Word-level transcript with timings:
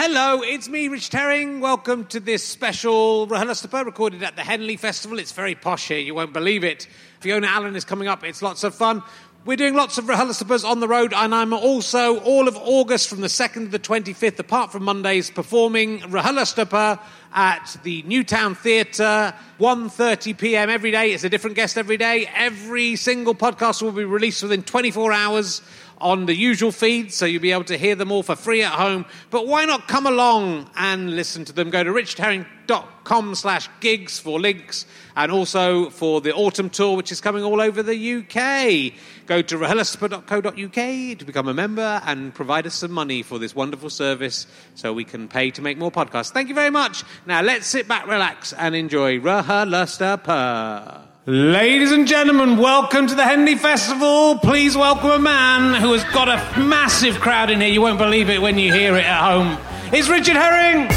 Hello, 0.00 0.42
it's 0.42 0.68
me, 0.68 0.86
Rich 0.86 1.08
Herring. 1.08 1.58
Welcome 1.58 2.04
to 2.04 2.20
this 2.20 2.44
special 2.44 3.26
RHLSTP 3.26 3.84
recorded 3.84 4.22
at 4.22 4.36
the 4.36 4.42
Henley 4.42 4.76
Festival. 4.76 5.18
It's 5.18 5.32
very 5.32 5.56
posh 5.56 5.88
here, 5.88 5.98
you 5.98 6.14
won't 6.14 6.32
believe 6.32 6.62
it. 6.62 6.86
Fiona 7.18 7.48
Allen 7.48 7.74
is 7.74 7.84
coming 7.84 8.06
up, 8.06 8.22
it's 8.22 8.40
lots 8.40 8.62
of 8.62 8.76
fun. 8.76 9.02
We're 9.44 9.56
doing 9.56 9.74
lots 9.74 9.98
of 9.98 10.04
RHLSTPs 10.04 10.64
on 10.64 10.78
the 10.78 10.86
road, 10.86 11.12
and 11.12 11.34
I'm 11.34 11.52
also 11.52 12.20
all 12.20 12.46
of 12.46 12.56
August 12.56 13.08
from 13.08 13.22
the 13.22 13.26
2nd 13.26 13.54
to 13.54 13.66
the 13.66 13.78
25th, 13.80 14.38
apart 14.38 14.70
from 14.70 14.84
Mondays, 14.84 15.32
performing 15.32 15.98
RHLSTP 15.98 17.00
at 17.32 17.76
the 17.82 18.02
New 18.02 18.22
Town 18.22 18.54
Theatre, 18.54 19.34
1.30 19.58 20.38
p.m. 20.38 20.70
every 20.70 20.92
day. 20.92 21.12
It's 21.12 21.24
a 21.24 21.28
different 21.28 21.56
guest 21.56 21.76
every 21.76 21.96
day. 21.96 22.30
Every 22.36 22.94
single 22.94 23.34
podcast 23.34 23.82
will 23.82 23.90
be 23.90 24.04
released 24.04 24.44
within 24.44 24.62
24 24.62 25.12
hours 25.12 25.60
on 26.00 26.26
the 26.26 26.34
usual 26.34 26.72
feed, 26.72 27.12
so 27.12 27.26
you'll 27.26 27.42
be 27.42 27.52
able 27.52 27.64
to 27.64 27.76
hear 27.76 27.94
them 27.94 28.12
all 28.12 28.22
for 28.22 28.36
free 28.36 28.62
at 28.62 28.72
home. 28.72 29.04
But 29.30 29.46
why 29.46 29.64
not 29.64 29.88
come 29.88 30.06
along 30.06 30.70
and 30.76 31.16
listen 31.16 31.44
to 31.46 31.52
them? 31.52 31.70
Go 31.70 31.82
to 31.82 31.90
richherring.com 31.90 33.34
slash 33.34 33.68
gigs 33.80 34.18
for 34.18 34.38
links 34.40 34.86
and 35.16 35.32
also 35.32 35.90
for 35.90 36.20
the 36.20 36.32
autumn 36.34 36.70
tour, 36.70 36.96
which 36.96 37.10
is 37.10 37.20
coming 37.20 37.42
all 37.42 37.60
over 37.60 37.82
the 37.82 38.14
UK. 38.14 38.92
Go 39.26 39.42
to 39.42 39.58
rhlstp.co.uk 39.58 41.18
to 41.18 41.24
become 41.24 41.48
a 41.48 41.54
member 41.54 42.00
and 42.04 42.32
provide 42.32 42.66
us 42.66 42.74
some 42.74 42.92
money 42.92 43.22
for 43.22 43.38
this 43.38 43.54
wonderful 43.54 43.90
service 43.90 44.46
so 44.74 44.92
we 44.92 45.04
can 45.04 45.28
pay 45.28 45.50
to 45.50 45.62
make 45.62 45.78
more 45.78 45.90
podcasts. 45.90 46.30
Thank 46.30 46.48
you 46.48 46.54
very 46.54 46.70
much. 46.70 47.02
Now 47.26 47.42
let's 47.42 47.66
sit 47.66 47.88
back, 47.88 48.06
relax, 48.06 48.52
and 48.52 48.74
enjoy 48.74 49.18
RHLSTP. 49.18 51.07
Ladies 51.30 51.92
and 51.92 52.08
gentlemen, 52.08 52.56
welcome 52.56 53.06
to 53.06 53.14
the 53.14 53.22
Henley 53.22 53.54
Festival. 53.54 54.38
Please 54.38 54.78
welcome 54.78 55.10
a 55.10 55.18
man 55.18 55.78
who 55.78 55.92
has 55.92 56.02
got 56.04 56.26
a 56.26 56.58
massive 56.58 57.20
crowd 57.20 57.50
in 57.50 57.60
here. 57.60 57.68
You 57.68 57.82
won't 57.82 57.98
believe 57.98 58.30
it 58.30 58.40
when 58.40 58.56
you 58.56 58.72
hear 58.72 58.96
it 58.96 59.04
at 59.04 59.30
home. 59.30 59.58
It's 59.92 60.08
Richard 60.08 60.36
Herring. 60.36 60.88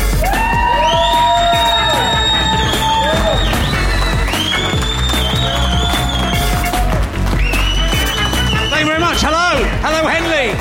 Thank 8.70 8.80
you 8.80 8.88
very 8.88 9.02
much. 9.02 9.18
Hello. 9.20 9.62
Hello, 9.84 10.08
Henley. 10.08 10.54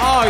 Oh, 0.00 0.24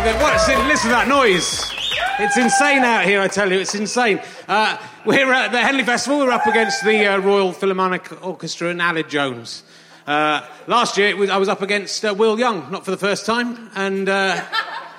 it? 0.48 0.66
Listen 0.66 0.90
to 0.90 0.96
that 0.96 1.06
noise. 1.06 1.79
It's 2.22 2.36
insane 2.36 2.84
out 2.84 3.06
here, 3.06 3.22
I 3.22 3.28
tell 3.28 3.50
you. 3.50 3.60
It's 3.60 3.74
insane. 3.74 4.20
Uh, 4.46 4.76
we're 5.06 5.32
at 5.32 5.52
the 5.52 5.58
Henley 5.58 5.84
Festival. 5.84 6.18
We're 6.18 6.32
up 6.32 6.44
against 6.44 6.84
the 6.84 7.06
uh, 7.06 7.18
Royal 7.18 7.50
Philharmonic 7.50 8.22
Orchestra 8.22 8.68
and 8.68 8.78
Aled 8.78 9.08
Jones. 9.08 9.62
Uh, 10.06 10.46
last 10.66 10.98
year, 10.98 11.16
was, 11.16 11.30
I 11.30 11.38
was 11.38 11.48
up 11.48 11.62
against 11.62 12.04
uh, 12.04 12.14
Will 12.14 12.38
Young, 12.38 12.70
not 12.70 12.84
for 12.84 12.90
the 12.90 12.98
first 12.98 13.24
time, 13.24 13.70
and 13.74 14.06
uh, 14.06 14.44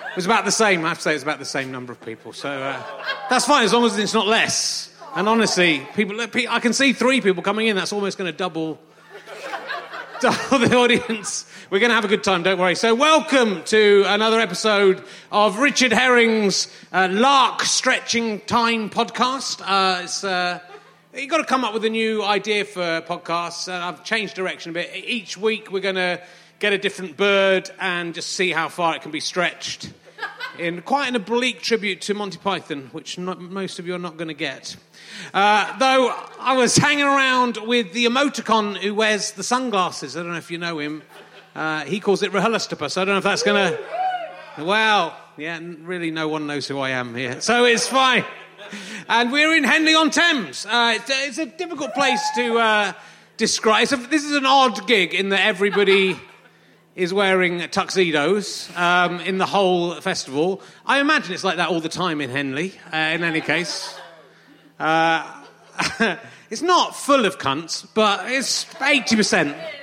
it 0.10 0.16
was 0.16 0.26
about 0.26 0.46
the 0.46 0.52
same. 0.52 0.84
I 0.84 0.90
have 0.90 0.98
to 0.98 1.04
say, 1.04 1.12
it 1.12 1.14
was 1.14 1.22
about 1.24 1.38
the 1.38 1.46
same 1.46 1.72
number 1.72 1.94
of 1.94 2.02
people. 2.02 2.34
So 2.34 2.50
uh, 2.50 2.82
that's 3.30 3.46
fine 3.46 3.66
as 3.66 3.74
long 3.74 3.86
as 3.86 3.96
it's 4.00 4.16
not 4.16 4.26
less. 4.26 4.92
And 5.16 5.30
honestly, 5.30 5.88
people, 5.94 6.20
I 6.20 6.60
can 6.60 6.74
see 6.74 6.92
three 6.92 7.22
people 7.22 7.44
coming 7.44 7.68
in. 7.68 7.76
That's 7.76 7.94
almost 7.94 8.18
going 8.18 8.32
to 8.32 8.38
double 8.38 8.80
double 10.22 10.58
the 10.58 10.76
audience. 10.76 11.46
We're 11.72 11.80
going 11.80 11.92
to 11.92 11.96
have 11.96 12.04
a 12.04 12.10
good 12.10 12.26
time, 12.26 12.44
don't 12.44 12.60
worry. 12.60 12.76
So, 12.76 12.94
welcome 12.94 13.64
to 13.64 14.04
another 14.06 14.42
episode 14.42 15.02
of 15.32 15.60
Richard 15.60 15.94
Herring's 15.94 16.68
uh, 16.92 17.08
Lark 17.10 17.62
Stretching 17.62 18.42
Time 18.42 18.90
podcast. 18.90 19.62
Uh, 19.66 20.02
it's, 20.04 20.22
uh, 20.26 20.60
you've 21.16 21.30
got 21.30 21.38
to 21.38 21.46
come 21.46 21.64
up 21.64 21.74
with 21.74 21.86
a 21.86 21.90
new 21.90 22.24
idea 22.24 22.66
for 22.66 23.00
podcasts, 23.08 23.70
and 23.70 23.82
I've 23.82 24.04
changed 24.04 24.36
direction 24.36 24.72
a 24.72 24.74
bit. 24.74 24.94
Each 24.94 25.38
week, 25.38 25.72
we're 25.72 25.80
going 25.80 25.96
to 25.96 26.22
get 26.60 26.74
a 26.74 26.78
different 26.78 27.16
bird 27.16 27.70
and 27.80 28.14
just 28.14 28.34
see 28.34 28.52
how 28.52 28.68
far 28.68 28.98
it 28.98 29.02
can 29.02 29.12
be 29.12 29.22
stretched. 29.22 29.94
In 30.60 30.82
quite 30.82 31.08
an 31.08 31.16
oblique 31.16 31.62
tribute 31.62 32.02
to 32.02 32.14
Monty 32.14 32.38
Python, 32.38 32.90
which 32.92 33.18
not, 33.18 33.40
most 33.40 33.80
of 33.80 33.88
you 33.88 33.96
are 33.96 33.98
not 33.98 34.18
going 34.18 34.28
to 34.28 34.34
get. 34.34 34.76
Uh, 35.34 35.78
though 35.78 36.14
I 36.38 36.58
was 36.58 36.76
hanging 36.76 37.06
around 37.06 37.60
with 37.66 37.94
the 37.94 38.08
emoticon 38.08 38.76
who 38.76 38.94
wears 38.94 39.32
the 39.32 39.44
sunglasses. 39.44 40.18
I 40.18 40.24
don't 40.24 40.34
know 40.34 40.38
if 40.38 40.52
you 40.52 40.58
know 40.58 40.78
him. 40.78 41.04
Uh, 41.56 41.84
he 41.84 42.00
calls 42.00 42.24
it 42.24 42.32
so 42.32 42.40
I 42.40 43.06
don't 43.06 43.08
know 43.08 43.18
if 43.18 43.24
that's 43.24 43.44
going 43.44 43.74
to. 43.74 43.80
Well, 44.64 45.16
yeah, 45.38 45.60
really, 45.62 46.12
no 46.12 46.28
one 46.28 46.48
knows 46.48 46.68
who 46.68 46.80
I 46.80 46.92
am 46.92 47.16
here, 47.16 47.42
so 47.42 47.66
it's 47.66 47.88
fine. 47.88 48.26
And 49.10 49.32
we're 49.32 49.56
in 49.56 49.64
Henley 49.64 49.96
on 49.96 50.12
Thames. 50.12 50.66
Uh, 50.66 50.94
it's, 50.96 51.10
it's, 51.10 51.38
a 51.38 51.46
difficult 51.46 51.94
place 51.94 52.22
to 52.36 52.58
uh, 52.58 52.94
describe. 53.38 53.88
So 53.88 53.98
this 53.98 54.24
is 54.24 54.36
an 54.36 54.46
odd 54.46 54.88
gig 54.88 55.14
in 55.14 55.30
that 55.30 55.42
everybody 55.42 56.18
is 56.96 57.14
wearing 57.14 57.60
tuxedos 57.70 58.70
um, 58.78 59.20
in 59.22 59.38
the 59.38 59.46
whole 59.46 59.96
festival. 59.96 60.62
I 60.86 61.00
imagine 61.00 61.34
it's 61.34 61.44
like 61.44 61.58
that 61.58 61.70
all 61.70 61.82
the 61.82 61.90
time 61.90 62.22
in 62.22 62.30
Henley. 62.30 62.74
Uh, 62.94 62.98
in 62.98 63.24
any 63.24 63.42
case. 63.42 63.98
Uh, 64.80 65.44
it's 66.50 66.62
not 66.62 66.96
full 66.96 67.26
of 67.26 67.38
cunts, 67.38 67.88
but 67.94 68.30
it's 68.32 68.66
80%. 68.66 69.81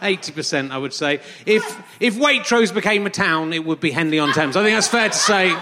80%, 0.00 0.70
I 0.70 0.78
would 0.78 0.94
say. 0.94 1.20
If, 1.46 1.82
if 2.00 2.16
Waitrose 2.16 2.72
became 2.72 3.06
a 3.06 3.10
town, 3.10 3.52
it 3.52 3.64
would 3.64 3.80
be 3.80 3.90
Henley 3.90 4.18
on 4.18 4.32
Thames. 4.32 4.56
I 4.56 4.62
think 4.62 4.76
that's 4.76 4.88
fair 4.88 5.08
to 5.08 5.14
say. 5.14 5.56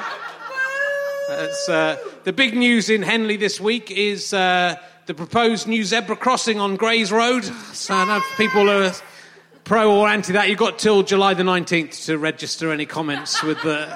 Uh, 1.68 1.96
the 2.24 2.32
big 2.32 2.56
news 2.56 2.88
in 2.88 3.02
Henley 3.02 3.36
this 3.36 3.60
week 3.60 3.90
is 3.90 4.32
uh, 4.32 4.76
the 5.06 5.14
proposed 5.14 5.68
new 5.68 5.84
zebra 5.84 6.16
crossing 6.16 6.58
on 6.58 6.76
Greys 6.76 7.12
Road. 7.12 7.44
So 7.44 7.94
I 7.94 8.04
know 8.06 8.22
people 8.36 8.70
are 8.70 8.92
pro 9.64 9.94
or 9.94 10.08
anti 10.08 10.32
that. 10.32 10.48
You've 10.48 10.58
got 10.58 10.78
till 10.78 11.02
July 11.02 11.34
the 11.34 11.42
19th 11.42 12.06
to 12.06 12.16
register 12.16 12.72
any 12.72 12.86
comments 12.86 13.42
with 13.42 13.60
the 13.62 13.94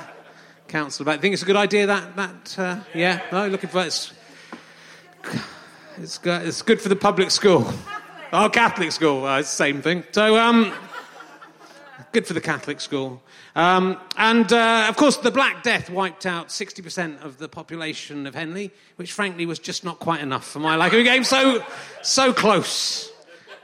council 0.68 1.04
about 1.04 1.16
it. 1.16 1.20
Think 1.22 1.32
it's 1.32 1.42
a 1.42 1.46
good 1.46 1.56
idea, 1.56 1.86
that? 1.86 2.16
that 2.16 2.58
uh, 2.58 2.80
yeah? 2.94 3.22
No, 3.32 3.48
looking 3.48 3.70
for 3.70 3.82
it. 3.82 4.12
It's 5.98 6.18
good, 6.18 6.46
it's 6.46 6.62
good 6.62 6.80
for 6.80 6.88
the 6.88 6.96
public 6.96 7.30
school. 7.30 7.72
Oh, 8.34 8.48
Catholic 8.48 8.92
school, 8.92 9.26
uh, 9.26 9.42
same 9.42 9.82
thing. 9.82 10.04
So, 10.12 10.38
um, 10.38 10.72
good 12.12 12.26
for 12.26 12.32
the 12.32 12.40
Catholic 12.40 12.80
school. 12.80 13.22
Um, 13.54 13.98
and 14.16 14.50
uh, 14.50 14.86
of 14.88 14.96
course, 14.96 15.18
the 15.18 15.30
Black 15.30 15.62
Death 15.62 15.90
wiped 15.90 16.24
out 16.24 16.48
60% 16.48 17.22
of 17.22 17.36
the 17.36 17.46
population 17.46 18.26
of 18.26 18.34
Henley, 18.34 18.70
which 18.96 19.12
frankly 19.12 19.44
was 19.44 19.58
just 19.58 19.84
not 19.84 19.98
quite 19.98 20.22
enough 20.22 20.48
for 20.48 20.60
my 20.60 20.76
liking. 20.76 21.00
We 21.00 21.04
came 21.04 21.24
so, 21.24 21.62
so 22.00 22.32
close 22.32 23.12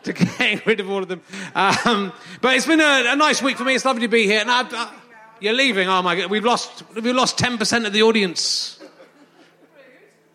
to 0.03 0.13
getting 0.39 0.61
rid 0.67 0.81
of 0.81 0.91
all 0.91 1.03
of 1.03 1.09
them. 1.09 1.23
Um, 1.55 2.13
but 2.43 2.55
it's 2.55 2.67
been 2.67 2.83
a, 2.83 3.05
a, 3.13 3.17
nice 3.17 3.43
week 3.43 3.57
for 3.57 3.65
me. 3.65 3.75
It's 3.75 3.87
lovely 3.87 4.03
to 4.03 4.09
be 4.09 4.27
here. 4.27 4.41
And 4.41 4.51
I, 4.51 4.69
I, 4.71 4.95
you're 5.41 5.55
leaving. 5.55 5.89
Oh 5.89 6.03
my 6.03 6.15
God, 6.15 6.31
we've 6.31 6.45
lost, 6.45 6.85
we've 6.95 7.17
lost 7.17 7.39
10% 7.39 7.87
of 7.87 7.95
the 7.95 8.03
audience. 8.03 8.79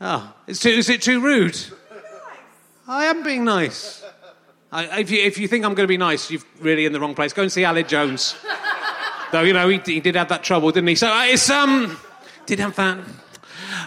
Oh, 0.02 0.34
it's 0.48 0.60
too, 0.60 0.70
is 0.70 0.90
it 0.90 1.04
too 1.04 1.22
rude? 1.22 1.60
I 2.88 3.06
am 3.06 3.22
being 3.22 3.46
nice. 3.46 4.03
I, 4.74 5.02
if, 5.02 5.12
you, 5.12 5.22
if 5.22 5.38
you 5.38 5.48
think 5.48 5.66
I'm 5.66 5.76
going 5.76 5.86
to 5.86 5.92
be 5.92 5.98
nice, 5.98 6.32
you're 6.32 6.42
really 6.60 6.86
in 6.86 6.94
the 6.94 7.00
wrong 7.00 7.14
place. 7.14 7.32
Go 7.32 7.44
and 7.44 7.52
see 7.52 7.62
Aled 7.62 7.88
Jones. 7.88 8.36
Though, 9.32 9.44
you 9.44 9.54
know, 9.54 9.70
he, 9.70 9.78
he, 9.86 10.00
did 10.00 10.16
have 10.16 10.30
that 10.30 10.44
trouble, 10.44 10.72
didn't 10.72 10.88
he? 10.88 10.96
So 10.96 11.08
uh, 11.08 11.26
it's, 11.26 11.48
um, 11.52 11.96
did 12.48 12.60
have 12.60 12.76
that. 12.78 12.98
Uh, 12.98 13.04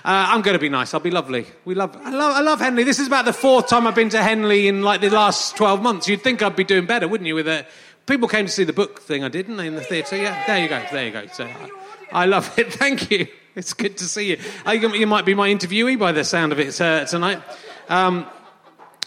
I'm 0.04 0.42
going 0.42 0.54
to 0.54 0.60
be 0.60 0.68
nice. 0.68 0.94
I'll 0.94 1.00
be 1.00 1.10
lovely. 1.10 1.46
We 1.64 1.74
love, 1.74 1.96
I 1.96 2.10
love, 2.10 2.36
I 2.36 2.40
love 2.40 2.60
Henley. 2.60 2.84
This 2.84 3.00
is 3.00 3.08
about 3.08 3.24
the 3.24 3.32
fourth 3.32 3.66
time 3.66 3.84
I've 3.84 3.96
been 3.96 4.10
to 4.10 4.22
Henley 4.22 4.68
in 4.68 4.82
like 4.82 5.00
the 5.00 5.10
last 5.10 5.56
12 5.56 5.82
months. 5.82 6.06
You'd 6.06 6.22
think 6.22 6.40
I'd 6.40 6.54
be 6.54 6.62
doing 6.62 6.86
better, 6.86 7.08
wouldn't 7.08 7.26
you? 7.26 7.34
With 7.34 7.66
people 8.06 8.28
came 8.28 8.46
to 8.46 8.52
see 8.52 8.62
the 8.62 8.72
book 8.72 9.00
thing 9.00 9.24
I 9.24 9.28
did, 9.28 9.46
didn't 9.46 9.56
they, 9.56 9.66
in 9.66 9.74
the 9.74 9.82
theatre? 9.82 10.16
Yeah, 10.16 10.46
there 10.46 10.62
you 10.62 10.68
go. 10.68 10.84
There 10.92 11.04
you 11.04 11.12
go. 11.12 11.26
So, 11.32 11.46
I, 11.46 11.70
I 12.12 12.24
love 12.26 12.56
it. 12.56 12.72
Thank 12.74 13.10
you. 13.10 13.26
It's 13.56 13.72
good 13.72 13.96
to 13.98 14.04
see 14.04 14.30
you. 14.30 14.38
I, 14.64 14.74
you 14.74 15.06
might 15.08 15.24
be 15.24 15.34
my 15.34 15.48
interviewee 15.48 15.98
by 15.98 16.12
the 16.12 16.22
sound 16.22 16.52
of 16.52 16.60
it 16.60 16.80
uh, 16.80 17.06
tonight. 17.06 17.42
Um, 17.88 18.26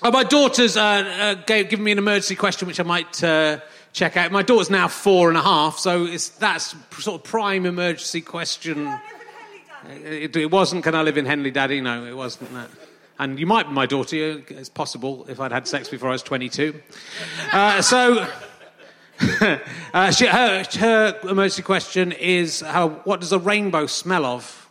oh, 0.03 0.11
my 0.11 0.23
daughter's 0.23 0.77
uh, 0.77 0.81
uh, 0.81 1.33
gave, 1.45 1.69
given 1.69 1.83
me 1.83 1.91
an 1.91 1.97
emergency 1.97 2.35
question, 2.35 2.67
which 2.67 2.79
I 2.79 2.83
might 2.83 3.23
uh, 3.23 3.59
check 3.93 4.17
out. 4.17 4.31
My 4.31 4.43
daughter's 4.43 4.69
now 4.69 4.87
four 4.87 5.29
and 5.29 5.37
a 5.37 5.41
half, 5.41 5.77
so 5.77 6.05
it's, 6.05 6.29
that's 6.29 6.75
sort 6.97 7.21
of 7.21 7.23
prime 7.23 7.65
emergency 7.65 8.21
question. 8.21 8.91
It, 9.89 10.35
it, 10.35 10.51
wasn't, 10.51 10.83
can 10.83 10.95
I 10.95 11.01
live 11.01 11.17
in 11.17 11.25
Henley, 11.25 11.51
Daddy? 11.51 11.81
No, 11.81 12.05
it 12.05 12.15
wasn't 12.15 12.53
that. 12.53 12.69
And 13.17 13.39
you 13.39 13.45
might 13.45 13.67
be 13.67 13.73
my 13.73 13.85
daughter, 13.85 14.41
it's 14.47 14.69
possible, 14.69 15.25
if 15.27 15.39
I'd 15.39 15.51
had 15.51 15.67
sex 15.67 15.89
before 15.89 16.09
I 16.09 16.13
was 16.13 16.23
22. 16.23 16.79
Uh, 17.51 17.81
so. 17.81 18.27
uh, 19.93 20.11
she, 20.11 20.25
her, 20.27 20.63
her, 20.79 21.19
emergency 21.23 21.61
question 21.61 22.13
is 22.13 22.61
how, 22.61 22.87
what 23.03 23.19
does 23.19 23.33
a 23.33 23.39
rainbow 23.39 23.85
smell 23.85 24.23
of? 24.23 24.69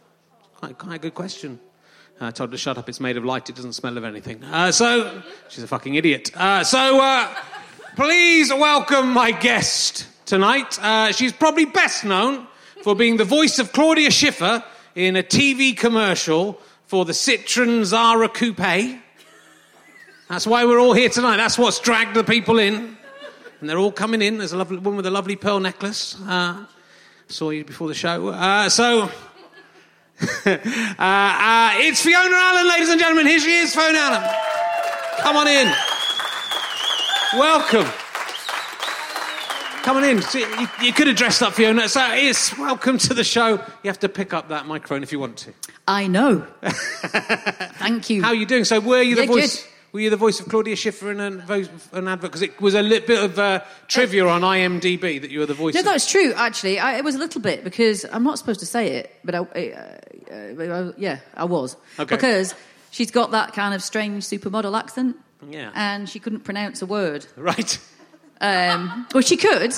Quite, 0.56 0.78
quite 0.78 0.94
a 0.94 0.98
good 0.98 1.14
question. 1.14 1.60
Uh, 2.20 2.26
I 2.26 2.30
told 2.32 2.50
her 2.50 2.54
to 2.54 2.58
shut 2.58 2.76
up, 2.78 2.88
it's 2.88 3.00
made 3.00 3.16
of 3.16 3.24
light, 3.24 3.48
it 3.48 3.54
doesn't 3.54 3.74
smell 3.74 3.96
of 3.96 4.04
anything. 4.04 4.42
Uh, 4.42 4.72
so, 4.72 5.22
she's 5.48 5.62
a 5.62 5.68
fucking 5.68 5.94
idiot. 5.94 6.30
Uh, 6.34 6.64
so, 6.64 7.00
uh, 7.00 7.32
please 7.94 8.52
welcome 8.52 9.12
my 9.12 9.30
guest 9.30 10.06
tonight. 10.26 10.78
Uh, 10.82 11.12
she's 11.12 11.32
probably 11.32 11.64
best 11.64 12.04
known 12.04 12.46
for 12.82 12.96
being 12.96 13.18
the 13.18 13.24
voice 13.24 13.60
of 13.60 13.72
Claudia 13.72 14.10
Schiffer 14.10 14.64
in 14.96 15.14
a 15.14 15.22
TV 15.22 15.76
commercial 15.76 16.60
for 16.86 17.04
the 17.04 17.12
Citroen 17.12 17.82
Xsara 17.82 18.32
Coupe. 18.32 19.00
That's 20.28 20.46
why 20.46 20.64
we're 20.64 20.80
all 20.80 20.94
here 20.94 21.08
tonight. 21.08 21.36
That's 21.36 21.56
what's 21.56 21.78
dragged 21.78 22.14
the 22.14 22.24
people 22.24 22.58
in 22.58 22.98
and 23.60 23.68
they're 23.68 23.78
all 23.78 23.92
coming 23.92 24.22
in. 24.22 24.38
There's 24.38 24.52
a 24.52 24.58
lovely 24.58 24.78
woman 24.78 24.96
with 24.96 25.06
a 25.06 25.10
lovely 25.10 25.36
pearl 25.36 25.60
necklace. 25.60 26.16
Uh, 26.26 26.64
saw 27.28 27.50
you 27.50 27.64
before 27.64 27.88
the 27.88 27.94
show. 27.94 28.28
Uh, 28.28 28.68
so 28.68 29.10
uh, 30.46 30.50
uh, 30.98 31.70
it's 31.76 32.02
Fiona 32.02 32.34
Allen, 32.34 32.68
ladies 32.68 32.88
and 32.88 32.98
gentlemen. 33.00 33.26
Here 33.26 33.38
she 33.38 33.52
is, 33.58 33.74
Fiona 33.74 33.98
Allen. 33.98 34.30
Come 35.20 35.36
on 35.36 35.46
in. 35.48 35.72
Welcome. 37.38 37.86
Come 39.84 39.96
on 39.98 40.04
in. 40.04 40.20
See, 40.22 40.40
You, 40.40 40.68
you 40.82 40.92
could 40.92 41.06
have 41.06 41.16
dressed 41.16 41.42
up, 41.42 41.52
Fiona. 41.54 41.88
So 41.88 42.04
it's 42.12 42.56
welcome 42.58 42.98
to 42.98 43.14
the 43.14 43.22
show. 43.24 43.52
You 43.52 43.88
have 43.90 44.00
to 44.00 44.08
pick 44.08 44.32
up 44.34 44.48
that 44.48 44.66
microphone 44.66 45.02
if 45.02 45.12
you 45.12 45.20
want 45.20 45.36
to. 45.38 45.52
I 45.86 46.08
know. 46.08 46.40
Thank 46.62 48.10
you. 48.10 48.22
How 48.22 48.28
are 48.28 48.34
you 48.34 48.46
doing? 48.46 48.64
So 48.64 48.80
were 48.80 49.00
you 49.02 49.14
the 49.14 49.22
Yeah, 49.22 49.26
voice? 49.28 49.62
good. 49.62 49.72
Were 49.92 50.00
you 50.00 50.10
the 50.10 50.16
voice 50.16 50.38
of 50.38 50.48
Claudia 50.48 50.76
Schiffer 50.76 51.10
in 51.10 51.18
an, 51.20 51.42
an 51.92 52.08
advert? 52.08 52.30
Because 52.30 52.42
it 52.42 52.60
was 52.60 52.74
a 52.74 52.82
little 52.82 53.06
bit 53.06 53.22
of 53.24 53.38
uh, 53.38 53.60
trivia 53.86 54.26
on 54.26 54.42
IMDb 54.42 55.20
that 55.20 55.30
you 55.30 55.38
were 55.40 55.46
the 55.46 55.54
voice. 55.54 55.74
no, 55.74 55.80
of... 55.80 55.86
that's 55.86 56.10
true. 56.10 56.34
Actually, 56.36 56.78
I, 56.78 56.98
it 56.98 57.04
was 57.04 57.14
a 57.14 57.18
little 57.18 57.40
bit 57.40 57.64
because 57.64 58.04
I'm 58.12 58.22
not 58.22 58.38
supposed 58.38 58.60
to 58.60 58.66
say 58.66 58.88
it, 58.98 59.14
but 59.24 59.34
I, 59.34 59.40
uh, 60.30 60.32
uh, 60.34 60.92
yeah, 60.98 61.20
I 61.34 61.44
was 61.44 61.76
Okay. 61.98 62.16
because 62.16 62.54
she's 62.90 63.10
got 63.10 63.30
that 63.30 63.54
kind 63.54 63.74
of 63.74 63.82
strange 63.82 64.24
supermodel 64.24 64.78
accent. 64.78 65.16
Yeah. 65.48 65.70
and 65.74 66.08
she 66.08 66.18
couldn't 66.18 66.40
pronounce 66.40 66.82
a 66.82 66.86
word. 66.86 67.24
Right. 67.36 67.78
Um, 68.40 69.06
well, 69.14 69.22
she 69.22 69.36
could, 69.36 69.72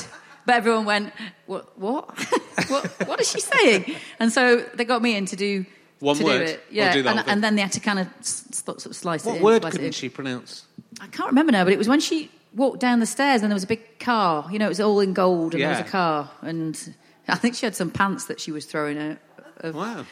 but 0.46 0.54
everyone 0.54 0.86
went, 0.86 1.12
"What? 1.46 1.78
What? 1.78 2.18
what? 2.68 2.86
What 3.06 3.20
is 3.20 3.30
she 3.30 3.40
saying?" 3.40 3.94
And 4.18 4.32
so 4.32 4.56
they 4.74 4.84
got 4.84 5.02
me 5.02 5.16
in 5.16 5.26
to 5.26 5.36
do 5.36 5.64
One 6.00 6.16
to 6.16 6.24
word, 6.24 6.38
do 6.38 6.44
it. 6.44 6.64
Yeah, 6.70 6.92
do 6.92 7.06
and, 7.06 7.22
and 7.26 7.44
then 7.44 7.56
they 7.56 7.62
had 7.62 7.72
to 7.72 7.80
kind 7.80 7.98
of 7.98 8.08
sort 8.22 8.86
of 8.86 8.96
slice 8.96 9.24
it 9.26 9.30
What 9.30 9.40
word 9.40 9.62
couldn't 9.70 9.92
she 9.92 10.08
pronounce? 10.08 10.64
I 11.00 11.06
can't 11.06 11.28
remember 11.28 11.52
now, 11.52 11.64
but 11.64 11.72
it 11.72 11.78
was 11.78 11.88
when 11.88 12.00
she 12.00 12.30
walked 12.54 12.80
down 12.80 13.00
the 13.00 13.06
stairs 13.06 13.42
and 13.42 13.50
there 13.50 13.54
was 13.54 13.64
a 13.64 13.68
big 13.68 13.98
car. 13.98 14.48
You 14.50 14.58
know, 14.58 14.66
it 14.66 14.70
was 14.70 14.80
all 14.80 15.00
in 15.00 15.12
gold 15.12 15.54
and 15.54 15.62
there 15.62 15.70
was 15.70 15.78
a 15.80 15.84
car. 15.84 16.30
And 16.42 16.94
I 17.28 17.36
think 17.36 17.54
she 17.54 17.66
had 17.66 17.76
some 17.76 17.90
pants 17.90 18.24
that 18.26 18.40
she 18.40 18.50
was 18.50 18.64
throwing 18.64 18.98
out 18.98 19.18
of, 19.58 19.74
Wow. 19.74 20.04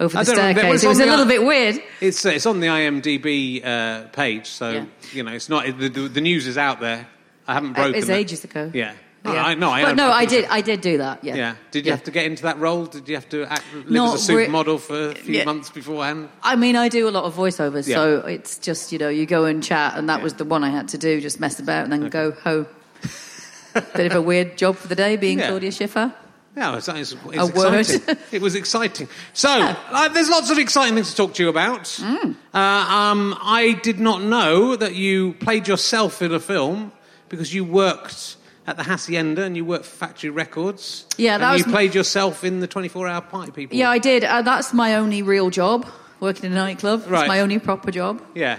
over 0.00 0.18
the 0.18 0.24
don't 0.24 0.36
know, 0.36 0.42
was 0.44 0.80
staircase. 0.80 0.82
It 0.84 0.88
was 0.88 1.00
a 1.00 1.06
little 1.06 1.26
bit 1.26 1.44
weird. 1.44 1.80
It's 2.00 2.26
uh, 2.26 2.30
it's 2.30 2.46
on 2.46 2.60
the 2.60 2.66
IMDb 2.66 3.64
uh, 3.64 4.08
page, 4.08 4.46
so 4.48 4.70
Yeah. 4.70 4.84
you 5.12 5.22
know 5.22 5.32
it's 5.32 5.48
not 5.48 5.64
the, 5.78 5.88
the, 5.88 6.08
the 6.08 6.20
news 6.20 6.46
is 6.46 6.58
out 6.58 6.80
there. 6.80 7.06
I 7.48 7.54
haven't 7.54 7.74
broken. 7.74 7.94
It 7.94 7.98
was 7.98 8.10
ages 8.10 8.44
ago. 8.44 8.70
Yeah. 8.74 8.94
No, 9.26 9.32
Yeah. 9.34 9.44
I, 9.46 9.54
no, 9.54 9.70
I, 9.70 9.82
but 9.84 9.96
no, 9.96 10.10
I 10.10 10.24
did. 10.24 10.44
I 10.46 10.60
did 10.60 10.80
do 10.80 10.98
that. 10.98 11.22
Yeah. 11.24 11.34
Yeah. 11.34 11.54
Did 11.70 11.84
you 11.86 11.92
have 11.92 12.04
to 12.04 12.10
get 12.10 12.24
into 12.26 12.44
that 12.44 12.58
role? 12.58 12.86
Did 12.86 13.08
you 13.08 13.14
have 13.16 13.28
to 13.30 13.44
act, 13.44 13.64
live 13.74 13.90
Not 13.90 14.14
as 14.14 14.28
a 14.30 14.36
re- 14.36 14.46
supermodel 14.46 14.80
for 14.80 15.10
a 15.10 15.14
few 15.14 15.34
Yeah. 15.36 15.44
months 15.44 15.70
beforehand? 15.70 16.28
I 16.42 16.56
mean, 16.56 16.76
I 16.76 16.88
do 16.88 17.08
a 17.08 17.10
lot 17.10 17.24
of 17.24 17.34
voiceovers, 17.34 17.86
Yeah. 17.86 17.96
so 17.96 18.18
it's 18.20 18.58
just 18.58 18.92
you 18.92 18.98
know 18.98 19.08
you 19.08 19.26
go 19.26 19.44
and 19.44 19.62
chat, 19.62 19.94
and 19.96 20.08
that 20.08 20.18
Yeah. 20.18 20.24
was 20.24 20.34
the 20.34 20.44
one 20.44 20.64
I 20.64 20.70
had 20.70 20.88
to 20.88 20.98
do, 20.98 21.20
just 21.20 21.40
mess 21.40 21.58
about 21.60 21.84
and 21.84 21.92
then 21.92 22.08
go 22.08 22.32
home. 22.32 22.66
Bit 23.94 24.06
of 24.06 24.14
a 24.14 24.22
weird 24.22 24.56
job 24.56 24.76
for 24.76 24.88
the 24.88 24.94
day, 24.94 25.16
being 25.16 25.38
Yeah. 25.38 25.48
Claudia 25.48 25.70
Schiffer. 25.72 26.12
Yeah, 26.56 26.76
it's, 26.78 26.88
it's, 26.88 27.12
it's 27.12 27.22
A 27.36 27.46
word. 27.48 27.74
exciting. 27.80 28.16
it 28.32 28.40
was 28.40 28.54
exciting. 28.54 29.08
So, 29.34 29.50
uh, 29.50 30.08
there's 30.08 30.30
lots 30.30 30.50
of 30.50 30.58
exciting 30.58 30.94
things 30.94 31.10
to 31.10 31.16
talk 31.16 31.34
to 31.34 31.42
you 31.42 31.50
about. 31.50 31.82
Mm. 31.84 32.34
Uh, 32.54 32.58
um, 32.58 33.36
I 33.42 33.78
did 33.82 34.00
not 34.00 34.22
know 34.22 34.74
that 34.76 34.94
you 34.94 35.34
played 35.34 35.68
yourself 35.68 36.22
in 36.22 36.32
a 36.32 36.40
film 36.40 36.92
because 37.28 37.52
you 37.52 37.62
worked 37.62 38.35
at 38.66 38.76
the 38.76 38.82
Hacienda 38.82 39.42
and 39.44 39.56
you 39.56 39.64
worked 39.64 39.84
for 39.84 39.96
Factory 39.96 40.30
Records. 40.30 41.06
Yeah, 41.16 41.38
that 41.38 41.44
and 41.44 41.52
was 41.54 41.66
you 41.66 41.72
played 41.72 41.94
yourself 41.94 42.42
in 42.44 42.60
the 42.60 42.66
24 42.66 43.06
Hour 43.08 43.20
Party 43.20 43.52
People. 43.52 43.76
Yeah, 43.76 43.90
I 43.90 43.98
did. 43.98 44.24
Uh, 44.24 44.42
that's 44.42 44.72
my 44.72 44.94
only 44.96 45.22
real 45.22 45.50
job, 45.50 45.86
working 46.20 46.46
in 46.46 46.52
a 46.52 46.56
nightclub. 46.56 47.00
It's 47.00 47.08
Right. 47.08 47.28
my 47.28 47.40
only 47.40 47.58
proper 47.58 47.90
job. 47.90 48.22
Yeah. 48.34 48.58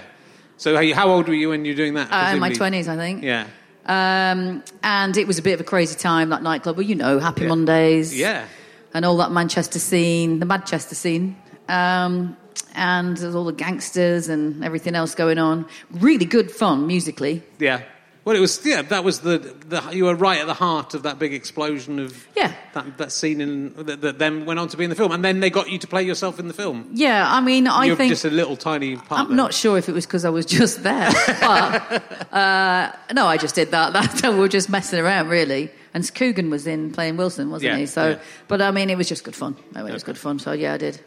So, 0.57 0.75
how, 0.75 0.93
how 0.95 1.09
old 1.09 1.27
were 1.27 1.33
you 1.35 1.49
when 1.49 1.65
you 1.65 1.73
were 1.73 1.77
doing 1.77 1.93
that? 1.95 2.09
Uh, 2.11 2.33
in 2.33 2.39
my 2.39 2.51
twenties, 2.53 2.87
I 2.87 2.95
think. 2.95 3.23
Yeah. 3.23 3.47
Um, 3.85 4.63
and 4.83 5.15
it 5.15 5.27
was 5.27 5.37
a 5.39 5.41
bit 5.41 5.53
of 5.53 5.61
a 5.61 5.63
crazy 5.63 5.95
time 5.95 6.29
that 6.29 6.41
nightclub. 6.43 6.77
Well, 6.77 6.85
you 6.85 6.95
know, 6.95 7.19
Happy 7.19 7.41
Yeah. 7.43 7.47
Mondays. 7.49 8.17
Yeah. 8.17 8.45
And 8.93 9.05
all 9.05 9.17
that 9.17 9.31
Manchester 9.31 9.79
scene, 9.79 10.39
the 10.39 10.45
Manchester 10.45 10.95
scene. 10.95 11.37
Um, 11.69 12.35
and 12.75 13.17
there's 13.17 13.35
all 13.35 13.45
the 13.45 13.53
gangsters 13.53 14.29
and 14.29 14.63
everything 14.63 14.95
else 14.95 15.13
going 15.15 15.37
on. 15.37 15.65
Really 15.91 16.25
good 16.25 16.51
fun 16.51 16.87
musically. 16.87 17.43
Yeah. 17.59 17.81
Well, 18.27 18.35
it 18.35 18.41
was, 18.41 18.65
yeah, 18.65 18.81
that 18.81 19.05
was 19.05 19.21
the, 19.21 19.37
the, 19.37 19.81
you 19.93 20.03
were 20.03 20.13
right 20.13 20.41
at 20.41 20.47
the 20.47 20.53
heart 20.53 20.93
of 20.93 21.03
that 21.03 21.17
big 21.17 21.33
explosion 21.33 21.97
of 21.97 22.27
Yeah. 22.35 22.51
that, 22.73 22.97
that 22.97 23.11
scene 23.13 23.39
in, 23.39 23.73
that, 23.85 24.01
that 24.01 24.19
then 24.19 24.45
went 24.45 24.59
on 24.59 24.67
to 24.67 24.75
be 24.75 24.83
in 24.83 24.89
the 24.89 24.97
film. 24.97 25.13
And 25.13 25.23
then 25.23 25.39
they 25.39 25.49
got 25.49 25.69
you 25.69 25.77
to 25.77 25.87
play 25.87 26.03
yourself 26.03 26.37
in 26.37 26.49
the 26.49 26.53
film. 26.53 26.89
Yeah, 26.91 27.25
I 27.25 27.39
mean, 27.39 27.67
I 27.67 27.85
You're 27.85 27.95
think 27.95 28.09
just 28.11 28.25
a 28.25 28.29
little 28.29 28.57
tiny 28.57 28.97
part. 28.97 29.21
I'm 29.21 29.27
there. 29.29 29.37
not 29.37 29.53
sure 29.53 29.77
if 29.77 29.87
it 29.87 29.93
was 29.93 30.05
because 30.05 30.25
I 30.25 30.29
was 30.29 30.45
just 30.45 30.83
there, 30.83 31.09
but 31.39 32.33
uh, 32.33 32.91
no, 33.13 33.27
I 33.27 33.37
just 33.37 33.55
did 33.55 33.71
that. 33.71 33.93
That 33.93 34.33
we 34.33 34.39
were 34.39 34.49
just 34.49 34.69
messing 34.69 34.99
around, 34.99 35.29
really. 35.29 35.71
And 35.93 36.13
Coogan 36.13 36.49
was 36.49 36.67
in 36.67 36.91
playing 36.91 37.15
Wilson, 37.15 37.49
wasn't 37.49 37.71
Yeah, 37.71 37.77
he? 37.77 37.85
So, 37.85 38.09
yeah. 38.09 38.19
but 38.49 38.61
I 38.61 38.71
mean, 38.71 38.89
it 38.89 38.97
was 38.97 39.07
just 39.07 39.23
good 39.23 39.37
fun. 39.37 39.55
It 39.73 39.83
was 39.83 40.03
good 40.03 40.17
fun. 40.17 40.37
So 40.39 40.51
yeah, 40.51 40.73
I 40.73 40.77
did. 40.77 40.99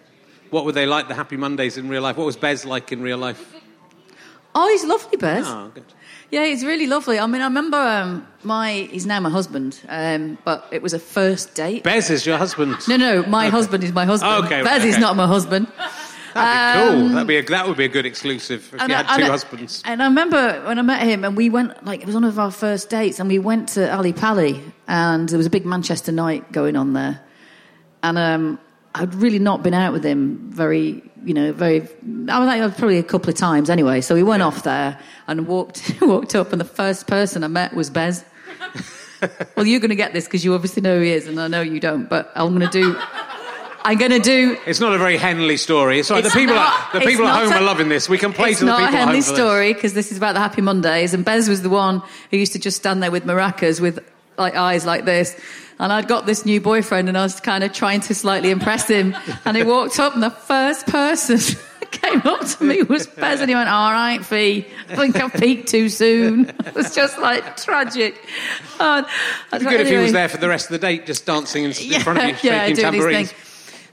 What 0.49 0.65
were 0.65 0.73
they 0.73 0.87
like, 0.87 1.09
the 1.09 1.15
Happy 1.15 1.37
Mondays 1.37 1.77
in 1.77 1.91
real 1.91 2.01
life? 2.01 2.17
What 2.17 2.25
was 2.25 2.39
Bez 2.39 2.65
like 2.65 2.93
in 2.93 3.03
real 3.03 3.19
life? 3.19 3.60
Oh, 4.55 4.69
he's 4.69 4.85
lovely, 4.85 5.17
Bez. 5.17 5.47
Oh, 5.47 5.71
good. 5.75 5.85
Yeah, 6.31 6.45
he's 6.45 6.65
really 6.65 6.87
lovely. 6.87 7.19
I 7.19 7.27
mean, 7.27 7.41
I 7.41 7.45
remember 7.45 7.77
um, 7.77 8.27
my 8.45 8.89
he's 8.91 9.07
now 9.07 9.21
my 9.21 9.31
husband, 9.31 9.81
um, 9.89 10.39
but 10.45 10.67
it 10.71 10.83
was 10.83 10.93
a 10.93 10.99
first 10.99 11.55
date. 11.55 11.83
Bez 11.83 12.11
is 12.11 12.25
your 12.25 12.39
husband. 12.39 12.77
No, 12.89 12.97
no, 12.97 13.23
my 13.25 13.49
husband 13.49 13.83
is 13.85 13.93
my 13.93 14.05
husband. 14.05 14.45
Okay, 14.45 14.63
Bez 14.63 14.85
is 14.85 14.99
not 14.99 15.17
my 15.17 15.27
husband. 15.27 15.67
That'd 16.35 16.93
be 16.95 17.01
cool. 17.01 17.09
That'd 17.09 17.27
be 17.27 17.37
a, 17.39 17.43
that 17.43 17.67
would 17.67 17.77
be 17.77 17.85
a 17.85 17.89
good 17.89 18.07
exclusive 18.07 18.73
if 18.73 18.89
you 18.89 18.95
had 18.95 19.17
two 19.17 19.25
I- 19.25 19.27
husbands. 19.27 19.83
And 19.85 20.01
I 20.03 20.07
remember 20.07 20.63
when 20.65 20.79
I 20.79 20.83
met 20.83 21.03
him, 21.03 21.25
and 21.25 21.37
we 21.37 21.51
went 21.51 21.85
like 21.85 22.01
it 22.01 22.07
was 22.07 22.15
one 22.15 22.25
of 22.25 22.39
our 22.39 22.53
first 22.53 22.89
dates, 22.89 23.19
and 23.19 23.29
we 23.29 23.39
went 23.41 23.71
to 23.71 23.93
Ali 23.93 24.13
Pali, 24.13 24.61
and 24.87 25.29
there 25.29 25.37
was 25.39 25.47
a 25.47 25.51
big 25.51 25.67
Manchester 25.67 26.13
night 26.13 26.53
going 26.53 26.77
on 26.77 26.93
there, 26.93 27.21
and 28.05 28.17
um, 28.19 28.61
I'd 28.95 29.15
really 29.15 29.41
not 29.41 29.63
been 29.65 29.75
out 29.75 29.93
with 29.93 30.05
him 30.05 30.51
very, 30.53 31.03
you 31.25 31.35
know, 31.35 31.53
very. 31.53 31.83
I 32.29 32.39
was 32.39 32.47
like 32.47 32.77
probably 32.79 32.99
a 32.99 33.03
couple 33.03 33.31
of 33.31 33.37
times 33.37 33.69
anyway. 33.71 34.01
So 34.01 34.15
we 34.15 34.23
went 34.23 34.43
off 34.43 34.63
there 34.63 34.99
and 35.27 35.47
walked 35.47 35.95
walked 36.01 36.35
up, 36.35 36.53
and 36.53 36.61
the 36.61 36.65
first 36.65 37.07
person 37.07 37.45
I 37.45 37.49
met 37.49 37.75
was 37.75 37.91
Bez. 37.91 38.25
well, 39.57 39.67
you're 39.67 39.81
going 39.81 39.91
to 39.91 39.97
get 39.97 40.13
this 40.13 40.25
because 40.25 40.45
you 40.45 40.55
obviously 40.55 40.83
know 40.83 40.97
who 40.99 41.05
he 41.05 41.13
is, 41.13 41.27
and 41.27 41.41
I 41.41 41.49
know 41.49 41.61
you 41.61 41.81
don't. 41.81 42.09
But 42.09 42.31
I'm 42.35 42.57
going 42.59 42.69
to 42.71 42.83
do. 42.83 42.97
I'm 43.83 43.97
going 43.97 44.11
to 44.11 44.19
do 44.21 44.59
It's 44.67 44.79
not 44.79 44.93
a 44.93 44.99
very 44.99 45.17
Henley 45.17 45.57
story. 45.57 46.03
Sorry, 46.03 46.21
the 46.21 46.27
It's 46.27 46.37
people, 46.37 46.55
not- 46.55 46.69
at, 46.89 46.93
the 46.93 46.99
it's 46.99 47.07
people 47.07 47.27
at 47.27 47.43
home 47.43 47.51
a- 47.51 47.57
are 47.57 47.63
loving 47.63 47.89
this. 47.89 48.11
We 48.11 48.19
can 48.19 48.35
play 48.35 48.53
to 48.53 48.65
the 48.67 48.71
people 48.71 48.77
a 48.79 48.83
at 48.89 48.91
home 48.91 48.99
Henley 48.99 49.23
for 49.23 49.29
this. 49.31 49.35
story 49.39 49.73
because 49.73 49.95
this 49.95 50.13
is 50.13 50.19
about 50.19 50.35
the 50.35 50.39
Happy 50.41 50.61
Mondays, 50.61 51.15
and 51.15 51.25
Bez 51.25 51.49
was 51.49 51.63
the 51.63 51.71
one 51.71 52.03
who 52.31 52.37
used 52.37 52.53
to 52.53 52.59
just 52.59 52.77
stand 52.77 53.03
there 53.03 53.11
with 53.11 53.25
maracas 53.25 53.81
with 53.81 53.99
like 54.41 54.57
eyes 54.57 54.85
like 54.85 55.05
this. 55.05 55.39
And 55.79 55.93
I'd 55.93 56.09
got 56.09 56.27
this 56.27 56.45
new 56.45 56.61
boyfriend, 56.61 57.09
and 57.09 57.17
I 57.17 57.23
was 57.23 57.41
kind 57.41 57.65
of 57.65 57.73
trying 57.73 58.01
to 58.03 58.15
slightly 58.15 58.51
impress 58.51 58.87
him. 58.87 59.17
And 59.47 59.57
he 59.57 59.63
walked 59.63 59.99
up, 59.99 60.15
and 60.15 60.23
the 60.23 60.31
first 60.31 60.87
person 60.87 61.39
came 61.91 62.21
up 62.21 62.47
to 62.47 62.65
me 62.65 62.83
was 62.83 63.07
Bez, 63.07 63.41
and 63.41 63.49
he 63.49 63.55
went, 63.55 63.71
"All 63.71 63.91
right, 63.91 64.23
Fee, 64.25 64.67
I 64.91 64.97
think 64.97 65.17
I 65.17 65.29
peaked 65.29 65.69
too 65.69 65.89
soon." 65.89 66.53
It 66.67 66.75
was 66.75 66.95
just 66.95 67.19
like 67.19 67.57
tragic. 67.57 68.15
And, 68.79 69.07
It'd 69.53 69.67
be 69.67 69.71
good 69.71 69.81
if 69.81 69.89
he 69.89 69.97
was 69.97 70.13
there 70.13 70.29
for 70.29 70.37
the 70.37 70.49
rest 70.49 70.67
of 70.67 70.73
the 70.73 70.87
date, 70.87 71.07
just 71.07 71.25
dancing 71.27 71.65
in, 71.65 71.71
in 71.93 72.01
front 72.01 72.19
of 72.19 72.25
you, 72.25 72.51
yeah, 72.51 72.67
shaking 72.67 72.77
doing 72.77 72.93
tambourines. 72.93 73.35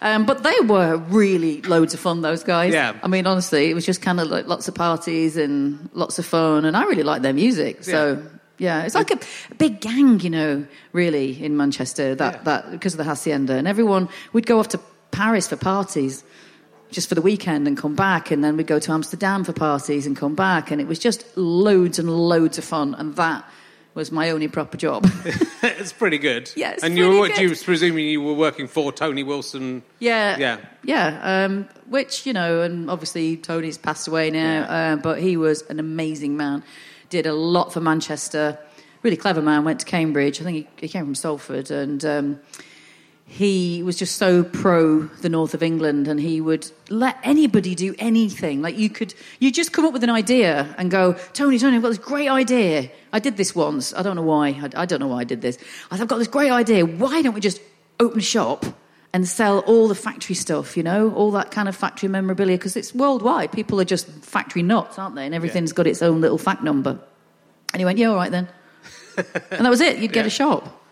Um, 0.01 0.25
but 0.25 0.43
they 0.43 0.59
were 0.65 0.97
really 0.97 1.61
loads 1.63 1.93
of 1.93 1.99
fun, 1.99 2.21
those 2.21 2.43
guys. 2.43 2.73
Yeah. 2.73 2.93
I 3.01 3.07
mean, 3.07 3.25
honestly, 3.25 3.71
it 3.71 3.73
was 3.73 3.85
just 3.85 4.01
kind 4.01 4.19
of 4.19 4.27
like 4.27 4.45
lots 4.45 4.67
of 4.67 4.75
parties 4.75 5.37
and 5.37 5.89
lots 5.93 6.19
of 6.19 6.25
fun, 6.25 6.65
and 6.65 6.77
I 6.77 6.83
really 6.83 7.03
liked 7.03 7.23
their 7.23 7.33
music. 7.33 7.83
So, 7.83 8.21
yeah, 8.21 8.36
it's 8.59 8.95
like 8.95 9.11
a, 9.11 9.19
a 9.51 9.55
big 9.55 9.79
gang, 9.81 10.19
you 10.19 10.29
know, 10.29 10.65
really, 10.93 11.43
in 11.43 11.57
Manchester, 11.57 12.15
that, 12.15 12.33
Yeah. 12.35 12.41
that 12.43 12.71
because 12.71 12.93
of 12.93 12.97
the 12.97 13.03
Hacienda. 13.03 13.53
And 13.53 13.67
everyone, 13.67 14.09
we'd 14.33 14.45
go 14.45 14.59
off 14.59 14.69
to 14.69 14.79
Paris 15.11 15.47
for 15.47 15.55
parties 15.55 16.23
just 16.91 17.09
for 17.09 17.15
the 17.15 17.21
weekend 17.21 17.67
and 17.67 17.77
come 17.77 17.95
back, 17.95 18.31
and 18.31 18.43
then 18.43 18.55
we'd 18.57 18.67
go 18.67 18.79
to 18.79 18.91
Amsterdam 18.91 19.43
for 19.43 19.51
parties 19.53 20.05
and 20.07 20.15
come 20.15 20.35
back, 20.35 20.71
and 20.71 20.79
it 20.79 20.87
was 20.87 20.99
just 20.99 21.25
loads 21.37 21.99
and 21.99 22.09
loads 22.09 22.57
of 22.57 22.63
fun, 22.63 22.95
and 22.95 23.15
that 23.17 23.43
was 23.93 24.11
my 24.11 24.29
only 24.29 24.47
proper 24.47 24.77
job. 24.77 25.05
it's 25.63 25.91
pretty 25.91 26.17
good. 26.19 26.49
Yeah, 26.55 26.75
and 26.83 26.95
you 26.97 27.19
were, 27.19 27.27
good. 27.27 27.39
you 27.39 27.55
presuming 27.55 28.05
you 28.07 28.21
were 28.21 28.33
working 28.35 28.67
for 28.67 28.91
Tony 28.93 29.23
Wilson. 29.23 29.83
Yeah, 29.99 30.37
Yeah. 30.37 30.57
yeah. 30.83 31.45
Um, 31.45 31.67
which 31.89 32.25
you 32.25 32.31
know, 32.33 32.61
and 32.61 32.89
obviously 32.89 33.35
Tony's 33.37 33.77
passed 33.77 34.07
away 34.07 34.29
now, 34.31 34.61
uh, 34.63 34.95
but 34.97 35.19
he 35.19 35.35
was 35.35 35.63
an 35.63 35.79
amazing 35.79 36.37
man. 36.37 36.63
Did 37.09 37.25
a 37.25 37.33
lot 37.33 37.71
for 37.71 37.79
Manchester. 37.79 38.59
Really 39.03 39.17
clever 39.17 39.41
man. 39.41 39.63
Went 39.63 39.79
to 39.79 39.85
Cambridge. 39.85 40.41
I 40.41 40.43
think 40.43 40.57
he, 40.57 40.67
he 40.81 40.87
came 40.87 41.05
from 41.05 41.15
Salford, 41.15 41.71
and 41.71 42.03
um, 42.03 42.39
he 43.25 43.83
was 43.83 43.97
just 43.97 44.15
so 44.15 44.43
pro 44.43 45.03
the 45.03 45.29
north 45.29 45.53
of 45.53 45.61
England, 45.61 46.07
and 46.07 46.19
he 46.19 46.39
would 46.41 46.71
let 46.89 47.17
anybody 47.23 47.75
do 47.75 47.93
anything. 47.99 48.61
Like 48.61 48.77
you 48.77 48.89
could, 48.89 49.13
you 49.39 49.51
just 49.51 49.73
come 49.73 49.85
up 49.85 49.93
with 49.93 50.03
an 50.03 50.09
idea 50.09 50.73
and 50.77 50.89
go, 50.89 51.13
Tony, 51.33 51.59
Tony, 51.59 51.75
I've 51.75 51.81
got 51.81 51.89
this 51.89 51.97
great 51.97 52.29
idea. 52.29 52.89
I 53.11 53.19
did 53.19 53.37
this 53.37 53.53
once. 53.53 53.93
I 53.93 54.01
don't 54.01 54.15
know 54.15 54.21
why. 54.21 54.49
I, 54.49 54.69
I 54.83 54.85
don't 54.85 54.99
know 54.99 55.07
why 55.07 55.19
I 55.19 55.23
did 55.25 55.41
this. 55.41 55.57
I 55.91 55.97
said, 55.97 56.03
I've 56.03 56.07
got 56.07 56.19
this 56.19 56.27
great 56.27 56.51
idea. 56.51 56.85
Why 56.85 57.21
don't 57.21 57.33
we 57.33 57.41
just 57.41 57.61
open 57.99 58.19
a 58.19 58.23
shop 58.23 58.65
and 59.17 59.27
sell 59.27 59.59
all 59.59 59.87
the 59.87 59.95
factory 59.95 60.35
stuff? 60.35 60.77
You 60.77 60.83
know, 60.83 61.11
all 61.15 61.31
that 61.31 61.49
kind 61.49 61.67
of 61.67 61.75
factory 61.75 62.07
memorabilia 62.07 62.55
because 62.57 62.75
it's 62.77 62.93
worldwide. 62.93 63.51
People 63.51 63.81
are 63.81 63.85
just 63.85 64.07
factory 64.23 64.61
nuts, 64.61 64.99
aren't 64.99 65.15
they? 65.15 65.25
And 65.25 65.33
everything's 65.33 65.73
got 65.73 65.87
its 65.87 66.03
own 66.03 66.21
little 66.21 66.37
fact 66.37 66.61
number. 66.61 66.99
And 67.73 67.81
he 67.81 67.85
went, 67.85 67.97
yeah, 67.97 68.09
all 68.09 68.15
right 68.15 68.29
then. 68.31 68.47
and 69.17 69.65
that 69.65 69.69
was 69.69 69.81
it. 69.81 69.97
You'd 69.97 70.13
get 70.13 70.25
Yeah. 70.25 70.27
a 70.27 70.29
shop. 70.29 70.83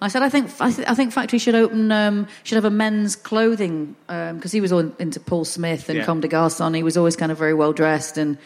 I 0.00 0.08
said, 0.08 0.22
I 0.22 0.28
think 0.28 0.50
I, 0.60 0.70
th- 0.70 0.88
I 0.88 0.94
think 0.94 1.12
Factory 1.12 1.38
should 1.38 1.54
open 1.54 1.90
um, 1.92 2.26
should 2.44 2.56
have 2.56 2.64
a 2.64 2.70
men's 2.70 3.14
clothing 3.14 3.94
because 4.06 4.52
he 4.52 4.60
was 4.60 4.72
all 4.72 4.90
into 4.98 5.18
Paul 5.20 5.44
Smith 5.44 5.88
and 5.88 5.98
Yeah. 5.98 6.04
Comme 6.04 6.20
des 6.20 6.28
Garçons. 6.28 6.74
He 6.76 6.82
was 6.82 6.96
always 6.96 7.16
kind 7.16 7.32
of 7.32 7.38
very 7.38 7.54
well 7.54 7.72
dressed 7.72 8.18
and. 8.18 8.38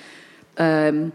Um, 0.58 1.12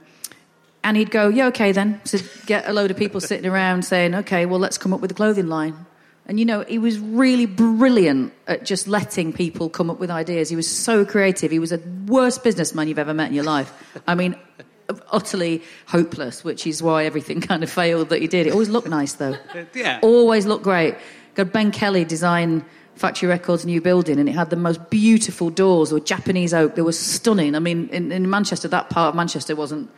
and 0.84 0.98
he'd 0.98 1.12
go, 1.12 1.28
yeah, 1.28 1.48
okay 1.48 1.72
then. 1.74 2.02
So 2.06 2.18
get 2.48 2.68
a 2.68 2.74
load 2.74 2.90
of 2.90 2.98
people 2.98 3.22
sitting 3.22 3.46
around 3.50 3.86
saying, 3.86 4.16
okay, 4.16 4.48
well, 4.48 4.60
let's 4.60 4.80
come 4.80 4.94
up 4.96 5.00
with 5.00 5.12
a 5.12 5.14
clothing 5.14 5.48
line. 5.48 5.76
And 6.32 6.40
you 6.40 6.46
know, 6.46 6.62
he 6.62 6.78
was 6.78 6.98
really 6.98 7.46
brilliant 7.46 8.32
at 8.48 8.64
just 8.64 8.88
letting 8.88 9.34
people 9.34 9.70
come 9.70 9.90
up 9.90 10.00
with 10.00 10.10
ideas. 10.10 10.48
He 10.48 10.56
was 10.56 10.66
so 10.66 11.04
creative. 11.04 11.52
He 11.52 11.60
was 11.60 11.72
the 11.72 11.82
worst 12.08 12.42
businessman 12.42 12.88
you've 12.88 13.00
ever 13.00 13.14
met 13.14 13.28
in 13.28 13.34
your 13.34 13.44
life. 13.44 13.74
I 14.08 14.16
mean, 14.16 14.38
utterly 15.12 15.62
hopeless, 15.88 16.42
which 16.42 16.66
is 16.66 16.82
why 16.82 17.04
everything 17.04 17.42
kind 17.52 17.64
of 17.64 17.70
failed 17.70 18.08
that 18.08 18.22
he 18.22 18.28
did. 18.28 18.48
It 18.48 18.54
always 18.54 18.70
looked 18.70 18.88
nice 18.88 19.12
though. 19.12 19.36
yeah. 19.74 20.00
Always 20.02 20.46
looked 20.46 20.64
great. 20.64 20.96
Got 21.36 21.52
Ben 21.52 21.70
Kelly 21.70 22.06
design 22.06 22.64
Factory 22.96 23.28
Records 23.28 23.66
new 23.66 23.82
building, 23.82 24.18
and 24.18 24.30
it 24.30 24.32
had 24.34 24.52
the 24.52 24.56
most 24.56 24.90
beautiful 24.90 25.50
doors 25.50 25.92
with 25.92 26.06
Japanese 26.06 26.54
oak. 26.54 26.76
They 26.76 26.82
were 26.82 26.94
stunning. 26.94 27.56
I 27.56 27.60
mean, 27.60 27.90
in, 27.90 28.10
in 28.10 28.30
Manchester, 28.30 28.70
that 28.70 28.90
part 28.90 29.10
of 29.10 29.16
Manchester 29.16 29.54
wasn't 29.54 29.92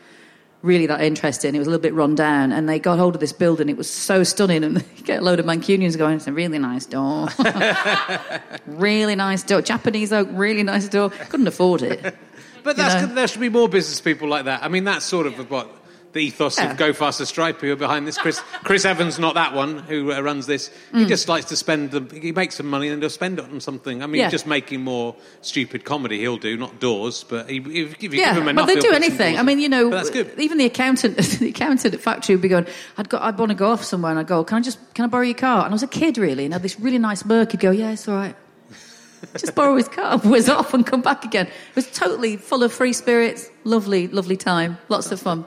really 0.63 0.87
that 0.87 1.01
interesting. 1.01 1.53
It 1.53 1.59
was 1.59 1.67
a 1.67 1.69
little 1.69 1.83
bit 1.83 1.93
run 1.93 2.15
down, 2.15 2.51
and 2.51 2.67
they 2.67 2.79
got 2.79 2.97
hold 2.97 3.13
of 3.13 3.21
this 3.21 3.33
building. 3.33 3.69
It 3.69 3.77
was 3.77 3.89
so 3.89 4.23
stunning, 4.23 4.63
and 4.63 4.77
they 4.77 5.01
get 5.03 5.19
a 5.19 5.23
load 5.23 5.39
of 5.39 5.45
Mancunians 5.45 5.95
going. 5.95 6.15
It's 6.15 6.27
a 6.27 6.33
really 6.33 6.57
nice 6.57 6.87
door, 6.87 7.27
really 8.65 9.15
nice 9.15 9.43
door. 9.43 9.61
Japanese 9.61 10.11
oak, 10.11 10.27
really 10.31 10.63
nice 10.63 10.87
door. 10.87 11.11
Couldn't 11.29 11.47
afford 11.47 11.83
it. 11.83 12.15
But 12.63 12.77
that's 12.77 13.01
you 13.01 13.07
know. 13.07 13.13
There 13.13 13.27
should 13.27 13.41
be 13.41 13.49
more 13.49 13.69
business 13.69 14.01
people 14.01 14.27
like 14.27 14.45
that. 14.45 14.63
I 14.63 14.69
mean, 14.69 14.85
that's 14.85 15.05
sort 15.05 15.27
of 15.27 15.51
what 15.51 15.69
the 16.13 16.19
ethos 16.19 16.57
Yeah. 16.57 16.71
of 16.71 16.77
Go 16.77 16.93
Faster 16.93 17.25
Stripe 17.25 17.59
who 17.59 17.71
are 17.71 17.75
behind 17.75 18.07
this. 18.07 18.17
Chris, 18.17 18.39
Chris 18.63 18.85
Evans, 18.85 19.19
not 19.19 19.33
that 19.33 19.53
one, 19.53 19.79
who 19.79 20.11
uh, 20.13 20.21
runs 20.21 20.45
this. 20.45 20.69
Mm. 20.93 20.99
He 20.99 21.05
just 21.07 21.27
likes 21.27 21.45
to 21.47 21.55
spend 21.55 21.91
the. 21.91 22.19
He 22.19 22.31
makes 22.31 22.55
some 22.55 22.69
money 22.69 22.87
and 22.87 23.01
he'll 23.01 23.09
spend 23.09 23.39
it 23.39 23.45
on 23.45 23.59
something. 23.59 24.01
I 24.01 24.05
mean, 24.05 24.21
Yeah. 24.21 24.29
just 24.29 24.47
making 24.47 24.81
more 24.81 25.15
stupid 25.41 25.83
comedy. 25.85 26.19
He'll 26.19 26.37
do, 26.37 26.55
not 26.55 26.79
doors, 26.79 27.23
but 27.27 27.49
he, 27.49 27.57
if, 27.57 27.95
if 27.95 28.03
you 28.03 28.09
yeah, 28.11 28.33
give 28.33 28.43
him 28.43 28.49
enough, 28.49 28.67
but 28.67 28.73
they 28.75 28.79
do 28.79 28.91
anything. 28.93 29.37
I 29.37 29.43
mean, 29.43 29.59
you 29.59 29.69
know, 29.69 29.89
that's 29.89 30.09
good. 30.09 30.31
even 30.39 30.57
the 30.57 30.65
accountant, 30.65 31.17
the 31.39 31.49
accountant 31.49 31.93
at 31.93 31.99
factory 31.99 32.35
would 32.35 32.41
be 32.41 32.47
going, 32.47 32.67
"I'd 32.97 33.09
go, 33.09 33.17
I'd 33.19 33.37
want 33.37 33.49
to 33.49 33.55
go 33.55 33.71
off 33.71 33.83
somewhere," 33.83 34.11
and 34.11 34.19
I'd 34.19 34.27
go, 34.27 34.43
"Can 34.43 34.59
I 34.59 34.61
just, 34.61 34.77
can 34.93 35.05
I 35.05 35.07
borrow 35.07 35.23
your 35.23 35.33
car?" 35.35 35.65
And 35.65 35.73
I 35.73 35.75
was 35.75 35.83
a 35.83 35.87
kid, 35.87 36.17
really, 36.17 36.45
and 36.45 36.53
had 36.53 36.61
this 36.61 36.79
really 36.79 36.99
nice 36.99 37.25
Merc. 37.25 37.51
He'd 37.51 37.59
go, 37.59 37.71
"Yeah, 37.71 37.91
it's 37.91 38.07
all 38.07 38.15
right." 38.15 38.35
just 39.37 39.55
borrow 39.55 39.75
his 39.75 39.87
car, 39.87 40.17
whiz 40.23 40.47
off, 40.49 40.73
and 40.73 40.85
come 40.85 41.01
back 41.01 41.25
again. 41.25 41.47
It 41.47 41.75
was 41.75 41.89
totally 41.91 42.37
full 42.37 42.61
of 42.63 42.71
free 42.71 42.93
spirits. 42.93 43.49
Lovely, 43.63 44.07
lovely 44.07 44.37
time. 44.37 44.77
Lots 44.89 45.11
of 45.11 45.19
fun. 45.19 45.45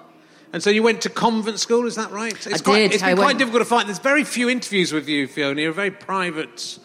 And 0.57 0.63
so 0.63 0.71
you 0.71 0.83
went 0.83 1.03
to 1.03 1.11
convent 1.11 1.61
school, 1.61 1.85
is 1.87 1.97
that 1.97 2.11
right? 2.11 2.33
It's 2.33 2.47
I 2.47 2.65
quite, 2.65 2.77
did. 2.79 2.95
It's 2.95 3.03
I 3.03 3.09
been 3.09 3.17
quite 3.19 3.27
went- 3.27 3.39
difficult 3.41 3.61
to 3.61 3.67
find. 3.67 3.87
There's 3.87 3.99
very 3.99 4.25
few 4.25 4.49
interviews 4.49 4.91
with 4.91 5.07
you, 5.07 5.29
Fiona. 5.29 5.61
You're 5.61 5.71
a 5.71 5.75
very 5.75 5.91
private 5.91 6.79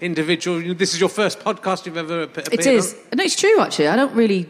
individual. 0.00 0.72
This 0.74 0.94
is 0.94 0.98
your 1.00 1.10
first 1.10 1.38
podcast 1.40 1.84
you've 1.84 1.98
ever 1.98 2.22
ap- 2.22 2.38
appeared 2.38 2.54
It 2.54 2.66
is. 2.66 2.94
on? 3.12 3.18
No, 3.18 3.24
it's 3.24 3.36
true, 3.36 3.60
actually. 3.60 3.88
I 3.88 3.96
don't 3.96 4.14
really. 4.14 4.46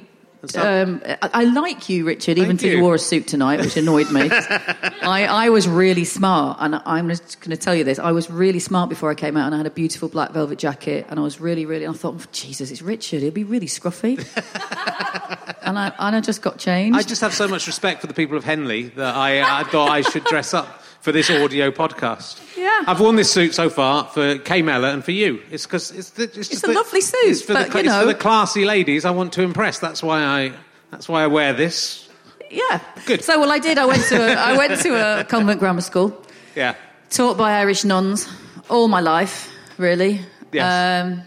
Um, 0.54 1.02
I, 1.20 1.44
like 1.44 1.88
you, 1.88 2.06
Richard, 2.06 2.38
even 2.38 2.50
Thank 2.50 2.60
though 2.60 2.66
you 2.68 2.76
you. 2.76 2.82
wore 2.82 2.94
a 2.94 2.98
suit 2.98 3.26
tonight, 3.26 3.58
which 3.60 3.76
annoyed 3.76 4.10
me. 4.12 4.28
I, 4.30 5.26
I 5.28 5.48
was 5.48 5.66
really 5.66 6.04
smart, 6.04 6.58
and 6.60 6.80
I'm 6.86 7.08
just 7.08 7.40
going 7.40 7.50
to 7.50 7.56
tell 7.56 7.74
you 7.74 7.82
this. 7.82 7.98
I 7.98 8.12
was 8.12 8.30
really 8.30 8.60
smart 8.60 8.88
before 8.88 9.10
I 9.10 9.14
came 9.14 9.36
out, 9.36 9.46
and 9.46 9.54
I 9.54 9.58
had 9.58 9.66
a 9.66 9.70
beautiful 9.70 10.08
black 10.08 10.30
velvet 10.30 10.58
jacket, 10.58 11.06
and 11.08 11.18
I 11.18 11.22
was 11.24 11.40
really, 11.40 11.66
really. 11.66 11.86
I 11.88 11.92
thought, 11.92 12.14
"Oh, 12.18 12.24
Jesus, 12.30 12.70
it's 12.70 12.82
Richard. 12.82 13.22
He'll 13.22 13.32
be 13.32 13.42
really 13.42 13.66
scruffy. 13.66 14.18
and 15.62 15.76
I 15.78 15.92
and 15.98 16.14
I 16.16 16.20
just 16.20 16.40
got 16.40 16.58
changed. 16.58 16.96
I 16.96 17.02
just 17.02 17.20
have 17.20 17.34
so 17.34 17.48
much 17.48 17.66
respect 17.66 18.00
for 18.00 18.06
the 18.06 18.14
people 18.14 18.36
of 18.36 18.44
Henley 18.44 18.84
that 18.90 19.16
I, 19.16 19.60
I 19.60 19.64
thought 19.64 19.90
I 19.90 20.02
should 20.02 20.24
dress 20.24 20.54
up 20.54 20.82
for 21.00 21.12
this 21.12 21.30
audio 21.30 21.70
podcast. 21.70 22.40
Yeah. 22.56 22.84
I've 22.86 23.00
worn 23.00 23.16
this 23.16 23.30
suit 23.30 23.54
so 23.54 23.70
far 23.70 24.04
for 24.04 24.38
Kay 24.38 24.62
Mellor 24.62 24.88
and 24.88 25.04
for 25.04 25.12
you. 25.12 25.40
It's 25.50 25.64
because 25.66 25.90
it's 25.92 26.10
the, 26.10 26.24
it's, 26.24 26.48
just 26.48 26.64
a 26.64 26.68
the- 26.68 26.72
lovely 26.74 27.00
suit, 27.00 27.16
It's 27.24 27.42
for, 27.42 27.54
but, 27.54 27.70
the, 27.70 27.78
you 27.82 27.88
it's 27.88 27.98
for 27.98 28.04
the 28.06 28.14
classy 28.14 28.64
ladies 28.64 29.04
I 29.04 29.10
want 29.10 29.32
to 29.34 29.42
impress. 29.42 29.78
That's 29.78 30.02
why 30.02 30.22
I. 30.22 30.52
That's 30.90 31.06
why 31.08 31.22
I 31.22 31.26
wear 31.26 31.52
this. 31.52 32.08
yeah, 32.50 32.80
Good. 33.04 33.22
So, 33.22 33.38
well, 33.38 33.52
I 33.52 33.58
did. 33.58 33.76
I 33.76 33.84
went 33.84 34.04
to 34.04 34.16
a, 34.16 34.34
I 34.34 34.56
went 34.56 34.80
to 34.80 35.20
a 35.20 35.24
convent 35.28 35.60
grammar 35.60 35.82
school. 35.82 36.24
Yeah. 36.56 36.74
taught 37.10 37.36
by 37.36 37.58
Irish 37.60 37.84
nuns 37.84 38.26
all 38.70 38.88
my 38.88 39.00
life, 39.00 39.52
really. 39.76 40.20
Yes. 40.50 41.04
Um, 41.04 41.22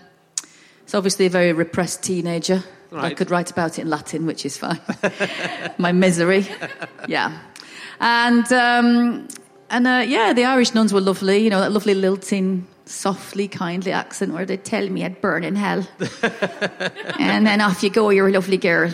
it's 0.84 0.96
obviously 0.96 1.28
a 1.28 1.30
very 1.30 1.54
repressed 1.54 2.02
teenager. 2.02 2.64
I 2.92 3.14
could 3.14 3.30
write 3.30 3.52
about 3.52 3.78
it 3.78 3.84
in 3.84 3.90
Latin, 3.90 4.26
which 4.26 4.46
is 4.48 4.58
fine. 4.58 4.80
my 5.78 5.92
misery, 5.92 6.46
yeah. 7.08 7.38
And 8.00 8.52
um, 8.52 9.28
and 9.72 9.88
uh, 9.88 10.04
yeah, 10.06 10.34
the 10.34 10.46
Irish 10.46 10.74
nuns 10.74 10.94
were 10.94 11.02
lovely. 11.02 11.40
You 11.40 11.50
know 11.50 11.60
that 11.62 11.72
lovely 11.72 11.96
lilting, 11.96 12.68
softly, 12.86 13.48
kindly 13.48 13.92
accent 13.92 14.34
where 14.34 14.46
they 14.46 14.58
tell 14.58 14.88
me 14.90 15.04
I'd 15.04 15.22
burn 15.22 15.44
in 15.44 15.56
hell, 15.56 15.88
and 17.20 17.48
then 17.48 17.62
off 17.62 17.82
you 17.84 17.90
go, 17.90 18.10
you're 18.10 18.28
a 18.28 18.32
lovely 18.32 18.58
girl, 18.58 18.92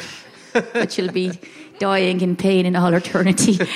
but 0.54 0.98
you'll 0.98 1.12
be 1.12 1.40
dying 1.80 2.22
in 2.22 2.36
pain 2.36 2.66
in 2.66 2.76
all 2.76 2.94
eternity. 2.94 3.60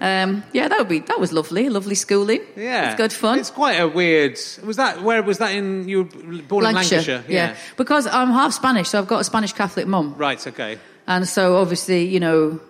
Um, 0.00 0.44
yeah, 0.52 0.68
that 0.68 0.78
would 0.78 0.88
be 0.88 1.00
that 1.00 1.18
was 1.18 1.32
lovely, 1.32 1.68
lovely 1.68 1.96
schooling. 1.96 2.40
Yeah. 2.54 2.90
it's 2.90 2.96
good 2.96 3.12
fun. 3.12 3.40
It's 3.40 3.50
quite 3.50 3.80
a 3.80 3.88
weird. 3.88 4.38
Was 4.62 4.76
that 4.76 5.02
where 5.02 5.24
was 5.24 5.38
that 5.38 5.56
in? 5.56 5.88
You 5.88 6.04
were 6.04 6.42
born 6.42 6.66
in 6.66 6.74
Lancashire. 6.74 7.24
yeah. 7.26 7.56
Because 7.76 8.06
I'm 8.06 8.28
half 8.28 8.52
Spanish, 8.52 8.90
so 8.90 9.00
I've 9.00 9.08
got 9.08 9.20
a 9.20 9.24
Spanish 9.24 9.52
Catholic 9.52 9.88
mum. 9.88 10.14
Right. 10.16 10.46
Okay. 10.46 10.78
And 11.08 11.26
so 11.26 11.56
obviously, 11.56 12.04
you 12.04 12.20
know, 12.20 12.60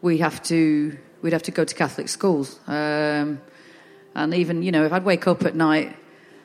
we 0.00 0.18
have 0.18 0.40
to 0.44 0.96
we'd 1.22 1.32
have 1.32 1.42
to 1.44 1.50
go 1.50 1.64
to 1.64 1.74
Catholic 1.74 2.08
schools. 2.08 2.58
Um, 2.66 3.40
and 4.14 4.34
even, 4.34 4.62
you 4.62 4.72
know, 4.72 4.84
if 4.84 4.92
I'd 4.92 5.04
wake 5.04 5.26
up 5.26 5.44
at 5.44 5.54
night, 5.54 5.96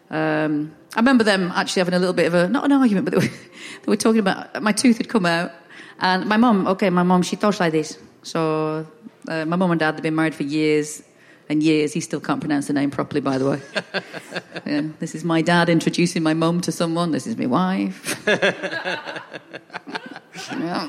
um, 0.09 0.75
I 0.95 0.99
remember 0.99 1.23
them 1.23 1.51
actually 1.55 1.79
having 1.81 1.93
a 1.93 1.99
little 1.99 2.13
bit 2.13 2.27
of 2.27 2.33
a 2.33 2.47
not 2.49 2.65
an 2.65 2.73
argument, 2.73 3.05
but 3.05 3.11
they 3.11 3.27
were, 3.27 3.33
they 3.83 3.87
were 3.87 3.95
talking 3.95 4.19
about 4.19 4.61
my 4.61 4.73
tooth 4.73 4.97
had 4.97 5.07
come 5.07 5.25
out, 5.25 5.51
and 5.99 6.25
my 6.25 6.37
mum, 6.37 6.67
okay, 6.67 6.89
my 6.89 7.03
mum, 7.03 7.21
she 7.21 7.35
talks 7.35 7.59
like 7.59 7.71
this. 7.71 7.97
So 8.23 8.85
uh, 9.27 9.45
my 9.45 9.55
mum 9.55 9.71
and 9.71 9.79
dad 9.79 9.95
they've 9.95 10.03
been 10.03 10.15
married 10.15 10.35
for 10.35 10.43
years 10.43 11.01
and 11.47 11.63
years. 11.63 11.93
He 11.93 12.01
still 12.01 12.19
can't 12.19 12.41
pronounce 12.41 12.67
the 12.67 12.73
name 12.73 12.91
properly, 12.91 13.21
by 13.21 13.37
the 13.37 13.49
way. 13.49 13.61
yeah, 14.65 14.81
this 14.99 15.15
is 15.15 15.23
my 15.23 15.41
dad 15.41 15.69
introducing 15.69 16.23
my 16.23 16.33
mum 16.33 16.61
to 16.61 16.71
someone. 16.71 17.11
This 17.11 17.27
is 17.27 17.37
my 17.37 17.45
wife. 17.45 18.27
Yeah. 20.49 20.87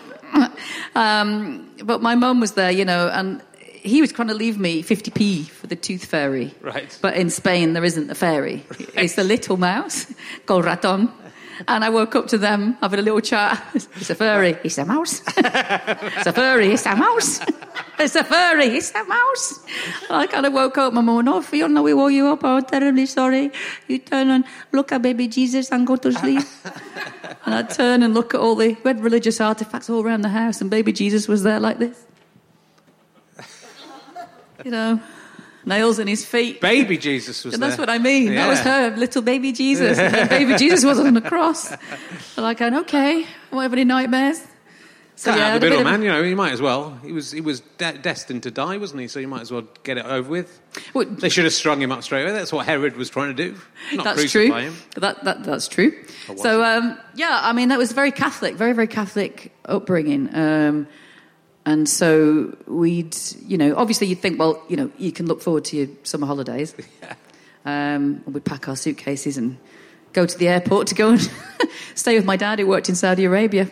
um, 0.95 1.69
but 1.85 2.01
my 2.01 2.15
mum 2.15 2.41
was 2.41 2.53
there, 2.53 2.71
you 2.71 2.85
know, 2.85 3.09
and 3.09 3.43
he 3.83 4.01
was 4.01 4.13
trying 4.13 4.29
to 4.29 4.35
leave 4.35 4.59
me 4.59 4.83
50p 4.83 5.49
for 5.49 5.67
the 5.67 5.75
tooth 5.75 6.05
fairy. 6.05 6.55
Right. 6.61 6.97
But 7.03 7.17
in 7.17 7.31
Spain, 7.31 7.73
there 7.73 7.85
isn't 7.85 8.11
a 8.11 8.15
fairy. 8.15 8.65
It's 8.95 9.19
a 9.19 9.25
little 9.25 9.57
mouse 9.57 10.07
called 10.47 10.65
Raton. 10.65 11.11
And 11.69 11.85
I 11.85 11.91
woke 11.91 12.17
up 12.17 12.29
to 12.29 12.39
them 12.39 12.77
having 12.81 12.99
a 12.99 13.03
little 13.03 13.21
chat. 13.21 13.63
It's 13.75 14.11
a 14.11 14.15
furry. 14.15 14.57
It's 14.65 14.79
a 14.79 14.85
mouse. 14.85 15.23
it's 15.37 16.27
a 16.27 16.33
furry. 16.33 16.73
It's 16.73 16.87
a 16.87 16.97
mouse. 16.97 17.41
It's 17.99 18.17
a 18.17 18.25
furry. 18.25 18.67
It's 18.67 18.95
a 18.95 19.05
mouse. 19.05 19.61
And 20.09 20.17
I 20.17 20.27
kind 20.27 20.47
of 20.47 20.53
woke 20.53 20.79
up. 20.79 20.93
My 20.93 21.01
mum 21.01 21.17
went, 21.17 21.29
oh, 21.29 21.43
Fiona, 21.43 21.83
we 21.83 21.95
woke 21.95 22.13
you 22.13 22.29
up. 22.29 22.45
I'm 22.45 22.65
terribly 22.65 23.07
sorry. 23.07 23.53
You 23.87 23.99
turn 23.99 24.31
and 24.31 24.45
look 24.73 24.93
at 24.93 25.03
baby 25.03 25.29
Jesus 25.29 25.71
and 25.71 25.87
go 25.87 25.97
to 25.97 26.13
sleep. 26.13 26.43
and 27.45 27.55
I'd 27.55 27.71
turn 27.71 28.03
and 28.03 28.15
look 28.15 28.35
at 28.35 28.41
all 28.41 28.55
the, 28.55 28.77
we 28.83 28.89
had 28.89 29.01
religious 29.01 29.41
artifacts 29.41 29.91
all 29.91 30.03
around 30.03 30.23
the 30.23 30.31
house 30.31 30.61
and 30.61 30.71
baby 30.71 30.93
Jesus 30.93 31.29
was 31.29 31.43
there 31.43 31.61
like 31.61 31.79
this. 31.79 32.07
You 34.65 34.71
know, 34.71 35.01
nails 35.65 35.99
in 35.99 36.07
his 36.09 36.25
feet. 36.25 36.61
Baby 36.61 36.99
Jesus 36.99 37.45
was 37.45 37.55
And 37.55 37.63
there. 37.63 37.71
that's 37.71 37.79
what 37.81 37.91
I 37.91 37.99
mean. 37.99 38.35
That 38.35 38.49
was 38.49 38.61
her, 38.61 38.97
little 38.97 39.23
baby 39.23 39.53
Jesus. 39.53 39.99
Baby 40.29 40.57
Jesus 40.57 40.85
was 40.85 40.99
on 41.01 41.15
the 41.15 41.21
cross. 41.21 41.71
And 41.71 41.79
like, 42.39 42.61
okay, 42.61 43.27
won't 43.51 43.63
have 43.63 43.73
any 43.73 43.85
nightmares. 43.85 44.41
So 45.15 45.31
Cut 45.31 45.39
yeah, 45.39 45.47
out 45.47 45.51
the 45.53 45.57
a 45.59 45.61
bit 45.61 45.71
middle, 45.71 45.87
of- 45.87 45.93
man. 45.93 46.03
You 46.03 46.09
know, 46.09 46.23
he 46.25 46.35
might 46.35 46.53
as 46.53 46.61
well. 46.61 46.99
He 47.05 47.13
was 47.13 47.31
he 47.31 47.41
was 47.41 47.61
de- 47.79 47.99
destined 47.99 48.43
to 48.45 48.51
die, 48.51 48.79
wasn't 48.79 49.03
he? 49.03 49.09
So 49.09 49.21
you 49.21 49.29
might 49.29 49.43
as 49.43 49.53
well 49.53 49.63
get 49.85 49.99
it 49.99 50.07
over 50.07 50.29
with. 50.29 50.61
Well, 50.95 51.05
They 51.05 51.29
should 51.29 51.45
have 51.45 51.53
strung 51.53 51.81
him 51.81 51.93
up 51.93 52.03
straight 52.03 52.23
away. 52.23 52.33
That's 52.33 52.51
what 52.53 52.67
Herod 52.67 52.97
was 52.97 53.09
trying 53.11 53.37
to 53.37 53.51
do. 53.51 53.57
Not 53.93 54.05
that's 54.05 54.33
true. 54.33 54.51
him. 54.53 54.75
That, 54.97 55.23
that, 55.25 55.45
that's 55.45 55.69
true. 55.69 55.93
So 56.39 56.65
um, 56.65 56.99
yeah, 57.15 57.39
I 57.43 57.53
mean 57.53 57.69
that 57.69 57.79
was 57.79 57.93
very 57.93 58.11
Catholic, 58.11 58.57
very 58.57 58.73
very 58.73 58.89
Catholic 58.89 59.53
upbringing. 59.67 60.35
Um, 60.35 60.89
and 61.65 61.89
so 61.89 62.57
we'd, 62.67 63.17
you 63.47 63.57
know, 63.57 63.75
obviously 63.77 64.09
you'd 64.09 64.21
think, 64.21 64.39
well, 64.39 64.63
you 64.69 64.77
know, 64.77 64.91
you 64.99 65.13
can 65.13 65.27
look 65.27 65.41
forward 65.41 65.65
to 65.67 65.77
your 65.77 65.89
summer 66.03 66.27
holidays. 66.27 66.75
Um, 67.65 68.25
we'd 68.27 68.45
pack 68.45 68.69
our 68.69 68.75
suitcases 68.75 69.37
and 69.37 69.57
go 70.13 70.27
to 70.27 70.37
the 70.37 70.49
airport 70.49 70.89
to 70.89 70.97
go 70.97 71.11
and 71.11 71.21
stay 71.95 72.17
with 72.17 72.25
my 72.25 72.37
dad 72.37 72.59
who 72.59 72.67
worked 72.67 72.89
in 72.89 72.97
Saudi 72.97 73.25
Arabia. 73.25 73.71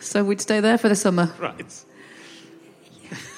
So 0.00 0.24
we'd 0.24 0.40
stay 0.40 0.60
there 0.60 0.78
for 0.78 0.88
the 0.88 0.96
summer. 0.96 1.30
Right. 1.38 1.84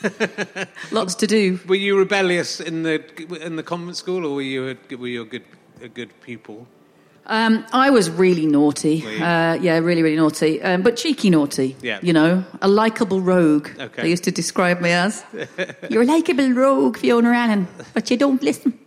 Lots 0.93 1.17
to 1.17 1.27
do. 1.27 1.59
Were 1.67 1.75
you 1.75 1.99
rebellious 1.99 2.61
in 2.61 2.83
the 2.85 3.03
in 3.45 3.57
the 3.57 3.63
convent 3.63 3.97
school, 3.97 4.27
or 4.27 4.37
were 4.37 4.43
you 4.43 4.77
a, 4.91 4.97
were 4.97 5.09
you 5.09 5.23
a 5.23 5.25
good 5.25 5.45
a 5.81 5.89
good 5.89 6.13
pupil? 6.21 6.67
Um, 7.27 7.65
I 7.73 7.91
was 7.91 8.11
really 8.11 8.47
naughty. 8.47 9.05
Uh, 9.05 9.55
yeah, 9.55 9.79
really, 9.79 10.03
really 10.03 10.17
naughty. 10.17 10.61
Um, 10.61 10.83
but 10.83 10.97
cheeky 10.97 11.31
naughty. 11.31 11.77
Yeah. 11.81 12.01
You 12.03 12.13
know, 12.13 12.45
a 12.61 12.69
likable 12.69 13.21
rogue. 13.21 13.69
Okay. 13.79 14.03
They 14.03 14.11
used 14.11 14.25
to 14.25 14.33
describe 14.33 14.81
me 14.81 14.91
as. 14.91 15.25
You're 15.91 16.03
a 16.03 16.07
likable 16.07 16.51
rogue, 16.51 16.99
Fiona 16.99 17.31
Allen, 17.31 17.69
but 17.95 18.11
you 18.11 18.17
don't 18.17 18.43
listen. 18.43 18.79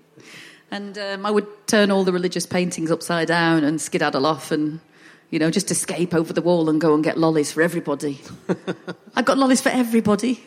And 0.72 0.98
um, 0.98 1.25
I 1.25 1.32
would 1.32 1.48
turn 1.68 1.92
all 1.92 2.04
the 2.04 2.12
religious 2.12 2.46
paintings 2.46 2.92
upside 2.92 3.27
down 3.27 3.63
and 3.63 3.80
skedaddle 3.80 4.25
off 4.25 4.51
and, 4.51 4.82
you 5.30 5.39
know, 5.39 5.50
just 5.50 5.72
escape 5.72 6.13
over 6.13 6.34
the 6.34 6.42
wall 6.42 6.70
and 6.70 6.82
go 6.82 6.94
and 6.94 7.04
get 7.04 7.18
lollies 7.18 7.54
for 7.54 7.62
everybody. 7.62 8.20
I 9.15 9.22
got 9.22 9.38
lollies 9.38 9.62
for 9.62 9.70
everybody. 9.70 10.44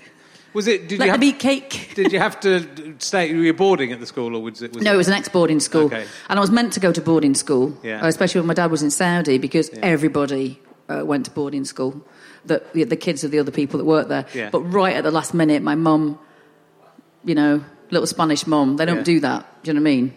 Was 0.55 0.67
it? 0.67 0.89
Did 0.89 0.99
Let 0.99 1.07
you 1.21 1.31
have, 1.31 1.39
cake. 1.39 1.93
Did 1.95 2.13
you 2.13 2.19
have 2.19 2.41
to 2.41 2.95
stay? 2.99 3.33
Were 3.35 3.43
you 3.43 3.53
boarding 3.55 3.93
at 3.93 4.01
the 4.01 4.07
school, 4.07 4.35
or 4.35 4.43
was 4.43 4.63
it? 4.63 4.75
Was 4.75 4.83
No, 4.83 4.95
it 4.95 4.97
was 4.97 5.09
an 5.09 5.15
ex-boarding 5.15 5.61
school, 5.61 5.85
Okay. 5.85 6.07
and 6.29 6.39
I 6.39 6.41
was 6.41 6.51
meant 6.51 6.73
to 6.75 6.81
go 6.81 6.91
to 6.93 7.01
boarding 7.01 7.35
school, 7.35 7.77
Yeah. 7.83 8.03
uh, 8.03 8.09
especially 8.09 8.41
when 8.41 8.49
my 8.49 8.55
dad 8.55 8.71
was 8.71 8.83
in 8.83 8.91
Saudi, 8.91 9.39
because 9.39 9.71
everybody 9.83 10.59
uh, 10.89 11.05
went 11.05 11.27
to 11.27 11.31
boarding 11.31 11.65
school. 11.65 12.03
The, 12.47 12.63
the 12.73 12.85
the 12.85 12.97
kids 12.97 13.25
of 13.25 13.31
the 13.31 13.39
other 13.41 13.51
people 13.53 13.79
that 13.79 13.85
worked 13.85 14.09
there. 14.09 14.25
Yeah. 14.35 14.49
But 14.51 14.63
right 14.63 14.97
at 14.97 15.05
the 15.05 15.11
last 15.11 15.35
minute, 15.35 15.63
my 15.63 15.75
mum, 15.75 16.19
you 17.25 17.35
know, 17.35 17.63
little 17.91 18.07
Spanish 18.07 18.47
mum, 18.47 18.77
they 18.77 18.87
don't 18.87 18.99
Yeah. 18.99 19.15
do 19.15 19.21
that. 19.21 19.63
Do 19.63 19.71
you 19.71 19.75
know 19.75 19.83
what 19.83 19.91
I 19.91 19.95
mean? 19.97 20.13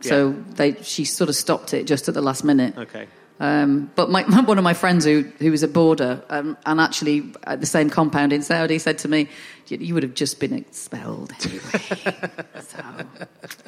So 0.00 0.32
they 0.54 0.76
she 0.82 1.04
sort 1.04 1.28
of 1.28 1.36
stopped 1.36 1.74
it 1.74 1.86
just 1.86 2.08
at 2.08 2.14
the 2.14 2.22
last 2.22 2.42
minute. 2.44 2.76
Okay. 2.78 3.06
Um, 3.40 3.90
but 3.94 4.10
my, 4.10 4.22
one 4.42 4.58
of 4.58 4.64
my 4.64 4.74
friends 4.74 5.04
who, 5.04 5.22
who 5.38 5.50
was 5.50 5.62
a 5.62 5.68
boarder 5.68 6.22
um, 6.30 6.56
and 6.66 6.80
actually 6.80 7.32
at 7.44 7.60
the 7.60 7.66
same 7.66 7.90
compound 7.90 8.32
in 8.32 8.42
Saudi 8.42 8.78
said 8.78 8.98
to 8.98 9.08
me, 9.08 9.28
"You, 9.68 9.78
you 9.78 9.94
would 9.94 10.02
have 10.02 10.14
just 10.14 10.40
been 10.40 10.52
expelled 10.52 11.32
anyway." 11.44 11.60
so 12.60 12.82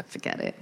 forget 0.07 0.41
it. 0.41 0.57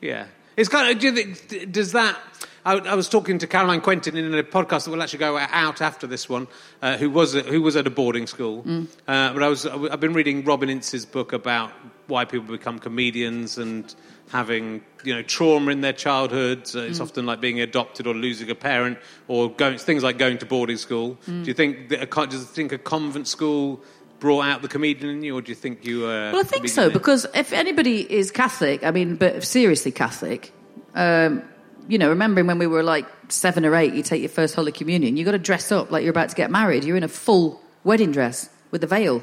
Yeah. 0.00 0.26
It's 0.56 0.68
kind 0.68 0.90
of, 0.90 1.00
do 1.00 1.08
you 1.08 1.12
think, 1.12 1.72
does 1.72 1.92
that, 1.92 2.16
I, 2.64 2.74
I 2.74 2.94
was 2.94 3.08
talking 3.08 3.38
to 3.38 3.46
Caroline 3.46 3.80
Quentin 3.80 4.16
in 4.16 4.32
a 4.34 4.44
podcast 4.44 4.84
that 4.84 4.92
will 4.92 5.02
actually 5.02 5.18
go 5.18 5.36
out 5.36 5.80
after 5.80 6.06
this 6.06 6.28
one, 6.28 6.46
uh, 6.80 6.96
who, 6.96 7.10
was, 7.10 7.34
at- 7.34 7.46
who 7.46 7.60
was 7.60 7.74
at 7.74 7.88
a 7.88 7.90
boarding 7.90 8.28
school. 8.28 8.62
Mm. 8.62 8.86
Uh, 9.08 9.32
but 9.32 9.42
I 9.42 9.48
was, 9.48 9.66
I've 9.66 9.98
been 9.98 10.14
reading 10.14 10.44
Robin 10.44 10.70
Ince's 10.70 11.04
book 11.04 11.32
about 11.32 11.72
why 12.06 12.24
people 12.24 12.46
become 12.46 12.78
comedians 12.78 13.58
and 13.58 13.92
having, 14.34 14.82
you 15.04 15.14
know, 15.14 15.22
trauma 15.22 15.70
in 15.70 15.80
their 15.80 15.92
childhood. 16.06 16.58
Uh, 16.74 16.78
Mm. 16.80 16.88
it's 16.90 17.00
often 17.00 17.24
like 17.24 17.40
being 17.40 17.60
adopted 17.60 18.04
or 18.08 18.14
losing 18.14 18.50
a 18.50 18.54
parent 18.54 18.98
or 19.28 19.48
going, 19.48 19.78
things 19.78 20.02
like 20.02 20.18
going 20.18 20.38
to 20.38 20.46
boarding 20.46 20.76
school. 20.76 21.16
Mm. 21.28 21.44
Do 21.44 21.48
you 21.50 21.54
think 21.54 21.88
that 21.90 22.02
a, 22.02 22.26
do 22.26 22.36
you 22.36 22.42
think 22.42 22.72
a 22.72 22.78
convent 22.78 23.28
school 23.28 23.80
brought 24.18 24.44
out 24.50 24.60
the 24.62 24.68
comedian 24.68 25.08
in 25.16 25.22
you 25.22 25.36
or 25.38 25.42
do 25.42 25.50
you 25.50 25.54
think 25.54 25.84
you 25.84 26.00
were 26.00 26.30
Well, 26.32 26.40
I 26.40 26.48
think 26.52 26.68
so 26.68 26.90
because 26.90 27.26
if 27.34 27.52
anybody 27.52 27.98
is 28.20 28.30
Catholic, 28.32 28.82
I 28.82 28.90
mean, 28.90 29.16
but 29.16 29.44
seriously 29.44 29.92
Catholic, 29.92 30.52
um, 30.94 31.42
you 31.88 31.98
know, 31.98 32.08
remembering 32.08 32.46
when 32.46 32.58
we 32.58 32.66
were 32.66 32.82
like 32.82 33.06
seven 33.28 33.64
or 33.64 33.74
eight, 33.76 33.92
you 33.94 34.02
take 34.02 34.20
your 34.20 34.30
first 34.40 34.54
Holy 34.56 34.72
Communion, 34.72 35.16
you 35.16 35.24
got 35.24 35.32
to 35.32 35.38
dress 35.50 35.70
up 35.70 35.90
like 35.92 36.02
you're 36.02 36.16
about 36.18 36.30
to 36.30 36.36
get 36.36 36.50
married. 36.50 36.82
You're 36.84 36.96
in 36.96 37.04
a 37.04 37.08
full 37.26 37.60
wedding 37.84 38.10
dress 38.10 38.48
with 38.72 38.82
a 38.82 38.86
veil. 38.88 39.22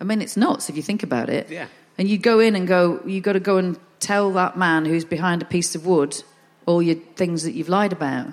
I 0.00 0.04
mean, 0.04 0.22
it's 0.22 0.36
nuts 0.36 0.70
if 0.70 0.76
you 0.76 0.82
think 0.82 1.02
about 1.02 1.28
it. 1.28 1.50
Yeah. 1.50 1.66
And 1.98 2.08
you 2.08 2.16
go 2.18 2.38
in 2.40 2.54
and 2.56 2.68
go, 2.68 3.00
you 3.04 3.20
got 3.20 3.32
to 3.34 3.40
go 3.40 3.56
and 3.56 3.76
tell 4.00 4.30
that 4.32 4.56
man 4.56 4.84
who's 4.84 5.04
behind 5.04 5.42
a 5.42 5.44
piece 5.44 5.74
of 5.74 5.86
wood 5.86 6.22
all 6.66 6.82
your 6.82 6.96
things 7.14 7.42
that 7.44 7.52
you've 7.52 7.68
lied 7.68 7.92
about. 7.92 8.28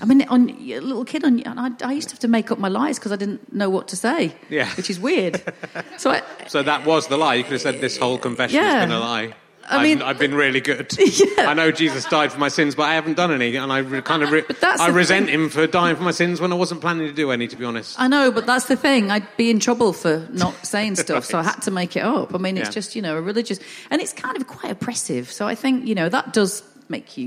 I 0.00 0.04
mean, 0.04 0.22
on 0.28 0.50
a 0.50 0.80
little 0.80 1.04
kid, 1.04 1.24
on 1.24 1.42
I, 1.46 1.70
I 1.82 1.92
used 1.92 2.08
to 2.10 2.14
have 2.14 2.20
to 2.20 2.28
make 2.28 2.50
up 2.50 2.58
my 2.58 2.68
lies 2.68 2.98
because 2.98 3.12
I 3.12 3.16
didn't 3.16 3.52
know 3.52 3.70
what 3.70 3.88
to 3.88 3.96
say. 3.96 4.34
Yeah. 4.50 4.68
which 4.76 4.90
is 4.90 5.00
weird. 5.00 5.42
so 5.96 6.10
I, 6.10 6.22
So 6.48 6.62
that 6.62 6.84
was 6.84 7.08
the 7.08 7.16
lie. 7.16 7.34
You 7.34 7.44
could 7.44 7.52
have 7.52 7.62
said 7.62 7.80
this 7.80 7.96
whole 7.96 8.18
confession 8.18 8.56
Yeah. 8.60 8.72
has 8.72 8.82
been 8.84 8.92
a 8.92 9.00
lie. 9.00 9.34
I 9.68 9.76
I've, 9.78 9.82
mean- 9.82 10.02
I've 10.02 10.18
been 10.18 10.34
really 10.34 10.60
good. 10.60 10.92
Yeah. 10.98 11.50
I 11.50 11.54
know 11.54 11.70
Jesus 11.70 12.04
died 12.06 12.32
for 12.32 12.38
my 12.38 12.48
sins, 12.48 12.74
but 12.74 12.84
I 12.84 12.94
haven't 12.94 13.14
done 13.16 13.30
any, 13.32 13.56
and 13.56 13.70
I 13.72 13.78
re- 13.78 14.00
kind 14.02 14.22
of 14.22 14.30
re- 14.30 14.44
that's 14.60 14.80
I 14.80 14.88
resent 14.88 15.26
thing. 15.26 15.34
him 15.34 15.48
for 15.48 15.66
dying 15.66 15.96
for 15.96 16.02
my 16.02 16.10
sins 16.10 16.40
when 16.40 16.52
I 16.52 16.54
wasn't 16.56 16.80
planning 16.80 17.06
to 17.06 17.12
do 17.12 17.30
any. 17.30 17.46
To 17.48 17.56
be 17.56 17.64
honest, 17.64 17.98
I 18.00 18.08
know, 18.08 18.30
but 18.30 18.46
that's 18.46 18.66
the 18.66 18.76
thing. 18.76 19.10
I'd 19.10 19.26
be 19.36 19.50
in 19.50 19.60
trouble 19.60 19.92
for 19.92 20.26
not 20.30 20.54
saying 20.66 20.96
stuff, 20.96 21.24
so 21.24 21.38
I 21.38 21.42
had 21.42 21.60
to 21.62 21.70
make 21.70 21.96
it 21.96 22.02
up. 22.04 22.34
I 22.34 22.38
mean, 22.38 22.56
it's 22.56 22.68
Yeah. 22.68 22.72
just, 22.72 22.96
you 22.96 23.02
know, 23.02 23.16
a 23.16 23.20
religious, 23.20 23.58
and 23.90 24.00
it's 24.02 24.12
kind 24.12 24.36
of 24.36 24.46
quite 24.46 24.72
oppressive. 24.72 25.30
So 25.32 25.46
I 25.46 25.54
think, 25.54 25.86
you 25.86 25.94
know, 25.94 26.08
that 26.08 26.32
does 26.32 26.62
make 26.88 27.16
you, 27.16 27.26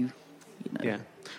you 0.63 0.71
know. 0.73 0.81
yeah. 0.83 0.97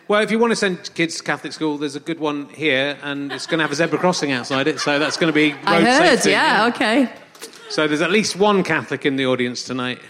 Well, 0.08 0.22
if 0.22 0.30
you 0.30 0.38
want 0.40 0.50
to 0.50 0.56
send 0.56 0.92
kids 0.94 1.16
to 1.18 1.22
Catholic 1.22 1.52
school, 1.52 1.78
there's 1.78 1.94
a 1.96 2.00
good 2.00 2.18
one 2.18 2.48
here, 2.48 2.98
and 3.02 3.30
it's 3.32 3.46
going 3.46 3.58
to 3.58 3.64
have 3.64 3.70
a 3.72 3.76
zebra 3.76 3.98
crossing 3.98 4.32
outside 4.32 4.66
it, 4.66 4.80
so 4.80 4.98
that's 4.98 5.16
going 5.16 5.32
to 5.32 5.34
be 5.34 5.52
road 5.52 5.60
I 5.66 5.80
heard, 5.82 6.08
safety. 6.18 6.30
yeah, 6.30 6.66
okay. 6.74 7.08
So 7.68 7.86
there's 7.86 8.00
at 8.02 8.10
least 8.10 8.34
one 8.36 8.64
Catholic 8.64 9.06
in 9.06 9.14
the 9.16 9.26
audience 9.26 9.62
tonight. 9.64 10.00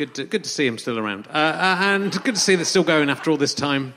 Good, 0.00 0.14
to, 0.14 0.24
good 0.24 0.44
to 0.44 0.48
see 0.48 0.66
him 0.66 0.78
still 0.78 0.98
around, 0.98 1.26
uh, 1.26 1.36
uh, 1.36 1.76
and 1.80 2.10
good 2.24 2.34
to 2.34 2.40
see 2.40 2.54
they're 2.54 2.64
still 2.64 2.82
going 2.82 3.10
after 3.10 3.30
all 3.30 3.36
this 3.36 3.52
time. 3.52 3.92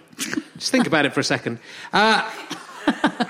Just 0.58 0.70
think 0.70 0.86
about 0.86 1.06
it 1.06 1.14
for 1.14 1.22
a 1.22 1.24
second. 1.24 1.60
Uh, 1.94 2.30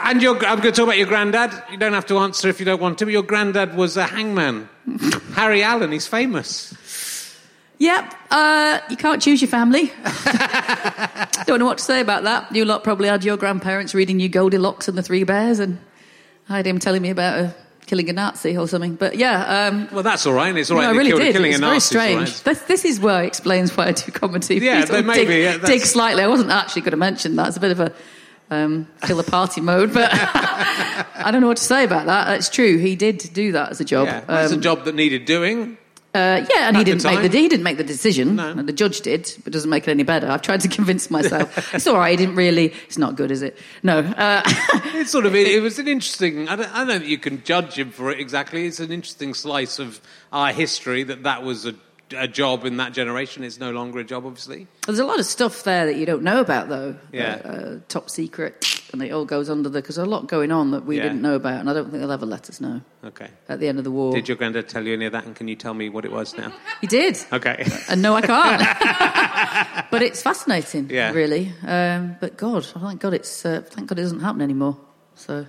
and 0.02 0.24
your, 0.24 0.34
I'm 0.38 0.60
going 0.60 0.62
to 0.62 0.72
talk 0.72 0.86
about 0.86 0.98
your 0.98 1.06
granddad. 1.06 1.52
You 1.70 1.78
don't 1.78 1.94
have 1.94 2.08
to 2.08 2.18
answer 2.18 2.50
if 2.50 2.60
you 2.60 2.66
don't 2.66 2.82
want 2.82 2.98
to. 2.98 3.06
But 3.06 3.12
your 3.12 3.22
granddad 3.22 3.78
was 3.78 3.96
a 3.96 4.08
hangman, 4.08 4.70
Harry 5.36 5.62
Allen. 5.62 5.92
He's 5.92 6.08
famous. 6.08 6.74
Yep, 7.78 8.16
uh, 8.32 8.80
you 8.90 8.98
can't 8.98 9.22
choose 9.22 9.40
your 9.42 9.50
family. 9.50 9.92
Don't 11.46 11.60
know 11.60 11.66
what 11.66 11.80
to 11.80 11.84
say 11.84 12.00
about 12.02 12.24
that. 12.24 12.56
You 12.56 12.66
lot 12.66 12.84
probably 12.84 13.10
had 13.10 13.26
your 13.26 13.36
grandparents 13.36 13.94
reading 13.94 14.20
you 14.20 14.30
Goldilocks 14.30 14.88
and 14.88 14.98
the 14.98 15.04
Three 15.04 15.24
Bears, 15.26 15.60
and 15.60 15.80
I 16.48 16.58
had 16.58 16.68
him 16.68 16.80
telling 16.80 17.02
me 17.02 17.10
about 17.10 17.40
uh, 17.40 17.52
killing 17.86 18.10
a 18.10 18.14
Nazi 18.14 18.58
or 18.58 18.68
something. 18.68 18.96
But 18.96 19.16
yeah, 19.18 19.68
um, 19.68 19.88
Well, 19.92 20.04
that's 20.04 20.26
all 20.26 20.34
right. 20.34 20.50
and 20.50 20.58
It's 20.58 20.72
all 20.72 20.78
right. 20.78 20.84
no, 20.84 20.90
I 20.90 20.94
really 20.94 21.10
killed, 21.12 21.22
did. 21.22 21.34
Killing 21.34 21.52
It's 21.52 21.58
a 21.58 21.62
very 21.62 21.74
Nazi 21.74 21.78
is 21.78 21.84
strange. 21.86 22.20
right. 22.30 22.42
This, 22.46 22.62
this 22.64 22.86
is 22.86 23.00
where 23.00 23.24
it 23.24 23.28
explains 23.28 23.76
why 23.76 23.88
I 23.88 23.92
do 23.92 24.12
comedy. 24.12 24.56
Yeah, 24.60 24.80
Please 24.82 24.90
don't 24.90 24.94
there 24.94 25.04
may 25.04 25.16
dig, 25.16 25.28
be, 25.28 25.38
yeah, 25.42 25.58
dig 25.58 25.82
slightly. 25.82 26.24
I 26.24 26.28
wasn't 26.28 26.52
actually 26.52 26.82
going 26.84 26.92
to 26.92 26.98
mention 26.98 27.36
that. 27.36 27.48
It's 27.50 27.58
a 27.58 27.60
bit 27.60 27.72
of 27.72 27.80
a 27.80 27.94
um, 28.50 28.88
killer 29.02 29.24
party 29.24 29.62
mode, 29.62 29.94
but 29.94 30.10
I 30.14 31.30
don't 31.32 31.42
know 31.42 31.48
what 31.48 31.58
to 31.58 31.64
say 31.64 31.84
about 31.84 32.06
that. 32.08 32.26
That's 32.26 32.50
true. 32.50 32.78
He 32.78 32.96
did 32.96 33.18
do 33.34 33.52
that 33.54 33.70
as 33.72 33.82
a 33.82 33.86
job. 33.86 34.08
Yeah, 34.08 34.24
well, 34.28 34.44
it's 34.44 34.52
a 34.52 34.56
Um, 34.56 34.62
job 34.62 34.86
that 34.86 34.96
needed 34.96 35.26
doing. 35.26 35.78
Uh, 36.16 36.46
yeah, 36.56 36.68
and 36.68 36.78
he 36.78 36.82
At 36.82 36.86
the 36.86 36.92
didn't 36.92 37.04
make 37.06 37.32
the 37.32 37.38
he 37.40 37.48
didn't 37.48 37.64
make 37.64 37.78
the 37.78 37.84
decision. 37.84 38.36
No. 38.36 38.50
and 38.52 38.70
The 38.70 38.74
judge 38.74 39.02
did, 39.02 39.24
but 39.40 39.48
it 39.48 39.50
doesn't 39.52 39.70
make 39.70 39.88
it 39.88 39.92
any 39.92 40.04
better. 40.04 40.28
I've 40.30 40.44
tried 40.44 40.62
to 40.62 40.68
convince 40.68 41.10
myself 41.10 41.74
it's 41.74 41.88
all 41.88 41.98
right. 41.98 42.12
He 42.12 42.18
didn't 42.24 42.36
really. 42.36 42.74
It's 42.86 42.98
not 43.00 43.16
good, 43.16 43.32
is 43.32 43.42
it? 43.42 43.58
No. 43.82 44.00
Uh, 44.00 44.42
It's 44.96 45.12
sort 45.12 45.26
of 45.26 45.36
it, 45.36 45.48
it 45.48 45.60
was 45.60 45.80
an 45.80 45.88
interesting. 45.88 46.48
I 46.48 46.56
don't, 46.56 46.74
I 46.74 46.78
don't 46.80 46.88
know 46.88 47.00
that 47.00 47.08
you 47.08 47.18
can 47.18 47.44
judge 47.44 47.78
him 47.80 47.92
for 47.92 48.12
it 48.12 48.20
exactly. 48.20 48.68
It's 48.68 48.80
an 48.80 48.92
interesting 48.92 49.34
slice 49.34 49.80
of 49.80 50.00
our 50.32 50.54
history 50.54 51.04
that 51.04 51.24
that 51.24 51.42
was 51.44 51.66
a, 51.66 51.74
a 52.14 52.28
job 52.28 52.66
in 52.66 52.78
that 52.78 52.94
generation. 52.94 53.44
is 53.44 53.60
no 53.60 53.72
longer 53.72 54.00
a 54.00 54.04
job, 54.04 54.26
obviously. 54.26 54.68
there's 54.86 55.00
a 55.00 55.06
lot 55.06 55.20
of 55.20 55.26
stuff 55.26 55.64
there 55.64 55.86
that 55.86 55.96
you 55.96 56.06
don't 56.06 56.24
know 56.24 56.40
about, 56.40 56.70
though. 56.70 56.96
Yeah. 57.12 57.42
Uh, 57.44 57.48
uh, 57.50 57.80
top 57.90 58.10
secret, 58.10 58.82
and 58.92 59.02
it 59.02 59.12
all 59.12 59.26
goes 59.26 59.50
under 59.50 59.70
the 59.70 59.82
because 59.82 59.96
there's 59.96 60.08
a 60.08 60.10
lot 60.12 60.28
going 60.28 60.52
on 60.52 60.72
that 60.72 60.86
we 60.86 60.98
Yeah. 60.98 61.04
didn't 61.04 61.22
know 61.22 61.36
about, 61.36 61.60
and 61.60 61.70
I 61.70 61.74
don't 61.74 61.90
think 61.90 62.00
they'll 62.02 62.12
ever 62.12 62.26
let 62.26 62.50
us 62.50 62.60
know 62.62 62.82
Okay. 63.06 63.30
at 63.50 63.60
the 63.60 63.68
end 63.68 63.78
of 63.78 63.84
the 63.84 63.92
war. 63.92 64.14
Did 64.14 64.28
your 64.28 64.38
granddad 64.38 64.70
tell 64.70 64.86
you 64.86 64.94
any 64.94 65.06
of 65.06 65.12
that? 65.14 65.26
And 65.26 65.36
can 65.36 65.48
you 65.48 65.56
tell 65.56 65.74
me 65.74 65.90
what 65.90 66.06
it 66.06 66.12
was 66.12 66.38
now? 66.38 66.52
He 66.82 66.88
did. 66.88 67.18
Okay. 67.32 67.66
And 67.90 68.02
no, 68.02 68.16
I 68.16 68.22
can't. 68.22 68.62
but 69.92 70.02
it's 70.02 70.22
fascinating, 70.22 70.90
Yeah. 70.90 71.12
really. 71.12 71.52
Um, 71.66 72.16
but 72.20 72.38
God, 72.38 72.66
thank 72.66 73.02
God, 73.02 73.14
it's 73.14 73.46
uh, 73.46 73.62
thank 73.66 73.88
God 73.90 74.00
it 74.00 74.04
doesn't 74.04 74.20
happen 74.22 74.42
anymore. 74.42 74.78
So. 75.16 75.46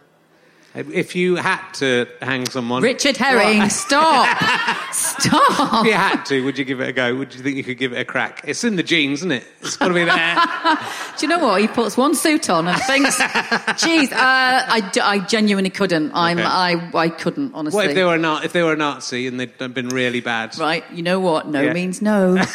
If 0.74 1.14
you 1.14 1.36
had 1.36 1.60
to 1.74 2.06
hang 2.20 2.46
someone, 2.46 2.82
Richard 2.82 3.16
Herring, 3.16 3.58
What? 3.58 3.70
stop! 3.70 4.92
stop! 4.92 5.84
If 5.84 5.86
you 5.86 5.92
had 5.94 6.24
to, 6.24 6.44
would 6.44 6.58
you 6.58 6.64
give 6.64 6.80
it 6.80 6.88
a 6.88 6.92
go? 6.92 7.14
Would 7.14 7.32
you 7.34 7.42
think 7.42 7.56
you 7.56 7.62
could 7.64 7.78
give 7.78 7.92
it 7.92 7.98
a 8.00 8.04
crack? 8.04 8.40
It's 8.44 8.64
in 8.64 8.74
the 8.76 8.82
genes, 8.82 9.20
isn't 9.20 9.30
it? 9.32 9.44
It's 9.60 9.76
got 9.76 9.88
to 9.88 9.94
be 9.94 10.04
there. 10.04 10.34
Do 11.18 11.26
you 11.26 11.28
know 11.28 11.38
what? 11.44 11.60
He 11.60 11.68
puts 11.68 11.96
one 11.96 12.14
suit 12.16 12.50
on 12.50 12.66
and 12.66 12.76
thinks, 12.82 13.18
"Geez, 13.82 14.10
uh, 14.12 14.16
I, 14.18 14.90
d- 14.92 15.00
I 15.00 15.18
genuinely 15.26 15.70
couldn't. 15.70 16.10
I'm, 16.12 16.38
Okay. 16.38 16.46
I, 16.48 16.90
I 16.94 17.08
couldn't 17.08 17.54
honestly." 17.54 17.76
what 17.76 17.86
if 17.90 17.94
they 17.94 18.02
were 18.04 18.16
a 18.16 18.44
if 18.44 18.52
they 18.52 18.62
were 18.64 18.72
a 18.72 18.76
Nazi 18.76 19.26
and 19.28 19.38
they'd 19.38 19.56
been 19.72 19.88
really 19.90 20.20
bad? 20.20 20.58
Right, 20.58 20.84
you 20.92 21.02
know 21.04 21.20
what? 21.20 21.46
No 21.46 21.60
Yeah. 21.60 21.72
means 21.72 22.02
no. 22.02 22.36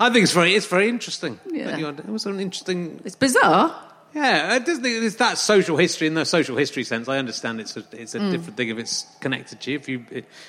I 0.00 0.10
think 0.10 0.24
it's 0.24 0.32
very 0.32 0.54
it's 0.54 0.66
very 0.66 0.88
interesting. 0.88 1.38
Yeah. 1.50 1.76
It 1.78 2.06
was 2.08 2.26
an 2.26 2.40
interesting 2.40 3.00
it's 3.04 3.14
bizarre. 3.16 3.74
Yeah, 4.14 4.56
it 4.56 4.64
doesn't. 4.64 4.84
It's 4.84 5.16
that 5.16 5.38
social 5.38 5.76
history 5.76 6.06
in 6.06 6.14
the 6.14 6.24
social 6.24 6.56
history 6.56 6.84
sense. 6.84 7.08
I 7.08 7.18
understand 7.18 7.60
it's 7.60 7.76
a 7.76 7.84
it's 7.92 8.14
a 8.14 8.30
different 8.30 8.56
thing 8.56 8.70
if 8.70 8.78
it's 8.78 9.06
connected 9.20 9.60
to 9.60 9.70
you. 9.70 9.76
If 9.78 9.88
you 9.88 10.04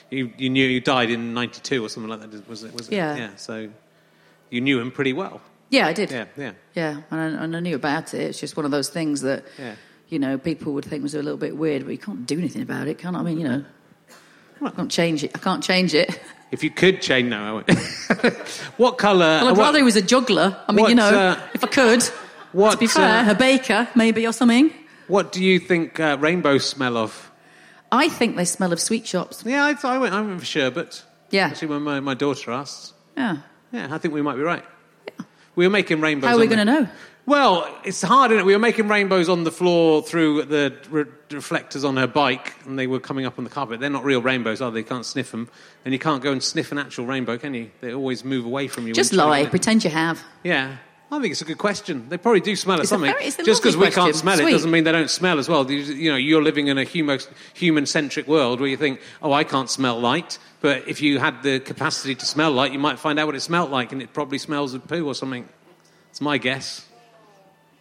you 0.09 0.31
you 0.37 0.49
knew 0.49 0.65
you 0.65 0.79
died 0.79 1.09
in 1.11 1.33
'92 1.33 1.83
or 1.83 1.89
something 1.89 2.09
like 2.09 2.21
that, 2.21 2.47
was 2.47 2.63
it? 2.63 2.73
Was 2.73 2.87
it? 2.87 2.95
Yeah. 2.95 3.15
Yeah. 3.15 3.29
So 3.35 3.69
you 4.49 4.61
knew 4.61 4.79
him 4.79 4.91
pretty 4.91 5.13
well. 5.13 5.41
Yeah, 5.69 5.87
I 5.87 5.93
did. 5.93 6.11
Yeah. 6.11 6.25
Yeah. 6.35 6.51
Yeah, 6.73 7.01
and 7.11 7.19
I, 7.19 7.43
and 7.43 7.55
I 7.55 7.59
knew 7.59 7.75
about 7.75 8.13
it. 8.13 8.21
It's 8.21 8.39
just 8.39 8.57
one 8.57 8.65
of 8.65 8.71
those 8.71 8.89
things 8.89 9.21
that, 9.21 9.45
Yeah. 9.59 9.75
you 10.07 10.17
know, 10.17 10.37
people 10.37 10.73
would 10.73 10.85
think 10.85 11.03
was 11.03 11.13
a 11.13 11.21
little 11.21 11.37
bit 11.37 11.55
weird, 11.55 11.85
but 11.85 11.91
you 11.91 11.97
can't 11.99 12.25
do 12.25 12.37
anything 12.39 12.63
about 12.63 12.87
it, 12.87 12.97
can 12.97 13.15
I? 13.15 13.19
I 13.19 13.21
mean, 13.23 13.39
you 13.39 13.47
know, 13.47 13.65
I 14.61 14.69
can't 14.71 14.89
change 14.89 15.23
it. 15.23 15.31
I 15.35 15.37
can't 15.39 15.63
change 15.63 15.93
it. 15.93 16.19
If 16.51 16.63
you 16.63 16.71
could 16.71 16.99
change, 16.99 17.29
no. 17.29 17.43
I 17.43 17.51
won't. 17.51 17.69
what 18.77 18.97
colour? 18.97 19.19
Well, 19.19 19.49
I'd 19.49 19.51
what, 19.51 19.65
rather 19.65 19.77
he 19.77 19.83
was 19.83 19.95
a 19.95 20.01
juggler. 20.01 20.57
I 20.67 20.71
mean, 20.71 20.81
what, 20.81 20.89
you 20.89 20.95
know, 20.95 21.07
uh, 21.07 21.39
if 21.53 21.63
I 21.63 21.67
could. 21.67 22.01
What, 22.51 22.71
to 22.71 22.77
be 22.77 22.87
fair, 22.87 23.25
uh, 23.27 23.31
a 23.31 23.35
baker 23.35 23.87
maybe 23.95 24.25
or 24.27 24.33
something. 24.33 24.71
what 25.07 25.31
do 25.31 25.43
you 25.43 25.59
think 25.59 25.99
uh, 25.99 26.17
rainbows 26.19 26.67
smell 26.67 26.97
of? 26.97 27.31
I 27.91 28.07
think 28.09 28.35
they 28.35 28.45
smell 28.45 28.71
of 28.71 28.79
sweet 28.79 29.07
shops. 29.07 29.43
Yeah, 29.45 29.65
I, 29.65 29.87
I 29.87 29.97
went. 29.97 30.13
I 30.13 30.21
went 30.21 30.39
for 30.39 30.45
sherbet. 30.45 31.03
Yeah. 31.31 31.47
Actually, 31.47 31.69
when 31.69 31.81
my, 31.81 31.99
my 31.99 32.13
daughter 32.13 32.51
asked, 32.51 32.93
Yeah. 33.17 33.37
yeah, 33.71 33.87
I 33.93 33.97
think 33.97 34.13
we 34.13 34.21
might 34.21 34.35
be 34.35 34.41
right. 34.41 34.63
Yeah. 35.07 35.25
We 35.55 35.65
were 35.65 35.71
making 35.71 36.01
rainbows. 36.01 36.29
How 36.29 36.35
are 36.35 36.39
we 36.39 36.47
going 36.47 36.59
to 36.59 36.65
know? 36.65 36.87
Well, 37.25 37.67
it's 37.83 38.01
hard, 38.01 38.31
isn't 38.31 38.41
it? 38.41 38.45
We 38.45 38.53
were 38.53 38.59
making 38.59 38.87
rainbows 38.87 39.29
on 39.29 39.43
the 39.43 39.51
floor 39.51 40.01
through 40.01 40.45
the 40.45 40.75
re- 40.89 41.05
reflectors 41.29 41.83
on 41.83 41.95
her 41.97 42.07
bike, 42.07 42.55
and 42.65 42.79
they 42.79 42.87
were 42.87 42.99
coming 42.99 43.27
up 43.27 43.37
on 43.37 43.43
the 43.43 43.51
carpet. 43.51 43.79
They're 43.79 43.89
not 43.91 44.03
real 44.03 44.21
rainbows, 44.21 44.61
are 44.61 44.71
they? 44.71 44.79
You 44.79 44.85
can't 44.85 45.05
sniff 45.05 45.29
them. 45.29 45.47
And 45.85 45.93
you 45.93 45.99
can't 45.99 46.23
go 46.23 46.31
and 46.31 46.41
sniff 46.41 46.71
an 46.71 46.79
actual 46.79 47.05
rainbow, 47.05 47.37
can 47.37 47.53
you? 47.53 47.69
They 47.81 47.93
always 47.93 48.25
move 48.25 48.45
away 48.45 48.67
from 48.67 48.87
you. 48.87 48.93
Just 48.93 49.11
you 49.11 49.19
try 49.19 49.25
to 49.25 49.43
lie, 49.43 49.49
pretend 49.49 49.83
you 49.83 49.91
have. 49.91 50.23
Yeah. 50.43 50.77
I 51.11 51.19
think 51.19 51.31
it's 51.31 51.41
a 51.41 51.45
good 51.45 51.57
question. 51.57 52.07
They 52.09 52.17
probably 52.17 52.39
do 52.41 52.55
smell 52.55 52.75
of 52.75 52.81
It's 52.81 52.89
something. 52.89 53.11
very- 53.11 53.31
Just 53.43 53.63
because 53.63 53.75
we 53.75 53.85
can't 53.85 53.95
question. 53.95 54.13
smell 54.13 54.39
it 54.39 54.51
doesn't 54.51 54.69
mean 54.69 54.83
they 54.83 54.91
don't 54.91 55.09
smell 55.09 55.39
as 55.39 55.49
well. 55.49 55.69
You, 55.69 55.79
you 55.79 56.11
know, 56.11 56.17
you're 56.17 56.43
living 56.43 56.67
in 56.67 56.77
a 56.77 56.83
human 56.83 57.85
centric 57.87 58.27
world 58.27 58.59
where 58.59 58.69
you 58.69 58.77
think, 58.77 59.01
oh, 59.23 59.33
I 59.33 59.43
can't 59.43 59.69
smell 59.71 59.99
light. 59.99 60.37
But 60.61 60.87
if 60.87 61.01
you 61.01 61.17
had 61.19 61.41
the 61.41 61.59
capacity 61.61 62.13
to 62.13 62.25
smell 62.25 62.51
light, 62.51 62.73
you 62.73 62.79
might 62.79 62.99
find 62.99 63.17
out 63.17 63.25
what 63.25 63.35
it 63.35 63.39
smelled 63.41 63.71
like, 63.71 63.91
and 63.91 64.01
it 64.03 64.13
probably 64.13 64.37
smells 64.37 64.73
of 64.75 64.87
poo 64.87 65.07
or 65.07 65.15
something. 65.15 65.49
It's 66.11 66.21
my 66.21 66.37
guess. 66.37 66.85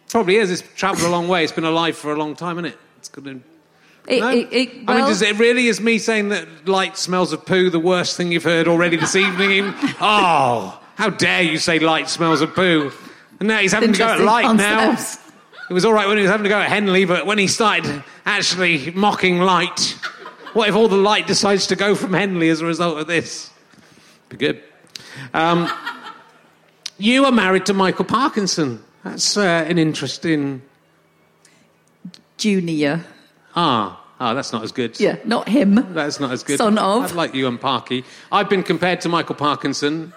Probably 0.09 0.37
is. 0.37 0.49
It's 0.49 0.63
travelled 0.75 1.05
a 1.05 1.09
long 1.11 1.27
way. 1.27 1.43
It's 1.43 1.53
been 1.53 1.65
alive 1.65 1.95
for 1.97 2.11
a 2.11 2.17
long 2.17 2.35
time, 2.35 2.57
isn't 2.57 2.65
it? 2.71 2.77
It's 2.97 3.09
good. 3.09 3.25
to- 3.25 3.41
It, 4.07 4.21
No? 4.21 4.29
it, 4.29 4.47
it, 4.51 4.69
I 4.87 4.95
mean, 4.95 5.05
does 5.05 5.21
it 5.21 5.37
really 5.37 5.67
is 5.67 5.79
me 5.79 5.99
saying 5.99 6.29
that 6.29 6.67
light 6.67 6.97
smells 6.97 7.31
of 7.31 7.45
poo 7.45 7.69
the 7.69 7.79
worst 7.79 8.17
thing 8.17 8.31
you've 8.31 8.43
heard 8.43 8.67
already 8.67 8.97
this 8.97 9.15
evening? 9.15 9.51
Even? 9.51 9.75
Oh, 10.01 10.79
how 10.95 11.11
dare 11.11 11.43
you 11.43 11.59
say 11.59 11.77
light 11.77 12.09
smells 12.09 12.41
of 12.41 12.55
poo? 12.55 12.91
And 13.39 13.47
now 13.47 13.59
he's 13.59 13.71
having 13.71 13.93
to 13.93 13.97
go 13.97 14.07
at 14.07 14.19
light 14.19 14.55
now. 14.55 14.97
It 15.69 15.73
was 15.73 15.85
all 15.85 15.93
right 15.93 16.07
when 16.07 16.17
he 16.17 16.23
was 16.23 16.31
having 16.31 16.45
to 16.45 16.49
go 16.49 16.59
at 16.59 16.67
Henley, 16.67 17.05
but 17.05 17.25
when 17.25 17.37
he 17.37 17.47
started 17.47 18.03
actually 18.25 18.91
mocking 18.91 19.39
light, 19.39 19.97
what 20.53 20.67
if 20.67 20.75
all 20.75 20.87
the 20.87 20.97
light 20.97 21.27
decides 21.27 21.67
to 21.67 21.75
go 21.75 21.93
from 21.93 22.13
Henley 22.13 22.49
as 22.49 22.61
a 22.61 22.65
result 22.65 22.97
of 22.97 23.07
this? 23.07 23.51
Be 24.29 24.37
good. 24.37 24.63
Um, 25.33 25.69
you 26.97 27.25
are 27.25 27.31
married 27.31 27.67
to 27.67 27.73
Michael 27.73 28.05
Parkinson. 28.05 28.83
That's 29.03 29.37
uh, 29.37 29.65
an 29.67 29.77
interesting. 29.77 30.63
Junior. 32.37 33.05
Ah, 33.55 34.03
ah, 34.19 34.33
that's 34.33 34.51
not 34.51 34.63
as 34.63 34.71
good. 34.71 34.99
Yeah, 34.99 35.17
not 35.23 35.47
him. 35.47 35.93
That's 35.93 36.19
not 36.19 36.31
as 36.31 36.43
good. 36.43 36.57
Son 36.57 36.77
of. 36.77 37.03
I'd 37.03 37.11
like 37.11 37.35
you 37.35 37.47
and 37.47 37.59
Parky. 37.59 38.03
I've 38.31 38.49
been 38.49 38.63
compared 38.63 39.01
to 39.01 39.09
Michael 39.09 39.35
Parkinson 39.35 40.13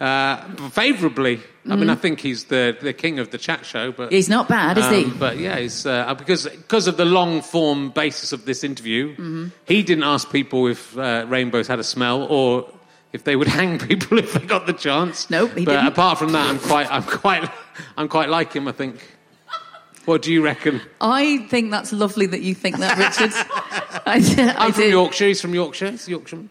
uh, 0.00 0.42
favourably. 0.70 1.40
I 1.68 1.76
mean, 1.76 1.90
I 1.90 1.94
think 1.94 2.20
he's 2.20 2.44
the, 2.44 2.76
the 2.80 2.92
king 2.94 3.18
of 3.18 3.30
the 3.30 3.38
chat 3.38 3.66
show, 3.66 3.92
but 3.92 4.10
He's 4.10 4.28
not 4.30 4.48
bad, 4.48 4.78
is 4.78 4.88
he? 4.88 5.04
um, 5.04 5.18
But 5.18 5.38
yeah, 5.38 5.58
he's, 5.58 5.84
uh, 5.84 6.14
because 6.14 6.44
because 6.48 6.86
of 6.86 6.96
the 6.96 7.04
long 7.04 7.42
form 7.42 7.90
basis 7.90 8.32
of 8.32 8.44
this 8.46 8.64
interview, 8.64 9.10
Mm-hmm. 9.12 9.48
he 9.66 9.82
didn't 9.82 10.04
ask 10.04 10.30
people 10.32 10.66
if 10.68 10.96
uh, 10.96 11.26
rainbows 11.28 11.68
had 11.68 11.78
a 11.78 11.84
smell 11.84 12.22
or 12.24 12.66
if 13.12 13.24
they 13.24 13.36
would 13.36 13.46
hang 13.58 13.78
people 13.78 14.18
if 14.18 14.32
they 14.32 14.40
got 14.46 14.66
the 14.66 14.72
chance. 14.72 15.28
Nope, 15.28 15.52
he 15.54 15.64
but 15.66 15.72
didn't. 15.72 15.88
apart 15.88 16.18
from 16.18 16.32
that, 16.32 16.48
I'm 16.48 16.58
quite 16.58 16.90
I'm 16.90 17.02
quite 17.02 17.50
I'm 17.98 18.08
quite 18.08 18.30
like 18.30 18.52
him. 18.54 18.66
I 18.66 18.72
think. 18.72 18.96
What 20.06 20.22
do 20.22 20.32
you 20.32 20.42
reckon? 20.42 20.80
I 21.00 21.46
think 21.50 21.70
that's 21.70 21.92
lovely 21.92 22.24
that 22.26 22.40
you 22.40 22.54
think 22.54 22.78
that, 22.78 22.96
Richard. 22.96 23.32
I, 24.06 24.54
I'm 24.58 24.72
from. 24.72 24.88
Yorkshire. 24.88 25.26
He's 25.26 25.42
from 25.42 25.54
Yorkshire. 25.54 25.90
He's 25.90 26.08
Yorkshireman. 26.08 26.48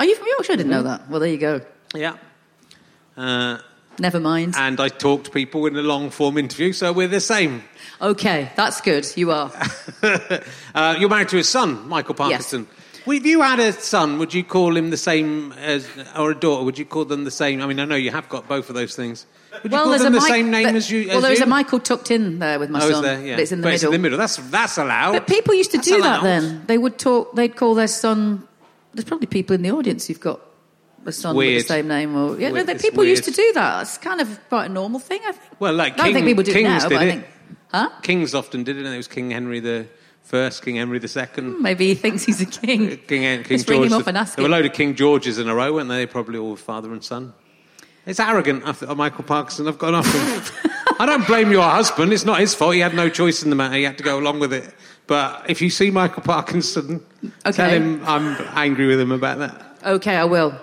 Are 0.00 0.04
you 0.04 0.16
from 0.16 0.26
Yorkshire? 0.26 0.52
I 0.54 0.56
didn't 0.56 0.70
know 0.72 0.82
that. 0.82 1.08
Well, 1.08 1.20
there 1.20 1.28
you 1.30 1.38
go. 1.38 1.60
Yeah. 1.94 2.16
Uh, 3.18 3.58
Never 3.98 4.20
mind. 4.20 4.54
and 4.56 4.78
I 4.80 4.88
talk 4.88 5.24
to 5.24 5.30
people 5.30 5.66
in 5.66 5.76
a 5.76 5.82
long 5.82 6.10
form 6.10 6.38
interview, 6.38 6.72
so 6.72 6.92
we're 6.92 7.08
the 7.08 7.20
same. 7.20 7.62
Okay, 8.00 8.50
that's 8.54 8.80
good. 8.80 9.04
You 9.16 9.32
are. 9.32 9.50
uh, 10.74 10.96
you're 10.98 11.08
married 11.08 11.28
to 11.30 11.36
his 11.36 11.48
son, 11.48 11.88
Michael 11.88 12.14
Parkinson. 12.14 12.68
Well, 13.06 13.16
If 13.16 13.24
you 13.26 13.40
had 13.42 13.58
a 13.58 13.72
son, 13.72 14.18
would 14.18 14.32
you 14.34 14.44
call 14.44 14.76
him 14.76 14.90
the 14.90 14.96
same 14.96 15.52
as, 15.54 15.88
or 16.16 16.30
a 16.30 16.34
daughter? 16.34 16.62
Would 16.64 16.78
you 16.78 16.84
call 16.84 17.06
them 17.06 17.24
the 17.24 17.30
same? 17.30 17.60
I 17.62 17.66
mean, 17.66 17.80
I 17.80 17.86
know 17.86 17.96
you 17.96 18.10
have 18.10 18.28
got 18.28 18.46
both 18.48 18.68
of 18.68 18.74
those 18.76 18.94
things. 18.94 19.26
Would 19.62 19.72
you 19.72 19.78
call 19.78 19.98
them 19.98 20.12
the 20.12 20.20
Mike- 20.20 20.28
same 20.30 20.50
name 20.50 20.64
but- 20.66 20.74
as 20.76 20.90
you? 20.90 21.08
Well, 21.08 21.20
there's 21.20 21.40
a 21.40 21.46
Michael 21.46 21.80
tucked 21.80 22.10
in 22.10 22.38
there 22.38 22.58
with 22.60 22.70
my 22.70 22.80
Oh, 22.84 22.90
son. 22.90 23.02
there? 23.02 23.20
Yeah. 23.24 23.34
But 23.36 23.42
it's 23.42 23.52
in 23.52 23.60
the 23.60 23.62
But 23.64 23.68
middle. 23.70 23.74
It's 23.74 23.84
in 23.84 23.90
the 23.92 23.98
middle. 23.98 24.18
That's 24.18 24.36
that's 24.36 24.78
allowed. 24.78 25.12
But 25.12 25.26
people 25.26 25.54
used 25.54 25.70
to 25.72 25.78
That's 25.78 25.88
do 25.88 26.02
that 26.02 26.22
then. 26.22 26.62
They 26.66 26.78
would 26.78 26.98
talk. 26.98 27.34
They'd 27.34 27.56
call 27.56 27.74
their 27.74 27.88
son. 27.88 28.46
There's 28.94 29.04
probably 29.06 29.26
people 29.26 29.54
in 29.54 29.62
the 29.62 29.70
audience 29.72 30.06
who've 30.06 30.20
got 30.20 30.40
a 31.06 31.12
son 31.12 31.36
with 31.36 31.62
the 31.62 31.68
same 31.68 31.88
name, 31.88 32.16
or 32.16 32.38
yeah, 32.38 32.50
no, 32.50 32.62
that 32.62 32.80
people 32.80 33.04
used 33.04 33.24
to 33.24 33.30
do 33.30 33.52
that. 33.54 33.82
It's 33.82 33.98
kind 33.98 34.20
of 34.20 34.40
quite 34.48 34.66
a 34.66 34.68
normal 34.68 35.00
thing, 35.00 35.20
I 35.26 35.32
think. 35.32 35.60
Well, 35.60 35.74
like 35.74 35.94
I 35.94 36.04
don't 36.04 36.14
think 36.14 36.26
people 36.26 36.44
do 36.44 36.50
it 36.50 36.54
Kings 36.54 36.68
now, 36.84 36.88
did 36.88 36.94
but 36.94 37.02
I 37.02 37.04
it. 37.04 37.10
think, 37.10 37.26
huh? 37.72 37.90
Kings 38.02 38.34
often 38.34 38.64
did 38.64 38.76
it, 38.76 38.84
and 38.84 38.94
it 38.94 38.96
was 38.96 39.08
King 39.08 39.30
Henry 39.30 39.60
the 39.60 39.86
First, 40.22 40.62
King 40.64 40.76
Henry 40.76 40.98
the 40.98 41.08
Second. 41.08 41.54
Hmm, 41.54 41.62
maybe 41.62 41.86
he 41.88 41.94
thinks 41.94 42.24
he's 42.24 42.40
a 42.40 42.46
king. 42.46 42.88
King, 43.08 43.42
King 43.42 43.44
Just 43.44 43.66
George. 43.68 43.84
him 43.86 43.90
the- 43.90 43.96
up 43.98 44.06
and 44.06 44.18
ask 44.18 44.36
there 44.36 44.42
were 44.42 44.48
a 44.48 44.52
load 44.52 44.66
of 44.66 44.72
King 44.74 44.94
Georges 44.94 45.38
in 45.38 45.48
a 45.48 45.54
row, 45.54 45.72
weren't 45.74 45.88
they? 45.88 46.04
Probably 46.06 46.38
all 46.38 46.56
father 46.56 46.92
and 46.92 47.02
son. 47.02 47.32
It's 48.04 48.20
arrogant, 48.20 48.64
Michael 48.96 49.24
Parkinson. 49.24 49.68
I've 49.68 49.78
gone 49.78 49.94
off. 49.94 50.06
I 51.00 51.04
don't 51.04 51.26
blame 51.26 51.52
your 51.52 51.62
husband. 51.62 52.12
It's 52.12 52.24
not 52.24 52.40
his 52.40 52.54
fault. 52.54 52.74
He 52.74 52.80
had 52.80 52.94
no 52.94 53.08
choice 53.10 53.42
in 53.42 53.50
the 53.50 53.56
matter. 53.56 53.74
He 53.76 53.82
had 53.82 53.98
to 53.98 54.04
go 54.04 54.18
along 54.18 54.40
with 54.40 54.52
it. 54.54 54.74
But 55.06 55.48
if 55.50 55.60
you 55.60 55.68
see 55.70 55.90
Michael 55.90 56.22
Parkinson, 56.22 57.04
tell 57.44 57.68
him 57.70 58.02
I'm 58.06 58.36
angry 58.56 58.86
with 58.86 58.98
him 58.98 59.12
about 59.12 59.38
that. 59.38 59.78
Okay, 59.84 60.16
I 60.16 60.24
will. 60.24 60.58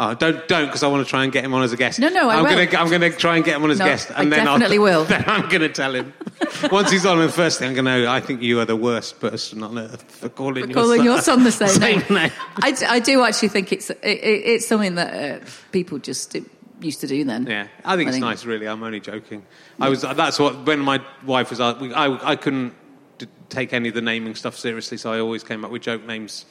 Oh, 0.00 0.14
don't 0.14 0.46
don't 0.46 0.66
because 0.66 0.84
I 0.84 0.86
want 0.86 1.04
to 1.04 1.10
try 1.10 1.24
and 1.24 1.32
get 1.32 1.44
him 1.44 1.52
on 1.54 1.62
as 1.64 1.72
a 1.72 1.76
guest. 1.76 1.98
No, 1.98 2.08
no, 2.08 2.30
I 2.30 2.36
I'm 2.36 2.44
will. 2.44 2.66
Gonna, 2.66 2.78
I'm 2.82 2.88
going 2.88 3.00
to 3.00 3.10
try 3.10 3.34
and 3.34 3.44
get 3.44 3.56
him 3.56 3.64
on 3.64 3.72
as 3.72 3.80
a 3.80 3.82
No, 3.82 3.88
guest, 3.88 4.12
I 4.14 4.22
and 4.22 4.32
then 4.32 4.44
definitely 4.44 4.76
I'll, 4.76 4.82
will. 5.00 5.04
Then 5.06 5.24
I'm 5.26 5.48
going 5.48 5.62
to 5.62 5.68
tell 5.68 5.92
him 5.92 6.12
once 6.70 6.92
he's 6.92 7.04
on. 7.04 7.18
The 7.18 7.28
first 7.28 7.58
thing 7.58 7.68
I'm 7.76 7.84
going 7.84 8.02
to, 8.04 8.08
I 8.08 8.20
think 8.20 8.40
you 8.40 8.60
are 8.60 8.64
the 8.64 8.76
worst 8.76 9.18
person 9.18 9.60
on 9.64 9.76
earth 9.76 10.02
for 10.08 10.28
calling, 10.28 10.68
For 10.68 10.72
calling 10.72 11.02
your 11.02 11.20
son 11.20 11.42
the 11.42 11.50
same, 11.62 11.80
name. 11.80 12.02
name. 12.10 12.30
I, 12.62 12.70
d- 12.70 12.86
I 12.86 13.00
do 13.00 13.24
actually 13.24 13.48
think 13.48 13.72
it's 13.72 13.90
it, 13.90 13.98
it, 14.04 14.42
it's 14.46 14.68
something 14.68 14.94
that 14.94 15.42
uh, 15.42 15.44
people 15.72 15.98
just 15.98 16.36
uh, 16.36 16.40
used 16.80 17.00
to 17.00 17.08
do 17.08 17.24
then. 17.24 17.46
Yeah, 17.48 17.66
I 17.84 17.96
think 17.96 18.08
it's 18.08 18.18
nice. 18.18 18.44
Really, 18.44 18.68
I'm 18.68 18.84
only 18.84 19.00
joking. 19.00 19.44
I 19.80 19.88
was. 19.88 20.02
That's 20.02 20.38
what 20.38 20.64
when 20.64 20.78
my 20.78 21.00
wife 21.26 21.50
was. 21.50 21.58
we- 21.80 21.92
I 21.92 22.30
I 22.32 22.36
couldn't 22.36 22.72
d- 23.18 23.26
take 23.48 23.72
any 23.72 23.88
of 23.88 23.96
the 23.96 24.00
naming 24.02 24.36
stuff 24.36 24.56
seriously, 24.56 24.96
so 24.96 25.12
I 25.12 25.18
always 25.18 25.42
came 25.42 25.64
up 25.64 25.72
with 25.72 25.82
joke 25.82 26.04
names. 26.06 26.46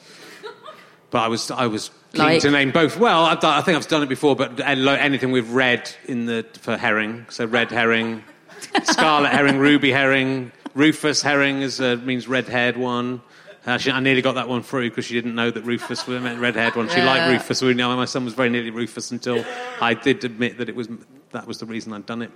But 1.10 1.20
I 1.20 1.28
was 1.28 1.50
I 1.50 1.66
was 1.66 1.90
keen 2.12 2.24
Like? 2.24 2.42
to 2.42 2.50
name 2.50 2.70
both. 2.70 2.98
Well, 2.98 3.24
I've 3.24 3.42
I 3.42 3.60
think 3.62 3.76
I've 3.76 3.88
done 3.88 4.02
it 4.02 4.08
before, 4.08 4.36
but 4.36 4.60
uh, 4.60 4.64
anything 4.64 5.32
with 5.32 5.48
red 5.50 5.90
in 6.06 6.26
the 6.26 6.46
for 6.60 6.76
herring. 6.76 7.26
So 7.30 7.46
red 7.46 7.70
herring, 7.70 8.24
scarlet 8.84 9.30
herring, 9.30 9.58
ruby 9.58 9.90
herring, 9.90 10.52
Rufus 10.74 11.22
herring 11.22 11.62
is 11.62 11.80
uh, 11.80 11.96
means 12.02 12.28
red-haired 12.28 12.76
one. 12.76 13.20
Actually, 13.66 13.92
I 13.92 14.00
nearly 14.00 14.22
got 14.22 14.36
that 14.36 14.48
one 14.48 14.62
through 14.62 14.88
because 14.90 15.04
she 15.04 15.14
didn't 15.14 15.34
know 15.34 15.50
that 15.50 15.62
Rufus 15.62 16.06
was 16.06 16.22
meant 16.22 16.40
red-haired 16.40 16.76
one. 16.76 16.88
She 16.88 17.02
liked 17.02 17.30
Rufus. 17.30 17.60
We 17.60 17.74
know 17.74 17.94
my 17.96 18.04
son 18.04 18.24
was 18.24 18.32
very 18.34 18.48
nearly 18.48 18.70
Rufus 18.70 19.10
until 19.10 19.44
I 19.80 19.94
did 19.94 20.24
admit 20.24 20.58
that 20.58 20.68
it 20.68 20.76
was 20.76 20.88
that 21.32 21.46
was 21.46 21.58
the 21.58 21.66
reason 21.66 21.92
I'd 21.92 22.06
done 22.06 22.22
it. 22.22 22.30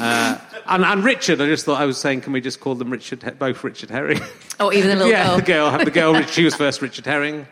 Uh, 0.00 0.38
and, 0.66 0.84
and 0.84 1.04
Richard, 1.04 1.40
I 1.40 1.46
just 1.46 1.64
thought 1.64 1.80
I 1.80 1.84
was 1.86 1.98
saying, 1.98 2.22
can 2.22 2.32
we 2.32 2.40
just 2.40 2.60
call 2.60 2.74
them 2.74 2.90
Richard, 2.90 3.38
both 3.38 3.62
Richard 3.64 3.88
Herring? 3.90 4.20
Oh, 4.60 4.72
even 4.72 4.90
the 4.90 4.96
little 4.96 5.10
yeah, 5.12 5.26
girl. 5.28 5.36
the 5.36 5.42
girl, 5.42 5.84
the 5.84 5.90
girl. 5.90 6.22
She 6.28 6.44
was 6.44 6.54
first 6.54 6.82
Richard 6.82 7.06
Herring, 7.06 7.46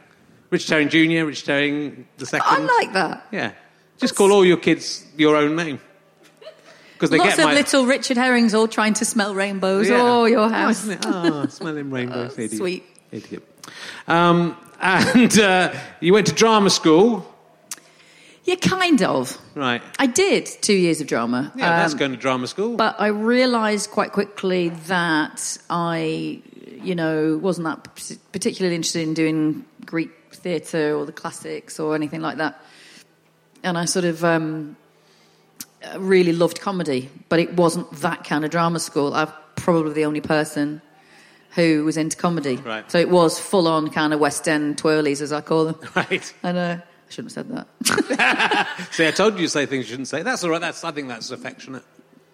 Richard 0.50 0.70
Herring 0.70 0.88
Junior, 0.88 1.26
Richard 1.26 1.46
Herring 1.48 2.06
the 2.18 2.26
second. 2.26 2.46
I 2.48 2.58
like 2.78 2.92
that. 2.92 3.26
Yeah, 3.32 3.52
just 3.98 4.14
call 4.14 4.32
all 4.32 4.44
your 4.44 4.56
kids 4.58 5.04
your 5.16 5.36
own 5.36 5.56
name 5.56 5.80
because 6.94 7.10
they 7.10 7.18
Lots 7.18 7.30
get 7.36 7.38
of 7.40 7.44
my. 7.46 7.54
little 7.54 7.86
Richard 7.86 8.16
Herrings 8.16 8.54
all 8.54 8.68
trying 8.68 8.94
to 8.94 9.04
smell 9.04 9.34
rainbows. 9.34 9.88
Yeah. 9.88 9.98
Oh, 10.00 10.24
your 10.24 10.48
house. 10.48 10.84
isn't? 10.84 11.04
Oh, 11.06 11.46
smelling 11.46 11.90
rainbows. 11.90 12.32
Oh, 12.32 12.34
idiot. 12.42 12.52
sweet. 12.58 12.84
Idiot. 13.12 13.42
Um, 14.08 14.56
and 14.80 15.38
uh, 15.38 15.74
you 16.00 16.12
went 16.12 16.26
to 16.28 16.32
drama 16.34 16.70
school, 16.70 17.26
Yeah, 18.44 18.54
kind 18.56 19.02
of. 19.02 19.36
right? 19.54 19.82
I 19.98 20.06
did 20.06 20.46
two 20.46 20.74
years 20.74 21.00
of 21.00 21.06
drama. 21.06 21.52
Yeah, 21.56 21.70
that's 21.76 21.92
um, 21.94 21.98
going 21.98 22.10
to 22.12 22.16
drama 22.16 22.46
school. 22.46 22.76
But 22.76 22.96
I 23.00 23.08
realised 23.08 23.90
quite 23.90 24.12
quickly 24.12 24.68
that 24.86 25.58
I, 25.70 26.40
you 26.82 26.94
know, 26.94 27.36
wasn't 27.38 27.64
that 27.66 27.84
particularly 28.32 28.76
interested 28.76 29.02
in 29.02 29.14
doing 29.14 29.64
Greek 29.84 30.10
theatre 30.46 30.94
or 30.94 31.04
the 31.04 31.12
classics 31.12 31.80
or 31.80 31.96
anything 31.96 32.20
like 32.20 32.36
that. 32.36 32.62
And 33.64 33.76
I 33.76 33.84
sort 33.84 34.04
of 34.04 34.24
um, 34.24 34.76
really 35.96 36.32
loved 36.32 36.60
comedy, 36.60 37.10
but 37.28 37.40
it 37.40 37.54
wasn't 37.54 37.90
that 37.96 38.22
kind 38.22 38.44
of 38.44 38.52
drama 38.52 38.78
school. 38.78 39.12
I'm 39.12 39.28
probably 39.56 39.94
the 39.94 40.04
only 40.04 40.20
person 40.20 40.82
who 41.56 41.84
was 41.84 41.96
into 41.96 42.16
comedy. 42.16 42.56
Right. 42.58 42.88
So 42.88 42.98
it 42.98 43.10
was 43.10 43.40
full 43.40 43.66
on 43.66 43.90
kind 43.90 44.14
of 44.14 44.20
West 44.20 44.46
End 44.46 44.76
twirlies, 44.76 45.20
as 45.20 45.32
I 45.32 45.40
call 45.40 45.64
them. 45.64 45.80
right. 45.96 46.34
And 46.44 46.56
uh, 46.56 46.76
I 46.78 47.10
shouldn't 47.10 47.34
have 47.34 47.46
said 47.46 47.66
that. 47.82 48.88
See, 48.92 49.08
I 49.08 49.10
told 49.10 49.34
you 49.40 49.46
to 49.46 49.50
say 49.50 49.66
things 49.66 49.86
you 49.86 49.90
shouldn't 49.90 50.08
say. 50.08 50.22
That's 50.22 50.44
all 50.44 50.50
right. 50.50 50.60
That's 50.60 50.84
I 50.84 50.92
think 50.92 51.08
that's 51.08 51.32
affectionate. 51.32 51.82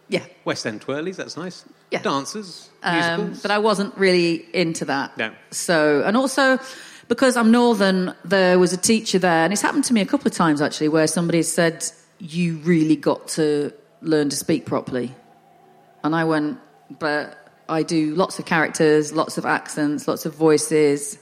yeah. 0.08 0.26
West 0.44 0.66
End 0.66 0.82
twirlies. 0.82 1.16
That's 1.16 1.38
nice. 1.38 1.64
Yeah. 1.90 2.02
Dancers. 2.02 2.68
Um, 2.82 2.94
musicals. 2.94 3.40
but 3.40 3.50
I 3.50 3.58
wasn't 3.58 3.96
really 3.96 4.44
into 4.52 4.84
that. 4.84 5.16
No. 5.16 5.32
So, 5.50 6.02
and 6.04 6.14
also 6.14 6.58
because 7.12 7.36
I'm 7.36 7.50
northern, 7.50 8.14
there 8.24 8.58
was 8.58 8.72
a 8.72 8.78
teacher 8.78 9.18
there, 9.18 9.44
and 9.44 9.52
it's 9.52 9.60
happened 9.60 9.84
to 9.84 9.92
me 9.92 10.00
a 10.00 10.06
couple 10.06 10.28
of 10.28 10.32
times 10.32 10.62
actually, 10.62 10.88
where 10.88 11.06
somebody 11.06 11.42
said, 11.42 11.84
"You 12.18 12.56
really 12.64 12.96
got 12.96 13.28
to 13.36 13.70
learn 14.00 14.30
to 14.30 14.36
speak 14.44 14.64
properly," 14.64 15.14
and 16.02 16.16
I 16.16 16.24
went, 16.24 16.58
"But 16.98 17.36
I 17.68 17.82
do 17.82 18.14
lots 18.14 18.38
of 18.38 18.46
characters, 18.46 19.12
lots 19.12 19.36
of 19.36 19.44
accents, 19.44 20.08
lots 20.08 20.24
of 20.24 20.34
voices. 20.34 21.18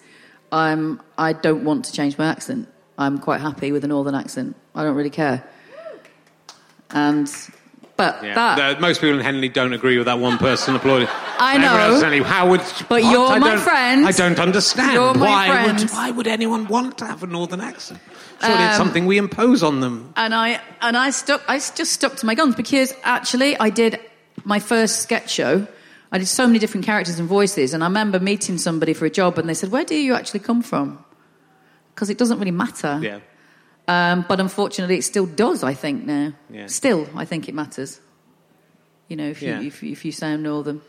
I'm 0.52 1.00
I 1.18 1.32
don't 1.32 1.64
want 1.64 1.86
to 1.86 1.92
change 1.92 2.16
my 2.16 2.26
accent. 2.26 2.68
I'm 2.96 3.18
quite 3.18 3.40
happy 3.40 3.72
with 3.72 3.82
a 3.82 3.88
northern 3.88 4.14
accent. 4.14 4.54
I 4.76 4.84
don't 4.84 4.94
really 4.94 5.16
care." 5.24 5.42
And 6.90 7.28
But 8.02 8.24
Yeah. 8.24 8.34
that, 8.60 8.80
most 8.80 9.00
people 9.02 9.18
in 9.18 9.24
Henley 9.24 9.48
don't 9.48 9.74
agree 9.80 9.96
with 10.00 10.06
that 10.06 10.18
one 10.18 10.36
person 10.38 10.74
applauding. 10.74 11.08
I 11.52 11.58
know. 11.58 12.22
How 12.24 12.48
would? 12.50 12.60
But 12.88 13.02
what? 13.02 13.12
you're 13.12 13.26
I 13.36 13.38
my 13.38 13.56
friend. 13.56 14.06
I 14.06 14.12
don't 14.22 14.38
understand. 14.38 14.92
You're 14.94 15.14
my 15.14 15.26
why 15.26 15.46
friend. 15.50 15.78
would 15.80 15.90
why 15.90 16.10
would 16.16 16.26
anyone 16.26 16.66
want 16.68 16.98
to 16.98 17.04
have 17.06 17.22
a 17.22 17.26
northern 17.26 17.60
accent? 17.60 18.00
Surely 18.40 18.64
it's 18.64 18.74
Um, 18.78 18.86
something 18.86 19.04
we 19.06 19.16
impose 19.18 19.62
on 19.62 19.80
them. 19.84 20.12
and 20.16 20.32
I 20.34 20.60
and 20.86 20.96
I 20.96 21.10
stuck. 21.10 21.40
I 21.48 21.56
just 21.80 21.92
stuck 21.98 22.16
to 22.20 22.26
my 22.26 22.34
guns 22.34 22.54
because 22.54 22.94
actually 23.04 23.50
I 23.66 23.68
did 23.82 23.98
my 24.44 24.58
first 24.60 24.94
sketch 25.02 25.30
show. 25.30 25.66
I 26.12 26.18
did 26.18 26.26
so 26.28 26.46
many 26.46 26.58
different 26.58 26.86
characters 26.86 27.18
and 27.20 27.28
voices, 27.28 27.74
and 27.74 27.84
I 27.84 27.86
remember 27.86 28.18
meeting 28.18 28.58
somebody 28.58 28.94
for 28.94 29.04
a 29.06 29.10
job, 29.20 29.38
and 29.38 29.46
they 29.48 29.54
said, 29.54 29.70
"Where 29.70 29.84
do 29.84 29.94
you 29.94 30.14
actually 30.14 30.40
come 30.40 30.62
from?" 30.62 30.98
Because 31.94 32.10
it 32.10 32.18
doesn't 32.18 32.38
really 32.38 32.56
matter. 32.66 32.98
Yeah. 33.02 33.18
Um, 33.90 34.24
but 34.28 34.38
unfortunately, 34.38 34.98
it 34.98 35.02
still 35.04 35.26
does. 35.26 35.64
I 35.64 35.74
think 35.74 36.04
now. 36.06 36.32
Yeah. 36.48 36.68
Still, 36.68 37.08
I 37.16 37.24
think 37.24 37.48
it 37.48 37.54
matters. 37.54 38.00
You 39.08 39.16
know, 39.16 39.28
if 39.28 39.42
you 39.42 39.48
Yeah. 39.48 39.62
if, 39.62 39.82
if 39.82 40.04
you 40.04 40.12
sound 40.12 40.42
northern. 40.44 40.80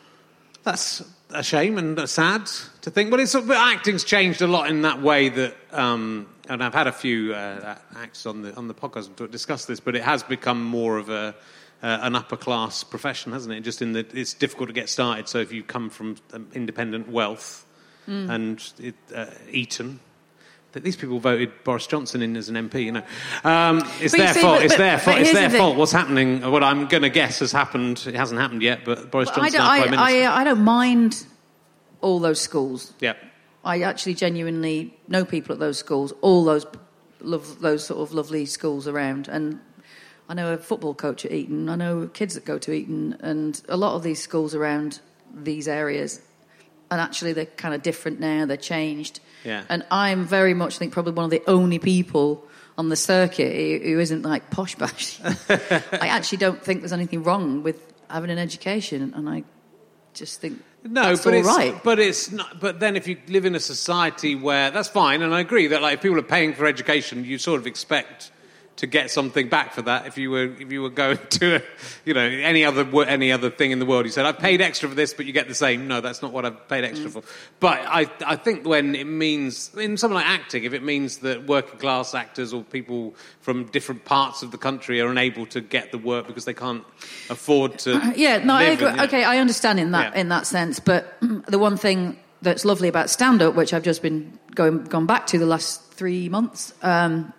That's 0.63 1.01
a 1.31 1.41
shame 1.41 1.79
and 1.79 2.07
sad 2.07 2.45
to 2.81 2.91
think. 2.91 3.09
But 3.09 3.19
it's 3.19 3.33
but 3.33 3.57
acting's 3.57 4.03
changed 4.03 4.41
a 4.43 4.47
lot 4.47 4.69
in 4.69 4.83
that 4.83 5.01
way 5.01 5.29
that, 5.29 5.55
um, 5.71 6.27
and 6.47 6.63
I've 6.63 6.75
had 6.75 6.85
a 6.85 6.91
few 6.91 7.33
uh, 7.33 7.75
acts 7.95 8.27
on 8.27 8.43
the 8.43 8.53
on 8.55 8.67
the 8.67 8.75
podcast 8.75 9.15
to 9.15 9.27
discuss 9.27 9.65
this, 9.65 9.79
but 9.79 9.95
it 9.95 10.03
has 10.03 10.21
become 10.21 10.63
more 10.63 10.99
of 10.99 11.09
a 11.09 11.33
uh, 11.81 11.97
an 12.03 12.15
upper 12.15 12.37
class 12.37 12.83
profession, 12.83 13.31
hasn't 13.31 13.55
it? 13.55 13.61
Just 13.61 13.81
in 13.81 13.93
that 13.93 14.13
it's 14.13 14.35
difficult 14.35 14.69
to 14.69 14.73
get 14.73 14.89
started. 14.89 15.27
So 15.27 15.39
if 15.39 15.51
you 15.51 15.63
come 15.63 15.89
from 15.89 16.17
um, 16.33 16.47
independent 16.53 17.09
wealth 17.09 17.65
and 18.07 18.61
it, 18.79 18.95
uh, 19.15 19.25
Eton. 19.51 19.99
That 20.73 20.83
these 20.83 20.95
people 20.95 21.19
voted 21.19 21.51
Boris 21.65 21.85
Johnson 21.85 22.21
in 22.21 22.37
as 22.37 22.47
an 22.47 22.55
MP, 22.55 22.85
you 22.85 22.93
know, 22.93 23.03
um, 23.43 23.83
it's 23.99 24.15
their 24.15 24.33
see, 24.33 24.39
fault. 24.41 24.57
but- 24.59 24.65
it's 24.65 24.73
but- 24.73 24.77
their 24.77 24.97
fault. 24.97 25.17
It's 25.19 25.33
their 25.33 25.49
the 25.49 25.57
fault. 25.57 25.75
What's 25.75 25.91
happening? 25.91 26.49
What 26.49 26.63
I'm 26.63 26.87
going 26.87 27.03
to 27.03 27.09
guess 27.09 27.39
has 27.39 27.51
happened. 27.51 28.03
It 28.07 28.15
hasn't 28.15 28.39
happened 28.39 28.61
yet, 28.61 28.85
but 28.85 29.11
Boris 29.11 29.29
I 29.29 29.35
Johnson's 29.35 29.53
don't. 29.55 29.65
prime 29.67 29.81
I, 29.81 29.91
minister. 29.91 30.29
I, 30.29 30.41
I 30.41 30.43
don't 30.45 30.63
mind 30.63 31.25
all 31.99 32.19
those 32.19 32.39
schools. 32.39 32.93
Yeah. 33.01 33.15
I 33.65 33.81
actually 33.81 34.13
genuinely 34.15 34.97
know 35.07 35.25
people 35.25 35.53
at 35.53 35.59
those 35.59 35.77
schools, 35.77 36.13
all 36.21 36.45
those 36.45 36.65
love, 37.19 37.59
those 37.59 37.85
sort 37.85 37.99
of 37.99 38.13
lovely 38.13 38.45
schools 38.45 38.87
around, 38.87 39.27
and 39.27 39.59
I 40.29 40.33
know 40.33 40.53
a 40.53 40.57
football 40.57 40.93
coach 40.95 41.25
at 41.25 41.31
Eton. 41.31 41.67
I 41.69 41.75
know 41.75 42.07
kids 42.07 42.33
that 42.35 42.45
go 42.45 42.57
to 42.57 42.71
Eton, 42.71 43.17
and 43.19 43.61
a 43.67 43.75
lot 43.77 43.95
of 43.95 44.03
these 44.03 44.21
schools 44.23 44.55
around 44.55 45.01
these 45.33 45.67
areas. 45.67 46.21
And 46.91 46.99
actually, 47.01 47.33
they're 47.33 47.45
kind 47.45 47.73
of 47.73 47.81
different 47.81 48.19
now. 48.19 48.45
They're 48.45 48.57
changed. 48.57 49.21
Yeah. 49.45 49.63
And 49.69 49.83
I'm 49.89 50.25
very 50.25 50.53
much, 50.53 50.75
I 50.75 50.77
think, 50.79 50.93
probably 50.93 51.13
one 51.13 51.25
of 51.25 51.31
the 51.31 51.41
only 51.47 51.79
people 51.79 52.45
on 52.77 52.89
the 52.89 52.95
circuit 52.95 53.81
who 53.81 53.99
isn't 53.99 54.21
like 54.23 54.49
posh 54.51 54.75
bash. 54.75 55.19
I 55.49 56.07
actually 56.07 56.37
don't 56.39 56.61
think 56.63 56.81
there's 56.81 56.93
anything 56.93 57.23
wrong 57.23 57.63
with 57.63 57.93
having 58.09 58.29
an 58.29 58.37
education, 58.37 59.13
and 59.15 59.29
I 59.29 59.43
just 60.13 60.41
think 60.41 60.61
No, 60.83 61.15
but 61.15 61.27
all 61.27 61.33
it's 61.33 61.47
right. 61.47 61.81
but 61.83 61.97
it's 61.99 62.31
not. 62.31 62.59
But 62.59 62.79
then, 62.79 62.95
if 62.97 63.07
you 63.07 63.17
live 63.27 63.45
in 63.45 63.55
a 63.55 63.59
society 63.59 64.35
where 64.35 64.69
that's 64.69 64.89
fine, 64.89 65.21
and 65.21 65.33
I 65.33 65.39
agree 65.39 65.67
that 65.67 65.81
like 65.81 65.95
if 65.95 66.01
people 66.01 66.19
are 66.19 66.23
paying 66.23 66.53
for 66.53 66.65
education, 66.65 67.23
you 67.23 67.37
sort 67.37 67.59
of 67.61 67.67
expect 67.67 68.31
to 68.77 68.87
get 68.87 69.11
something 69.11 69.47
back 69.47 69.73
for 69.73 69.83
that. 69.83 70.07
If 70.07 70.17
you 70.17 70.31
were 70.31 70.45
if 70.45 70.71
you 70.71 70.81
were 70.81 70.89
going 70.89 71.19
to, 71.29 71.57
a, 71.57 71.61
you 72.03 72.13
know, 72.15 72.21
any 72.21 72.65
other 72.65 72.85
any 73.05 73.31
other 73.31 73.49
thing 73.51 73.71
in 73.71 73.79
the 73.79 73.85
world, 73.85 74.05
you 74.05 74.11
said 74.11 74.25
I've 74.25 74.39
paid 74.39 74.59
extra 74.61 74.89
for 74.89 74.95
this, 74.95 75.13
but 75.13 75.25
you 75.27 75.33
get 75.33 75.47
the 75.47 75.53
same. 75.53 75.87
No, 75.87 76.01
that's 76.01 76.21
not 76.21 76.31
what 76.33 76.45
I've 76.45 76.67
paid 76.67 76.83
extra 76.83 77.09
Mm. 77.09 77.13
for. 77.13 77.23
But 77.59 77.79
I 77.85 78.09
I 78.25 78.35
think 78.37 78.65
when 78.65 78.95
it 78.95 79.05
means 79.05 79.69
in 79.75 79.97
something 79.97 80.15
like 80.15 80.25
acting, 80.25 80.63
if 80.63 80.73
it 80.73 80.81
means 80.83 81.19
that 81.19 81.45
working 81.47 81.77
class 81.79 82.15
actors 82.15 82.53
or 82.53 82.63
people 82.63 83.13
from 83.41 83.65
different 83.65 84.05
parts 84.05 84.41
of 84.41 84.51
the 84.51 84.57
country 84.57 84.99
are 85.01 85.09
unable 85.09 85.45
to 85.47 85.61
get 85.61 85.91
the 85.91 85.97
work 85.99 86.25
because 86.25 86.45
they 86.45 86.53
can't 86.53 86.83
afford 87.29 87.77
to. 87.79 88.13
Yeah, 88.15 88.43
no, 88.43 88.55
I 88.55 88.63
agree. 88.63 88.87
and, 88.87 88.95
you 88.95 88.97
know. 88.97 89.03
okay, 89.03 89.23
I 89.23 89.37
understand 89.37 89.79
in 89.79 89.91
that 89.91 90.13
Yeah. 90.15 90.21
in 90.21 90.29
that 90.29 90.47
sense. 90.47 90.79
But 90.79 91.13
the 91.47 91.59
one 91.59 91.77
thing 91.77 92.17
that's 92.41 92.65
lovely 92.65 92.87
about 92.87 93.09
stand 93.11 93.41
up, 93.43 93.53
which 93.53 93.73
I've 93.73 93.83
just 93.83 94.01
been 94.01 94.39
going 94.55 94.85
gone 94.85 95.05
back 95.05 95.27
to 95.27 95.37
the 95.37 95.45
last 95.45 95.83
three 95.93 96.29
months, 96.29 96.73
um, 96.81 97.31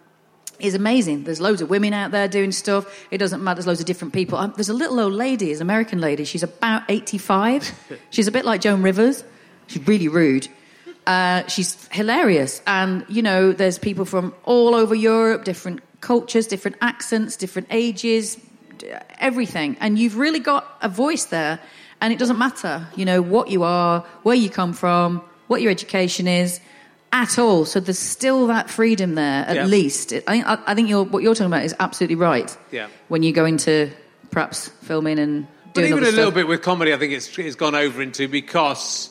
is 0.58 0.74
amazing. 0.74 1.24
There's 1.24 1.40
loads 1.40 1.60
of 1.60 1.70
women 1.70 1.92
out 1.92 2.10
there 2.10 2.28
doing 2.28 2.52
stuff. 2.52 3.06
It 3.10 3.18
doesn't 3.18 3.42
matter. 3.42 3.56
There's 3.56 3.66
loads 3.66 3.80
of 3.80 3.86
different 3.86 4.14
people. 4.14 4.38
Um, 4.38 4.52
there's 4.56 4.68
a 4.68 4.74
little 4.74 5.00
old 5.00 5.12
lady, 5.12 5.50
is 5.50 5.60
an 5.60 5.66
American 5.66 6.00
lady. 6.00 6.24
She's 6.24 6.42
about 6.42 6.82
85. 6.88 7.98
She's 8.10 8.28
a 8.28 8.32
bit 8.32 8.44
like 8.44 8.60
Joan 8.60 8.82
Rivers. 8.82 9.24
She's 9.66 9.86
really 9.86 10.08
rude. 10.08 10.48
Uh, 11.06 11.46
she's 11.48 11.88
hilarious. 11.90 12.62
And, 12.66 13.04
you 13.08 13.22
know, 13.22 13.52
there's 13.52 13.78
people 13.78 14.04
from 14.04 14.34
all 14.44 14.74
over 14.74 14.94
Europe, 14.94 15.44
different 15.44 15.80
cultures, 16.00 16.46
different 16.46 16.76
accents, 16.80 17.36
different 17.36 17.68
ages, 17.70 18.38
everything. 19.18 19.76
And 19.80 19.98
you've 19.98 20.16
really 20.16 20.40
got 20.40 20.66
a 20.80 20.88
voice 20.88 21.24
there. 21.24 21.58
And 22.00 22.12
it 22.12 22.18
doesn't 22.18 22.38
matter, 22.38 22.86
you 22.96 23.04
know, 23.04 23.22
what 23.22 23.48
you 23.48 23.62
are, 23.62 24.00
where 24.22 24.34
you 24.34 24.50
come 24.50 24.72
from, 24.72 25.22
what 25.46 25.62
your 25.62 25.70
education 25.70 26.26
is, 26.26 26.60
at 27.12 27.38
all. 27.38 27.64
So 27.64 27.78
there's 27.78 27.98
still 27.98 28.46
that 28.48 28.70
freedom 28.70 29.14
there, 29.14 29.44
at 29.46 29.56
Yeah. 29.56 29.66
least. 29.66 30.12
I 30.12 30.18
think, 30.20 30.46
I, 30.46 30.58
I 30.66 30.74
think 30.74 30.88
you're, 30.88 31.04
what 31.04 31.22
you're 31.22 31.34
talking 31.34 31.46
about 31.52 31.64
is 31.64 31.74
absolutely 31.78 32.16
right. 32.16 32.56
Yeah. 32.70 32.88
When 33.08 33.22
you 33.22 33.32
go 33.32 33.44
into 33.44 33.90
perhaps 34.30 34.68
filming 34.82 35.18
and 35.18 35.46
But 35.74 35.84
even 35.84 35.98
a 36.04 36.10
little 36.10 36.30
bit 36.30 36.48
with 36.48 36.62
comedy, 36.62 36.94
I 36.94 36.96
think 36.98 37.12
it's, 37.12 37.38
it's 37.38 37.56
gone 37.56 37.74
over 37.74 38.00
into 38.02 38.28
because 38.28 39.10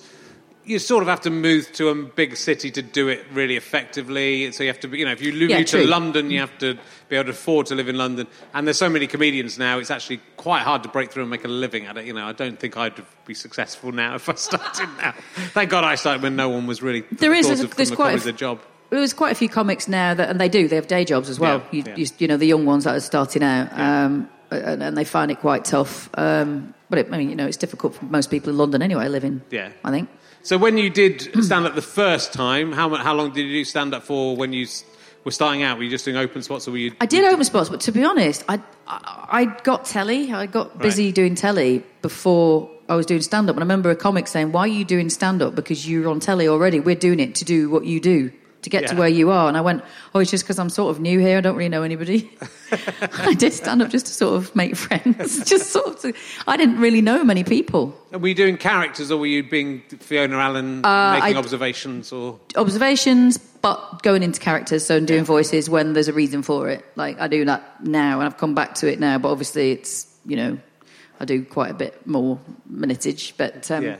you 0.65 0.79
sort 0.79 1.01
of 1.03 1.09
have 1.09 1.21
to 1.21 1.29
move 1.29 1.71
to 1.73 1.89
a 1.89 1.95
big 1.95 2.37
city 2.37 2.71
to 2.71 2.81
do 2.81 3.07
it 3.07 3.25
really 3.33 3.55
effectively. 3.55 4.51
So 4.51 4.63
you 4.63 4.69
have 4.69 4.79
to, 4.81 4.87
be, 4.87 4.99
you 4.99 5.05
know, 5.05 5.11
if 5.11 5.21
you 5.21 5.33
move 5.33 5.49
Yeah, 5.49 5.63
to. 5.63 5.85
London, 5.87 6.31
you 6.31 6.39
have 6.39 6.57
to 6.59 6.77
be 7.11 7.17
able 7.17 7.25
to 7.25 7.31
afford 7.31 7.67
to 7.67 7.75
live 7.75 7.89
in 7.89 7.97
London. 7.97 8.25
And 8.53 8.65
there's 8.65 8.77
so 8.79 8.89
many 8.89 9.05
comedians 9.05 9.59
now; 9.59 9.77
it's 9.77 9.91
actually 9.91 10.21
quite 10.37 10.61
hard 10.63 10.81
to 10.83 10.89
break 10.89 11.11
through 11.11 11.23
and 11.23 11.29
make 11.29 11.43
a 11.43 11.49
living 11.49 11.85
at 11.85 11.97
it. 11.97 12.05
You 12.05 12.13
know, 12.13 12.25
I 12.25 12.31
don't 12.31 12.57
think 12.57 12.77
I'd 12.77 12.93
be 13.25 13.33
successful 13.33 13.91
now 13.91 14.15
if 14.15 14.29
I 14.29 14.35
started 14.35 14.89
now. 14.97 15.13
Thank 15.53 15.69
God 15.69 15.83
I 15.83 15.95
started 15.95 16.23
when 16.23 16.35
no 16.37 16.49
one 16.49 16.65
was 16.65 16.81
really 16.81 17.01
There 17.11 17.33
is 17.33 17.49
a- 17.49 17.65
of 17.65 17.75
there's 17.75 17.91
quite 17.91 18.25
a 18.25 18.31
job. 18.31 18.61
There's 18.89 19.13
quite 19.13 19.31
a 19.31 19.35
few 19.35 19.47
comics 19.47 19.87
now 19.87 20.13
that, 20.13 20.29
and 20.29 20.39
they 20.39 20.49
do. 20.49 20.67
They 20.67 20.75
have 20.75 20.87
day 20.87 21.05
jobs 21.05 21.29
as 21.29 21.39
well. 21.39 21.59
Yeah, 21.71 21.77
you, 21.77 21.83
yeah. 21.85 21.95
You, 21.97 22.05
you 22.17 22.27
know, 22.27 22.37
the 22.37 22.45
young 22.47 22.65
ones 22.65 22.83
that 22.85 22.95
are 22.95 22.99
starting 22.99 23.43
out, 23.43 23.71
um, 23.79 24.29
and, 24.49 24.83
and 24.83 24.97
they 24.97 25.05
find 25.05 25.31
it 25.31 25.39
quite 25.39 25.63
tough. 25.63 26.09
Um, 26.17 26.73
but 26.89 26.99
it, 26.99 27.07
I 27.11 27.17
mean, 27.17 27.29
you 27.29 27.35
know, 27.35 27.47
it's 27.47 27.55
difficult 27.57 27.95
for 27.95 28.05
most 28.05 28.29
people 28.29 28.49
in 28.49 28.57
London 28.57 28.81
anyway, 28.81 29.07
living. 29.07 29.41
Yeah. 29.49 29.71
I 29.85 29.91
think. 29.91 30.09
So 30.43 30.57
when 30.57 30.77
you 30.77 30.89
did 30.89 31.21
stand 31.43 31.65
up 31.67 31.75
the 31.75 31.81
first 31.81 32.33
time, 32.33 32.71
how 32.73 32.93
how 32.95 33.13
long 33.13 33.31
did 33.31 33.43
you 33.47 33.63
stand 33.63 33.93
up 33.93 34.03
for? 34.03 34.35
When 34.35 34.51
you 34.53 34.65
were 35.23 35.31
starting 35.31 35.63
out, 35.63 35.77
were 35.77 35.83
you 35.83 35.89
just 35.89 36.05
doing 36.05 36.17
open 36.17 36.41
spots, 36.41 36.67
or 36.67 36.71
were 36.71 36.77
you? 36.77 36.93
I 36.99 37.05
did 37.05 37.23
open 37.31 37.43
spots, 37.45 37.69
but 37.69 37.81
to 37.81 37.91
be 37.91 38.03
honest, 38.03 38.43
I, 38.49 38.59
I, 38.87 39.27
I 39.31 39.45
got 39.63 39.85
telly. 39.85 40.31
I 40.33 40.45
got 40.47 40.79
busy 40.79 41.05
Right. 41.07 41.15
doing 41.15 41.35
telly 41.35 41.83
before 42.01 42.69
I 42.89 42.95
was 42.95 43.05
doing 43.05 43.21
stand 43.21 43.49
up. 43.49 43.55
And 43.55 43.63
I 43.63 43.65
remember 43.65 43.89
a 43.89 43.95
comic 43.95 44.27
saying, 44.27 44.51
Why 44.51 44.61
are 44.61 44.67
you 44.67 44.83
doing 44.85 45.09
stand 45.09 45.41
up? 45.41 45.55
Because 45.55 45.87
you're 45.89 46.09
on 46.09 46.19
telly 46.19 46.47
already. 46.47 46.79
We're 46.79 46.95
doing 46.95 47.19
it 47.19 47.35
to 47.35 47.45
do 47.45 47.69
what 47.69 47.85
you 47.85 47.99
do, 47.99 48.31
to 48.61 48.69
get 48.69 48.87
to 48.87 48.95
where 48.95 49.07
you 49.09 49.31
are. 49.31 49.47
And 49.47 49.57
I 49.57 49.61
went, 49.61 49.83
Oh, 50.13 50.19
it's 50.19 50.29
just 50.31 50.43
because 50.43 50.59
I'm 50.59 50.69
sort 50.69 50.91
of 50.95 51.01
new 51.01 51.19
here. 51.19 51.37
I 51.37 51.41
don't 51.41 51.55
really 51.55 51.69
know 51.69 51.83
anybody. 51.83 52.29
I 52.71 53.33
did 53.33 53.53
stand 53.53 53.81
up 53.81 53.89
just 53.89 54.05
to 54.07 54.13
sort 54.13 54.35
of 54.35 54.55
make 54.55 54.75
friends. 54.75 55.43
just 55.49 55.71
sort 55.71 55.87
of. 55.87 55.99
To, 56.01 56.13
I 56.47 56.57
didn't 56.57 56.79
really 56.79 57.01
know 57.01 57.23
many 57.23 57.43
people. 57.43 57.95
Were 58.11 58.27
you 58.27 58.35
doing 58.35 58.57
characters, 58.57 59.09
or 59.11 59.17
were 59.17 59.25
you 59.25 59.43
being 59.43 59.81
Fiona 59.99 60.37
Allen, 60.37 60.85
Uh, 60.85 61.19
making 61.19 61.35
I- 61.37 61.39
observations, 61.39 62.11
or 62.11 62.39
observations, 62.55 63.37
but 63.37 64.01
going 64.03 64.21
into 64.23 64.39
characters, 64.39 64.85
so 64.85 64.99
doing 64.99 65.23
voices 65.23 65.69
when 65.69 65.93
there's 65.93 66.07
a 66.07 66.13
reason 66.13 66.41
for 66.43 66.69
it. 66.69 66.85
Like 66.95 67.19
I 67.19 67.27
do 67.27 67.45
that 67.45 67.83
now, 67.85 68.19
and 68.19 68.25
I've 68.27 68.37
come 68.37 68.53
back 68.55 68.75
to 68.75 68.91
it 68.91 68.99
now. 68.99 69.17
But 69.17 69.29
obviously, 69.31 69.71
it's 69.71 70.07
you 70.25 70.35
know, 70.35 70.57
I 71.19 71.25
do 71.25 71.43
quite 71.43 71.71
a 71.71 71.73
bit 71.75 72.05
more 72.05 72.39
minutage. 72.71 73.33
But 73.37 73.69
um, 73.71 73.83
Yeah. 73.85 73.95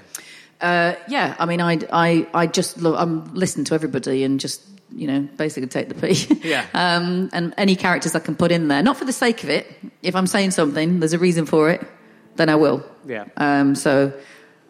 Uh, 0.61 0.95
yeah, 1.07 1.35
I 1.39 1.45
mean, 1.45 1.61
I 1.61 1.79
I 1.91 2.27
I 2.33 2.47
just 2.47 2.81
lo- 2.81 2.95
I'm 2.95 3.33
listening 3.33 3.65
to 3.65 3.73
everybody 3.75 4.23
and 4.23 4.39
just 4.39 4.61
you 4.93 5.07
know 5.07 5.21
basically 5.37 5.67
take 5.67 5.89
the 5.89 5.95
pee. 5.95 6.39
Yeah. 6.47 6.65
um, 6.73 7.29
and 7.33 7.53
any 7.57 7.75
characters 7.75 8.15
I 8.15 8.19
can 8.19 8.35
put 8.35 8.51
in 8.51 8.67
there, 8.67 8.83
not 8.83 8.97
for 8.97 9.05
the 9.05 9.13
sake 9.13 9.43
of 9.43 9.49
it. 9.49 9.67
If 10.01 10.15
I'm 10.15 10.27
saying 10.27 10.51
something, 10.51 10.99
there's 10.99 11.13
a 11.13 11.19
reason 11.19 11.45
for 11.45 11.69
it, 11.69 11.81
then 12.35 12.49
I 12.49 12.55
will. 12.55 12.83
Yeah. 13.07 13.25
Um, 13.37 13.75
so 13.75 14.13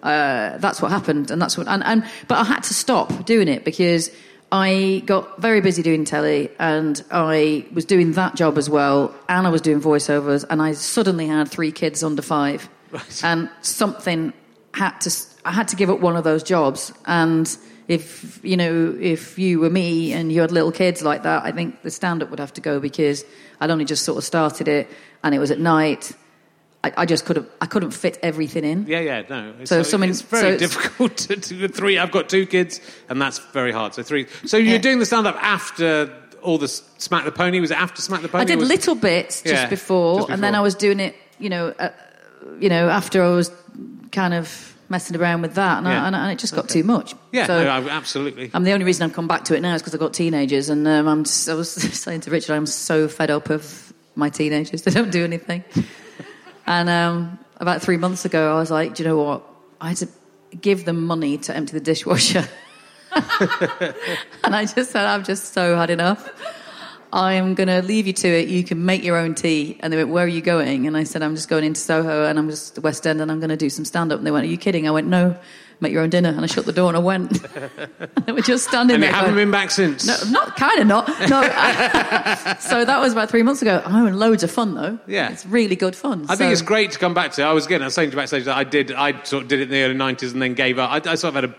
uh, 0.04 0.58
that's 0.58 0.82
what 0.82 0.92
happened, 0.92 1.32
and 1.32 1.42
that's 1.42 1.58
what. 1.58 1.68
And, 1.68 1.84
and 1.84 2.04
but 2.28 2.38
I 2.38 2.44
had 2.44 2.64
to 2.64 2.74
stop 2.74 3.26
doing 3.26 3.48
it 3.48 3.64
because 3.66 4.10
I 4.52 5.02
got 5.06 5.40
very 5.42 5.62
busy 5.62 5.82
doing 5.82 6.06
telly, 6.06 6.50
and 6.60 7.04
I 7.12 7.66
was 7.74 7.86
doing 7.86 8.14
that 8.14 8.36
job 8.36 8.58
as 8.58 8.70
well, 8.70 9.14
and 9.30 9.48
I 9.48 9.50
was 9.50 9.62
doing 9.62 9.82
voiceovers, 9.82 10.46
and 10.50 10.62
I 10.62 10.74
suddenly 10.74 11.28
had 11.28 11.50
three 11.50 11.72
kids 11.72 12.04
under 12.04 12.22
five, 12.22 12.70
Right. 12.92 13.22
and 13.24 13.50
something 13.62 14.34
had 14.74 14.98
to. 15.02 15.12
I 15.46 15.52
had 15.52 15.68
to 15.70 15.76
give 15.76 15.90
up 15.90 16.00
one 16.00 16.16
of 16.16 16.24
those 16.24 16.44
jobs, 16.44 16.92
and. 17.06 17.48
If 17.88 18.40
you 18.42 18.56
know, 18.56 18.96
if 19.02 19.38
you 19.38 19.60
were 19.60 19.70
me 19.70 20.14
and 20.14 20.32
you 20.32 20.40
had 20.40 20.52
little 20.52 20.72
kids 20.72 21.02
like 21.02 21.24
that, 21.24 21.44
I 21.44 21.52
think 21.52 21.82
the 21.82 21.92
stand-up 21.92 22.30
would 22.30 22.40
have 22.40 22.54
to 22.54 22.62
go 22.62 22.80
because 22.80 23.26
I'd 23.60 23.70
only 23.70 23.84
just 23.84 24.06
sort 24.06 24.18
of 24.18 24.24
started 24.24 24.70
it, 24.70 24.88
and 25.24 25.36
it 25.36 25.40
was 25.40 25.52
at 25.52 25.60
night. 25.60 26.14
I, 26.86 26.94
I 26.96 27.06
just 27.06 27.26
couldn't. 27.26 27.50
I 27.60 27.66
couldn't 27.66 27.92
fit 27.92 28.18
everything 28.24 28.64
in. 28.64 28.86
yeah, 28.88 29.02
yeah, 29.02 29.24
no. 29.30 29.54
It's, 29.60 29.70
So 29.70 29.84
someone- 29.84 30.10
it's 30.10 30.22
very 30.22 30.54
so 30.54 30.58
difficult 30.58 31.18
to 31.28 31.36
do 31.36 31.68
three. 31.68 31.98
I've 31.98 32.12
got 32.12 32.30
two 32.30 32.46
kids, 32.46 32.80
and 33.10 33.22
that's 33.22 33.40
very 33.52 33.74
hard. 33.74 33.94
So 33.94 34.04
three. 34.04 34.28
So 34.46 34.56
you're 34.56 34.74
Yeah. 34.76 34.78
doing 34.78 35.00
the 35.00 35.06
stand 35.06 35.28
up 35.28 35.36
after 35.44 36.16
all 36.42 36.58
the 36.60 36.70
Smack 36.70 37.26
the 37.26 37.32
Pony? 37.32 37.60
Was 37.60 37.72
it 37.72 37.78
after 37.78 38.02
Smack 38.02 38.22
the 38.22 38.30
Pony? 38.30 38.44
I 38.44 38.46
did 38.46 38.60
little 38.60 38.96
bits 38.96 39.42
just 39.42 39.54
Yeah, 39.54 39.68
before, 39.70 40.20
just 40.20 40.30
and 40.30 40.42
then. 40.42 40.56
I 40.56 40.62
was 40.62 40.76
doing 40.76 41.02
it 41.02 41.16
you 41.40 41.50
know, 41.50 41.74
uh, 41.78 41.90
you 42.60 42.70
know, 42.70 42.88
after 42.88 43.22
I 43.22 43.30
was 43.32 43.52
kind 44.14 44.34
of 44.34 44.71
messing 44.92 45.16
around 45.18 45.42
with 45.42 45.56
that, 45.56 45.80
and, 45.80 45.88
Yeah. 45.88 46.04
I, 46.04 46.08
and, 46.08 46.16
and 46.16 46.32
it 46.32 46.38
just 46.38 46.54
got 46.54 46.70
too 46.70 46.84
much. 46.84 47.16
Yeah, 47.32 47.48
So 47.48 47.64
no, 47.64 47.70
I- 47.70 47.90
absolutely. 47.90 48.52
I'm 48.54 48.64
the 48.64 48.74
only 48.74 48.86
reason 48.86 49.04
I've 49.10 49.14
come 49.16 49.28
back 49.28 49.46
to 49.46 49.56
it 49.56 49.62
now 49.62 49.74
is 49.74 49.82
because 49.82 49.96
I've 49.96 50.00
got 50.00 50.14
teenagers, 50.14 50.70
and 50.70 50.88
um, 50.88 51.08
I'm. 51.08 51.24
Just, 51.24 51.50
I 51.50 51.56
was 51.56 51.72
saying 52.04 52.22
to 52.22 52.32
Richard, 52.32 52.54
I'm 52.54 52.68
so 52.68 53.08
fed 53.08 53.32
up 53.32 53.50
of 53.50 53.92
my 54.16 54.30
teenagers. 54.30 54.82
They 54.86 54.92
don't 54.92 55.12
do 55.12 55.24
anything. 55.24 55.64
and 56.68 56.90
um, 56.90 57.40
about 57.58 57.82
three 57.82 57.98
months 57.98 58.26
ago, 58.26 58.56
I 58.56 58.60
was 58.60 58.70
like, 58.70 58.94
do 58.96 59.04
you 59.04 59.10
know 59.10 59.18
what? 59.18 59.42
I 59.80 59.90
had 59.90 59.98
to 59.98 60.08
give 60.60 60.86
them 60.86 61.06
money 61.08 61.38
to 61.40 61.56
empty 61.56 61.74
the 61.74 61.80
dishwasher, 61.80 62.46
and 63.12 64.56
I 64.56 64.66
just 64.66 64.92
said, 64.92 65.06
I've 65.06 65.26
just 65.26 65.54
so 65.54 65.76
had 65.76 65.90
enough. 65.90 66.30
I'm 67.14 67.56
going 67.56 67.68
to 67.68 67.82
leave 67.82 68.08
you 68.08 68.14
to 68.14 68.28
it. 68.28 68.48
You 68.48 68.64
can 68.64 68.86
make 68.86 69.04
your 69.04 69.18
own 69.18 69.36
tea. 69.36 69.78
And 69.82 69.92
they 69.92 69.98
went, 69.98 70.10
Where 70.10 70.24
are 70.24 70.30
you 70.30 70.42
going? 70.42 70.88
And 70.88 70.96
I 70.96 71.04
said, 71.04 71.22
I'm 71.22 71.36
just 71.36 71.50
going 71.50 71.64
into 71.64 71.80
Soho 71.80 72.26
and 72.26 72.40
I'm 72.40 72.50
just 72.50 72.76
the 72.76 72.82
West 72.82 73.06
End 73.06 73.22
and 73.22 73.32
I'm 73.32 73.40
going 73.40 73.50
to 73.50 73.58
do 73.58 73.70
some 73.70 73.86
stand 73.86 74.12
up. 74.12 74.18
And 74.18 74.26
they 74.26 74.32
went, 74.32 74.46
Are 74.46 74.50
you 74.50 74.58
kidding? 74.58 74.88
I 74.88 74.92
went, 74.92 75.08
No, 75.08 75.36
make 75.82 75.92
your 75.92 76.04
own 76.04 76.10
dinner. 76.10 76.30
And 76.30 76.42
I 76.42 76.46
shut 76.46 76.66
the 76.66 76.72
door 76.72 76.88
and 76.88 76.96
I 76.96 77.02
went. 77.02 77.44
and 77.56 78.10
they 78.26 78.32
were 78.32 78.42
just 78.42 78.68
standing 78.68 79.00
there. 79.02 79.10
And 79.10 79.16
they 79.16 79.20
haven't 79.20 79.36
been 79.36 79.52
back 79.52 79.72
since. 79.72 80.06
no, 80.06 80.32
not 80.32 80.56
kind 80.56 80.80
of 80.80 80.88
not. 80.88 81.08
No. 81.08 81.42
so 82.60 82.86
that 82.86 83.00
was 83.02 83.12
about 83.12 83.30
three 83.30 83.44
months 83.44 83.62
ago. 83.62 83.82
Oh, 83.86 84.06
and 84.06 84.18
loads 84.18 84.44
of 84.44 84.52
fun 84.52 84.76
though. 84.76 84.98
Yeah. 85.06 85.32
it's 85.32 85.46
really 85.46 85.76
good 85.76 85.96
fun. 85.96 86.26
I 86.30 86.38
think 86.38 86.54
it's 86.54 86.62
great 86.62 86.92
to 86.92 87.00
come 87.00 87.14
back 87.14 87.34
to. 87.34 87.44
I 87.44 87.52
was 87.52 87.66
again, 87.66 87.82
I 87.82 87.86
was 87.86 87.94
saying 87.94 88.12
to 88.12 88.16
you 88.16 88.22
backstage 88.22 88.46
that 88.46 88.56
I 88.56 88.64
did, 88.64 88.92
I 88.94 89.22
sort 89.24 89.44
of 89.44 89.50
did 89.50 89.60
it 89.60 89.64
in 89.64 89.70
the 89.70 89.84
early 89.84 89.96
'90s 89.96 90.32
and 90.32 90.42
then 90.42 90.54
gave 90.54 90.80
up. 90.80 90.92
I, 90.92 91.12
I 91.12 91.16
sort 91.16 91.36
of 91.36 91.36
had 91.36 91.46
a, 91.46 91.56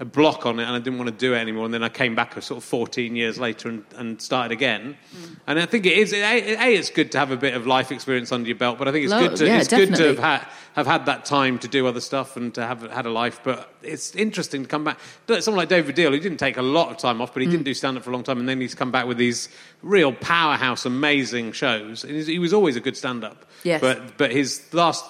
a 0.00 0.04
block 0.04 0.44
on 0.44 0.58
it 0.58 0.64
and 0.64 0.72
I 0.72 0.78
didn't 0.80 0.98
want 0.98 1.08
to 1.10 1.16
do 1.16 1.34
it 1.34 1.38
anymore. 1.38 1.64
And 1.66 1.72
then 1.72 1.84
I 1.84 1.88
came 1.88 2.14
back 2.16 2.32
sort 2.42 2.58
of 2.58 2.64
14 2.64 3.14
years 3.14 3.38
later 3.38 3.68
and, 3.68 3.84
and 3.96 4.20
started 4.20 4.50
again. 4.52 4.96
Mm. 5.16 5.36
And 5.46 5.58
I 5.60 5.66
think 5.66 5.86
it 5.86 5.96
is. 5.96 6.12
A, 6.12 6.22
a, 6.22 6.74
it's 6.74 6.90
good 6.90 7.12
to 7.12 7.18
have 7.18 7.30
a 7.30 7.36
bit 7.36 7.54
of 7.54 7.66
life 7.66 7.92
experience 7.92 8.32
under 8.32 8.48
your 8.48 8.56
belt, 8.56 8.78
but 8.78 8.88
I 8.88 8.92
think 8.92 9.04
it's 9.04 9.12
Lo- 9.12 9.28
good 9.28 9.36
to 9.36 9.46
yeah, 9.46 9.58
it's 9.58 9.68
good 9.68 9.94
to 9.94 10.06
have 10.08 10.18
had 10.18 10.46
have 10.74 10.86
had 10.88 11.06
that 11.06 11.24
time 11.24 11.60
to 11.60 11.68
do 11.68 11.86
other 11.86 12.00
stuff 12.00 12.36
and 12.36 12.52
to 12.54 12.66
have 12.66 12.82
had 12.90 13.06
a 13.06 13.10
life. 13.10 13.40
But 13.44 13.72
it's 13.82 14.14
interesting 14.16 14.64
to 14.64 14.68
come 14.68 14.82
back. 14.82 14.98
Someone 15.40 15.58
like 15.58 15.68
David 15.68 15.94
Deal, 15.94 16.10
who 16.10 16.18
didn't 16.18 16.38
take 16.38 16.56
a 16.56 16.62
lot 16.62 16.90
of 16.90 16.96
time 16.98 17.20
off, 17.20 17.32
but 17.32 17.42
he 17.42 17.48
Mm. 17.48 17.52
didn't 17.52 17.64
do 17.64 17.74
stand 17.74 17.96
up 17.96 18.02
for 18.02 18.10
a 18.10 18.12
long 18.12 18.24
time, 18.24 18.40
and 18.40 18.48
then 18.48 18.60
he's 18.60 18.74
come 18.74 18.90
back 18.90 19.06
with 19.06 19.16
these 19.18 19.48
real 19.82 20.12
powerhouse, 20.12 20.84
amazing 20.84 21.52
shows. 21.52 22.02
And 22.02 22.20
He 22.26 22.40
was 22.40 22.52
always 22.52 22.74
a 22.74 22.80
good 22.80 22.96
stand 22.96 23.22
up. 23.22 23.44
Yes. 23.62 23.80
But 23.80 24.16
but 24.18 24.32
his 24.32 24.60
last, 24.74 25.04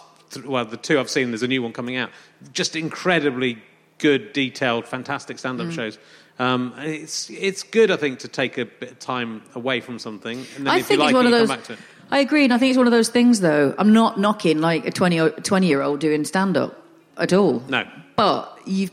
well, 0.45 0.67
the 0.67 0.77
two 0.77 1.01
I've 1.01 1.09
seen, 1.09 1.31
there's 1.31 1.43
a 1.43 1.49
new 1.49 1.63
one 1.63 1.73
coming 1.73 1.97
out. 1.97 2.11
Just 2.53 2.77
incredibly 2.77 3.63
good, 3.99 4.33
detailed, 4.33 4.87
fantastic 4.87 5.39
stand-up 5.39 5.69
Mm. 5.69 5.73
shows. 5.73 5.99
Um, 6.39 6.75
it's 6.79 7.31
it's 7.31 7.63
good, 7.63 7.91
I 7.93 7.97
think, 7.97 8.19
to 8.21 8.29
take 8.29 8.59
a 8.59 8.65
bit 8.65 8.91
of 8.93 8.99
time 8.99 9.43
away 9.55 9.81
from 9.81 9.99
something, 10.01 10.39
and 10.57 10.67
then 10.67 10.69
I 10.75 10.79
if 10.79 10.87
think 10.87 10.99
you 10.99 11.05
like 11.05 11.11
it's 11.11 11.17
one 11.17 11.27
it, 11.27 11.29
of 11.29 11.33
you 11.33 11.39
those. 11.41 11.49
come 11.49 11.57
back 11.59 11.67
to 11.67 11.73
it. 11.75 11.79
I 12.11 12.19
agree, 12.19 12.45
and 12.45 12.53
I 12.53 12.59
think 12.59 12.71
it's 12.71 12.77
one 12.79 12.87
of 12.89 12.93
those 12.93 13.09
things. 13.09 13.41
Though 13.41 13.75
I'm 13.79 13.93
not 13.93 14.19
knocking 14.19 14.61
like 14.61 14.85
a 14.87 14.91
20, 14.91 15.31
20 15.31 15.67
year 15.67 15.81
old 15.83 16.01
doing 16.01 16.25
stand 16.25 16.57
up 16.57 16.83
at 17.17 17.33
all. 17.33 17.61
No. 17.69 17.85
but 18.17 18.59
you. 18.67 18.89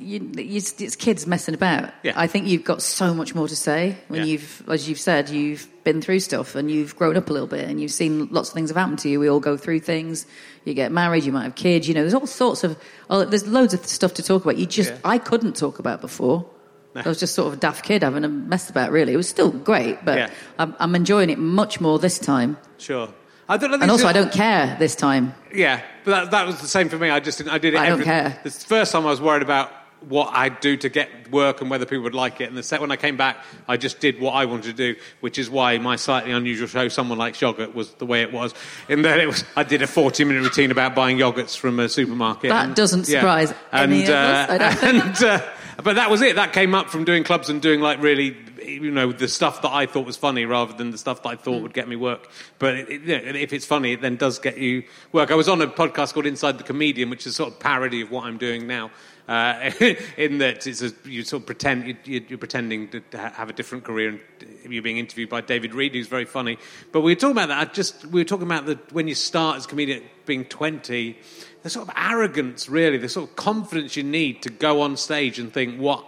You, 0.00 0.30
you, 0.36 0.56
it's 0.78 0.96
kids 0.96 1.26
messing 1.26 1.54
about. 1.54 1.92
Yeah. 2.02 2.12
I 2.16 2.26
think 2.26 2.46
you've 2.46 2.64
got 2.64 2.82
so 2.82 3.12
much 3.14 3.34
more 3.34 3.46
to 3.46 3.54
say 3.56 3.96
when 4.08 4.20
Yeah. 4.20 4.26
you've, 4.26 4.68
as 4.68 4.88
you've 4.88 4.98
said, 4.98 5.28
you've 5.28 5.68
been 5.84 6.00
through 6.00 6.20
stuff 6.20 6.54
and 6.54 6.70
you've 6.70 6.96
grown 6.96 7.16
up 7.16 7.28
a 7.28 7.32
little 7.32 7.46
bit 7.48 7.68
and 7.68 7.80
you've 7.80 7.90
seen 7.92 8.28
lots 8.30 8.48
of 8.48 8.54
things 8.54 8.70
have 8.70 8.76
happened 8.76 8.98
to 9.00 9.08
you. 9.08 9.20
We 9.20 9.28
all 9.28 9.40
go 9.40 9.56
through 9.56 9.80
things. 9.80 10.26
You 10.64 10.74
get 10.74 10.90
married, 10.92 11.24
you 11.24 11.32
might 11.32 11.44
have 11.44 11.54
kids. 11.54 11.86
You 11.86 11.94
know, 11.94 12.00
there's 12.00 12.14
all 12.14 12.26
sorts 12.26 12.64
of. 12.64 12.76
Oh, 13.08 13.24
there's 13.24 13.46
loads 13.46 13.74
of 13.74 13.84
stuff 13.86 14.14
to 14.14 14.22
talk 14.22 14.42
about. 14.44 14.56
You 14.56 14.66
just, 14.66 14.90
Yeah. 14.90 14.98
I 15.04 15.18
couldn't 15.18 15.54
talk 15.56 15.78
about 15.78 16.00
before. 16.00 16.48
I 16.94 17.08
was 17.08 17.20
just 17.20 17.34
sort 17.36 17.46
of 17.48 17.54
a 17.54 17.56
daft 17.56 17.84
kid 17.84 18.02
having 18.02 18.24
a 18.24 18.28
mess 18.28 18.68
about. 18.68 18.90
Really, 18.90 19.12
it 19.12 19.16
was 19.16 19.28
still 19.28 19.50
great, 19.52 20.04
but 20.04 20.18
Yeah. 20.18 20.30
I'm, 20.58 20.74
I'm 20.80 20.94
enjoying 20.96 21.30
it 21.30 21.38
much 21.38 21.80
more 21.80 21.98
this 22.00 22.18
time. 22.18 22.56
Sure. 22.78 23.08
I 23.48 23.56
don't, 23.56 23.72
I 23.72 23.78
And 23.82 23.90
also, 23.90 24.06
I 24.06 24.12
don't 24.12 24.32
care 24.32 24.76
this 24.78 24.94
time. 24.94 25.34
Yeah, 25.54 25.82
but 26.04 26.10
that, 26.10 26.30
that 26.30 26.46
was 26.46 26.60
the 26.60 26.68
same 26.68 26.88
for 26.88 26.98
me. 26.98 27.10
I 27.10 27.18
just 27.20 27.38
didn't, 27.38 27.50
I 27.52 27.58
did 27.58 27.74
it. 27.74 27.80
I 27.80 27.84
don't 27.86 27.92
every, 27.94 28.04
care. 28.04 28.38
The 28.44 28.50
first 28.50 28.92
time 28.92 29.06
I 29.06 29.10
was 29.10 29.20
worried 29.20 29.42
about 29.42 29.72
what 30.08 30.30
I'd 30.32 30.60
do 30.60 30.76
to 30.78 30.88
get 30.88 31.30
work 31.30 31.60
and 31.60 31.70
whether 31.70 31.84
people 31.84 32.04
would 32.04 32.14
like 32.14 32.40
it. 32.40 32.48
And 32.48 32.56
the 32.56 32.62
set 32.62 32.80
when 32.80 32.90
I 32.90 32.96
came 32.96 33.16
back, 33.16 33.38
I 33.68 33.76
just 33.76 34.00
did 34.00 34.18
what 34.20 34.32
I 34.32 34.46
wanted 34.46 34.64
to 34.76 34.94
do, 34.94 35.00
which 35.20 35.38
is 35.38 35.50
why 35.50 35.76
my 35.78 35.96
slightly 35.96 36.32
unusual 36.32 36.68
show, 36.68 36.88
Someone 36.88 37.18
Likes 37.18 37.40
Yogurt, 37.40 37.74
was 37.74 37.90
the 37.94 38.06
way 38.06 38.22
it 38.22 38.32
was. 38.32 38.54
In 38.88 39.02
that 39.02 39.20
it 39.20 39.26
was, 39.26 39.44
I 39.56 39.62
did 39.62 39.82
a 39.82 39.86
40 39.86 40.24
minute 40.24 40.42
routine 40.42 40.70
about 40.70 40.94
buying 40.94 41.18
yogurts 41.18 41.56
from 41.56 41.78
a 41.80 41.88
supermarket. 41.88 42.50
That 42.50 42.66
and- 42.66 42.74
doesn't 42.74 43.04
surprise 43.04 43.52
any 43.72 44.04
of 44.04 44.08
us, 44.10 44.50
I 44.50 44.58
don't 44.58 44.74
think. 44.78 45.04
and, 45.04 45.22
uh, 45.24 45.46
but 45.84 45.96
that 45.96 46.10
was 46.10 46.20
it. 46.22 46.36
That 46.36 46.52
came 46.52 46.74
up 46.74 46.90
from 46.90 47.04
doing 47.04 47.24
clubs 47.24 47.48
and 47.48 47.62
doing 47.62 47.80
like 47.80 48.02
really, 48.02 48.36
you 48.64 48.90
know, 48.90 49.12
the 49.12 49.28
stuff 49.28 49.62
that 49.62 49.70
I 49.72 49.86
thought 49.86 50.04
was 50.04 50.16
funny 50.16 50.44
rather 50.44 50.74
than 50.74 50.90
the 50.90 50.98
stuff 50.98 51.22
that 51.22 51.28
I 51.30 51.36
Mm. 51.36 51.40
thought 51.40 51.62
would 51.62 51.72
get 51.74 51.88
me 51.88 51.96
work. 51.96 52.28
But 52.58 52.74
it, 52.76 52.88
it, 52.90 53.00
you 53.02 53.32
know, 53.32 53.38
if 53.38 53.52
it's 53.54 53.64
funny, 53.64 53.92
it 53.92 54.02
then 54.02 54.16
does 54.16 54.38
get 54.38 54.58
you 54.58 54.82
work. 55.12 55.30
I 55.30 55.34
was 55.34 55.48
on 55.48 55.60
a 55.62 55.66
podcast 55.66 56.12
called 56.12 56.26
Inside 56.26 56.58
the 56.58 56.64
Comedian, 56.64 57.08
which 57.08 57.26
is 57.26 57.34
sort 57.36 57.52
of 57.52 57.58
parody 57.60 58.02
of 58.02 58.10
what 58.10 58.24
I'm 58.24 58.36
doing 58.36 58.66
now. 58.66 58.90
Uh, 59.28 59.70
in 60.16 60.38
that 60.38 60.66
it's 60.66 60.82
a, 60.82 60.92
you 61.04 61.22
sort 61.22 61.42
of 61.42 61.46
pretend 61.46 61.86
you, 62.04 62.24
you're 62.28 62.38
pretending 62.38 62.88
to 62.88 63.18
have 63.18 63.48
a 63.48 63.52
different 63.52 63.84
career, 63.84 64.08
and 64.08 64.72
you're 64.72 64.82
being 64.82 64.98
interviewed 64.98 65.28
by 65.28 65.40
David 65.40 65.74
Reed, 65.74 65.94
who's 65.94 66.08
very 66.08 66.24
funny. 66.24 66.58
But 66.92 67.02
we 67.02 67.12
were 67.12 67.16
talking 67.20 67.36
about 67.36 67.48
that. 67.48 67.68
I 67.68 67.72
just 67.72 68.06
we 68.06 68.20
were 68.20 68.24
talking 68.24 68.46
about 68.46 68.66
the 68.66 68.78
when 68.92 69.08
you 69.08 69.14
start 69.14 69.56
as 69.56 69.66
a 69.66 69.68
comedian, 69.68 70.02
being 70.26 70.44
20, 70.44 71.18
the 71.62 71.70
sort 71.70 71.88
of 71.88 71.94
arrogance, 71.96 72.68
really, 72.68 72.98
the 72.98 73.08
sort 73.08 73.30
of 73.30 73.36
confidence 73.36 73.96
you 73.96 74.02
need 74.02 74.42
to 74.42 74.50
go 74.50 74.82
on 74.82 74.96
stage 74.96 75.38
and 75.38 75.52
think 75.52 75.78
what 75.78 76.04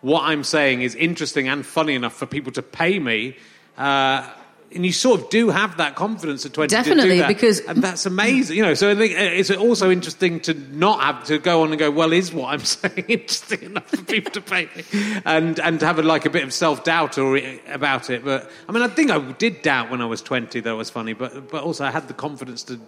what 0.00 0.22
I'm 0.24 0.44
saying 0.44 0.82
is 0.82 0.94
interesting 0.94 1.48
and 1.48 1.64
funny 1.66 1.94
enough 1.94 2.14
for 2.14 2.26
people 2.26 2.52
to 2.52 2.62
pay 2.62 2.98
me. 2.98 3.36
Uh, 3.76 4.28
and 4.74 4.84
you 4.84 4.92
sort 4.92 5.20
of 5.20 5.30
do 5.30 5.48
have 5.48 5.78
that 5.78 5.94
confidence 5.94 6.44
at 6.44 6.52
20 6.52 6.68
to 6.68 6.74
do 6.76 6.82
Definitely, 6.82 7.22
because- 7.26 7.60
and 7.60 7.82
that's 7.82 8.04
amazing. 8.06 8.56
You 8.56 8.62
know 8.62 8.74
so 8.74 8.90
i 8.90 8.94
think 8.94 9.14
uh, 9.14 9.22
it's 9.22 9.50
also 9.50 9.90
interesting 9.90 10.40
to 10.40 10.54
not 10.54 11.00
have 11.00 11.24
to 11.24 11.38
go 11.38 11.62
on 11.62 11.70
and 11.70 11.78
go 11.78 11.90
well 11.90 12.12
is 12.12 12.32
what 12.32 12.52
i'm 12.52 12.60
saying 12.64 13.04
interesting 13.08 13.62
enough 13.62 13.88
for 13.88 14.02
people 14.04 14.30
to 14.32 14.40
pay 14.40 14.68
me? 14.76 14.84
And 15.24 15.58
and 15.58 15.80
to 15.80 15.86
have 15.86 15.98
a, 15.98 16.02
like 16.02 16.26
a 16.26 16.30
bit 16.30 16.44
of 16.44 16.52
self-doubt 16.52 17.18
or 17.18 17.40
about 17.68 18.10
it. 18.10 18.24
But 18.24 18.50
i 18.68 18.72
mean 18.72 18.82
i 18.82 18.88
think 18.88 19.10
i 19.10 19.18
did 19.18 19.62
doubt 19.62 19.90
when 19.90 20.00
i 20.00 20.06
was 20.06 20.20
20 20.22 20.60
that 20.60 20.70
it 20.70 20.74
was 20.74 20.90
funny. 20.90 21.14
But 21.14 21.50
but 21.50 21.62
also 21.62 21.84
i 21.84 21.90
had 21.90 22.08
the 22.08 22.14
confidence 22.14 22.62
to 22.64 22.78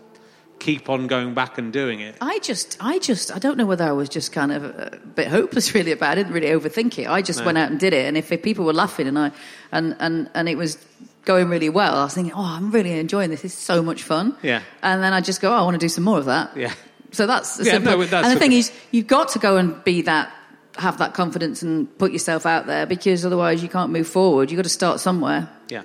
keep 0.61 0.91
on 0.91 1.07
going 1.07 1.33
back 1.35 1.59
and 1.59 1.73
doing 1.73 2.01
it. 2.01 2.15
I 2.21 2.39
just, 2.41 2.77
I 2.81 2.99
just, 2.99 3.35
I 3.35 3.39
don't 3.39 3.57
know 3.57 3.65
whether 3.65 3.85
I 3.85 3.93
was 3.93 4.11
just 4.11 4.31
kind 4.31 4.53
of 4.53 4.65
a 4.65 5.01
bit 5.15 5.27
hopeless 5.29 5.75
really 5.75 5.91
about. 5.91 6.09
it. 6.09 6.13
I 6.13 6.15
didn't 6.17 6.35
really 6.35 6.49
overthink 6.49 6.99
it. 6.99 7.09
I 7.09 7.23
just 7.23 7.43
went 7.45 7.57
out 7.57 7.71
and 7.71 7.81
did 7.81 7.95
it, 7.95 8.05
and 8.07 8.17
if 8.17 8.29
people 8.43 8.67
were 8.67 8.75
laughing 8.75 9.09
and 9.09 9.19
I, 9.19 9.33
and 9.73 9.97
and 9.99 10.31
and 10.35 10.49
it 10.51 10.57
was 10.59 10.77
going 11.25 11.49
really 11.49 11.69
well, 11.69 11.95
I 11.97 12.05
was 12.05 12.15
thinking, 12.15 12.33
oh, 12.35 12.43
I'm 12.45 12.71
really 12.71 12.93
enjoying 12.99 13.31
this. 13.31 13.45
It's 13.45 13.55
so 13.55 13.83
much 13.83 14.03
fun. 14.03 14.37
Yeah. 14.43 14.63
And 14.83 15.03
then 15.03 15.13
I 15.13 15.21
just 15.21 15.41
go, 15.41 15.51
oh, 15.53 15.57
I 15.57 15.63
want 15.63 15.75
to 15.75 15.79
do 15.79 15.89
some 15.89 16.05
more 16.05 16.19
of 16.19 16.25
that. 16.27 16.57
Yeah. 16.57 16.73
So 17.13 17.27
that's 17.27 17.57
the 17.57 17.65
Yeah, 17.65 17.73
simple. 17.73 17.99
no, 17.99 18.05
that's 18.05 18.27
and 18.27 18.35
the 18.37 18.41
thing 18.41 18.53
is, 18.53 18.73
you've 18.91 19.07
got 19.07 19.29
to 19.31 19.39
go 19.39 19.57
and 19.57 19.83
be 19.85 20.03
that, 20.03 20.33
have 20.77 20.99
that 20.99 21.13
confidence 21.15 21.63
and 21.63 21.87
put 21.99 22.13
yourself 22.13 22.47
out 22.47 22.67
there 22.67 22.87
because 22.87 23.27
otherwise 23.27 23.63
you 23.63 23.69
can't 23.69 23.91
move 23.93 24.07
forward. 24.07 24.51
You've 24.51 24.59
got 24.59 24.63
to 24.63 24.69
start 24.69 25.01
somewhere. 25.01 25.49
yeah 25.69 25.83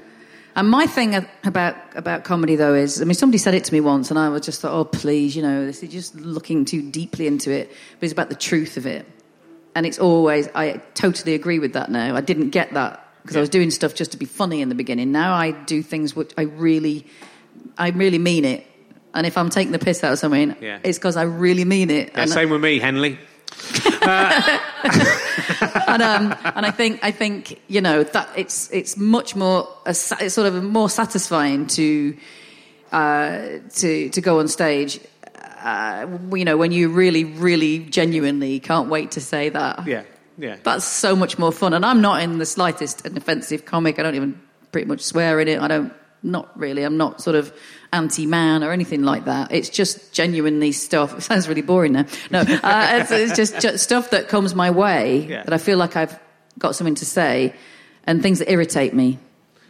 And 0.56 0.70
my 0.70 0.86
thing 0.86 1.16
about 1.44 1.76
about 1.96 2.24
comedy 2.24 2.56
though 2.56 2.76
is, 2.76 3.02
I 3.02 3.06
mean, 3.06 3.16
somebody 3.16 3.40
said 3.40 3.56
it 3.56 3.64
to 3.66 3.74
me 3.74 3.82
once, 3.82 4.10
and 4.12 4.18
I 4.20 4.30
was 4.30 4.46
just 4.46 4.62
thought, 4.62 4.72
oh, 4.72 4.86
please, 4.86 5.36
you 5.36 5.42
know, 5.42 5.66
this 5.66 5.84
is 5.84 5.90
just 5.92 6.16
looking 6.16 6.64
too 6.64 6.82
deeply 6.92 7.28
into 7.28 7.52
it. 7.52 7.70
But 8.00 8.06
it's 8.06 8.14
about 8.14 8.30
the 8.30 8.36
truth 8.36 8.78
of 8.78 8.86
it, 8.86 9.06
and 9.76 9.86
it's 9.86 10.00
always. 10.00 10.48
I 10.56 10.80
totally 10.94 11.34
agree 11.34 11.60
with 11.60 11.74
that 11.74 11.90
now. 11.92 12.16
I 12.16 12.22
didn't 12.22 12.52
get 12.52 12.74
that 12.74 13.05
because 13.26 13.38
I 13.38 13.40
was 13.40 13.50
doing 13.50 13.72
stuff 13.72 13.96
just 13.96 14.12
to 14.12 14.18
be 14.18 14.26
funny 14.26 14.62
in 14.62 14.70
the 14.70 14.76
beginning. 14.76 15.12
Now 15.12 15.34
I 15.34 15.50
do 15.52 15.82
things 15.82 16.16
which 16.16 16.32
I 16.38 16.44
really, 16.44 17.08
I 17.78 17.90
really 17.90 18.20
mean 18.20 18.46
it. 18.46 18.66
And 19.16 19.26
if 19.26 19.36
I'm 19.38 19.50
taking 19.50 19.72
the 19.72 19.80
piss 19.80 20.04
out 20.04 20.14
of 20.14 20.20
something, 20.20 20.56
Yeah. 20.62 20.78
it's 20.84 21.00
because 21.00 21.18
I 21.18 21.24
really 21.24 21.66
mean 21.66 21.90
it. 21.90 22.10
yeah 22.14 22.22
and, 22.22 22.30
same 22.30 22.50
with 22.52 22.62
me 22.62 22.78
henley 22.80 23.18
and 24.02 24.12
um, 26.02 26.36
and 26.56 26.66
I 26.66 26.72
think 26.72 27.00
I 27.04 27.12
think 27.12 27.60
you 27.68 27.82
know 27.82 28.04
that 28.04 28.30
it's 28.36 28.70
it's 28.72 28.98
much 28.98 29.36
more 29.36 29.68
it's 29.86 30.00
sort 30.34 30.48
of 30.48 30.64
more 30.64 30.90
satisfying 30.90 31.68
to 31.68 32.18
uh, 32.92 33.42
to 33.76 34.10
to 34.10 34.22
go 34.22 34.40
on 34.40 34.48
stage. 34.48 35.00
Uh, 35.64 36.08
you 36.34 36.46
know 36.46 36.58
when 36.58 36.72
you 36.72 36.90
really 36.90 37.24
really 37.24 37.80
genuinely 37.80 38.60
can't 38.60 38.90
wait 38.90 39.12
to 39.12 39.22
say 39.22 39.50
that. 39.50 39.86
yeah 39.88 40.04
yeah 40.38 40.58
That's 40.64 40.86
so 40.86 41.16
much 41.16 41.38
more 41.38 41.52
fun, 41.52 41.74
and 41.74 41.86
I'm 41.86 42.02
not 42.02 42.22
in 42.22 42.38
the 42.38 42.46
slightest 42.46 43.06
an 43.06 43.18
offensive 43.18 43.66
comic. 43.66 44.00
I 44.00 44.04
don't 44.04 44.16
even 44.16 44.40
pretty 44.72 44.88
much 44.88 45.02
swear 45.02 45.40
in 45.40 45.48
it. 45.48 45.60
I 45.60 45.68
don't, 45.68 45.94
not 46.24 46.58
really. 46.60 46.84
I'm 46.84 46.98
not 46.98 47.22
sort 47.22 47.36
of 47.36 47.54
anti-man 47.94 48.64
or 48.64 48.72
anything 48.72 49.04
like 49.04 49.26
that. 49.26 49.52
It's 49.52 49.70
just 49.70 50.12
genuinely 50.12 50.72
stuff. 50.72 51.14
It 51.18 51.22
sounds 51.22 51.48
really 51.48 51.62
boring 51.62 51.94
now. 51.94 52.06
No, 52.32 52.40
uh, 52.42 53.00
it's, 53.02 53.12
it's 53.12 53.36
just, 53.36 53.60
just 53.62 53.84
stuff 53.84 54.10
that 54.10 54.28
comes 54.28 54.54
my 54.56 54.72
way 54.72 55.28
Yeah. 55.30 55.44
that 55.44 55.54
I 55.54 55.58
feel 55.58 55.78
like 55.78 55.96
I've 55.96 56.20
got 56.60 56.76
something 56.76 56.96
to 56.96 57.06
say, 57.06 57.54
and 58.06 58.22
things 58.22 58.40
that 58.40 58.50
irritate 58.52 58.94
me. 58.94 59.20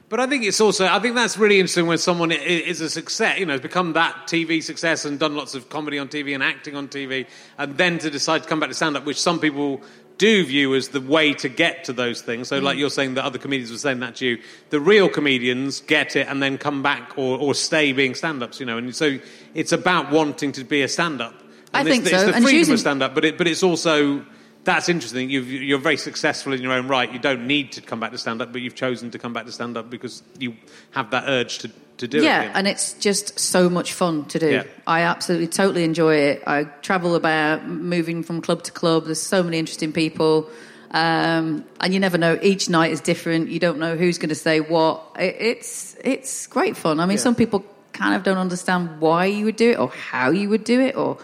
But 0.07 0.19
I 0.19 0.27
think 0.27 0.43
it's 0.45 0.61
also, 0.61 0.85
I 0.85 0.99
think 0.99 1.15
that's 1.15 1.35
really 1.35 1.59
interesting 1.59 1.87
when 1.87 1.97
someone 1.97 2.31
is 2.31 2.79
a 2.79 2.89
success, 2.89 3.39
you 3.39 3.45
know, 3.47 3.53
has 3.53 3.61
become 3.61 3.93
that 3.93 4.13
TV 4.27 4.61
success 4.61 5.03
and 5.03 5.17
done 5.19 5.35
lots 5.35 5.55
of 5.55 5.67
comedy 5.69 5.97
on 5.97 6.09
TV 6.09 6.35
and 6.35 6.43
acting 6.43 6.75
on 6.75 6.87
TV, 6.87 7.25
and 7.57 7.75
then 7.75 7.97
to 7.99 8.11
decide 8.11 8.43
to 8.43 8.49
come 8.49 8.59
back 8.59 8.69
to 8.69 8.75
stand 8.75 8.95
up, 8.95 9.03
which 9.05 9.19
some 9.19 9.39
people 9.39 9.81
do 10.17 10.45
view 10.45 10.75
as 10.75 10.89
the 10.89 11.01
way 11.01 11.33
to 11.33 11.49
get 11.49 11.83
to 11.85 11.93
those 11.93 12.21
things. 12.21 12.47
So, 12.47 12.59
like 12.59 12.77
mm. 12.77 12.79
you're 12.79 12.89
saying 12.89 13.15
that 13.15 13.25
other 13.25 13.37
comedians 13.37 13.71
were 13.71 13.77
saying 13.77 13.99
that 13.99 14.15
to 14.17 14.25
you, 14.25 14.37
the 14.69 14.79
real 14.79 15.09
comedians 15.09 15.81
get 15.81 16.15
it 16.15 16.27
and 16.27 16.41
then 16.41 16.57
come 16.57 16.81
back 16.81 17.17
or, 17.17 17.37
or 17.37 17.53
stay 17.53 17.91
being 17.91 18.15
stand-ups, 18.15 18.59
you 18.59 18.65
know. 18.65 18.77
And 18.77 18.95
so 18.95 19.17
it's 19.53 19.71
about 19.71 20.11
wanting 20.11 20.51
to 20.53 20.63
be 20.63 20.81
a 20.83 20.87
stand-up. 20.87 21.33
I 21.73 21.79
And 21.79 21.89
think 21.89 22.03
it's, 22.03 22.11
so, 22.11 22.17
It's 22.17 22.25
the 22.25 22.35
and 22.35 22.43
freedom 22.45 22.59
choosing- 22.59 22.73
of 22.75 22.79
stand-up, 22.79 23.15
but 23.15 23.25
it, 23.25 23.37
but 23.37 23.47
it's 23.47 23.63
also 23.63 24.25
that's 24.65 24.89
interesting. 24.89 25.29
You've, 25.29 25.49
you're 25.49 25.79
very 25.79 25.97
successful 25.97 26.51
in 26.53 26.61
your 26.61 26.73
own 26.73 26.87
right. 26.87 27.11
You 27.11 27.19
don't 27.19 27.47
need 27.47 27.71
to 27.73 27.81
come 27.81 27.99
back 27.99 28.11
to 28.11 28.17
stand-up, 28.17 28.51
but 28.51 28.61
you've 28.61 28.75
chosen 28.75 29.11
to 29.11 29.19
come 29.19 29.31
back 29.31 29.45
to 29.45 29.51
stand-up 29.51 29.89
because 29.89 30.23
you 30.39 30.55
have 30.91 31.11
that 31.11 31.25
urge 31.27 31.59
to, 31.59 31.71
to 31.97 32.07
do 32.07 32.17
it. 32.17 32.23
yeah, 32.23 32.51
and 32.53 32.67
it's 32.67 32.93
just 32.93 33.39
so 33.39 33.69
much 33.69 33.93
fun 33.93 34.25
to 34.25 34.39
do. 34.39 34.51
Yeah. 34.51 34.63
I 34.85 35.01
absolutely, 35.01 35.47
totally 35.47 35.83
enjoy 35.83 36.15
it. 36.15 36.43
I 36.45 36.63
travel 36.81 37.15
about, 37.15 37.67
moving 37.67 38.23
from 38.23 38.41
club 38.41 38.63
to 38.63 38.71
club. 38.71 39.05
There's 39.05 39.21
so 39.21 39.41
many 39.43 39.59
interesting 39.59 39.93
people, 39.93 40.49
um, 40.91 41.63
and 41.79 41.93
you 41.93 41.99
never 41.99 42.17
know. 42.17 42.37
Each 42.41 42.69
night 42.69 42.91
is 42.91 43.01
different. 43.01 43.49
You 43.49 43.59
don't 43.59 43.79
know 43.79 43.95
who's 43.95 44.17
going 44.17 44.29
to 44.29 44.35
say 44.35 44.59
what. 44.61 45.01
It, 45.19 45.35
it's 45.39 45.95
it's 46.03 46.47
great 46.47 46.75
fun. 46.75 46.99
I 46.99 47.05
mean, 47.05 47.17
Yeah. 47.17 47.23
some 47.23 47.35
people 47.35 47.63
kind 47.93 48.15
of 48.15 48.23
don't 48.23 48.37
understand 48.37 48.99
why 48.99 49.25
you 49.25 49.45
would 49.45 49.55
do 49.55 49.71
it 49.71 49.79
or 49.79 49.89
how 49.89 50.31
you 50.31 50.49
would 50.49 50.63
do 50.65 50.81
it 50.81 50.95
or 50.97 51.17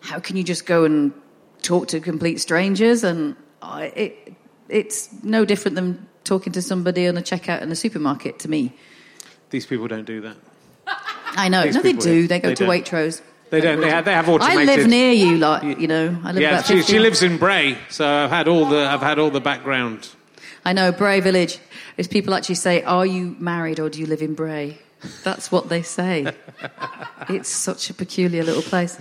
how 0.00 0.20
can 0.20 0.36
you 0.36 0.44
just 0.44 0.66
go 0.66 0.84
and 0.84 1.12
talk 1.64 1.88
to 1.88 2.00
complete 2.00 2.40
strangers 2.40 3.02
and 3.02 3.34
I, 3.62 3.84
it 3.96 4.34
it's 4.68 5.08
no 5.22 5.44
different 5.44 5.74
than 5.74 6.06
talking 6.24 6.52
to 6.52 6.62
somebody 6.62 7.08
on 7.08 7.16
a 7.16 7.22
checkout 7.22 7.62
in 7.62 7.70
a 7.70 7.76
supermarket 7.76 8.38
to 8.40 8.48
me. 8.48 8.72
These 9.50 9.66
people 9.66 9.88
don't 9.88 10.06
do 10.06 10.20
that. 10.22 10.36
I 11.36 11.48
know. 11.48 11.64
These 11.64 11.74
no, 11.74 11.82
they 11.82 11.92
do. 11.92 12.26
They 12.28 12.40
go 12.40 12.48
They 12.48 12.54
to 12.54 12.66
don't. 12.66 12.70
Waitrose. 12.70 13.20
They 13.50 13.60
don't. 13.60 13.80
They 13.80 13.90
have, 13.90 14.04
they 14.04 14.12
have 14.12 14.28
I 14.28 14.64
live 14.64 14.88
near 14.88 15.12
you, 15.12 15.36
like 15.38 15.78
you 15.78 15.86
know. 15.86 16.18
I 16.24 16.32
live 16.32 16.42
Yeah, 16.42 16.50
about 16.54 16.66
she, 16.66 16.76
50 16.76 16.92
she 16.92 16.98
lives 16.98 17.22
in 17.22 17.38
Bray, 17.38 17.78
so 17.88 18.06
I've 18.06 18.30
had 18.30 18.48
all 18.48 18.66
the 18.66 18.84
I've 18.86 19.02
had 19.02 19.18
all 19.18 19.30
the 19.30 19.40
background. 19.40 20.08
I 20.64 20.72
know 20.72 20.92
Bray 20.92 21.20
Village. 21.20 21.58
Is 21.96 22.08
people 22.08 22.34
actually 22.34 22.56
say, 22.56 22.82
"Are 22.82 23.06
you 23.06 23.36
married 23.38 23.78
or 23.78 23.88
do 23.90 24.00
you 24.00 24.06
live 24.06 24.22
in 24.22 24.34
Bray?" 24.34 24.78
That's 25.22 25.52
what 25.52 25.68
they 25.68 25.82
say. 25.82 26.34
it's 27.28 27.50
such 27.50 27.90
a 27.90 27.94
peculiar 27.94 28.42
little 28.42 28.62
place. 28.62 28.98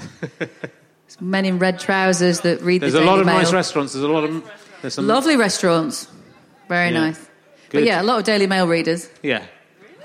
Men 1.21 1.45
in 1.45 1.59
red 1.59 1.79
trousers 1.79 2.41
that 2.41 2.61
read. 2.61 2.81
There's 2.81 2.93
the 2.93 3.03
a 3.03 3.05
lot 3.05 3.19
of 3.19 3.25
Mail. 3.25 3.35
nice 3.37 3.53
restaurants. 3.53 3.93
There's 3.93 4.03
a 4.03 4.07
lot 4.07 4.23
of 4.23 4.43
there's 4.81 4.93
some 4.95 5.07
Lovely 5.07 5.35
restaurants. 5.37 6.07
Very 6.69 6.91
Yeah. 6.91 6.99
nice. 6.99 7.29
But 7.71 7.83
yeah, 7.83 8.01
a 8.01 8.03
lot 8.03 8.19
of 8.19 8.23
Daily 8.25 8.47
Mail 8.47 8.67
readers. 8.67 9.09
Yeah, 9.23 9.43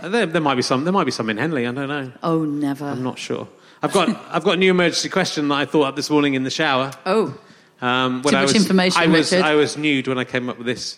Uh, 0.00 0.08
there, 0.08 0.26
there 0.26 0.40
might 0.40 0.54
be 0.54 0.62
some. 0.62 0.84
There 0.84 0.92
might 0.92 1.04
be 1.04 1.10
some 1.10 1.28
in 1.30 1.36
Henley. 1.36 1.66
I 1.66 1.72
don't 1.72 1.88
know. 1.88 2.12
Oh, 2.22 2.44
never. 2.44 2.84
I'm 2.86 3.02
not 3.02 3.18
sure. 3.18 3.46
I've 3.82 3.92
got 3.92 4.08
I've 4.30 4.44
got 4.44 4.54
a 4.54 4.56
new 4.56 4.70
emergency 4.70 5.08
question 5.08 5.48
that 5.48 5.54
I 5.56 5.64
thought 5.66 5.82
up 5.88 5.96
this 5.96 6.08
morning 6.10 6.34
in 6.34 6.44
the 6.44 6.50
shower. 6.50 6.90
Oh, 7.06 7.34
Um, 7.80 8.22
Too 8.22 8.30
I 8.30 8.32
much 8.32 8.42
was, 8.42 8.56
information, 8.56 9.00
I 9.02 9.06
was, 9.06 9.30
Richard. 9.32 9.44
I 9.44 9.54
was 9.54 9.76
nude 9.76 10.08
when 10.08 10.18
I 10.18 10.24
came 10.24 10.48
up 10.48 10.58
with 10.58 10.66
this. 10.66 10.96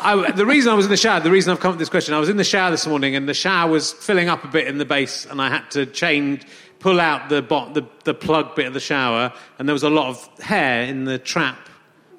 I, 0.00 0.30
the 0.30 0.46
reason 0.46 0.70
I 0.70 0.74
was 0.76 0.84
in 0.84 0.90
the 0.92 0.96
shower, 0.96 1.18
the 1.20 1.30
reason 1.32 1.50
I've 1.52 1.58
come 1.58 1.70
up 1.70 1.74
with 1.74 1.80
this 1.80 1.88
question, 1.88 2.14
I 2.14 2.20
was 2.20 2.28
in 2.28 2.36
the 2.36 2.44
shower 2.44 2.70
this 2.70 2.86
morning 2.86 3.16
and 3.16 3.28
the 3.28 3.34
shower 3.34 3.68
was 3.70 3.92
filling 3.92 4.28
up 4.28 4.44
a 4.44 4.48
bit 4.48 4.68
in 4.68 4.78
the 4.78 4.84
base 4.84 5.26
and 5.26 5.42
I 5.42 5.48
had 5.48 5.68
to 5.72 5.84
change, 5.86 6.42
pull 6.82 7.00
out 7.00 7.28
the, 7.28 7.40
bot, 7.40 7.72
the, 7.74 7.86
the 8.04 8.12
plug 8.12 8.54
bit 8.56 8.66
of 8.66 8.74
the 8.74 8.80
shower 8.80 9.32
and 9.58 9.68
there 9.68 9.72
was 9.72 9.84
a 9.84 9.88
lot 9.90 10.08
of 10.10 10.28
hair 10.40 10.82
in 10.84 11.04
the 11.04 11.16
trap 11.18 11.68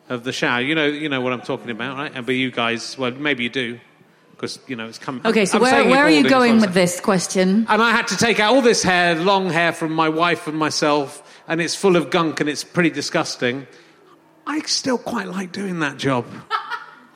of 0.09 0.23
the 0.23 0.31
shower. 0.31 0.61
You 0.61 0.73
know, 0.73 0.85
you 0.87 1.09
know 1.09 1.19
what 1.21 1.33
I'm 1.33 1.41
talking 1.41 1.69
about, 1.69 1.97
right? 1.97 2.11
And 2.15 2.25
But 2.25 2.35
you 2.35 2.49
guys, 2.49 2.97
well, 2.97 3.11
maybe 3.11 3.43
you 3.43 3.49
do 3.49 3.79
because, 4.31 4.59
you 4.67 4.75
know, 4.77 4.87
it's 4.87 4.97
coming. 4.97 5.25
okay. 5.27 5.45
So 5.45 5.57
I'm 5.57 5.61
where, 5.63 5.85
where 5.89 6.03
are 6.03 6.09
you 6.09 6.27
going 6.29 6.59
with 6.61 6.73
this 6.73 6.99
question? 6.99 7.65
and 7.69 7.81
I 7.81 7.91
had 7.91 8.07
to 8.07 8.17
take 8.17 8.39
out 8.39 8.55
all 8.55 8.61
this 8.61 8.83
hair, 8.83 9.15
long 9.15 9.49
hair 9.49 9.71
from 9.73 9.93
my 9.93 10.09
wife 10.09 10.47
and 10.47 10.57
myself, 10.57 11.21
and 11.47 11.61
it's 11.61 11.75
full 11.75 11.95
of 11.95 12.09
gunk 12.09 12.39
and 12.39 12.49
it's 12.49 12.63
pretty 12.63 12.89
disgusting. 12.89 13.67
I 14.47 14.59
still 14.61 14.97
quite 14.97 15.27
like 15.27 15.51
doing 15.51 15.79
that 15.79 15.97
job. 15.97 16.25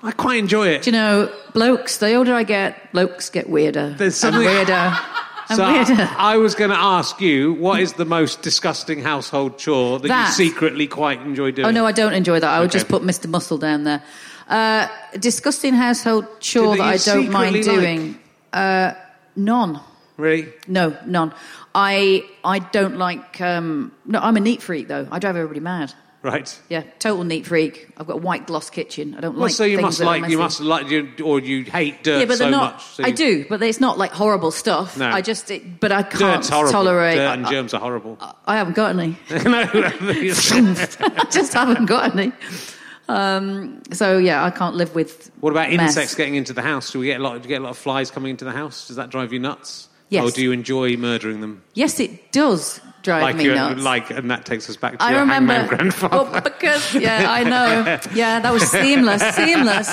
I 0.04 0.12
quite 0.12 0.38
enjoy 0.40 0.68
it. 0.70 0.84
Do 0.84 0.92
you 0.92 0.98
know, 0.98 1.34
blokes? 1.54 1.98
The 1.98 2.14
older 2.14 2.34
I 2.34 2.44
get, 2.44 2.92
blokes 2.94 3.30
get 3.30 3.50
weirder 3.50 3.96
There's 3.98 4.22
and 4.24 4.34
something- 4.34 4.46
weirder 4.46 4.72
and 4.74 4.98
so. 5.56 5.64
I, 5.64 6.16
I 6.18 6.38
was 6.38 6.56
going 6.56 6.70
to 6.72 6.78
ask 6.78 7.22
you, 7.22 7.54
what 7.54 7.80
is 7.80 7.94
the 7.94 8.06
most 8.06 8.42
disgusting 8.42 9.02
household 9.02 9.58
chore 9.58 10.00
that, 10.00 10.08
That. 10.08 10.28
you 10.38 10.50
secretly 10.50 10.88
quite 10.88 11.22
enjoy 11.22 11.52
doing? 11.52 11.68
Oh 11.68 11.72
no, 11.72 11.86
I 11.86 11.92
don't 11.92 12.14
enjoy 12.14 12.40
that. 12.40 12.50
I 12.50 12.60
would 12.60 12.70
Okay. 12.70 12.80
just 12.80 12.88
put 12.90 13.02
Mr. 13.04 13.28
Muscle 13.28 13.58
down 13.58 13.84
there. 13.84 14.04
Uh, 14.48 14.88
disgusting 15.20 15.74
household 15.74 16.26
chore 16.40 16.76
Do 16.76 16.82
that 16.82 16.88
I 16.88 16.98
don't 16.98 17.30
mind 17.32 17.64
doing. 17.64 18.18
Uh, 18.54 18.94
none. 19.36 19.80
Really? 20.18 20.48
No, 20.68 20.98
none. 21.06 21.34
I 21.76 22.26
I 22.44 22.60
don't 22.60 22.98
like. 22.98 23.40
Um, 23.40 23.92
no, 24.06 24.20
I'm 24.20 24.36
a 24.36 24.40
neat 24.40 24.62
freak 24.64 24.88
though. 24.88 25.08
I 25.12 25.20
drive 25.20 25.36
everybody 25.36 25.60
mad. 25.60 25.94
Right. 26.24 26.60
Yeah, 26.68 26.84
total 27.00 27.24
neat 27.24 27.46
freak. 27.46 27.90
I've 27.96 28.08
got 28.08 28.14
a 28.16 28.20
white 28.20 28.48
gloss 28.48 28.70
kitchen. 28.70 29.16
I 29.16 29.22
don't 29.22 29.34
Well, 29.36 29.44
like. 29.44 29.52
so 29.52 29.64
you 29.64 29.80
must 29.80 30.00
like 30.00 30.28
you 30.30 30.38
must 30.40 30.60
like 30.60 30.90
you 30.90 31.10
or 31.24 31.40
you 31.40 31.64
hate 31.64 32.04
dirt 32.04 32.20
Yeah, 32.20 32.26
but 32.26 32.38
so 32.38 32.44
they're 32.46 32.52
not. 32.52 32.74
much. 32.74 32.84
so 32.86 33.04
I 33.04 33.08
you- 33.08 33.16
do, 33.16 33.46
but 33.48 33.62
it's 33.62 33.80
not 33.80 33.98
like 33.98 34.12
horrible 34.12 34.52
stuff. 34.52 34.98
No. 34.98 35.08
I 35.10 35.22
just. 35.22 35.50
It, 35.52 35.80
but 35.80 35.92
I 35.92 36.02
can't 36.04 36.20
Dirt's 36.42 36.50
horrible. 36.50 36.72
tolerate. 36.72 37.16
Dirt 37.18 37.28
I, 37.28 37.34
and 37.36 37.48
germs 37.48 37.74
are 37.74 37.80
horrible. 37.80 38.18
I 38.46 38.58
haven't 38.58 38.76
got 38.76 38.96
any. 38.98 39.10
no. 39.30 39.38
I 39.74 41.28
just 41.32 41.54
haven't 41.54 41.86
got 41.86 42.16
any. 42.18 42.32
Um, 43.10 43.82
so 43.94 44.18
yeah, 44.18 44.44
I 44.44 44.50
can't 44.50 44.76
live 44.76 44.94
with. 44.96 45.32
What 45.40 45.52
about 45.52 45.70
mess. 45.72 45.92
insects 45.96 46.16
getting 46.16 46.36
into 46.36 46.52
the 46.54 46.62
house? 46.62 46.92
Do 46.92 47.00
we 47.00 47.06
get 47.06 47.20
a 47.22 47.24
lot? 47.24 47.42
Do 47.42 47.44
you 47.44 47.50
get 47.50 47.62
a 47.62 47.64
lot 47.64 47.70
of 47.70 47.78
flies 47.78 48.12
coming 48.12 48.32
into 48.32 48.44
the 48.44 48.52
house? 48.52 48.88
Does 48.88 48.98
that 48.98 49.10
drive 49.10 49.32
you 49.32 49.40
nuts? 49.40 49.88
Yes. 50.10 50.24
Or 50.24 50.32
do 50.32 50.42
you 50.42 50.52
enjoy 50.52 50.96
murdering 50.98 51.42
them? 51.42 51.64
Yes, 51.74 52.00
it 52.00 52.32
does 52.32 52.80
drive 53.08 53.22
Like, 53.24 53.36
me 53.38 53.48
nuts. 53.48 53.82
like, 53.82 54.10
and 54.12 54.30
that 54.32 54.46
takes 54.46 54.70
us 54.70 54.76
back 54.78 54.98
to 55.00 55.04
I 55.04 55.12
your 55.12 55.22
remember 55.22 55.68
grandfather. 55.68 56.30
Well, 56.32 56.42
because 56.42 56.94
yeah, 56.94 57.26
I 57.30 57.44
know. 57.44 58.00
Yeah, 58.14 58.40
that 58.42 58.52
was 58.54 58.64
seamless, 58.70 59.22
seamless. 59.36 59.90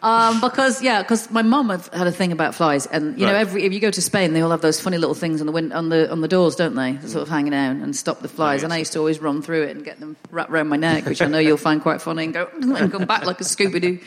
Um, 0.00 0.40
because 0.40 0.80
yeah, 0.80 1.02
because 1.02 1.28
my 1.30 1.42
mum 1.42 1.70
had 1.70 1.82
had 1.92 2.06
a 2.06 2.12
thing 2.12 2.30
about 2.30 2.54
flies, 2.54 2.86
and 2.86 3.18
you 3.18 3.26
know, 3.26 3.34
every 3.34 3.64
if 3.64 3.72
you 3.72 3.80
go 3.80 3.90
to 3.90 4.00
Spain, 4.00 4.32
they 4.32 4.40
all 4.42 4.50
have 4.52 4.60
those 4.60 4.80
funny 4.80 4.96
little 4.96 5.14
things 5.14 5.40
on 5.40 5.46
the 5.46 5.52
win- 5.52 5.72
on 5.72 5.88
the 5.88 6.08
on 6.12 6.20
the 6.20 6.28
doors, 6.28 6.54
don't 6.54 6.76
they? 6.76 6.98
Sort 7.06 7.22
of 7.22 7.28
hanging 7.28 7.52
out 7.54 7.76
and 7.76 7.96
stop 7.96 8.20
the 8.20 8.28
flies. 8.28 8.58
yes. 8.58 8.64
And 8.64 8.72
I 8.72 8.76
used 8.78 8.92
to 8.92 9.00
always 9.00 9.18
run 9.18 9.42
through 9.42 9.62
it 9.64 9.76
and 9.76 9.84
get 9.84 9.98
them 9.98 10.16
wrapped 10.30 10.50
around 10.50 10.68
my 10.68 10.76
neck, 10.76 11.04
which 11.06 11.20
I 11.20 11.26
know 11.26 11.40
you'll 11.40 11.56
find 11.56 11.82
quite 11.82 12.00
funny, 12.00 12.24
and 12.24 12.32
go 12.34 12.48
and 12.60 12.92
come 12.92 13.06
back 13.06 13.24
like 13.26 13.40
a 13.40 13.44
Scooby 13.44 13.80
Doo 13.80 13.98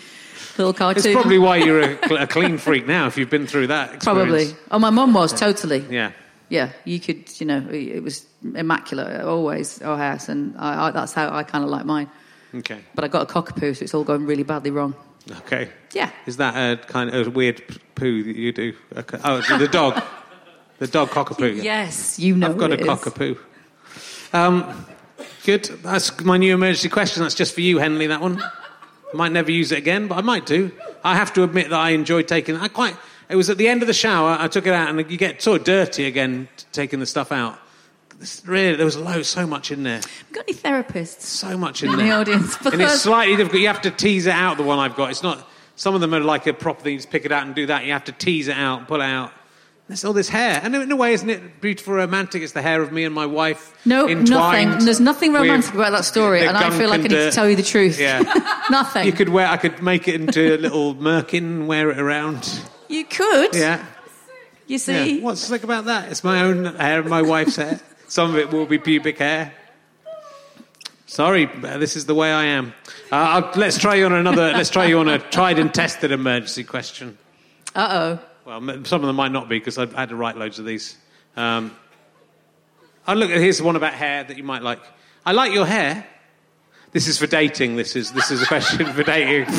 little 0.58 0.74
cartoon. 0.74 1.04
It's 1.12 1.14
probably 1.14 1.40
why 1.40 1.58
you're 1.58 1.82
a, 1.82 1.98
a 2.24 2.28
clean 2.28 2.58
freak 2.58 2.88
now, 2.88 3.08
if 3.08 3.18
you've 3.18 3.30
been 3.30 3.48
through 3.48 3.68
that 3.68 3.96
experience. 3.96 4.04
Probably. 4.04 4.56
Oh, 4.72 4.80
my 4.80 4.90
mum 4.92 5.14
was 5.14 5.34
totally. 5.38 5.86
Yeah. 5.90 6.12
Yeah, 6.52 6.72
you 6.84 7.00
could, 7.00 7.40
you 7.40 7.48
know, 7.48 7.66
it 7.72 8.04
was 8.04 8.26
immaculate 8.44 9.22
always, 9.22 9.82
our 9.82 9.98
house, 9.98 10.28
and 10.28 10.54
I, 10.58 10.88
I, 10.88 10.92
that's 10.92 11.14
how 11.14 11.34
I 11.34 11.44
kind 11.44 11.64
of 11.64 11.70
like 11.70 11.86
mine. 11.86 12.10
Okay. 12.54 12.80
But 12.94 13.06
I 13.06 13.08
got 13.08 13.22
a 13.22 13.34
cockapoo, 13.34 13.74
so 13.74 13.84
it's 13.84 13.94
all 13.94 14.04
going 14.04 14.26
really 14.26 14.44
badly 14.44 14.70
wrong. 14.70 14.94
Okay. 15.32 15.70
Yeah. 15.94 16.12
Is 16.26 16.36
that 16.38 16.56
a 16.56 16.76
kind 16.88 17.10
of 17.10 17.28
a 17.28 17.30
weird 17.30 17.64
poo 17.96 18.24
that 18.24 18.36
you 18.36 18.52
do? 18.52 18.74
Okay. 18.98 19.18
Oh, 19.24 19.42
the 19.58 19.68
dog. 19.68 20.04
The 20.80 20.88
dog 20.88 21.10
cockapoo. 21.10 21.62
Yes, 21.62 22.18
you 22.18 22.36
know. 22.36 22.48
I've 22.48 22.58
got 22.58 22.72
a 22.72 22.78
cockapoo. 22.78 23.38
Um, 24.34 24.88
good. 25.44 25.66
That's 25.84 26.20
my 26.22 26.38
new 26.38 26.56
emergency 26.56 26.90
question. 26.90 27.22
That's 27.22 27.36
just 27.36 27.54
for 27.54 27.62
you, 27.62 27.78
Henley. 27.78 28.08
That 28.08 28.20
one. 28.20 28.42
I 28.42 29.16
might 29.16 29.32
never 29.32 29.52
use 29.52 29.72
it 29.72 29.78
again, 29.78 30.08
but 30.08 30.18
I 30.18 30.22
might 30.22 30.48
do. 30.48 30.72
I 31.04 31.16
have 31.16 31.34
to 31.34 31.44
admit 31.44 31.70
that 31.70 31.80
I 31.80 31.92
enjoy 31.92 32.24
taking. 32.24 32.56
I 32.56 32.68
quite. 32.68 32.96
It 33.32 33.36
was 33.36 33.50
at 33.50 33.58
the 33.58 33.68
end 33.68 33.82
of 33.82 33.88
the 33.88 33.94
shower. 33.94 34.36
I 34.40 34.48
took 34.48 34.68
it 34.68 34.74
out, 34.74 34.90
and 34.90 35.10
you 35.10 35.18
get 35.18 35.42
sort 35.42 35.62
of 35.62 35.66
dirty 35.66 36.06
again 36.06 36.50
taking 36.72 37.00
the 37.00 37.06
stuff 37.06 37.32
out. 37.32 37.58
This, 38.20 38.46
really, 38.46 38.76
there 38.76 38.86
was 38.86 38.98
loads, 38.98 39.28
so 39.30 39.48
much 39.48 39.72
in 39.72 39.82
there, 39.84 39.96
Have 40.02 40.32
Got 40.32 40.44
any 40.48 40.56
therapists 40.58 41.22
so 41.22 41.58
much 41.58 41.82
in 41.82 41.90
in 41.92 41.98
there. 41.98 42.06
the 42.08 42.12
audience? 42.12 42.56
and 42.66 42.82
it's 42.82 43.02
slightly 43.02 43.36
difficult. 43.36 43.62
You 43.62 43.68
have 43.68 43.82
to 43.82 43.90
tease 43.92 44.28
it 44.28 44.34
out. 44.36 44.58
The 44.58 44.64
one 44.64 44.78
I've 44.78 44.96
got, 44.96 45.10
it's 45.10 45.24
not. 45.24 45.48
Some 45.76 45.96
of 45.96 46.02
them 46.02 46.14
are 46.14 46.20
like 46.20 46.46
a 46.46 46.54
proper 46.54 46.82
thing. 46.84 46.94
You 46.94 47.00
just 47.00 47.10
pick 47.10 47.26
it 47.26 47.32
out 47.32 47.46
and 47.48 47.56
do 47.56 47.66
that. 47.68 47.86
You 47.86 47.94
have 47.94 48.04
to 48.04 48.12
tease 48.12 48.48
it 48.48 48.58
out, 48.58 48.88
pull 48.88 49.02
it 49.02 49.06
out. 49.06 49.32
There's 49.88 50.06
all 50.06 50.14
this 50.14 50.30
hair, 50.30 50.62
and 50.64 50.74
in 50.76 50.90
a 50.92 50.96
way, 50.96 51.14
isn't 51.14 51.30
it 51.30 51.60
beautiful, 51.60 51.96
romantic? 51.96 52.44
It's 52.44 52.54
the 52.54 52.62
hair 52.62 52.82
of 52.82 52.94
me 52.94 53.04
and 53.04 53.14
my 53.14 53.26
wife. 53.26 53.74
no, 53.86 54.06
nothing. 54.06 54.86
There's 54.86 55.02
nothing 55.02 55.34
romantic 55.34 55.74
about 55.74 55.92
that 55.92 56.06
story, 56.06 56.46
and 56.46 56.56
I 56.56 56.70
feel 56.70 56.90
like 56.90 57.00
I 57.02 57.04
need 57.04 57.10
to 57.10 57.32
tell 57.32 57.50
you 57.50 57.56
the 57.58 57.64
truth. 57.64 58.00
Yeah. 58.00 58.22
nothing. 58.70 59.06
You 59.06 59.12
could 59.12 59.30
wear. 59.30 59.48
I 59.48 59.58
could 59.58 59.82
make 59.82 60.08
it 60.08 60.16
into 60.16 60.56
a 60.56 60.58
little 60.58 60.96
merkin 60.96 61.40
and 61.40 61.68
wear 61.68 61.90
it 61.90 62.00
around. 62.00 62.62
You 62.92 63.06
could. 63.06 63.56
Yeah. 63.56 63.86
You 64.68 64.78
see. 64.78 65.16
yeah. 65.16 65.24
What's 65.24 65.42
slick 65.42 65.64
about 65.64 65.86
that? 65.86 66.12
It's 66.12 66.24
my 66.24 66.42
own 66.42 66.66
hair 66.66 67.00
and 67.00 67.10
my 67.10 67.22
wife's 67.22 67.56
hair. 67.56 67.80
Some 68.10 68.32
of 68.32 68.38
it 68.38 68.52
will 68.52 68.66
be 68.66 68.78
pubic 68.78 69.18
hair. 69.18 69.54
Sorry, 71.06 71.46
this 71.46 71.96
is 71.96 72.06
the 72.06 72.16
way 72.16 72.32
I 72.32 72.46
am. 72.46 72.74
Uh, 73.12 73.16
I'll, 73.16 73.52
let's 73.56 73.78
try 73.78 73.96
you 73.96 74.06
on 74.06 74.14
another. 74.14 74.52
Let's 74.54 74.70
try 74.70 74.86
you 74.86 75.00
on 75.00 75.08
a 75.08 75.20
tried 75.20 75.60
and 75.60 75.74
tested 75.74 76.12
emergency 76.12 76.64
question. 76.64 77.18
Uh 77.76 77.88
oh. 77.92 78.20
Well, 78.46 78.84
some 78.86 79.02
of 79.02 79.08
them 79.08 79.16
might 79.16 79.32
not 79.32 79.48
be 79.48 79.60
because 79.60 79.78
I've 79.78 79.94
had 79.94 80.10
to 80.10 80.16
write 80.16 80.38
loads 80.38 80.60
of 80.60 80.66
these. 80.66 80.98
Um, 81.38 81.76
oh, 83.08 83.14
look, 83.14 83.30
here's 83.30 83.62
one 83.62 83.76
about 83.76 83.94
hair 83.94 84.24
that 84.24 84.38
you 84.38 84.44
might 84.44 84.64
like. 84.64 84.80
I 85.26 85.32
like 85.32 85.54
your 85.54 85.66
hair. 85.66 86.06
This 86.92 87.08
is 87.08 87.18
for 87.18 87.28
dating. 87.28 87.78
This 87.78 87.96
is 87.96 88.12
this 88.12 88.32
is 88.32 88.42
a 88.42 88.46
question 88.46 88.86
for 88.86 89.04
dating. 89.04 89.54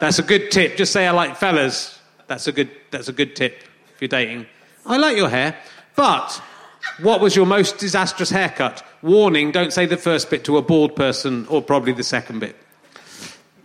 That's 0.00 0.18
a 0.18 0.22
good 0.22 0.50
tip. 0.50 0.76
Just 0.76 0.92
say 0.92 1.06
I 1.06 1.10
like 1.12 1.36
fellas. 1.36 1.99
That's 2.30 2.46
a 2.46 2.52
good 2.52 2.70
that's 2.92 3.08
a 3.08 3.12
good 3.12 3.34
tip 3.34 3.64
if 3.92 4.00
you're 4.00 4.06
dating. 4.06 4.46
I 4.86 4.98
like 4.98 5.16
your 5.16 5.28
hair, 5.28 5.56
but 5.96 6.40
what 7.00 7.20
was 7.20 7.34
your 7.34 7.44
most 7.44 7.78
disastrous 7.78 8.30
haircut? 8.30 8.86
Warning: 9.02 9.50
Don't 9.50 9.72
say 9.72 9.84
the 9.84 9.96
first 9.96 10.30
bit 10.30 10.44
to 10.44 10.56
a 10.56 10.62
bald 10.62 10.94
person, 10.94 11.44
or 11.48 11.60
probably 11.60 11.92
the 11.92 12.04
second 12.04 12.38
bit. 12.38 12.54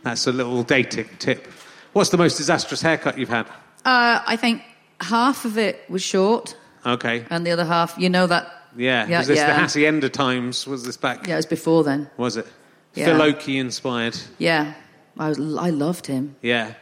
That's 0.01 0.25
a 0.25 0.31
little 0.31 0.63
dating 0.63 1.09
tip. 1.19 1.45
What's 1.93 2.09
the 2.09 2.17
most 2.17 2.37
disastrous 2.37 2.81
haircut 2.81 3.19
you've 3.19 3.29
had? 3.29 3.45
Uh, 3.85 4.23
I 4.25 4.35
think 4.35 4.63
half 4.99 5.45
of 5.45 5.59
it 5.59 5.87
was 5.87 6.01
short, 6.01 6.57
Okay. 6.87 7.23
and 7.29 7.45
the 7.45 7.51
other 7.51 7.65
half, 7.65 7.95
you 7.99 8.09
know 8.09 8.25
that. 8.25 8.51
Yeah. 8.75 9.05
yeah, 9.07 9.19
was 9.19 9.27
this 9.27 9.37
yeah. 9.37 9.53
the 9.53 9.61
Hacienda 9.61 10.09
times? 10.09 10.65
Was 10.65 10.83
this 10.83 10.97
back? 10.97 11.27
Yeah, 11.27 11.35
it 11.35 11.37
was 11.37 11.45
before 11.45 11.83
then. 11.83 12.09
Was 12.17 12.35
it? 12.35 12.47
Yeah. 12.95 13.05
Phil 13.05 13.21
Oakey 13.21 13.59
inspired. 13.59 14.17
Yeah, 14.39 14.73
I 15.19 15.29
was, 15.29 15.37
I 15.37 15.69
loved 15.69 16.07
him. 16.07 16.35
Yeah. 16.41 16.73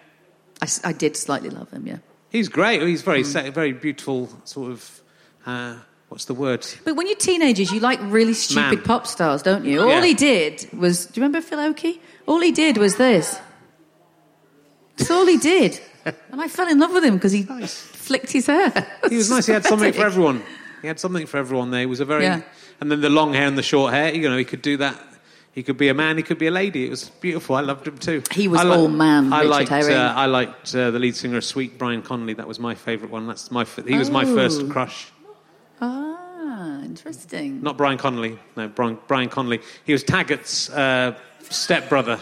I, 0.61 0.67
I 0.85 0.93
did 0.93 1.15
slightly 1.17 1.49
love 1.49 1.69
him. 1.71 1.87
Yeah. 1.87 1.97
He's 2.29 2.49
great. 2.49 2.81
He's 2.81 3.01
Mm. 3.01 3.05
very, 3.05 3.23
se- 3.23 3.49
very 3.49 3.73
beautiful, 3.73 4.29
sort 4.45 4.71
of. 4.71 5.01
Uh, 5.45 5.75
what's 6.09 6.25
the 6.25 6.33
word? 6.33 6.65
But 6.85 6.95
when 6.95 7.07
you're 7.07 7.17
teenagers, 7.17 7.71
you 7.71 7.79
like 7.79 7.99
really 8.03 8.33
stupid 8.33 8.77
Man. 8.79 8.81
pop 8.83 9.07
stars, 9.07 9.41
don't 9.43 9.65
you? 9.65 9.81
All 9.81 9.89
Yeah. 9.89 10.03
he 10.05 10.13
did 10.13 10.67
was. 10.73 11.05
Do 11.05 11.19
you 11.19 11.23
remember 11.25 11.45
Phil 11.45 11.59
Oakey? 11.59 12.01
All 12.27 12.39
he 12.39 12.51
did 12.51 12.77
was 12.77 12.95
this. 12.95 13.37
That's 14.97 15.11
all 15.11 15.25
he 15.25 15.37
did. 15.37 15.79
And 16.05 16.41
I 16.41 16.47
fell 16.47 16.67
in 16.67 16.79
love 16.79 16.91
with 16.93 17.03
him 17.03 17.15
because 17.15 17.31
he 17.31 17.43
Nice. 17.43 17.73
flicked 17.77 18.31
his 18.31 18.47
hair. 18.47 18.71
He 19.09 19.17
was 19.17 19.29
nice. 19.29 19.45
He 19.47 19.53
had 19.53 19.65
something 19.73 19.93
for 19.93 20.05
everyone. 20.05 20.43
He 20.81 20.87
had 20.87 20.99
something 20.99 21.25
for 21.25 21.37
everyone 21.37 21.71
there. 21.71 21.79
He 21.81 21.85
was 21.85 21.99
a 21.99 22.05
very. 22.05 22.23
Yeah. 22.23 22.41
And 22.81 22.91
then 22.91 23.01
the 23.01 23.09
long 23.09 23.33
hair 23.33 23.47
and 23.47 23.57
the 23.57 23.63
short 23.63 23.93
hair. 23.93 24.13
You 24.13 24.29
know, 24.29 24.37
he 24.37 24.43
could 24.45 24.61
do 24.61 24.77
that. 24.77 24.99
He 25.53 25.61
could 25.61 25.77
be 25.77 25.87
a 25.89 25.93
man. 25.93 26.17
He 26.17 26.23
could 26.23 26.39
be 26.39 26.47
a 26.47 26.51
lady. 26.51 26.87
It 26.87 26.89
was 26.89 27.09
beautiful. 27.09 27.55
I 27.55 27.61
loved 27.61 27.87
him 27.87 27.97
too. 27.99 28.23
He 28.31 28.47
was 28.47 28.59
I 28.61 28.63
li- 28.63 28.75
all 28.75 28.87
man, 28.87 29.31
I 29.31 29.39
Richard 29.41 29.49
liked. 29.49 29.69
Herring. 29.69 29.95
Uh, 29.97 30.13
I 30.15 30.25
liked 30.25 30.73
uh, 30.75 30.89
the 30.89 30.97
lead 30.99 31.15
singer 31.15 31.37
of 31.37 31.45
Sweet, 31.45 31.77
Brian 31.77 32.01
Connolly. 32.01 32.33
That 32.33 32.47
was 32.47 32.59
my 32.59 32.73
favourite 32.73 33.11
one. 33.11 33.27
That's 33.27 33.51
my. 33.51 33.61
f- 33.61 33.79
He 33.87 33.97
was 33.97 34.09
my 34.09 34.23
Oh. 34.25 34.35
first 34.35 34.67
crush. 34.69 35.11
Ah, 35.79 36.81
interesting. 36.83 37.61
Not 37.61 37.77
Brian 37.77 37.97
Connolly. 37.97 38.39
No, 38.55 38.67
Brian, 38.67 38.97
Brian 39.07 39.29
Connolly. 39.29 39.59
He 39.85 39.91
was 39.93 40.03
Taggart's 40.03 40.69
uh, 40.69 41.15
stepbrother. 41.49 42.19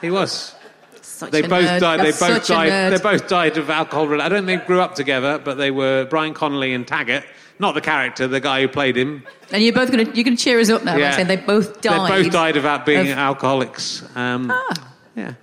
He 0.00 0.10
was. 0.10 0.54
Such 1.02 1.30
They 1.32 1.42
a 1.42 1.48
both 1.48 1.64
nerd. 1.68 1.80
died. 1.80 2.00
They 2.00 2.10
both 2.12 2.46
died. 2.46 2.92
They 2.92 2.98
both 3.02 3.28
died 3.28 3.56
of 3.56 3.70
alcohol. 3.70 4.20
I 4.20 4.28
don't 4.28 4.46
think 4.46 4.62
they 4.62 4.66
grew 4.66 4.80
up 4.80 4.94
together, 4.94 5.38
but 5.38 5.54
they 5.58 5.70
were 5.70 6.06
Brian 6.08 6.32
Connolly 6.34 6.74
and 6.74 6.86
Taggart. 6.86 7.24
Not 7.60 7.74
the 7.74 7.80
character, 7.80 8.28
the 8.28 8.40
guy 8.40 8.60
who 8.62 8.68
played 8.68 8.96
him. 8.96 9.24
And 9.50 9.62
you're 9.62 9.72
both 9.72 9.90
going 9.90 10.06
to 10.06 10.14
you're 10.14 10.24
going 10.24 10.36
to 10.36 10.42
cheer 10.42 10.60
us 10.60 10.70
up 10.70 10.84
now 10.84 10.94
by 10.96 11.10
saying 11.12 11.26
they 11.26 11.36
both 11.36 11.80
died. 11.80 12.10
They 12.10 12.22
both 12.22 12.32
died 12.32 12.56
of 12.56 12.84
being 12.84 13.10
of- 13.12 13.18
alcoholics. 13.18 14.02
Um, 14.16 14.50
Ah. 14.52 14.92
Yeah. 15.16 15.34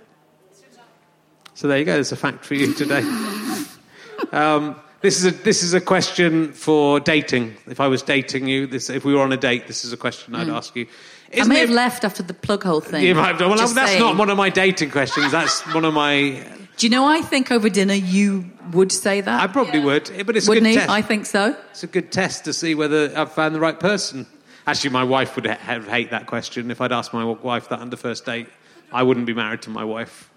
So 1.54 1.68
there 1.68 1.78
you 1.78 1.84
go. 1.84 1.94
There's 1.94 2.12
a 2.12 2.16
fact 2.16 2.44
for 2.44 2.54
you 2.54 2.72
today. 2.74 3.00
um, 4.32 4.76
this 5.02 5.18
is 5.18 5.26
a 5.26 5.30
this 5.30 5.62
is 5.62 5.74
a 5.74 5.80
question 5.80 6.52
for 6.52 7.00
dating. 7.00 7.56
If 7.66 7.80
I 7.80 7.88
was 7.88 8.02
dating 8.02 8.46
you, 8.48 8.66
this 8.66 8.88
if 8.90 9.04
we 9.04 9.14
were 9.14 9.22
on 9.22 9.32
a 9.32 9.36
date, 9.36 9.66
this 9.66 9.84
is 9.84 9.92
a 9.92 9.96
question 9.96 10.34
I'd 10.34 10.48
ask 10.48 10.74
you. 10.74 10.84
Hmm. 10.86 10.90
I 11.32 11.36
Isn't 11.38 11.48
may 11.48 11.56
it- 11.56 11.60
have 11.68 11.70
left 11.70 12.04
after 12.04 12.22
the 12.22 12.34
plug 12.34 12.62
hole 12.62 12.80
thing. 12.80 13.04
You 13.04 13.14
might 13.14 13.26
have 13.26 13.38
done- 13.38 13.50
well, 13.50 13.58
that's 13.58 13.72
saying. 13.74 14.00
not 14.00 14.16
one 14.16 14.30
of 14.30 14.36
my 14.36 14.48
dating 14.48 14.90
questions. 14.90 15.32
That's 15.32 15.60
one 15.74 15.84
of 15.84 15.92
my. 15.92 16.42
Do 16.76 16.86
you 16.86 16.90
know? 16.90 17.06
I 17.06 17.22
think 17.22 17.50
over 17.50 17.68
dinner 17.70 17.94
you 17.94 18.50
would 18.72 18.92
say 18.92 19.20
that. 19.22 19.40
I 19.42 19.46
probably 19.46 19.80
would, 19.80 20.10
but 20.26 20.36
it's 20.36 20.46
a 20.46 20.50
Wouldn't 20.50 20.64
good 20.64 20.70
he? 20.70 20.76
test. 20.76 20.90
I 20.90 21.00
think 21.02 21.24
so. 21.26 21.56
It's 21.70 21.82
a 21.82 21.86
good 21.86 22.12
test 22.12 22.44
to 22.44 22.52
see 22.52 22.74
whether 22.74 23.12
I've 23.16 23.32
found 23.32 23.54
the 23.54 23.60
right 23.60 23.78
person. 23.78 24.26
Actually, 24.66 24.90
my 24.90 25.04
wife 25.04 25.36
would 25.36 25.46
ha- 25.46 25.80
hate 25.80 26.10
that 26.10 26.26
question. 26.26 26.70
If 26.70 26.80
I'd 26.80 26.92
asked 26.92 27.14
my 27.14 27.24
wife 27.24 27.68
that 27.70 27.78
on 27.78 27.88
the 27.90 27.96
first 27.96 28.26
date, 28.26 28.48
I 28.92 29.02
wouldn't 29.04 29.26
be 29.26 29.32
married 29.34 29.62
to 29.62 29.70
my 29.70 29.84
wife. 29.84 30.30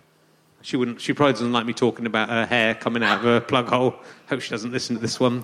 She 0.62 0.78
wouldn't. 0.78 1.02
She 1.02 1.14
probably 1.14 1.34
doesn't 1.34 1.52
like 1.52 1.66
me 1.66 1.74
talking 1.74 2.06
about 2.06 2.30
her 2.30 2.46
hair 2.46 2.76
coming 2.76 3.04
out 3.04 3.18
of 3.20 3.24
her 3.24 3.42
plug 3.42 3.68
hole. 3.68 3.96
Hope 4.30 4.42
she 4.42 4.50
doesn't 4.50 4.72
listen 4.72 4.96
to 4.96 5.02
this 5.02 5.20
one. 5.20 5.44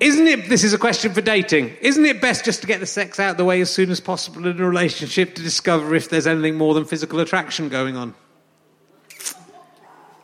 Isn't 0.00 0.26
it? 0.26 0.48
This 0.48 0.64
is 0.64 0.72
a 0.74 0.78
question 0.78 1.12
for 1.14 1.20
dating. 1.20 1.70
Isn't 1.80 2.04
it 2.04 2.20
best 2.20 2.44
just 2.44 2.60
to 2.62 2.66
get 2.66 2.80
the 2.80 2.86
sex 2.86 3.20
out 3.20 3.30
of 3.32 3.36
the 3.36 3.44
way 3.44 3.60
as 3.60 3.70
soon 3.70 3.90
as 3.90 4.00
possible 4.00 4.46
in 4.46 4.60
a 4.60 4.66
relationship 4.68 5.34
to 5.36 5.42
discover 5.42 5.94
if 5.94 6.10
there's 6.10 6.26
anything 6.26 6.56
more 6.56 6.74
than 6.74 6.84
physical 6.84 7.20
attraction 7.20 7.68
going 7.68 7.96
on? 7.96 8.14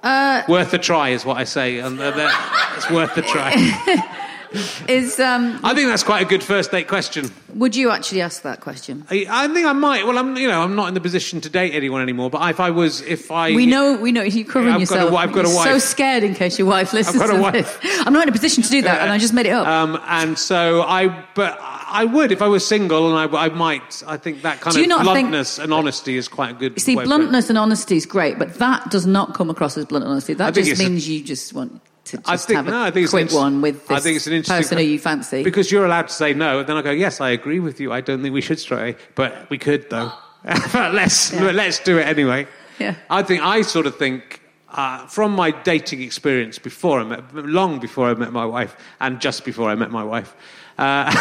Uh, 0.03 0.42
worth 0.48 0.72
a 0.74 0.78
try 0.78 1.11
is 1.11 1.24
what 1.24 1.36
I 1.36 1.44
say, 1.44 1.78
and 1.78 2.01
uh, 2.01 2.12
it's 2.76 2.90
worth 2.90 3.16
a 3.16 3.22
try. 3.22 4.16
Is 4.88 5.20
um, 5.20 5.61
I 5.62 5.74
think 5.74 5.88
that's 5.88 6.03
quite 6.03 6.22
a 6.22 6.24
good 6.24 6.42
first 6.42 6.72
date 6.72 6.88
question. 6.88 7.30
would 7.55 7.76
you 7.76 7.90
actually 7.92 8.20
ask 8.20 8.42
that 8.42 8.61
question? 8.61 9.07
I, 9.09 9.24
I 9.30 9.46
think 9.46 9.64
I 9.64 9.72
might. 9.72 10.05
Well, 10.05 10.18
I'm 10.18 10.36
you 10.36 10.48
know 10.48 10.61
I'm 10.62 10.74
not 10.74 10.88
in 10.88 10.94
the 10.94 11.01
position 11.01 11.40
to 11.42 11.48
date 11.48 11.72
anyone 11.72 12.03
anymore. 12.03 12.30
But 12.30 12.51
if 12.51 12.59
I 12.59 12.70
was, 12.70 13.01
if 13.03 13.30
I 13.30 13.53
We 13.53 13.66
know, 13.66 13.96
we 13.96 14.11
know. 14.11 14.22
You're 14.22 14.44
covering 14.44 14.74
I've 14.74 14.88
got 14.88 14.96
a 14.96 15.03
yourself. 15.03 15.14
I've 15.14 15.32
got 15.32 15.44
a 15.44 15.48
You're 15.48 15.62
So 15.64 15.78
scared 15.78 16.24
in 16.24 16.34
case 16.34 16.59
your 16.59 16.66
wife 16.66 16.92
listens 16.92 17.22
I've 17.22 17.28
got 17.28 17.38
a 17.38 17.40
wife. 17.40 17.80
this. 17.80 18.01
I'm 18.05 18.12
not 18.12 18.24
in 18.24 18.28
a 18.30 18.32
position 18.32 18.64
to 18.64 18.68
do 18.70 18.82
that, 18.82 19.03
and 19.03 19.12
I 19.12 19.18
just 19.18 19.34
made 19.34 19.46
it 19.46 19.51
up. 19.51 19.68
um, 19.68 20.01
and 20.09 20.36
so 20.36 20.82
I, 20.82 21.24
but 21.36 21.57
I 21.91 22.05
would 22.05 22.32
if 22.32 22.41
I 22.43 22.49
was 22.49 22.66
single, 22.66 23.14
and 23.16 23.34
I, 23.36 23.47
I 23.47 23.49
might. 23.51 24.03
I 24.07 24.16
think 24.16 24.43
that 24.43 24.61
kind 24.61 24.76
of 24.76 24.86
not 24.88 24.99
think- 24.99 25.28
bluntness 25.28 25.59
and 25.59 25.72
honesty 25.74 26.16
is 26.16 26.28
quite 26.28 26.51
a 26.51 26.55
good. 26.55 26.72
You 26.74 26.80
see, 26.80 26.95
bluntness 26.95 27.49
and 27.49 27.59
honesty 27.59 27.97
is 27.97 28.07
great, 28.07 28.38
but 28.38 28.55
that 28.55 28.91
does 28.91 29.07
not 29.07 29.34
come 29.34 29.51
across 29.51 29.76
as 29.76 29.84
blunt 29.86 30.05
honesty. 30.05 30.34
That 30.34 30.55
just 30.55 30.70
it's 30.70 30.80
a- 30.80 30.84
means 30.84 31.09
you 31.09 31.22
just 31.22 31.53
want 31.53 31.80
to 32.07 32.16
just 32.16 32.28
I 32.28 32.36
think 32.36 32.57
have 32.57 32.68
a 32.68 32.70
no. 32.70 32.82
I 32.82 32.91
think 32.91 33.05
it's 33.05 33.12
quick 33.12 33.30
an 33.30 33.36
one 33.36 33.61
with 33.61 33.86
this 33.88 33.97
I 33.97 34.01
think 34.01 34.16
it's 34.16 34.26
an 34.26 34.32
interesting 34.32 34.57
person 34.62 34.78
who 34.78 34.84
you 34.84 34.99
fancy. 34.99 35.43
because 35.43 35.70
you're 35.70 35.84
allowed 35.84 36.09
to 36.09 36.14
say 36.14 36.32
no. 36.34 36.61
And 36.61 36.68
then 36.68 36.76
I 36.76 36.82
go, 36.82 36.91
yes, 36.91 37.20
I 37.20 37.30
agree 37.30 37.61
with 37.61 37.80
you. 37.80 37.93
I 37.93 38.01
don't 38.01 38.22
think 38.22 38.32
we 38.34 38.41
should 38.41 38.59
stray, 38.59 38.97
but 39.14 39.49
we 39.51 39.59
could 39.59 39.91
though. 39.91 40.12
let's 40.45 41.32
Yeah. 41.32 41.51
let's 41.51 41.78
do 41.80 41.99
it 41.99 42.07
anyway. 42.07 42.47
Yeah. 42.78 42.95
I 43.11 43.22
think 43.22 43.43
I 43.43 43.62
sort 43.62 43.86
of 43.86 43.97
think 43.97 44.41
uh, 44.70 45.07
from 45.07 45.32
my 45.32 45.51
dating 45.51 46.01
experience 46.03 46.59
before 46.59 47.01
I 47.01 47.05
met, 47.05 47.34
long 47.34 47.78
before 47.80 48.09
I 48.09 48.14
met 48.14 48.32
my 48.32 48.47
wife, 48.47 48.74
and 49.01 49.20
just 49.20 49.45
before 49.45 49.68
I 49.68 49.74
met 49.74 49.91
my 49.91 50.03
wife. 50.05 50.34
Uh, 50.81 51.12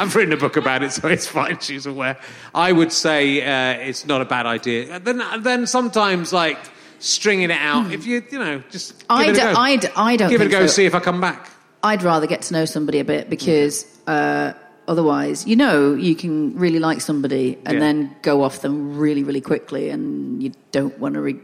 I've 0.00 0.14
written 0.16 0.32
a 0.32 0.36
book 0.36 0.56
about 0.56 0.82
it, 0.82 0.90
so 0.92 1.06
it's 1.08 1.26
fine. 1.26 1.58
She's 1.60 1.86
aware. 1.86 2.18
I 2.54 2.72
would 2.72 2.90
say 2.92 3.40
uh, 3.40 3.78
it's 3.88 4.04
not 4.06 4.20
a 4.20 4.24
bad 4.24 4.46
idea. 4.46 4.98
Then, 4.98 5.22
then 5.40 5.66
sometimes 5.66 6.32
like 6.32 6.58
stringing 6.98 7.50
it 7.50 7.52
out. 7.52 7.92
If 7.92 8.04
you, 8.06 8.22
you 8.30 8.38
know, 8.38 8.62
just 8.70 8.98
give 8.98 9.06
I 9.08 9.24
it 9.26 9.30
a 9.30 9.32
d- 9.34 9.38
go. 9.40 9.52
I 9.56 9.76
d- 9.76 9.88
I 9.96 10.16
don't 10.16 10.28
give 10.30 10.40
it 10.40 10.48
a 10.48 10.50
go. 10.50 10.60
so. 10.66 10.72
See 10.72 10.86
if 10.86 10.94
I 10.94 11.00
come 11.00 11.20
back. 11.20 11.50
I'd 11.82 12.02
rather 12.02 12.26
get 12.26 12.42
to 12.42 12.52
know 12.52 12.64
somebody 12.64 12.98
a 12.98 13.04
bit 13.04 13.30
because 13.30 13.86
uh, 14.06 14.52
otherwise, 14.88 15.46
you 15.46 15.56
know, 15.56 15.94
you 15.94 16.14
can 16.16 16.56
really 16.58 16.78
like 16.80 17.00
somebody 17.00 17.58
and 17.64 17.74
Yeah. 17.74 17.80
then 17.80 18.16
go 18.22 18.42
off 18.42 18.60
them 18.60 18.98
really, 18.98 19.22
really 19.22 19.40
quickly, 19.40 19.88
and 19.90 20.42
you 20.42 20.52
don't 20.72 20.98
want 20.98 21.14
to. 21.14 21.20
Re- 21.20 21.40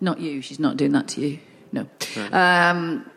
not 0.00 0.20
you. 0.20 0.42
She's 0.42 0.60
not 0.60 0.76
doing 0.76 0.92
that 0.92 1.08
to 1.08 1.20
you. 1.22 1.38
No. 1.72 1.86
Um, 2.32 3.10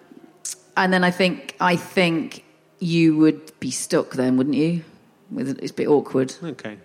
and 0.78 0.94
then 0.94 1.04
I 1.04 1.12
think 1.12 1.56
I 1.60 1.76
think 1.76 2.44
you 2.80 3.18
would 3.18 3.58
be 3.60 3.72
stuck 3.72 4.12
then, 4.12 4.38
wouldn't 4.38 4.56
you? 4.56 4.84
With 5.32 5.60
it's 5.60 5.72
a 5.72 5.74
bit 5.76 5.88
awkward. 5.88 6.34
Okay. 6.44 6.78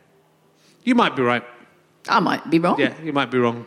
You 0.82 0.94
might 0.94 1.16
be 1.16 1.22
right. 1.22 1.44
I 2.08 2.20
might 2.20 2.50
be 2.50 2.58
wrong. 2.58 2.78
Yeah, 2.78 2.94
you 3.02 3.12
might 3.12 3.30
be 3.30 3.38
wrong. 3.38 3.64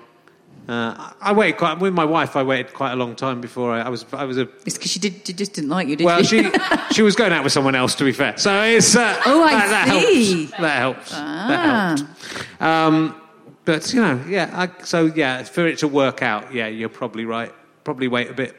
Uh, 0.68 1.14
I 1.22 1.32
waited 1.32 1.58
quite 1.58 1.80
with 1.80 1.94
my 1.94 2.04
wife. 2.04 2.36
I 2.36 2.44
waited 2.44 2.74
quite 2.74 2.92
a 2.92 2.96
long 2.96 3.16
time 3.16 3.40
before 3.40 3.72
I, 3.72 3.82
I 3.84 3.90
was. 3.90 4.06
I 4.12 4.26
was 4.26 4.38
a 4.38 4.50
It's 4.66 4.78
because 4.78 4.92
she 4.92 5.00
did. 5.00 5.26
She 5.26 5.34
just 5.34 5.54
didn't 5.54 5.70
like 5.70 5.88
you, 5.88 5.96
did 5.96 6.04
well. 6.04 6.22
she? 6.24 6.50
She 6.92 7.02
was 7.02 7.16
going 7.16 7.32
out 7.32 7.44
with 7.44 7.54
someone 7.54 7.74
else. 7.74 7.96
To 7.96 8.04
be 8.04 8.12
fair, 8.12 8.38
so 8.38 8.62
it's. 8.64 8.96
Uh, 8.96 9.20
Oh, 9.26 9.44
I 9.44 9.54
that, 9.54 9.70
that 9.88 10.02
see. 10.02 10.46
Helps. 10.48 10.58
That 10.60 10.78
helps. 10.78 11.12
Ah. 11.14 11.46
That 11.48 12.00
helped. 12.00 12.62
Um, 12.62 13.22
but 13.66 13.94
you 13.94 14.02
know, 14.02 14.22
yeah. 14.28 14.52
I, 14.54 14.84
so 14.84 15.06
yeah, 15.06 15.44
for 15.44 15.66
it 15.66 15.78
to 15.80 15.88
work 15.88 16.22
out, 16.22 16.54
yeah, 16.54 16.68
you're 16.68 16.90
probably 16.90 17.26
right. 17.26 17.54
Probably 17.86 18.10
wait 18.10 18.30
a 18.30 18.34
bit. 18.34 18.56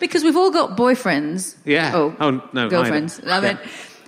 Because 0.00 0.22
we've 0.24 0.36
all 0.36 0.50
got 0.50 0.76
boyfriends. 0.76 1.56
Yeah. 1.64 1.92
Oh, 1.94 2.16
Oh, 2.20 2.42
no, 2.52 2.68
girlfriends. 2.68 3.20
either. 3.20 3.30
I 3.32 3.40
mean, 3.54 3.58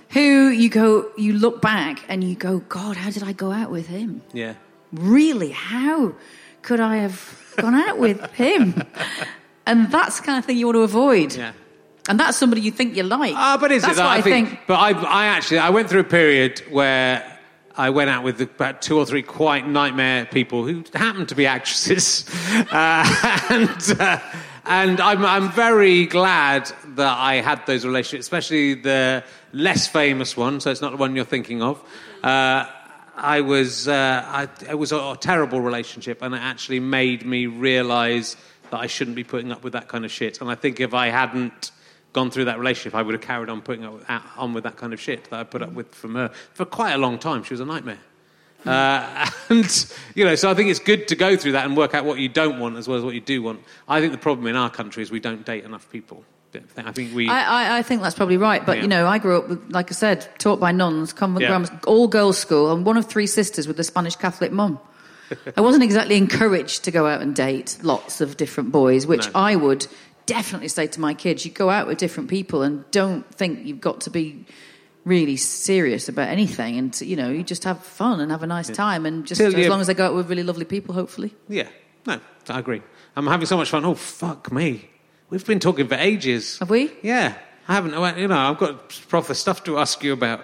who 0.09 0.49
you 0.49 0.69
go, 0.69 1.09
you 1.17 1.33
look 1.33 1.61
back 1.61 2.03
and 2.07 2.23
you 2.23 2.35
go, 2.35 2.59
God, 2.59 2.97
how 2.97 3.09
did 3.09 3.23
I 3.23 3.31
go 3.33 3.51
out 3.51 3.71
with 3.71 3.87
him? 3.87 4.21
Yeah. 4.33 4.55
Really, 4.91 5.51
how 5.51 6.13
could 6.61 6.79
I 6.79 6.97
have 6.97 7.53
gone 7.57 7.75
out 7.75 7.97
with 7.97 8.21
him? 8.33 8.83
And 9.67 9.91
that's 9.91 10.19
the 10.19 10.25
kind 10.25 10.39
of 10.39 10.43
thing 10.45 10.57
you 10.57 10.65
want 10.65 10.75
to 10.77 10.81
avoid. 10.81 11.35
Yeah. 11.35 11.53
And 12.09 12.19
that's 12.19 12.35
somebody 12.35 12.61
you 12.61 12.71
think 12.71 12.95
you 12.97 13.03
like. 13.03 13.35
Ah, 13.35 13.57
but 13.61 13.71
is 13.71 13.83
that's 13.83 13.93
it? 13.93 13.97
though? 13.97 14.03
what 14.05 14.17
I 14.17 14.21
think. 14.21 14.59
But 14.65 14.73
I, 14.73 14.89
I 14.99 15.25
actually, 15.27 15.59
I 15.59 15.69
went 15.69 15.87
through 15.87 15.99
a 15.99 16.03
period 16.03 16.59
where 16.71 17.39
I 17.77 17.91
went 17.91 18.09
out 18.09 18.23
with 18.23 18.41
about 18.41 18.81
two 18.81 18.97
or 18.97 19.05
three 19.05 19.21
quite 19.21 19.67
nightmare 19.67 20.25
people 20.25 20.65
who 20.65 20.83
happened 20.95 21.29
to 21.29 21.35
be 21.35 21.45
actresses, 21.45 22.25
uh, 22.71 23.45
and 23.51 23.99
uh, 24.01 24.19
and 24.65 24.99
I'm 24.99 25.25
I'm 25.25 25.51
very 25.51 26.05
glad 26.05 26.71
that 26.95 27.17
I 27.17 27.35
had 27.35 27.65
those 27.65 27.85
relationships, 27.85 28.25
especially 28.25 28.75
the 28.75 29.23
less 29.53 29.87
famous 29.87 30.37
one. 30.37 30.59
So 30.59 30.71
it's 30.71 30.81
not 30.81 30.91
the 30.91 30.97
one 30.97 31.15
you're 31.15 31.25
thinking 31.25 31.61
of. 31.61 31.81
Uh, 32.23 32.65
I 33.15 33.41
was 33.41 33.87
uh, 33.87 34.23
I, 34.25 34.47
it 34.69 34.77
was 34.77 34.91
a, 34.91 34.97
a 34.97 35.17
terrible 35.19 35.61
relationship, 35.61 36.21
and 36.21 36.33
it 36.35 36.41
actually 36.41 36.79
made 36.79 37.25
me 37.25 37.47
realise 37.47 38.35
that 38.69 38.79
I 38.79 38.87
shouldn't 38.87 39.15
be 39.15 39.23
putting 39.23 39.51
up 39.51 39.63
with 39.63 39.73
that 39.73 39.87
kind 39.87 40.05
of 40.05 40.11
shit. 40.11 40.41
And 40.41 40.49
I 40.49 40.55
think 40.55 40.79
if 40.79 40.93
I 40.93 41.07
hadn't 41.07 41.71
gone 42.13 42.31
through 42.31 42.45
that 42.45 42.59
relationship, 42.59 42.95
I 42.95 43.01
would 43.01 43.13
have 43.13 43.21
carried 43.21 43.49
on 43.49 43.61
putting 43.61 43.85
up, 43.85 44.01
on 44.37 44.53
with 44.53 44.63
that 44.63 44.77
kind 44.77 44.93
of 44.93 44.99
shit 44.99 45.29
that 45.29 45.39
I 45.39 45.43
put 45.43 45.61
up 45.61 45.73
with 45.73 45.93
from 45.93 46.15
her 46.15 46.29
for 46.53 46.65
quite 46.65 46.91
a 46.93 46.97
long 46.97 47.19
time. 47.19 47.43
She 47.43 47.53
was 47.53 47.61
a 47.61 47.65
nightmare. 47.65 47.99
Uh, 48.65 49.29
and, 49.49 49.93
you 50.15 50.25
know, 50.25 50.35
so 50.35 50.49
I 50.49 50.53
think 50.53 50.69
it's 50.69 50.79
good 50.79 51.07
to 51.09 51.15
go 51.15 51.35
through 51.35 51.53
that 51.53 51.65
and 51.65 51.75
work 51.75 51.93
out 51.93 52.05
what 52.05 52.19
you 52.19 52.29
don't 52.29 52.59
want 52.59 52.77
as 52.77 52.87
well 52.87 52.97
as 52.97 53.03
what 53.03 53.13
you 53.13 53.21
do 53.21 53.41
want. 53.41 53.61
I 53.87 53.99
think 53.99 54.11
the 54.11 54.17
problem 54.17 54.47
in 54.47 54.55
our 54.55 54.69
country 54.69 55.03
is 55.03 55.11
we 55.11 55.19
don't 55.19 55.45
date 55.45 55.63
enough 55.63 55.89
people. 55.91 56.23
I 56.77 56.91
think 56.91 57.15
we. 57.15 57.29
I, 57.29 57.43
I, 57.43 57.77
I 57.77 57.81
think 57.81 58.01
that's 58.01 58.15
probably 58.15 58.35
right. 58.35 58.65
But, 58.65 58.77
Yeah. 58.77 58.81
you 58.83 58.87
know, 58.89 59.07
I 59.07 59.19
grew 59.19 59.37
up, 59.37 59.47
with, 59.47 59.71
like 59.71 59.89
I 59.89 59.95
said, 59.95 60.27
taught 60.37 60.59
by 60.59 60.73
nuns, 60.73 61.13
convent 61.13 61.43
Yeah. 61.43 61.47
grammar, 61.47 61.79
all 61.87 62.09
girls 62.09 62.37
school, 62.37 62.73
and 62.73 62.85
one 62.85 62.97
of 62.97 63.05
three 63.05 63.27
sisters 63.27 63.67
with 63.67 63.79
a 63.79 63.85
Spanish 63.85 64.17
Catholic 64.17 64.51
mum. 64.51 64.77
I 65.55 65.61
wasn't 65.61 65.83
exactly 65.85 66.17
encouraged 66.17 66.83
to 66.83 66.91
go 66.91 67.07
out 67.07 67.21
and 67.21 67.33
date 67.33 67.77
lots 67.83 68.19
of 68.19 68.35
different 68.35 68.73
boys, 68.73 69.07
which 69.07 69.27
No. 69.27 69.31
I 69.33 69.55
would 69.55 69.87
definitely 70.25 70.67
say 70.67 70.87
to 70.87 70.99
my 70.99 71.13
kids: 71.13 71.45
you 71.45 71.51
go 71.51 71.69
out 71.69 71.87
with 71.87 71.97
different 71.97 72.29
people 72.29 72.63
and 72.63 72.83
don't 72.91 73.25
think 73.33 73.65
you've 73.65 73.79
got 73.79 74.01
to 74.01 74.09
be 74.09 74.45
really 75.05 75.35
serious 75.37 76.07
about 76.09 76.27
anything, 76.29 76.77
and 76.77 76.99
you 77.01 77.15
know, 77.15 77.29
you 77.29 77.43
just 77.43 77.63
have 77.63 77.83
fun 77.83 78.19
and 78.19 78.31
have 78.31 78.43
a 78.43 78.47
nice 78.47 78.69
time, 78.69 79.05
and 79.05 79.25
just 79.25 79.39
Till 79.39 79.47
as 79.47 79.55
you- 79.55 79.69
long 79.69 79.81
as 79.81 79.87
they 79.87 79.93
go 79.93 80.05
out 80.07 80.15
with 80.15 80.29
really 80.29 80.43
lovely 80.43 80.65
people, 80.65 80.93
hopefully. 80.93 81.33
Yeah, 81.49 81.67
no, 82.05 82.19
I 82.49 82.59
agree. 82.59 82.81
I'm 83.15 83.27
having 83.27 83.45
so 83.47 83.57
much 83.57 83.69
fun. 83.69 83.83
Oh, 83.85 83.95
fuck 83.95 84.51
me. 84.51 84.89
We've 85.29 85.45
been 85.45 85.59
talking 85.59 85.87
for 85.87 85.95
ages. 85.95 86.59
Have 86.59 86.69
we? 86.69 86.91
Yeah, 87.01 87.33
I 87.67 87.73
haven't. 87.73 87.99
well, 87.99 88.17
You 88.17 88.27
know, 88.27 88.37
I've 88.37 88.57
got 88.57 88.89
proper 89.09 89.33
stuff 89.33 89.63
to 89.65 89.77
ask 89.79 90.03
you 90.03 90.13
about. 90.13 90.41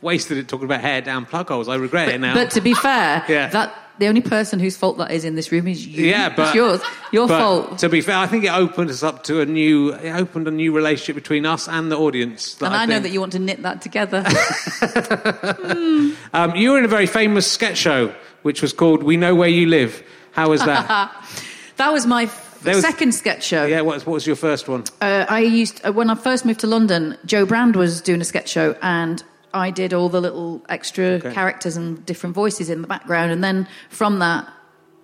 Wasted 0.00 0.38
it 0.38 0.46
talking 0.46 0.64
about 0.66 0.80
hair 0.80 1.00
down 1.00 1.26
plug 1.26 1.48
holes. 1.48 1.68
I 1.68 1.74
regret 1.74 2.08
it 2.08 2.20
now. 2.20 2.32
But 2.32 2.52
to 2.52 2.60
be 2.60 2.72
fair, 2.72 3.24
Yeah. 3.28 3.48
that 3.48 3.74
the 3.98 4.06
only 4.06 4.20
person 4.20 4.60
whose 4.60 4.76
fault 4.76 4.98
that 4.98 5.10
is 5.10 5.24
in 5.24 5.34
this 5.34 5.50
room 5.52 5.66
is 5.68 5.86
you. 5.86 6.06
yeah, 6.06 6.28
but 6.34 6.46
it's 6.48 6.54
yours. 6.54 6.80
Your 7.12 7.26
but 7.28 7.38
fault. 7.40 7.78
To 7.80 7.88
be 7.88 8.00
fair, 8.00 8.16
I 8.16 8.26
think 8.26 8.44
it 8.44 8.52
opened 8.52 8.90
us 8.90 9.02
up 9.02 9.24
to 9.24 9.40
a 9.40 9.46
new. 9.46 9.92
It 9.94 10.12
opened 10.12 10.46
a 10.48 10.50
new 10.50 10.72
relationship 10.72 11.14
between 11.16 11.46
us 11.46 11.68
and 11.68 11.90
the 11.90 11.96
audience. 11.98 12.60
And 12.60 12.74
I, 12.74 12.84
know 12.86 12.94
think- 12.94 13.04
that 13.04 13.10
you 13.10 13.20
want 13.20 13.32
to 13.32 13.38
knit 13.38 13.62
that 13.62 13.82
together. 13.82 14.24
Um, 16.34 16.54
you 16.56 16.72
were 16.72 16.78
in 16.78 16.84
a 16.84 16.88
very 16.88 17.06
famous 17.06 17.50
sketch 17.50 17.78
show, 17.78 18.14
which 18.42 18.60
was 18.62 18.72
called 18.72 19.02
"We 19.02 19.16
Know 19.16 19.34
Where 19.34 19.48
You 19.48 19.66
Live." 19.66 20.02
How 20.32 20.50
was 20.50 20.60
that? 20.64 20.86
that 21.76 21.90
was 21.92 22.06
my 22.06 22.30
was- 22.64 22.80
second 22.82 23.12
sketch 23.14 23.44
show. 23.44 23.64
yeah, 23.64 23.80
what 23.80 23.94
was, 23.94 24.06
what 24.06 24.12
was 24.14 24.26
your 24.26 24.36
first 24.36 24.68
one? 24.68 24.84
Uh, 25.00 25.24
I 25.28 25.40
used 25.40 25.80
uh, 25.86 25.92
when 25.92 26.10
I 26.10 26.14
first 26.14 26.44
moved 26.44 26.60
to 26.60 26.66
London. 26.66 27.16
Joe 27.24 27.46
Brand 27.46 27.76
was 27.76 28.00
doing 28.00 28.20
a 28.20 28.24
sketch 28.24 28.48
show, 28.50 28.76
and 28.82 29.22
I 29.54 29.70
did 29.70 29.92
all 29.94 30.08
the 30.08 30.20
little 30.20 30.62
extra 30.68 31.04
Okay. 31.18 31.32
characters 31.32 31.76
and 31.76 32.04
different 32.06 32.34
voices 32.34 32.68
in 32.70 32.82
the 32.82 32.88
background. 32.88 33.32
And 33.32 33.42
then 33.42 33.66
from 33.88 34.18
that, 34.18 34.46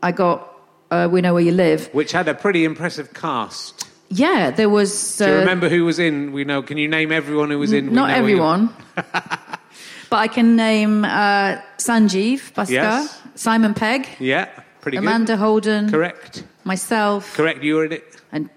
I 0.03 0.13
got 0.13 0.49
uh, 0.91 1.09
"We 1.11 1.21
Know 1.21 1.35
Where 1.35 1.43
You 1.43 1.53
Live." 1.53 1.89
Which 1.93 2.13
had 2.13 2.29
a 2.29 2.35
pretty 2.35 2.65
impressive 2.65 3.13
cast. 3.15 3.89
Yeah, 4.11 4.51
there 4.51 4.69
was. 4.69 5.21
Uh, 5.21 5.27
Do 5.27 5.33
you 5.33 5.39
remember 5.41 5.69
who 5.69 5.85
was 5.85 5.99
in? 5.99 6.33
We 6.33 6.45
know. 6.45 6.63
Can 6.63 6.77
you 6.79 6.89
name 6.89 7.11
everyone 7.11 7.51
who 7.51 7.59
was 7.59 7.73
in? 7.73 7.87
We 7.89 7.93
Not 7.95 8.09
Know 8.09 8.15
everyone, 8.15 8.69
but 8.95 10.17
I 10.19 10.29
can 10.29 10.57
name 10.57 11.05
uh, 11.05 11.57
Sanjeev 11.79 12.53
Bhaskar, 12.53 12.71
Yes. 12.71 13.23
Simon 13.35 13.75
Pegg, 13.75 14.07
Yeah, 14.21 14.49
pretty 14.83 14.99
good. 14.99 15.05
Amanda 15.07 15.37
Holden. 15.37 15.91
Correct. 15.91 16.45
myself, 16.65 17.35
Correct. 17.35 17.63
You 17.65 17.77
were 17.77 17.87
in 17.87 17.93
it. 17.93 18.05
and 18.31 18.51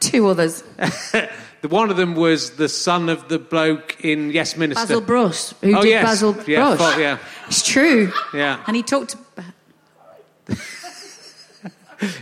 two 0.00 0.26
others. 0.28 0.62
One 1.68 1.90
of 1.90 1.96
them 1.96 2.14
was 2.16 2.50
the 2.52 2.68
son 2.68 3.08
of 3.08 3.28
the 3.28 3.38
bloke 3.38 3.96
in 4.04 4.30
Yes 4.30 4.56
Minister. 4.56 4.82
Basil 4.86 5.00
Brush, 5.00 5.50
who 5.60 5.76
Oh, 5.76 5.82
did 5.82 5.90
yes. 5.90 6.04
Basil 6.04 6.36
Yeah, 6.46 6.74
Brush. 6.76 6.98
yeah. 6.98 7.18
It's 7.46 7.62
true. 7.62 8.12
Yeah. 8.34 8.62
And 8.66 8.74
he 8.76 8.82
talked. 8.82 9.14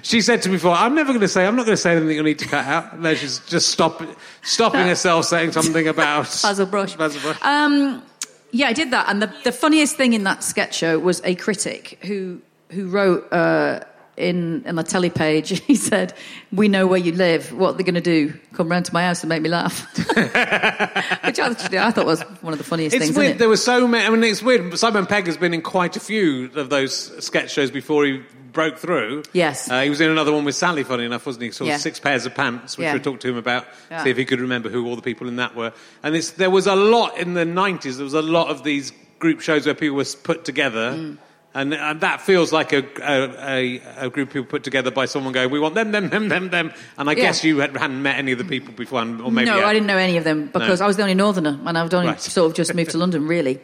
She 0.03 0.21
said 0.21 0.43
to 0.43 0.51
me 0.51 0.57
before, 0.57 0.73
"I'm 0.75 0.95
never 0.95 1.09
going 1.09 1.23
to 1.23 1.29
say. 1.29 1.47
I'm 1.47 1.57
not 1.57 1.65
going 1.65 1.73
to 1.77 1.81
say 1.81 1.97
anything 1.97 2.15
you 2.15 2.23
need 2.23 2.39
to 2.41 2.47
cut 2.47 2.67
out." 2.67 2.93
And 2.93 3.03
then 3.03 3.17
she's 3.17 3.39
just 3.47 3.71
stop, 3.71 4.03
stopping 4.43 4.83
herself 4.87 5.25
saying 5.25 5.53
something 5.53 5.89
about 5.89 6.25
Basil 6.43 6.67
Brush. 6.67 6.97
Basil 6.97 7.21
Brush. 7.23 7.39
Um, 7.41 8.03
yeah, 8.51 8.67
I 8.69 8.75
did 8.75 8.91
that, 8.91 9.09
and 9.09 9.23
the, 9.23 9.33
the 9.43 9.53
funniest 9.53 9.97
thing 9.97 10.13
in 10.13 10.25
that 10.25 10.45
sketch 10.45 10.75
show 10.77 10.99
was 10.99 11.23
a 11.25 11.35
critic 11.35 11.99
who 12.03 12.43
who 12.73 12.89
wrote 12.89 13.33
uh, 13.33 13.81
in 14.21 14.63
in 14.67 14.77
the 14.77 14.83
telly 14.83 15.11
page. 15.11 15.61
He 15.67 15.75
said, 15.75 16.15
"We 16.53 16.69
know 16.69 16.87
where 16.87 16.99
you 16.99 17.13
live. 17.13 17.53
What 17.53 17.77
they're 17.77 17.85
going 17.85 17.95
to 17.95 18.01
do? 18.01 18.33
Come 18.55 18.69
round 18.71 18.85
to 18.87 18.93
my 18.95 19.03
house 19.05 19.23
and 19.23 19.29
make 19.29 19.43
me 19.43 19.49
laugh." 19.49 19.87
Which 21.25 21.39
actually 21.39 21.79
I 21.79 21.91
thought 21.91 22.07
was 22.07 22.23
one 22.43 22.53
of 22.53 22.59
the 22.59 22.65
funniest 22.65 22.95
It's 22.95 23.07
things. 23.07 23.17
weird. 23.17 23.33
It? 23.33 23.39
There 23.39 23.49
were 23.49 23.57
so 23.57 23.87
many. 23.89 24.05
I 24.07 24.11
mean, 24.11 24.23
it's 24.25 24.43
weird. 24.43 24.79
Simon 24.79 25.07
Pegg 25.07 25.27
has 25.27 25.37
been 25.37 25.55
in 25.55 25.63
quite 25.63 25.97
a 25.97 26.01
few 26.01 26.51
of 26.55 26.71
those 26.71 27.25
sketch 27.25 27.51
shows 27.51 27.71
before 27.71 28.05
he 28.05 28.23
broke 28.53 28.79
through. 28.79 29.23
Yes. 29.33 29.71
Uh, 29.71 29.83
he 29.83 29.91
was 29.91 30.01
in 30.01 30.11
another 30.11 30.33
one 30.33 30.45
with 30.45 30.57
Sally, 30.57 30.83
funny 30.83 31.05
enough, 31.05 31.25
wasn't 31.25 31.45
he? 31.45 31.51
Sort 31.53 31.71
of 31.71 31.81
six 31.81 32.01
pairs 32.01 32.27
of 32.27 32.35
pants, 32.35 32.77
which 32.77 32.85
Yeah. 32.85 32.95
we 32.95 32.99
talked 33.01 33.23
to 33.23 33.29
him 33.29 33.37
about, 33.37 33.65
Yeah. 33.91 34.03
see 34.03 34.11
if 34.11 34.17
he 34.17 34.25
could 34.25 34.41
remember 34.41 34.69
who 34.69 34.87
all 34.89 34.97
the 34.97 35.03
people 35.03 35.29
in 35.29 35.37
that 35.37 35.55
were. 35.55 35.73
And 36.03 36.17
it's, 36.17 36.33
there 36.33 36.51
was 36.51 36.67
a 36.67 36.75
lot 36.75 37.17
in 37.17 37.35
the 37.35 37.45
90s, 37.45 37.97
there 37.97 38.05
was 38.05 38.15
a 38.15 38.23
lot 38.23 38.49
of 38.49 38.65
these 38.65 38.93
group 39.21 39.41
shows 39.41 39.67
where 39.67 39.75
people 39.77 39.97
were 39.97 40.05
put 40.25 40.45
together. 40.45 40.93
Mm. 40.95 41.19
And, 41.53 41.75
and 41.75 42.01
that 42.03 42.21
feels 42.21 42.53
like 42.53 42.73
a, 42.73 42.85
a, 43.03 43.79
a, 43.81 44.07
a 44.07 44.11
group 44.11 44.29
of 44.29 44.33
people 44.35 44.47
put 44.47 44.63
together 44.63 44.93
by 44.93 45.07
someone 45.07 45.33
going, 45.33 45.51
we 45.51 45.59
want 45.59 45.75
them, 45.75 45.91
them, 45.91 46.09
them, 46.09 46.29
them, 46.29 46.49
them. 46.51 46.73
And 46.97 47.11
I 47.11 47.15
Yeah. 47.15 47.23
guess 47.23 47.43
you 47.43 47.59
had, 47.59 47.77
hadn't 47.77 48.01
met 48.01 48.17
any 48.19 48.31
of 48.31 48.39
the 48.39 48.45
people 48.45 48.73
before, 48.73 49.01
or 49.01 49.33
maybe 49.33 49.47
no. 49.51 49.65
I 49.65 49.73
didn't 49.73 49.89
know 49.89 49.97
any 49.97 50.17
of 50.17 50.23
them 50.23 50.47
because 50.53 50.79
No. 50.79 50.85
I 50.85 50.87
was 50.87 50.97
the 50.97 51.03
only 51.03 51.15
northerner, 51.15 51.59
and 51.67 51.77
I've 51.77 51.93
only 51.93 52.11
Right. 52.11 52.21
sort 52.21 52.49
of 52.51 52.57
just 52.57 52.73
moved 52.73 52.93
to 52.93 52.99
London, 53.05 53.27
really. 53.27 53.59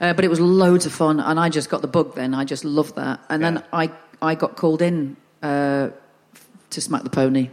Uh, 0.00 0.14
but 0.14 0.24
it 0.24 0.28
was 0.28 0.40
loads 0.40 0.84
of 0.84 0.92
fun, 0.92 1.20
and 1.20 1.38
I 1.38 1.48
just 1.48 1.70
got 1.70 1.80
the 1.80 1.86
bug. 1.88 2.16
Then 2.16 2.34
I 2.34 2.44
just 2.44 2.64
loved 2.64 2.96
that, 2.96 3.20
and 3.28 3.40
Yeah. 3.42 3.50
then 3.52 3.62
I 3.72 3.90
I 4.20 4.34
got 4.34 4.56
called 4.56 4.82
in 4.82 5.16
uh, 5.40 5.90
to 6.70 6.80
smack 6.80 7.04
the 7.04 7.10
pony. 7.10 7.50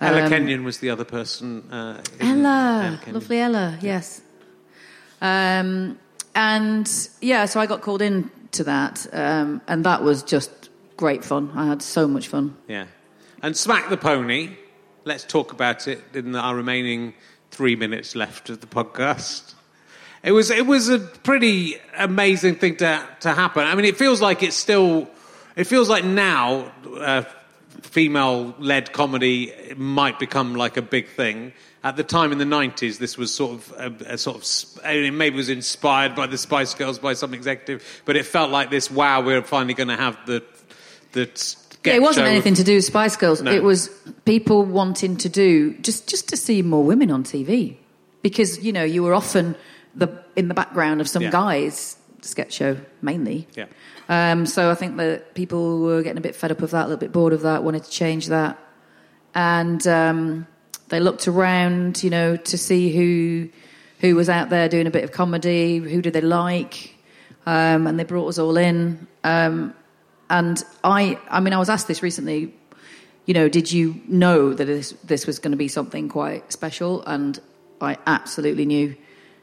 Ella 0.00 0.22
Um, 0.22 0.28
Kenyon 0.30 0.62
was 0.64 0.78
the 0.78 0.90
other 0.90 1.04
person. 1.04 1.64
Uh, 1.70 2.00
Ella, 2.20 2.98
lovely 3.10 3.40
Ella, 3.40 3.76
yes. 3.80 4.20
Um, 5.20 5.98
and 6.34 6.88
yeah, 7.20 7.46
so 7.46 7.58
I 7.60 7.66
got 7.66 7.82
called 7.82 8.02
in 8.02 8.30
to 8.52 8.64
that, 8.64 9.06
um, 9.12 9.60
and 9.66 9.84
that 9.84 10.02
was 10.02 10.22
just 10.22 10.70
great 10.96 11.24
fun. 11.24 11.50
I 11.54 11.66
had 11.66 11.82
so 11.82 12.06
much 12.06 12.28
fun. 12.28 12.56
Yeah. 12.68 12.86
And 13.42 13.56
Smack 13.56 13.90
the 13.90 13.96
Pony, 13.96 14.50
let's 15.04 15.24
talk 15.24 15.52
about 15.52 15.88
it 15.88 16.00
in 16.14 16.34
our 16.36 16.54
remaining 16.54 17.14
three 17.50 17.76
minutes 17.76 18.14
left 18.14 18.50
of 18.50 18.60
the 18.60 18.66
podcast. 18.66 19.54
It 20.22 20.32
was, 20.32 20.50
it 20.50 20.66
was 20.66 20.88
a 20.88 21.00
pretty 21.00 21.76
amazing 21.98 22.54
thing 22.56 22.76
to, 22.76 23.04
to 23.20 23.32
happen. 23.32 23.64
I 23.64 23.74
mean, 23.74 23.84
it 23.84 23.96
feels 23.96 24.20
like 24.20 24.42
it's 24.42 24.56
still, 24.56 25.08
it 25.56 25.64
feels 25.64 25.88
like 25.88 26.04
now 26.04 26.72
uh, 27.00 27.24
female 27.82 28.54
led 28.58 28.92
comedy 28.92 29.52
might 29.76 30.18
become 30.20 30.54
like 30.54 30.76
a 30.76 30.82
big 30.82 31.08
thing. 31.08 31.52
At 31.84 31.96
the 31.96 32.04
time 32.04 32.30
in 32.30 32.38
the 32.38 32.44
90s, 32.44 32.98
this 32.98 33.18
was 33.18 33.34
sort 33.34 33.52
of 33.52 33.72
a, 33.76 34.14
a 34.14 34.18
sort 34.18 34.36
of, 34.36 34.84
I 34.84 34.94
mean, 34.94 35.16
maybe 35.16 35.34
it 35.34 35.36
was 35.38 35.48
inspired 35.48 36.14
by 36.14 36.28
the 36.28 36.38
Spice 36.38 36.74
Girls, 36.74 37.00
by 37.00 37.14
some 37.14 37.34
executive, 37.34 38.02
but 38.04 38.14
it 38.14 38.24
felt 38.24 38.50
like 38.52 38.70
this, 38.70 38.88
wow, 38.90 39.20
we're 39.20 39.42
finally 39.42 39.74
going 39.74 39.88
to 39.88 39.96
have 39.96 40.16
the, 40.26 40.44
the 41.12 41.28
Yeah, 41.84 41.94
it 41.94 42.02
wasn't 42.02 42.28
anything 42.28 42.54
to 42.54 42.62
do 42.64 42.76
with 42.76 42.84
Spice 42.84 43.16
Girls. 43.16 43.42
No. 43.42 43.50
It 43.50 43.64
was 43.64 43.88
people 44.24 44.64
wanting 44.64 45.16
to 45.18 45.28
do 45.28 45.74
just 45.78 46.08
just 46.08 46.28
to 46.28 46.36
see 46.36 46.62
more 46.62 46.84
women 46.84 47.10
on 47.10 47.24
TV 47.24 47.76
because 48.22 48.62
you 48.64 48.72
know 48.72 48.84
you 48.84 49.02
were 49.02 49.14
often 49.14 49.56
the 49.96 50.08
in 50.36 50.46
the 50.46 50.54
background 50.54 51.00
of 51.00 51.08
some 51.08 51.22
Yeah. 51.24 51.30
guys 51.30 51.96
sketch 52.20 52.52
show 52.52 52.76
mainly. 53.00 53.48
Yeah. 53.56 53.66
Um, 54.08 54.46
so 54.46 54.70
I 54.70 54.76
think 54.76 54.96
that 54.98 55.34
people 55.34 55.80
were 55.80 56.02
getting 56.02 56.18
a 56.18 56.20
bit 56.20 56.36
fed 56.36 56.52
up 56.52 56.62
of 56.62 56.70
that, 56.70 56.82
a 56.82 56.86
little 56.86 56.98
bit 56.98 57.10
bored 57.10 57.32
of 57.32 57.42
that, 57.42 57.64
wanted 57.64 57.82
to 57.82 57.90
change 57.90 58.28
that, 58.28 58.56
and 59.34 59.84
um, 59.88 60.46
they 60.92 61.00
looked 61.00 61.26
around, 61.26 62.04
you 62.04 62.10
know, 62.10 62.36
to 62.36 62.58
see 62.58 62.94
who 62.94 63.48
who 64.00 64.14
was 64.14 64.28
out 64.28 64.50
there 64.50 64.68
doing 64.68 64.86
a 64.86 64.90
bit 64.90 65.04
of 65.04 65.10
comedy, 65.10 65.78
who 65.78 66.02
did 66.02 66.12
they 66.12 66.20
like, 66.20 66.94
um, 67.46 67.86
and 67.86 67.98
they 67.98 68.04
brought 68.04 68.28
us 68.28 68.38
all 68.38 68.58
in. 68.58 69.06
Um, 69.24 69.74
and 70.28 70.62
I, 70.84 71.18
I 71.30 71.40
mean, 71.40 71.54
I 71.54 71.58
was 71.58 71.70
asked 71.70 71.88
this 71.88 72.02
recently. 72.02 72.54
You 73.24 73.32
know, 73.32 73.48
did 73.48 73.72
you 73.72 74.02
know 74.06 74.52
that 74.52 74.66
this 74.66 74.92
this 75.02 75.26
was 75.26 75.38
going 75.38 75.52
to 75.52 75.56
be 75.56 75.68
something 75.68 76.10
quite 76.10 76.52
special? 76.52 77.02
And 77.04 77.40
I 77.80 77.96
absolutely 78.06 78.66
knew 78.66 78.94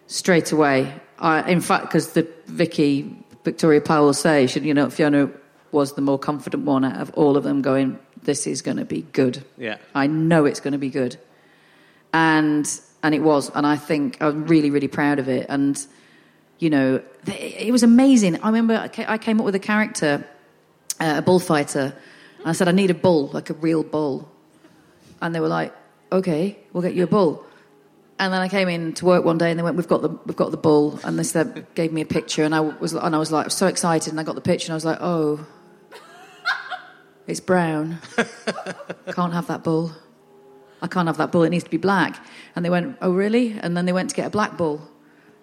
straight 0.06 0.52
away. 0.52 0.94
I, 1.18 1.50
in 1.50 1.62
fact, 1.62 1.86
because 1.86 2.12
the 2.14 2.28
Vicky 2.46 3.26
Victoria 3.44 3.82
Pile 3.82 4.14
say, 4.14 4.46
she, 4.46 4.60
you 4.60 4.76
know, 4.76 4.92
Fiona 4.92 5.32
was 5.72 5.94
the 5.94 6.02
more 6.02 6.20
confident 6.20 6.66
one 6.66 6.86
out 6.86 6.98
of 7.02 7.10
all 7.16 7.38
of 7.38 7.44
them. 7.44 7.64
Going, 7.64 7.98
this 8.22 8.46
is 8.46 8.62
going 8.62 8.78
to 8.78 8.86
be 8.86 9.02
good. 9.14 9.44
Yeah. 9.58 9.78
I 9.96 10.06
know 10.06 10.46
it's 10.46 10.60
going 10.60 10.74
to 10.74 10.78
be 10.78 10.92
good. 10.92 11.18
And 12.14 12.68
and 13.02 13.16
it 13.16 13.22
was, 13.22 13.50
and 13.56 13.66
I 13.66 13.76
think 13.78 14.22
I'm 14.22 14.46
really 14.48 14.70
really 14.70 14.88
proud 14.88 15.20
of 15.20 15.30
it. 15.30 15.46
And 15.50 15.80
you 16.60 16.70
know, 16.70 17.02
it 17.28 17.72
was 17.72 17.84
amazing. 17.84 18.42
I 18.42 18.48
remember 18.48 18.90
I 18.98 19.18
came 19.18 19.40
up 19.40 19.46
with 19.46 19.56
a 19.56 19.60
character, 19.60 20.28
uh, 21.00 21.16
a 21.18 21.22
bullfighter. 21.22 21.96
And 22.40 22.48
I 22.48 22.52
said, 22.52 22.68
I 22.68 22.72
need 22.72 22.90
a 22.90 22.94
bull, 22.94 23.28
like 23.34 23.50
a 23.50 23.54
real 23.54 23.84
bull. 23.84 24.30
And 25.22 25.34
they 25.34 25.40
were 25.40 25.48
like, 25.48 25.74
okay, 26.12 26.60
we'll 26.74 26.84
get 26.84 26.94
you 26.94 27.04
a 27.04 27.08
bull. 27.08 27.46
And 28.18 28.34
then 28.34 28.42
I 28.42 28.50
came 28.50 28.68
in 28.68 28.94
to 28.96 29.06
work 29.06 29.24
one 29.24 29.38
day, 29.38 29.50
and 29.50 29.58
they 29.58 29.64
went, 29.64 29.78
"We've 29.78 29.88
got 29.88 30.02
the 30.02 30.10
we've 30.26 30.36
got 30.36 30.52
the 30.52 30.58
bull." 30.58 31.00
And 31.06 31.18
they 31.18 31.24
said, 31.24 31.66
gave 31.74 31.94
me 31.94 32.02
a 32.02 32.06
picture, 32.06 32.44
and 32.44 32.54
I 32.54 32.60
was 32.60 32.94
and 32.94 33.16
I 33.16 33.18
was 33.18 33.32
like 33.32 33.50
so 33.50 33.68
excited, 33.68 34.12
and 34.12 34.20
I 34.20 34.24
got 34.24 34.36
the 34.36 34.42
picture, 34.42 34.66
and 34.66 34.74
I 34.74 34.76
was 34.76 34.84
like, 34.84 34.98
"Oh, 35.00 35.48
it's 37.28 37.40
brown. 37.40 38.00
Can't 39.14 39.32
have 39.32 39.48
that 39.48 39.64
bull. 39.64 39.94
I 40.82 40.88
can't 40.88 41.08
have 41.08 41.18
that 41.18 41.32
bull. 41.32 41.44
It 41.44 41.50
needs 41.50 41.64
to 41.64 41.70
be 41.70 41.78
black." 41.78 42.24
And 42.56 42.64
they 42.64 42.70
went, 42.70 42.98
"Oh, 43.02 43.12
really?" 43.12 43.58
And 43.62 43.76
then 43.76 43.86
they 43.86 43.94
went 43.94 44.10
to 44.12 44.16
get 44.16 44.28
a 44.28 44.30
black 44.30 44.58
bull. 44.58 44.82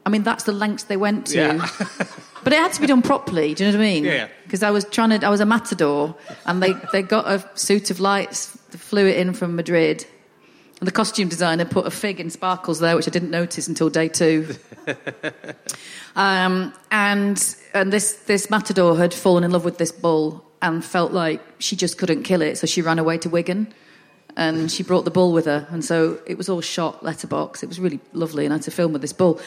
I 0.05 0.09
mean, 0.09 0.23
that's 0.23 0.45
the 0.45 0.53
lengths 0.53 0.85
they 0.85 0.97
went 0.97 1.27
to. 1.29 1.37
Yeah. 1.37 1.69
But 2.47 2.53
it 2.53 2.61
had 2.61 2.73
to 2.75 2.81
be 2.81 2.87
done 2.87 3.03
properly. 3.03 3.55
Do 3.55 3.65
you 3.65 3.73
know 3.73 3.77
what 3.77 3.85
I 3.85 3.89
mean? 3.89 4.05
Yeah. 4.05 4.29
Because 4.45 4.63
I 4.63 4.71
was 4.71 4.85
trying 4.85 5.11
to, 5.19 5.27
I 5.27 5.31
was 5.31 5.41
a 5.41 5.45
matador, 5.45 6.15
and 6.45 6.63
they, 6.63 6.75
they 6.93 7.03
got 7.03 7.27
a 7.27 7.45
suit 7.59 7.91
of 7.91 7.99
lights, 7.99 8.57
flew 8.71 9.05
it 9.05 9.17
in 9.17 9.33
from 9.33 9.57
Madrid, 9.57 10.07
and 10.79 10.87
the 10.87 10.93
costume 10.93 11.29
designer 11.29 11.65
put 11.65 11.89
a 11.89 11.91
fig 11.91 12.21
in 12.21 12.31
sparkles 12.31 12.79
there, 12.79 12.95
which 12.95 13.09
I 13.09 13.11
didn't 13.11 13.33
notice 13.33 13.67
until 13.67 13.91
day 13.91 14.07
two. 14.07 14.55
um, 16.15 16.73
and 16.93 17.57
and 17.75 17.93
this 17.93 18.13
this 18.27 18.49
matador 18.49 18.97
had 18.97 19.13
fallen 19.13 19.43
in 19.43 19.51
love 19.51 19.65
with 19.65 19.79
this 19.79 19.91
bull 19.91 20.45
and 20.63 20.85
felt 20.85 21.11
like 21.11 21.43
she 21.59 21.75
just 21.75 21.99
couldn't 21.99 22.23
kill 22.23 22.43
it, 22.43 22.59
so 22.59 22.69
she 22.69 22.81
ran 22.81 23.01
away 23.01 23.19
to 23.19 23.29
Wigan. 23.29 23.75
And 24.37 24.71
she 24.71 24.83
brought 24.83 25.07
the 25.07 25.11
bull 25.11 25.33
with 25.33 25.47
her, 25.47 25.67
and 25.71 25.83
so 25.83 26.19
it 26.27 26.37
was 26.37 26.49
all 26.51 26.61
shot 26.61 27.03
letterbox. 27.03 27.63
It 27.63 27.69
was 27.69 27.81
really 27.81 28.01
lovely, 28.13 28.45
and 28.45 28.53
I 28.53 28.57
had 28.59 28.65
to 28.65 28.71
film 28.71 28.93
with 28.93 29.01
this 29.01 29.15
bull. 29.15 29.41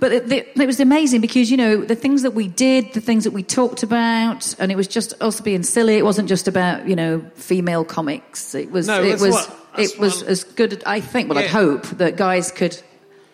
But 0.00 0.10
it, 0.10 0.32
it, 0.32 0.48
it 0.56 0.66
was 0.66 0.80
amazing 0.80 1.20
because 1.20 1.52
you 1.52 1.56
know 1.56 1.84
the 1.84 1.94
things 1.94 2.22
that 2.22 2.32
we 2.32 2.48
did, 2.48 2.92
the 2.94 3.00
things 3.00 3.22
that 3.24 3.30
we 3.30 3.44
talked 3.44 3.84
about, 3.84 4.52
and 4.58 4.72
it 4.72 4.76
was 4.76 4.88
just 4.88 5.14
us 5.20 5.40
being 5.40 5.62
silly. 5.62 5.94
It 5.94 6.04
wasn't 6.04 6.28
just 6.28 6.48
about 6.48 6.88
you 6.88 6.96
know 6.96 7.20
female 7.36 7.84
comics. 7.84 8.56
It 8.56 8.72
was 8.72 8.88
No, 8.88 9.04
it 9.04 9.20
was 9.20 9.30
what- 9.30 9.60
it 9.78 9.98
was 10.00 10.22
as 10.24 10.42
good. 10.42 10.82
I 10.84 11.00
think. 11.00 11.28
Well, 11.28 11.38
I'd 11.38 11.50
hope 11.50 11.86
that 11.98 12.16
guys 12.16 12.50
could 12.50 12.80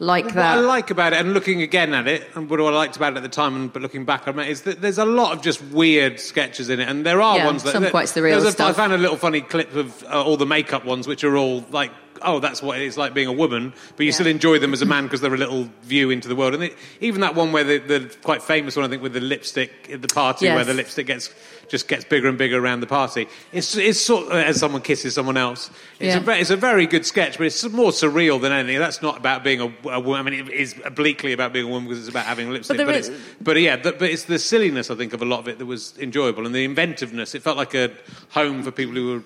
like 0.00 0.24
What 0.24 0.34
that. 0.36 0.56
I 0.58 0.60
like 0.60 0.90
about 0.90 1.12
it, 1.12 1.20
and 1.20 1.34
looking 1.34 1.60
again 1.62 1.92
at 1.94 2.08
it, 2.08 2.26
and 2.34 2.48
what 2.50 2.58
I 2.58 2.70
liked 2.70 2.96
about 2.96 3.12
it 3.12 3.18
at 3.18 3.22
the 3.22 3.28
time, 3.28 3.54
and 3.54 3.72
but 3.72 3.82
looking 3.82 4.04
back 4.06 4.26
on 4.26 4.38
it, 4.38 4.48
is 4.48 4.62
that 4.62 4.80
there's 4.80 4.98
a 4.98 5.04
lot 5.04 5.36
of 5.36 5.42
just 5.42 5.62
weird 5.62 6.18
sketches 6.18 6.70
in 6.70 6.80
it, 6.80 6.88
and 6.88 7.04
there 7.06 7.20
are 7.20 7.36
Yeah, 7.36 7.46
ones 7.46 7.62
that 7.64 7.72
some 7.72 7.82
that- 7.84 7.90
quite 7.92 8.06
surreal 8.06 8.42
a- 8.42 8.46
I 8.46 8.50
stuff. 8.50 8.76
found 8.76 8.92
a 8.94 8.98
little 8.98 9.16
funny 9.18 9.42
clip 9.42 9.74
of 9.76 10.02
uh, 10.04 10.22
all 10.24 10.36
the 10.38 10.46
makeup 10.46 10.84
ones, 10.86 11.06
which 11.06 11.22
are 11.22 11.36
all 11.36 11.64
like, 11.70 11.92
oh, 12.22 12.38
that's 12.40 12.62
what 12.62 12.78
it's 12.80 12.96
like 12.96 13.12
being 13.14 13.28
a 13.28 13.32
woman, 13.32 13.72
but 13.96 14.04
you 14.04 14.08
Yeah. 14.10 14.14
still 14.14 14.26
enjoy 14.26 14.58
them 14.58 14.72
as 14.72 14.82
a 14.82 14.86
man 14.86 15.04
because 15.04 15.20
they're 15.20 15.32
a 15.34 15.38
little 15.38 15.68
view 15.84 16.10
into 16.10 16.28
the 16.28 16.36
world. 16.36 16.54
And 16.54 16.64
it, 16.64 16.76
even 17.00 17.20
that 17.22 17.34
one 17.34 17.52
where 17.52 17.64
the, 17.64 17.78
the 17.78 18.14
quite 18.22 18.42
famous 18.42 18.76
one, 18.76 18.84
I 18.84 18.88
think, 18.88 19.02
with 19.02 19.12
the 19.14 19.20
lipstick 19.20 19.88
at 19.92 20.02
the 20.02 20.08
party, 20.08 20.46
Yes. 20.46 20.54
where 20.54 20.64
the 20.64 20.74
lipstick 20.74 21.06
gets 21.06 21.30
just 21.70 21.86
gets 21.88 22.04
bigger 22.04 22.28
and 22.28 22.36
bigger 22.36 22.58
around 22.62 22.80
the 22.80 22.86
party. 22.86 23.28
It's, 23.52 23.76
it's 23.76 24.00
sort 24.00 24.26
of 24.26 24.32
as 24.32 24.58
someone 24.58 24.82
kisses 24.82 25.14
someone 25.14 25.36
else. 25.36 25.70
It's, 26.00 26.14
Yeah. 26.16 26.34
a, 26.34 26.38
it's 26.40 26.50
a 26.50 26.56
very 26.56 26.86
good 26.86 27.06
sketch, 27.06 27.38
but 27.38 27.46
it's 27.46 27.66
more 27.70 27.92
surreal 27.92 28.40
than 28.40 28.50
anything. 28.52 28.78
That's 28.80 29.00
not 29.02 29.16
about 29.16 29.44
being 29.44 29.60
a, 29.60 29.72
a 29.88 30.00
woman. 30.00 30.18
I 30.26 30.30
mean, 30.30 30.48
it 30.48 30.52
is 30.52 30.74
obliquely 30.84 31.32
about 31.32 31.52
being 31.52 31.66
a 31.66 31.68
woman 31.68 31.88
because 31.88 32.00
it's 32.00 32.08
about 32.10 32.26
having 32.26 32.50
lipstick. 32.50 32.76
there 32.76 32.86
But, 32.86 32.96
is- 32.96 33.08
it's, 33.08 33.20
but 33.40 33.56
yeah, 33.60 33.76
the, 33.76 33.92
but 33.92 34.10
it's 34.10 34.24
the 34.24 34.38
silliness 34.40 34.90
I 34.90 34.96
think 34.96 35.12
of 35.12 35.22
a 35.22 35.24
lot 35.24 35.38
of 35.38 35.48
it 35.48 35.58
that 35.58 35.66
was 35.66 35.96
enjoyable, 35.98 36.44
and 36.44 36.54
the 36.54 36.64
inventiveness. 36.64 37.34
It 37.36 37.42
felt 37.42 37.56
like 37.56 37.74
a 37.74 37.92
home 38.30 38.62
for 38.64 38.72
people 38.72 38.94
who 38.96 39.14
were 39.14 39.22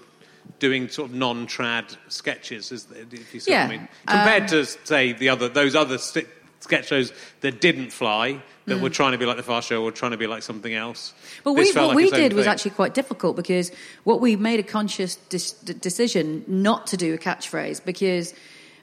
doing 0.58 0.88
sort 0.90 1.08
of 1.10 1.16
non-trad 1.16 1.96
sketches. 2.08 2.70
Is 2.72 2.86
if 2.92 3.32
you 3.32 3.40
see 3.40 3.52
what 3.52 3.58
I 3.58 3.62
Yeah. 3.62 3.68
mean? 3.70 3.88
Compared 4.06 4.42
Um, 4.42 4.48
to 4.50 4.64
say 4.66 5.12
the 5.12 5.30
other 5.30 5.48
those 5.48 5.74
other 5.74 5.96
sti- 5.96 6.26
sketch 6.60 6.88
shows 6.88 7.12
that 7.40 7.60
didn't 7.62 7.90
fly. 7.90 8.42
That 8.66 8.80
were 8.80 8.88
trying 8.90 9.12
to 9.12 9.18
be 9.18 9.26
like 9.26 9.36
the 9.36 9.42
Fast 9.42 9.68
Show 9.68 9.82
or 9.84 9.92
trying 9.92 10.12
to 10.12 10.16
be 10.16 10.26
like 10.26 10.42
something 10.42 10.72
else. 10.72 11.12
Well, 11.44 11.54
This 11.54 11.74
we, 11.74 11.80
what 11.80 11.88
like 11.88 11.96
we 11.96 12.10
did 12.10 12.32
was 12.32 12.46
actually 12.46 12.70
quite 12.70 12.94
difficult 12.94 13.36
because 13.36 13.70
what 14.04 14.20
we 14.22 14.36
made 14.36 14.58
a 14.58 14.62
conscious 14.62 15.16
decision 15.16 16.44
not 16.48 16.86
to 16.88 16.96
do 16.96 17.14
a 17.14 17.18
catchphrase 17.18 17.84
because, 17.84 18.34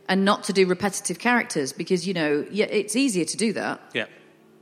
and 0.08 0.24
not 0.26 0.44
to 0.46 0.54
do 0.54 0.66
repetitive 0.68 1.20
characters 1.20 1.74
because 1.74 2.08
you 2.08 2.14
know, 2.14 2.46
yeah, 2.52 2.66
it's 2.66 2.96
easier 2.96 3.26
to 3.26 3.38
do 3.38 3.54
that. 3.54 3.82
yeah. 3.94 4.06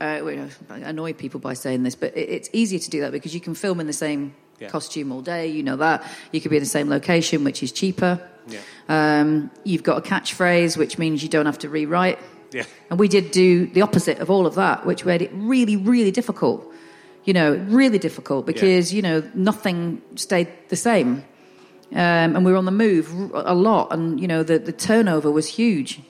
Uh, 0.00 0.20
well, 0.24 0.48
I 0.70 0.78
annoy 0.78 1.12
people 1.12 1.40
by 1.40 1.52
saying 1.52 1.82
this, 1.82 1.94
but 1.94 2.16
it's 2.16 2.48
easier 2.54 2.78
to 2.78 2.88
do 2.88 3.02
that 3.02 3.12
because 3.12 3.34
you 3.34 3.40
can 3.40 3.54
film 3.54 3.80
in 3.80 3.86
the 3.86 3.92
same 3.92 4.34
Yeah. 4.58 4.68
costume 4.70 5.12
all 5.12 5.20
day. 5.20 5.48
You 5.48 5.62
know 5.62 5.76
that 5.76 6.02
you 6.32 6.40
could 6.40 6.50
be 6.50 6.56
in 6.56 6.62
the 6.62 6.68
same 6.68 6.88
location, 6.88 7.44
which 7.44 7.62
is 7.62 7.70
cheaper. 7.70 8.18
Yeah. 8.48 8.60
Um, 8.88 9.50
you've 9.64 9.82
got 9.82 9.98
a 9.98 10.00
catchphrase, 10.00 10.78
which 10.78 10.96
means 10.96 11.22
you 11.22 11.28
don't 11.28 11.44
have 11.44 11.58
to 11.58 11.68
rewrite. 11.68 12.18
Yeah. 12.52 12.64
And 12.90 12.98
we 12.98 13.08
did 13.08 13.30
do 13.30 13.66
the 13.66 13.82
opposite 13.82 14.18
of 14.18 14.30
all 14.30 14.46
of 14.46 14.54
that, 14.56 14.84
which 14.86 15.04
made 15.04 15.22
it 15.22 15.30
really, 15.32 15.76
really 15.76 16.10
difficult. 16.10 16.66
You 17.24 17.34
know, 17.34 17.54
really 17.68 17.98
difficult 17.98 18.46
because, 18.46 18.94
you 18.94 19.02
know, 19.02 19.22
nothing 19.34 20.00
stayed 20.16 20.48
the 20.68 20.76
same. 20.76 21.24
Um, 21.92 22.36
and 22.36 22.44
we 22.44 22.52
were 22.52 22.58
on 22.58 22.64
the 22.64 22.70
move 22.70 23.12
a 23.34 23.54
lot, 23.54 23.92
and, 23.92 24.20
you 24.20 24.28
know, 24.28 24.42
the, 24.42 24.58
the 24.58 24.72
turnover 24.72 25.30
was 25.30 25.46
huge. 25.46 26.00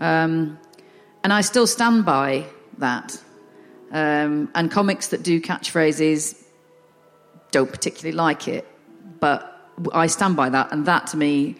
Um, 0.00 0.58
and 1.24 1.32
I 1.32 1.40
still 1.40 1.66
stand 1.66 2.04
by 2.04 2.44
that. 2.78 3.16
Um, 3.92 4.50
and 4.54 4.70
comics 4.70 5.08
that 5.08 5.22
do 5.22 5.40
catchphrases 5.40 6.42
don't 7.52 7.70
particularly 7.70 8.16
like 8.16 8.48
it, 8.48 8.66
but 9.20 9.70
I 9.94 10.08
stand 10.08 10.36
by 10.36 10.48
that, 10.50 10.72
and 10.72 10.86
that 10.86 11.06
to 11.08 11.16
me 11.16 11.54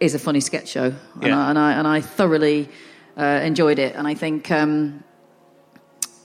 is 0.00 0.14
a 0.14 0.18
funny 0.18 0.40
sketch 0.40 0.68
show, 0.68 0.92
and, 1.22 1.32
I, 1.32 1.50
and 1.50 1.58
I 1.58 1.72
and 1.72 1.86
I 1.86 2.00
thoroughly 2.00 2.68
uh, 3.16 3.40
enjoyed 3.42 3.78
it, 3.78 3.94
and 3.94 4.06
I 4.06 4.14
think 4.14 4.50
um, 4.50 5.04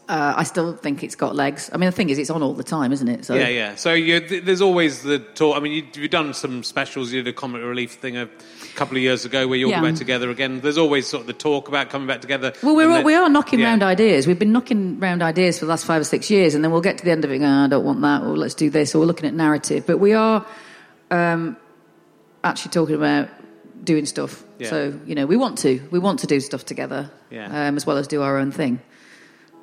uh, 0.08 0.34
I 0.38 0.44
still 0.44 0.76
think 0.76 1.04
it's 1.04 1.14
got 1.16 1.36
legs. 1.36 1.70
I 1.72 1.78
mean, 1.78 1.86
the 1.88 1.96
thing 1.96 2.10
is, 2.10 2.18
it's 2.18 2.32
on 2.32 2.42
all 2.42 2.54
the 2.54 2.64
time, 2.64 2.92
isn't 2.92 3.08
it? 3.08 3.26
So 3.26 3.36
Yeah, 3.36 3.48
yeah. 3.48 3.76
So 3.76 3.94
you, 3.94 4.20
th- 4.20 4.44
there's 4.44 4.62
always 4.62 5.04
the 5.04 5.20
talk. 5.20 5.56
I 5.56 5.60
mean, 5.60 5.72
you, 5.74 5.86
you've 6.02 6.10
done 6.10 6.34
some 6.34 6.64
specials. 6.64 7.12
You 7.12 7.22
did 7.22 7.30
a 7.30 7.34
comic 7.38 7.62
relief 7.62 7.92
thing 7.94 8.18
a 8.18 8.28
couple 8.74 8.98
of 8.98 9.04
years 9.04 9.24
ago 9.24 9.48
where 9.48 9.58
you 9.60 9.66
all 9.68 9.72
Yeah. 9.72 9.82
back 9.84 9.96
together 9.96 10.32
again. 10.32 10.62
There's 10.62 10.80
always 10.80 11.06
sort 11.06 11.22
of 11.22 11.28
the 11.28 11.34
talk 11.34 11.68
about 11.68 11.92
coming 11.92 12.08
back 12.08 12.22
together. 12.22 12.54
Well, 12.64 12.76
we're, 12.76 12.88
all- 12.90 12.96
then- 12.96 13.06
we 13.06 13.14
are 13.14 13.30
knocking 13.30 13.60
yeah. 13.60 13.68
round 13.68 13.84
ideas. 13.84 14.26
We've 14.26 14.40
been 14.40 14.52
knocking 14.52 15.00
round 15.00 15.22
ideas 15.22 15.60
for 15.60 15.66
the 15.66 15.70
last 15.70 15.86
five 15.86 16.02
or 16.02 16.06
six 16.06 16.32
years, 16.32 16.56
and 16.56 16.64
then 16.64 16.72
we'll 16.72 16.82
get 16.82 16.98
to 16.98 17.06
the 17.06 17.12
end 17.12 17.24
of 17.24 17.32
it 17.32 17.40
"Oh, 17.44 17.46
I 17.46 17.68
don't 17.68 17.86
want 17.86 18.02
that, 18.02 18.24
or 18.24 18.36
let's 18.36 18.56
do 18.56 18.72
this, 18.72 18.96
or 18.96 19.00
we're 19.00 19.06
looking 19.06 19.28
at 19.28 19.36
narrative. 19.36 19.86
But 19.86 20.00
we 20.00 20.14
are 20.14 20.44
um, 21.12 21.56
actually 22.44 22.72
talking 22.72 22.96
about 22.96 23.30
doing 23.84 24.06
stuff. 24.06 24.44
Yeah. 24.58 24.70
So, 24.70 25.00
you 25.06 25.16
know, 25.16 25.26
we 25.26 25.38
want 25.38 25.58
to. 25.60 25.82
We 25.92 26.00
want 26.00 26.20
to 26.20 26.28
do 26.28 26.40
stuff 26.40 26.66
together, 26.66 27.10
Yeah. 27.30 27.68
um, 27.68 27.78
as 27.78 27.86
well 27.86 27.98
as 27.98 28.08
do 28.08 28.22
our 28.22 28.38
own 28.38 28.52
thing. 28.52 28.80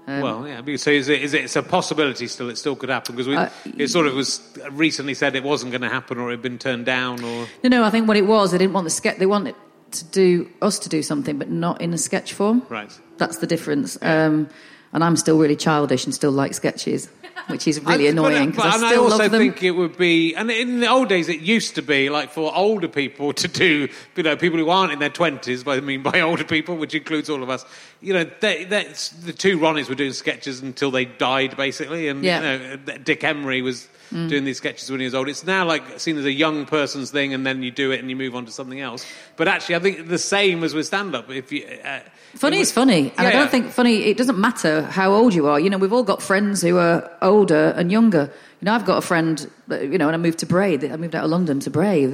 Um, 0.08 0.20
well, 0.20 0.46
yeah. 0.46 0.76
So 0.76 0.90
is 0.90 1.08
it, 1.08 1.20
is 1.22 1.34
it? 1.34 1.44
It's 1.44 1.56
a 1.56 1.62
possibility 1.62 2.28
still. 2.28 2.48
It 2.48 2.58
still 2.58 2.76
could 2.76 2.88
happen 2.90 3.16
because 3.16 3.26
we, 3.26 3.36
Uh, 3.36 3.48
it 3.76 3.88
sort 3.88 4.06
of 4.06 4.14
was 4.14 4.40
recently 4.70 5.14
said 5.14 5.34
it 5.34 5.42
wasn't 5.42 5.72
going 5.72 5.82
to 5.82 5.88
happen 5.88 6.18
or 6.18 6.28
it 6.28 6.34
had 6.34 6.42
been 6.42 6.58
turned 6.58 6.86
down 6.86 7.24
or. 7.24 7.46
No, 7.64 7.68
no, 7.68 7.82
I 7.84 7.90
think 7.90 8.06
what 8.06 8.16
it 8.16 8.26
was, 8.26 8.52
they 8.52 8.58
didn't 8.58 8.72
want 8.72 8.84
the 8.84 8.90
sketch, 8.90 9.18
they 9.18 9.26
wanted 9.26 9.56
to 9.90 10.04
do, 10.04 10.48
us 10.62 10.78
to 10.80 10.88
do 10.88 11.02
something, 11.02 11.38
but 11.38 11.50
not 11.50 11.80
in 11.80 11.92
a 11.92 11.98
sketch 11.98 12.34
form. 12.34 12.62
Right. 12.68 12.90
That's 13.18 13.38
the 13.38 13.46
difference. 13.48 13.98
Um, 14.00 14.48
and 14.92 15.02
I'm 15.02 15.16
still 15.16 15.38
really 15.38 15.56
childish 15.56 16.04
and 16.04 16.14
still 16.14 16.30
like 16.30 16.54
sketches, 16.54 17.08
which 17.48 17.68
is 17.68 17.80
really 17.80 18.04
but- 18.04 18.10
annoying 18.10 18.50
but- 18.50 18.56
because 18.56 18.64
I 18.64 18.74
and 18.76 18.86
still 18.92 19.08
I 19.08 19.10
also 19.10 19.28
think 19.28 19.62
it 19.62 19.72
would 19.72 19.96
be, 19.96 20.34
and 20.34 20.50
in 20.50 20.80
the 20.80 20.88
old 20.88 21.08
days, 21.08 21.28
it 21.28 21.40
used 21.40 21.74
to 21.76 21.82
be 21.82 22.08
like 22.10 22.30
for 22.30 22.54
older 22.54 22.88
people 22.88 23.32
to 23.34 23.48
do, 23.48 23.88
you 24.16 24.22
know, 24.22 24.36
people 24.36 24.58
who 24.58 24.70
aren't 24.70 24.92
in 24.92 24.98
their 24.98 25.10
twenties. 25.10 25.66
I 25.66 25.80
mean, 25.80 26.02
by 26.02 26.20
older 26.20 26.44
people, 26.44 26.76
which 26.76 26.94
includes 26.94 27.30
all 27.30 27.42
of 27.42 27.50
us. 27.50 27.64
You 28.00 28.12
know, 28.12 28.24
they, 28.40 28.64
that's, 28.64 29.10
the 29.10 29.32
two 29.32 29.58
Ronnies 29.58 29.88
were 29.88 29.94
doing 29.94 30.12
sketches 30.12 30.60
until 30.60 30.90
they 30.90 31.04
died, 31.04 31.56
basically, 31.56 32.08
and 32.08 32.24
Yeah. 32.24 32.52
you 32.54 32.76
know, 32.76 32.98
Dick 32.98 33.24
Emery 33.24 33.62
was. 33.62 33.88
Doing 34.12 34.44
these 34.44 34.58
sketches 34.58 34.88
when 34.88 35.00
he 35.00 35.04
was 35.04 35.16
old. 35.16 35.28
It's 35.28 35.44
now 35.44 35.64
like 35.66 35.98
seen 35.98 36.16
as 36.16 36.24
a 36.24 36.30
young 36.30 36.64
person's 36.64 37.10
thing, 37.10 37.34
and 37.34 37.44
then 37.44 37.64
you 37.64 37.72
do 37.72 37.90
it 37.90 37.98
and 37.98 38.08
you 38.08 38.14
move 38.14 38.36
on 38.36 38.46
to 38.46 38.52
something 38.52 38.80
else. 38.80 39.04
But 39.34 39.48
actually, 39.48 39.74
I 39.74 39.78
think 39.80 40.06
the 40.06 40.16
same 40.16 40.62
as 40.62 40.74
with 40.74 40.86
stand 40.86 41.16
up. 41.16 41.28
If 41.28 41.50
you 41.50 41.66
uh, 41.84 41.98
Funny 42.36 42.60
is 42.60 42.70
funny, 42.70 43.12
and 43.18 43.26
I 43.26 43.32
don't 43.32 43.42
yeah. 43.42 43.46
think 43.48 43.72
funny. 43.72 44.04
It 44.04 44.16
doesn't 44.16 44.38
matter 44.38 44.82
how 44.82 45.12
old 45.12 45.34
you 45.34 45.48
are. 45.48 45.58
You 45.58 45.70
know, 45.70 45.76
we've 45.76 45.92
all 45.92 46.04
got 46.04 46.22
friends 46.22 46.62
who 46.62 46.78
are 46.78 47.10
older 47.26 47.74
and 47.76 47.92
younger. 47.92 48.30
You 48.60 48.66
know, 48.66 48.72
I've 48.74 48.86
got 48.86 48.98
a 48.98 49.02
friend. 49.02 49.50
You 49.70 49.98
know, 49.98 50.06
when 50.06 50.14
I 50.14 50.18
moved 50.18 50.38
to 50.38 50.46
Bray, 50.46 50.74
I 50.90 50.96
moved 50.96 51.14
out 51.14 51.24
of 51.24 51.30
London 51.30 51.60
to 51.60 51.70
Bray. 51.70 52.04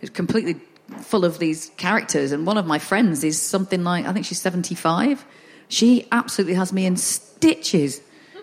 It's 0.00 0.10
completely 0.10 0.56
full 1.02 1.24
of 1.24 1.38
these 1.38 1.70
characters, 1.76 2.32
and 2.32 2.46
one 2.46 2.56
of 2.58 2.66
my 2.66 2.78
friends 2.78 3.22
is 3.24 3.40
something 3.40 3.84
like 3.84 4.06
I 4.06 4.12
think 4.12 4.24
she's 4.26 4.40
seventy-five. 4.40 5.24
She 5.68 6.06
absolutely 6.10 6.54
has 6.54 6.72
me 6.72 6.86
in 6.86 6.96
stitches. 6.96 8.00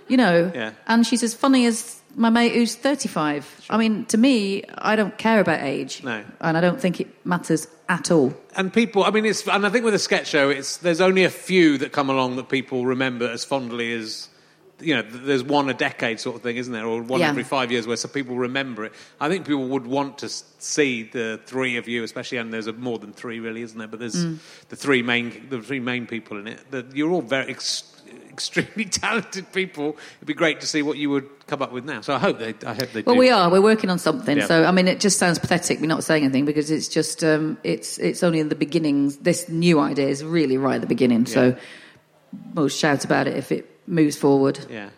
You 0.07 0.15
know, 0.17 0.51
Yeah. 0.55 0.71
and 0.87 1.05
she's 1.05 1.21
as 1.23 1.33
funny 1.33 1.65
as 1.65 1.99
my 2.15 2.29
mate 2.29 2.53
who's 2.53 2.75
thirty-five. 2.75 3.43
I 3.69 3.77
mean, 3.77 4.05
to 4.05 4.17
me, 4.17 4.63
I 4.77 4.95
don't 4.95 5.17
care 5.17 5.39
about 5.41 5.61
age, 5.61 6.01
No. 6.03 6.23
and 6.39 6.57
I 6.57 6.61
don't 6.61 6.79
think 6.79 7.01
it 7.01 7.07
matters 7.25 7.67
at 7.89 8.11
all. 8.11 8.33
and 8.57 8.73
people 8.73 9.05
i 9.05 9.09
mean 9.11 9.25
it's 9.25 9.47
and 9.47 9.65
i 9.65 9.69
think 9.69 9.85
with 9.85 9.93
a 9.93 9.99
sketch 9.99 10.27
show 10.27 10.49
it's 10.49 10.75
there's 10.77 10.99
only 10.99 11.23
a 11.23 11.29
few 11.29 11.77
that 11.77 11.93
come 11.93 12.09
along 12.09 12.35
that 12.35 12.49
people 12.49 12.85
remember 12.85 13.25
as 13.31 13.45
fondly 13.45 13.93
as 13.93 14.26
you 14.79 14.93
know 14.95 15.01
there's 15.01 15.43
one 15.43 15.69
a 15.69 15.73
decade 15.73 16.19
sort 16.19 16.35
of 16.35 16.41
thing 16.43 16.55
isn't 16.57 16.71
there 16.73 16.85
or 16.85 17.01
one 17.01 17.19
Yeah. 17.19 17.29
every 17.29 17.43
five 17.43 17.71
years 17.71 17.87
where 17.87 17.97
some 17.97 18.11
people 18.11 18.35
remember 18.35 18.85
it 18.85 18.93
i 19.19 19.27
think 19.27 19.45
people 19.47 19.67
would 19.69 19.87
want 19.87 20.19
to 20.19 20.29
see 20.29 21.03
the 21.03 21.39
three 21.47 21.77
of 21.77 21.87
you 21.87 22.03
especially 22.03 22.37
and 22.37 22.53
there's 22.53 22.67
a, 22.67 22.73
more 22.73 22.99
than 22.99 23.11
three 23.11 23.39
really 23.39 23.63
isn't 23.63 23.77
there 23.77 23.87
but 23.87 23.99
there's 23.99 24.23
Mm. 24.25 24.37
the 24.69 24.75
three 24.75 25.01
main 25.01 25.47
the 25.49 25.61
three 25.61 25.79
main 25.79 26.05
people 26.05 26.37
in 26.37 26.47
it 26.47 26.59
that 26.71 26.95
you're 26.95 27.09
all 27.11 27.21
very 27.23 27.49
ex- 27.49 27.91
extremely 28.29 28.85
talented 29.03 29.51
people 29.51 29.97
it'd 30.17 30.27
be 30.27 30.33
great 30.35 30.59
to 30.61 30.67
see 30.67 30.83
what 30.83 30.97
you 30.97 31.09
would 31.09 31.27
come 31.47 31.61
up 31.63 31.71
with 31.71 31.83
now 31.85 32.01
so 32.01 32.13
i 32.13 32.19
hope 32.19 32.37
they 32.37 32.53
i 32.67 32.73
hope 32.75 32.91
they 32.91 33.01
Well, 33.01 33.15
do 33.15 33.19
we 33.19 33.31
are. 33.31 33.49
We're 33.49 33.61
working 33.61 33.89
on 33.89 33.97
something. 33.99 34.37
Yeah. 34.37 34.45
So, 34.45 34.63
I 34.65 34.71
mean, 34.71 34.87
it 34.87 34.99
just 34.99 35.17
sounds 35.17 35.39
pathetic. 35.39 35.79
We're 35.79 35.87
not 35.87 36.03
saying 36.03 36.23
anything 36.23 36.45
because 36.45 36.69
it's 36.69 36.87
just 36.87 37.23
um, 37.23 37.57
it's 37.63 37.97
it's 37.97 38.21
only 38.21 38.39
in 38.39 38.49
the 38.49 38.55
beginnings. 38.55 39.17
This 39.17 39.47
new 39.49 39.79
idea 39.79 40.07
is 40.07 40.23
really 40.23 40.57
right 40.57 40.75
at 40.75 40.81
the 40.81 40.87
beginning. 40.87 41.25
Yeah. 41.25 41.33
So, 41.33 41.55
we'll 42.53 42.67
shout 42.69 43.05
about 43.05 43.27
it 43.27 43.37
if 43.37 43.51
it 43.51 43.65
moves 43.87 44.15
forward. 44.15 44.59
Yeah. 44.69 44.89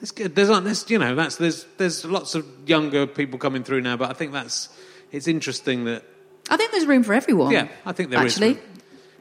That's 0.00 0.10
good. 0.10 0.34
There's, 0.34 0.48
there's, 0.48 0.90
you 0.90 0.98
know, 0.98 1.14
that's 1.14 1.36
there's 1.36 1.64
there's 1.78 2.04
lots 2.04 2.34
of 2.34 2.46
younger 2.66 3.06
people 3.06 3.38
coming 3.38 3.64
through 3.64 3.80
now, 3.80 3.96
but 3.96 4.10
I 4.10 4.12
think 4.12 4.32
that's 4.32 4.68
it's 5.12 5.28
interesting 5.28 5.84
that 5.84 6.02
I 6.50 6.56
think 6.56 6.72
there's 6.72 6.86
room 6.86 7.04
for 7.04 7.14
everyone. 7.14 7.52
Yeah, 7.52 7.68
I 7.86 7.92
think 7.92 8.10
there 8.10 8.24
is 8.24 8.34
actually. 8.34 8.58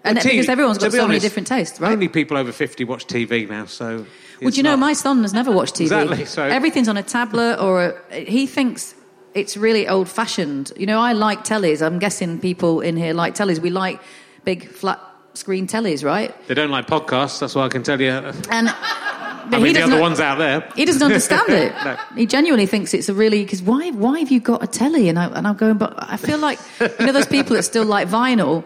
And 0.05 0.17
TV 0.17 0.31
because 0.31 0.49
everyone's 0.49 0.77
got 0.79 0.91
be 0.91 0.97
so 0.97 1.07
many 1.07 1.19
different 1.19 1.47
tastes, 1.47 1.79
right? 1.79 1.93
Only 1.93 2.09
people 2.09 2.35
over 2.35 2.51
fifty 2.51 2.83
watch 2.83 3.07
TV 3.07 3.49
now, 3.49 3.65
so. 3.65 4.05
Well, 4.41 4.51
do 4.51 4.57
you 4.57 4.63
know, 4.63 4.75
my 4.75 4.91
son 4.91 5.21
has 5.21 5.33
never 5.33 5.51
watched 5.51 5.75
TV. 5.75 5.83
Exactly, 5.83 6.25
so- 6.25 6.43
Everything's 6.43 6.89
on 6.89 6.97
a 6.97 7.03
tablet 7.03 7.61
or 7.61 7.95
a, 8.11 8.19
he 8.19 8.45
thinks 8.45 8.93
it's 9.33 9.55
really 9.55 9.87
old 9.87 10.09
fashioned. 10.09 10.73
You 10.75 10.85
know, 10.85 10.99
I 10.99 11.13
like 11.13 11.45
tellies. 11.45 11.81
I'm 11.81 11.99
guessing 11.99 12.41
people 12.41 12.81
in 12.81 12.97
here 12.97 13.13
like 13.13 13.35
tellies. 13.35 13.59
We 13.59 13.69
like 13.69 14.01
big 14.43 14.67
flat 14.67 14.99
screen 15.33 15.67
tellies, 15.67 16.03
right? 16.03 16.33
they 16.47 16.53
don't 16.53 16.69
like 16.71 16.87
podcasts. 16.87 17.39
That's 17.39 17.55
what 17.55 17.63
I 17.65 17.69
can 17.69 17.83
tell 17.83 17.99
you. 17.99 18.09
And 18.11 18.33
but 18.49 19.55
I 19.55 19.57
he 19.57 19.63
mean, 19.63 19.73
the 19.73 19.79
doesn't- 19.79 19.93
other 19.93 20.01
one's 20.01 20.19
out 20.19 20.37
there. 20.37 20.67
He 20.75 20.85
doesn't 20.85 21.03
understand 21.03 21.49
it. 21.49 21.73
No. 21.85 21.95
He 22.15 22.25
genuinely 22.25 22.65
thinks 22.65 22.93
it's 22.93 23.09
a 23.09 23.13
really 23.13 23.43
because 23.43 23.61
why 23.61 23.91
why 23.91 24.19
have 24.19 24.31
you 24.31 24.39
got 24.39 24.63
a 24.63 24.67
telly? 24.67 25.09
And 25.09 25.17
I 25.19 25.25
and 25.27 25.47
I'm 25.47 25.55
going, 25.57 25.77
but 25.77 25.93
I 25.97 26.17
feel 26.17 26.37
like 26.37 26.59
you 26.79 27.05
know 27.05 27.11
those 27.11 27.27
people 27.27 27.55
that 27.55 27.63
still 27.63 27.85
like 27.85 28.07
vinyl. 28.07 28.63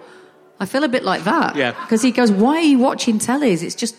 I 0.59 0.65
feel 0.65 0.84
a 0.84 0.88
bit 0.89 1.03
like 1.03 1.24
that. 1.26 1.55
Yeah. 1.55 1.72
Because 1.82 2.01
he 2.01 2.11
goes, 2.11 2.32
why 2.32 2.57
are 2.57 2.61
you 2.61 2.80
watching 2.80 3.20
tellies? 3.20 3.61
It's 3.63 3.76
just 3.76 3.95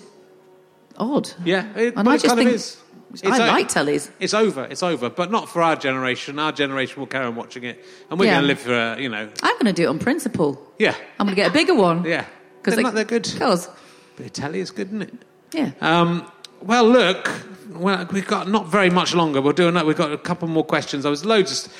odd. 0.96 1.30
Yeah, 1.44 1.66
it, 1.76 1.94
And 1.96 2.08
I 2.08 2.16
just 2.18 2.34
think 2.34 2.50
is. 2.50 2.76
I 3.24 3.38
like 3.38 3.68
tellies. 3.68 4.10
It's 4.20 4.34
over. 4.34 4.64
It's 4.64 4.82
over, 4.82 5.08
but 5.08 5.30
not 5.30 5.48
for 5.48 5.62
our 5.62 5.76
generation. 5.76 6.38
Our 6.38 6.52
generation 6.52 7.00
will 7.00 7.06
carry 7.06 7.24
on 7.26 7.36
watching 7.36 7.64
it, 7.64 7.82
and 8.10 8.18
we're 8.20 8.26
Yeah. 8.26 8.32
going 8.32 8.42
to 8.42 8.48
live 8.48 8.58
for 8.60 8.74
uh, 8.74 8.96
you 8.98 9.08
know. 9.08 9.28
I'm 9.42 9.54
going 9.54 9.66
to 9.66 9.72
do 9.72 9.84
it 9.84 9.86
on 9.86 9.98
principle. 9.98 10.60
Yeah, 10.78 10.94
I'm 11.18 11.26
going 11.26 11.34
to 11.36 11.42
get 11.42 11.50
a 11.50 11.52
bigger 11.54 11.74
one. 11.74 12.04
yeah. 12.04 12.26
Because 12.58 12.74
they're, 12.74 12.82
not, 12.84 12.94
they're 12.94 13.04
good. 13.04 13.28
Because 13.32 13.68
But 14.16 14.26
Italy 14.26 14.60
is 14.60 14.70
good, 14.70 14.88
isn't 14.88 15.02
it? 15.02 15.14
yeah. 15.52 15.70
Um, 15.80 16.30
well, 16.60 16.88
look, 16.88 17.30
well, 17.70 18.06
we've 18.12 18.26
got 18.26 18.48
not 18.48 18.66
very 18.66 18.90
much 18.90 19.14
longer. 19.14 19.40
We'll 19.40 19.52
do 19.52 19.68
another. 19.68 19.86
We've 19.86 19.96
got 19.96 20.12
a 20.12 20.18
couple 20.18 20.48
more 20.48 20.64
questions. 20.64 21.04
There 21.04 21.10
was 21.10 21.24
loads 21.24 21.66
of, 21.66 21.72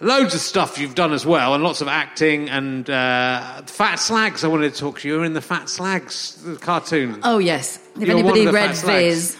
loads 0.00 0.34
of 0.34 0.40
stuff 0.40 0.78
you've 0.78 0.94
done 0.94 1.12
as 1.12 1.26
well, 1.26 1.54
and 1.54 1.64
lots 1.64 1.80
of 1.80 1.88
acting 1.88 2.48
and 2.48 2.88
uh, 2.88 3.62
Fat 3.66 3.96
Slags. 3.96 4.44
I 4.44 4.48
wanted 4.48 4.72
to 4.72 4.78
talk 4.78 5.00
to 5.00 5.08
you. 5.08 5.14
You 5.14 5.20
were 5.20 5.26
in 5.26 5.32
the 5.32 5.40
Fat 5.40 5.68
Slags 5.68 6.36
the 6.42 6.56
cartoon. 6.56 7.20
Oh 7.24 7.38
yes. 7.38 7.80
If 7.96 8.02
You're 8.02 8.18
anybody 8.18 8.40
of 8.46 8.46
the 8.46 8.52
read. 8.52 8.76
Viz, 8.76 9.36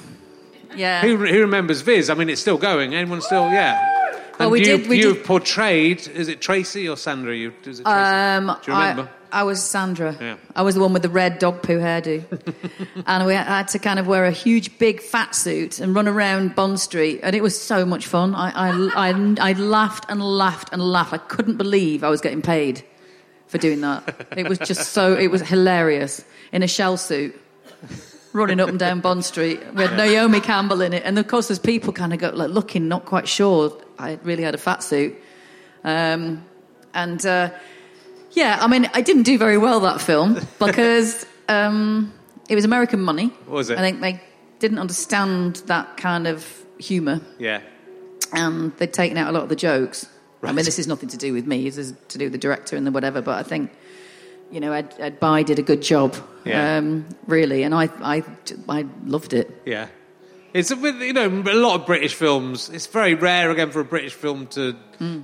yeah. 0.74 1.02
Who, 1.02 1.16
who 1.16 1.40
remembers 1.40 1.82
Viz? 1.82 2.10
I 2.10 2.14
mean, 2.14 2.28
it's 2.28 2.40
still 2.40 2.58
going. 2.58 2.94
Anyone 2.94 3.20
still? 3.22 3.48
Yeah. 3.48 3.99
Well, 4.40 4.46
And 4.46 4.52
we 4.52 4.60
you, 4.60 4.78
did- 4.78 4.88
we 4.88 4.98
You've 5.00 5.16
did- 5.18 5.26
portrayed. 5.26 6.08
Is 6.08 6.28
it 6.28 6.40
Tracy 6.40 6.88
or 6.88 6.96
Sandra? 6.96 7.36
You. 7.36 7.52
Is 7.64 7.80
it 7.80 7.84
Tracy? 7.84 7.86
Um, 7.86 8.56
Do 8.64 8.72
you 8.72 8.78
remember? 8.78 9.10
I, 9.30 9.40
I 9.40 9.42
was 9.44 9.62
Sandra. 9.62 10.16
Yeah. 10.20 10.36
I 10.56 10.62
was 10.62 10.74
the 10.76 10.80
one 10.80 10.92
with 10.94 11.02
the 11.02 11.08
red 11.10 11.38
dog 11.38 11.62
poo 11.62 11.78
hairdo. 11.78 12.24
and 13.06 13.26
we 13.26 13.34
had 13.34 13.68
to 13.68 13.78
kind 13.78 13.98
of 13.98 14.06
wear 14.06 14.24
a 14.24 14.30
huge, 14.30 14.78
big 14.78 15.00
fat 15.02 15.34
suit 15.34 15.78
and 15.78 15.94
run 15.94 16.08
around 16.08 16.54
Bond 16.54 16.80
Street. 16.80 17.20
And 17.22 17.36
it 17.36 17.42
was 17.42 17.60
so 17.60 17.84
much 17.84 18.06
fun. 18.06 18.34
I, 18.34 18.50
I, 18.50 19.10
I, 19.10 19.34
I 19.50 19.52
laughed 19.52 20.06
and 20.08 20.22
laughed 20.22 20.70
and 20.72 20.80
laughed. 20.82 21.12
I 21.12 21.18
couldn't 21.18 21.58
believe 21.58 22.02
I 22.02 22.08
was 22.08 22.20
getting 22.22 22.40
paid 22.42 22.82
for 23.46 23.58
doing 23.58 23.82
that. 23.82 24.26
It 24.38 24.48
was 24.48 24.58
just 24.58 24.92
so, 24.92 25.14
it 25.14 25.28
was 25.30 25.42
hilarious. 25.42 26.24
In 26.50 26.62
a 26.62 26.68
shell 26.68 26.96
suit. 26.96 27.38
Running 28.32 28.60
up 28.60 28.68
and 28.68 28.78
down 28.78 29.00
Bond 29.00 29.24
Street 29.24 29.60
with 29.74 29.92
Naomi 29.96 30.40
Campbell 30.40 30.82
in 30.82 30.92
it, 30.92 31.02
and 31.04 31.18
of 31.18 31.26
course, 31.26 31.48
there's 31.48 31.58
people 31.58 31.92
kind 31.92 32.12
of 32.12 32.20
go 32.20 32.30
like 32.30 32.50
looking, 32.50 32.86
not 32.86 33.04
quite 33.04 33.26
sure 33.26 33.76
I 33.98 34.20
really 34.22 34.44
had 34.44 34.54
a 34.54 34.58
fat 34.58 34.84
suit, 34.84 35.16
um, 35.82 36.44
and 36.94 37.24
uh, 37.26 37.50
yeah, 38.32 38.58
I 38.60 38.68
mean, 38.68 38.88
I 38.94 39.00
didn't 39.00 39.24
do 39.24 39.36
very 39.36 39.58
well 39.58 39.80
that 39.80 40.00
film 40.00 40.34
because 40.58 41.26
um, 41.48 42.12
it 42.48 42.54
was 42.54 42.64
American 42.64 43.00
money. 43.00 43.26
What 43.46 43.56
was 43.56 43.70
it? 43.70 43.78
I 43.78 43.80
think 43.80 44.00
they 44.00 44.20
didn't 44.60 44.78
understand 44.78 45.56
that 45.66 45.96
kind 45.96 46.26
of 46.26 46.64
humour, 46.78 47.20
yeah. 47.38 47.62
and 48.32 48.76
they'd 48.76 48.92
taken 48.92 49.16
out 49.16 49.28
a 49.28 49.32
lot 49.32 49.42
of 49.42 49.48
the 49.48 49.56
jokes. 49.56 50.06
I 50.42 50.52
mean, 50.52 50.64
this 50.64 50.78
is 50.78 50.86
nothing 50.86 51.08
to 51.10 51.16
do 51.16 51.32
with 51.32 51.46
me; 51.46 51.64
this 51.64 51.76
is 51.76 51.94
to 52.08 52.18
do 52.18 52.26
with 52.26 52.32
the 52.32 52.38
director 52.38 52.76
and 52.76 52.86
the 52.86 52.90
whatever. 52.90 53.20
But 53.20 53.38
I 53.38 53.42
think, 53.42 53.72
you 54.50 54.60
know, 54.60 54.72
Ed, 54.72 54.94
Ed 54.98 55.20
Bye 55.20 55.42
did 55.42 55.58
a 55.58 55.62
good 55.62 55.82
job, 55.82 56.16
Yeah. 56.44 56.76
um, 56.78 57.06
really, 57.26 57.62
and 57.62 57.74
I, 57.74 57.84
I, 58.02 58.24
I 58.68 58.86
loved 59.04 59.32
it. 59.32 59.62
Yeah. 59.64 59.88
It's 60.52 60.70
a, 60.72 60.76
bit- 60.76 60.96
you 60.96 61.12
know 61.12 61.28
a 61.28 61.54
lot 61.54 61.80
of 61.80 61.86
British 61.86 62.14
films. 62.14 62.68
It's 62.70 62.86
very 62.88 63.14
rare 63.14 63.50
again 63.50 63.70
for 63.70 63.80
a 63.80 63.84
British 63.84 64.14
film 64.14 64.48
to 64.48 64.74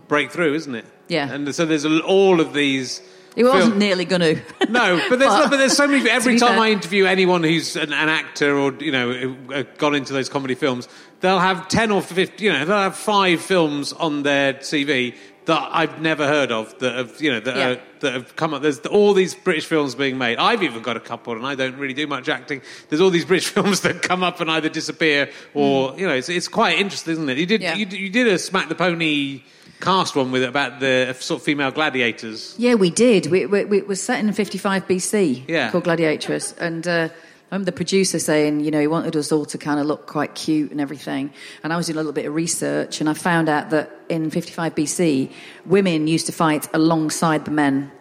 break 0.06 0.30
through, 0.30 0.54
isn't 0.54 0.74
it? 0.74 0.84
Mm. 0.84 0.90
Yeah. 1.08 1.32
And 1.32 1.54
so 1.54 1.64
there's 1.66 1.84
all 1.84 2.40
of 2.40 2.52
these. 2.52 3.00
It 3.34 3.44
wasn't 3.44 3.76
nearly 3.76 4.04
going 4.04 4.20
to. 4.22 4.40
No, 4.70 5.02
but 5.10 5.18
there's 5.18 5.32
but 5.50 5.56
there's 5.56 5.76
so 5.76 5.86
many. 5.88 6.08
Every 6.08 6.38
time 6.38 6.50
fair. 6.54 6.60
I 6.60 6.70
interview 6.70 7.06
anyone 7.06 7.42
who's 7.42 7.74
an, 7.76 7.92
an 7.92 8.08
actor 8.08 8.56
or 8.56 8.72
you 8.74 8.92
know 8.92 9.36
uh, 9.52 9.64
gone 9.78 9.94
into 9.96 10.12
those 10.12 10.28
comedy 10.28 10.54
films, 10.54 10.88
they'll 11.20 11.40
have 11.40 11.66
ten 11.68 11.90
or 11.90 12.00
fifty. 12.02 12.44
You 12.44 12.52
know, 12.52 12.64
they'll 12.64 12.76
have 12.78 12.96
five 12.96 13.40
films 13.40 13.92
on 13.92 14.22
their 14.22 14.54
CV 14.54 15.16
that 15.46 15.70
I've 15.72 16.00
never 16.00 16.26
heard 16.26 16.52
of 16.52 16.78
that 16.80 16.94
have 16.94 17.20
you 17.20 17.30
know 17.32 17.40
that 17.40 17.56
Yeah. 17.56 17.68
are, 17.70 17.80
that 18.00 18.12
have 18.12 18.36
come 18.36 18.52
up. 18.54 18.62
There's 18.62 18.80
all 18.80 19.14
these 19.14 19.34
British 19.34 19.66
films 19.66 19.94
being 19.94 20.18
made. 20.18 20.38
I've 20.38 20.62
even 20.62 20.82
got 20.82 20.96
a 20.96 21.00
couple, 21.00 21.32
and 21.34 21.46
I 21.46 21.54
don't 21.54 21.76
really 21.78 21.94
do 21.94 22.06
much 22.06 22.28
acting. 22.28 22.60
There's 22.88 23.00
all 23.00 23.10
these 23.10 23.24
British 23.32 23.48
films 23.48 23.80
that 23.80 24.02
come 24.02 24.22
up 24.22 24.40
and 24.40 24.50
either 24.50 24.68
disappear 24.68 25.30
or 25.54 25.98
you 25.98 26.06
know 26.06 26.14
it's, 26.14 26.28
it's 26.28 26.48
quite 26.48 26.78
interesting, 26.78 27.12
isn't 27.14 27.28
it? 27.30 27.38
You 27.38 27.46
did 27.46 27.60
Mm. 27.60 27.64
Yeah. 27.64 27.74
you, 27.76 27.86
did- 27.86 28.00
you 28.00 28.10
did 28.10 28.26
a 28.28 28.38
Smack 28.38 28.68
the 28.68 28.74
Pony 28.74 29.42
cast 29.80 30.16
one 30.16 30.32
with 30.32 30.42
it 30.42 30.48
about 30.48 30.80
the 30.80 31.14
sort 31.20 31.40
of 31.40 31.44
female 31.44 31.70
gladiators. 31.70 32.54
Yeah, 32.58 32.74
we 32.74 32.90
did. 32.90 33.26
We, 33.26 33.44
we, 33.46 33.64
we, 33.66 33.78
it 33.78 33.86
was 33.86 34.02
set 34.02 34.20
in 34.20 34.32
55 34.32 34.88
BC, 34.88 35.44
Yeah. 35.48 35.70
called 35.70 35.84
Gladiatress. 35.84 36.56
And 36.58 36.86
uh, 36.88 37.08
I 37.50 37.54
remember 37.54 37.66
the 37.70 37.76
producer 37.76 38.18
saying, 38.18 38.60
you 38.60 38.72
know, 38.72 38.80
he 38.80 38.88
wanted 38.88 39.14
us 39.14 39.30
all 39.30 39.44
to 39.46 39.56
kind 39.58 39.78
of 39.78 39.86
look 39.86 40.06
quite 40.06 40.34
cute 40.34 40.72
and 40.72 40.80
everything. 40.80 41.32
And 41.62 41.72
I 41.72 41.76
was 41.76 41.86
doing 41.86 41.94
a 41.96 42.00
little 42.00 42.12
bit 42.12 42.26
of 42.26 42.34
research, 42.34 43.00
and 43.00 43.08
I 43.08 43.14
found 43.14 43.48
out 43.48 43.70
that 43.70 43.90
in 44.08 44.30
55 44.30 44.74
BC, 44.74 45.30
women 45.64 46.08
used 46.08 46.26
to 46.26 46.32
fight 46.32 46.68
alongside 46.74 47.44
the 47.44 47.52
men. 47.52 47.92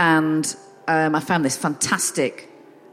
And 0.00 0.52
um, 0.88 1.14
I 1.14 1.20
found 1.20 1.44
this 1.44 1.56
fantastic 1.56 2.50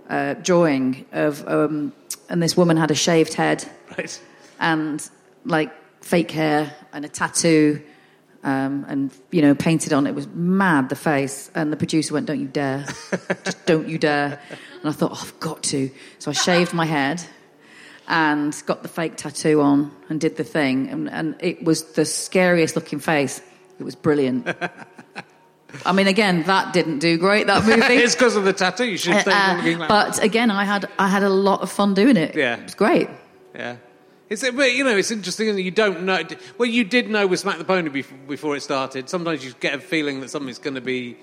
uh, 0.07 0.35
drawing 0.35 1.05
of, 1.11 1.47
um, 1.47 1.91
and 2.29 2.41
this 2.41 2.55
woman 2.55 2.77
had 2.77 2.91
a 2.91 2.95
shaved 2.95 3.33
head 3.33 3.65
Right. 3.97 4.21
and 4.59 5.09
like 5.43 5.71
fake 6.03 6.29
hair 6.31 6.71
and 6.93 7.03
a 7.03 7.09
tattoo 7.09 7.81
um, 8.45 8.85
and 8.87 9.11
you 9.31 9.41
know 9.41 9.55
painted 9.55 9.91
on 9.91 10.05
it 10.07 10.13
was 10.15 10.27
mad 10.27 10.87
the 10.89 10.95
face. 10.95 11.51
And 11.55 11.73
the 11.73 11.77
producer 11.77 12.13
went 12.13 12.27
don't 12.27 12.39
you 12.39 12.47
dare. 12.47 12.85
Just 13.43 13.65
don't 13.65 13.89
you 13.89 13.97
dare. 13.97 14.39
And 14.81 14.89
i 14.89 14.91
thought 14.91 15.11
oh, 15.13 15.21
i've 15.21 15.39
got 15.39 15.63
to. 15.63 15.89
So 16.19 16.31
i 16.31 16.33
shaved 16.33 16.73
my 16.73 16.85
head 16.85 17.21
and 18.07 18.55
got 18.67 18.83
the 18.83 18.87
fake 18.87 19.17
tattoo 19.17 19.61
on 19.61 19.91
and 20.09 20.21
did 20.21 20.37
the 20.37 20.43
thing. 20.43 20.89
And, 20.89 21.09
and 21.09 21.35
it 21.39 21.63
was 21.63 21.93
the 21.93 22.05
scariest 22.05 22.75
looking 22.75 22.99
face. 22.99 23.41
It 23.79 23.83
was 23.83 23.95
brilliant. 23.95 24.47
I 25.85 25.91
mean 25.91 26.07
again 26.07 26.43
that 26.43 26.71
didn't 26.71 26.99
do 26.99 27.17
great 27.17 27.47
that 27.47 27.65
movie. 27.65 27.95
It's 27.95 28.13
because 28.13 28.35
of 28.35 28.45
the 28.45 28.53
tattoo. 28.53 28.85
You 28.85 28.97
should 28.97 29.27
Uh, 29.27 29.55
looking 29.57 29.79
like 29.79 29.89
but 29.89 30.23
again 30.23 30.51
i 30.51 30.63
had 30.63 30.87
i 30.99 31.07
had 31.07 31.23
a 31.23 31.29
lot 31.29 31.61
of 31.61 31.71
fun 31.71 31.95
doing 31.95 32.15
it. 32.15 32.35
Yeah. 32.35 32.57
it 32.57 32.63
was 32.63 32.75
great. 32.75 33.09
Yeah. 33.55 33.77
It's, 34.29 34.41
but, 34.49 34.73
you 34.73 34.83
know, 34.83 34.97
it's 34.97 35.11
interesting 35.11 35.53
that 35.53 35.61
you 35.61 35.71
don't 35.71 36.03
know. 36.03 36.23
Well, 36.57 36.67
you 36.67 36.83
did 36.83 37.09
know 37.09 37.27
with 37.27 37.39
Smack 37.41 37.59
the 37.59 37.63
Pony 37.63 37.89
before, 37.89 38.17
before 38.27 38.55
it 38.55 38.61
started. 38.61 39.07
Sometimes 39.07 39.45
you 39.45 39.53
get 39.59 39.75
a 39.75 39.79
feeling 39.79 40.21
that 40.21 40.29
something's 40.29 40.57
going 40.57 40.75
to 40.75 40.81
be. 40.81 41.17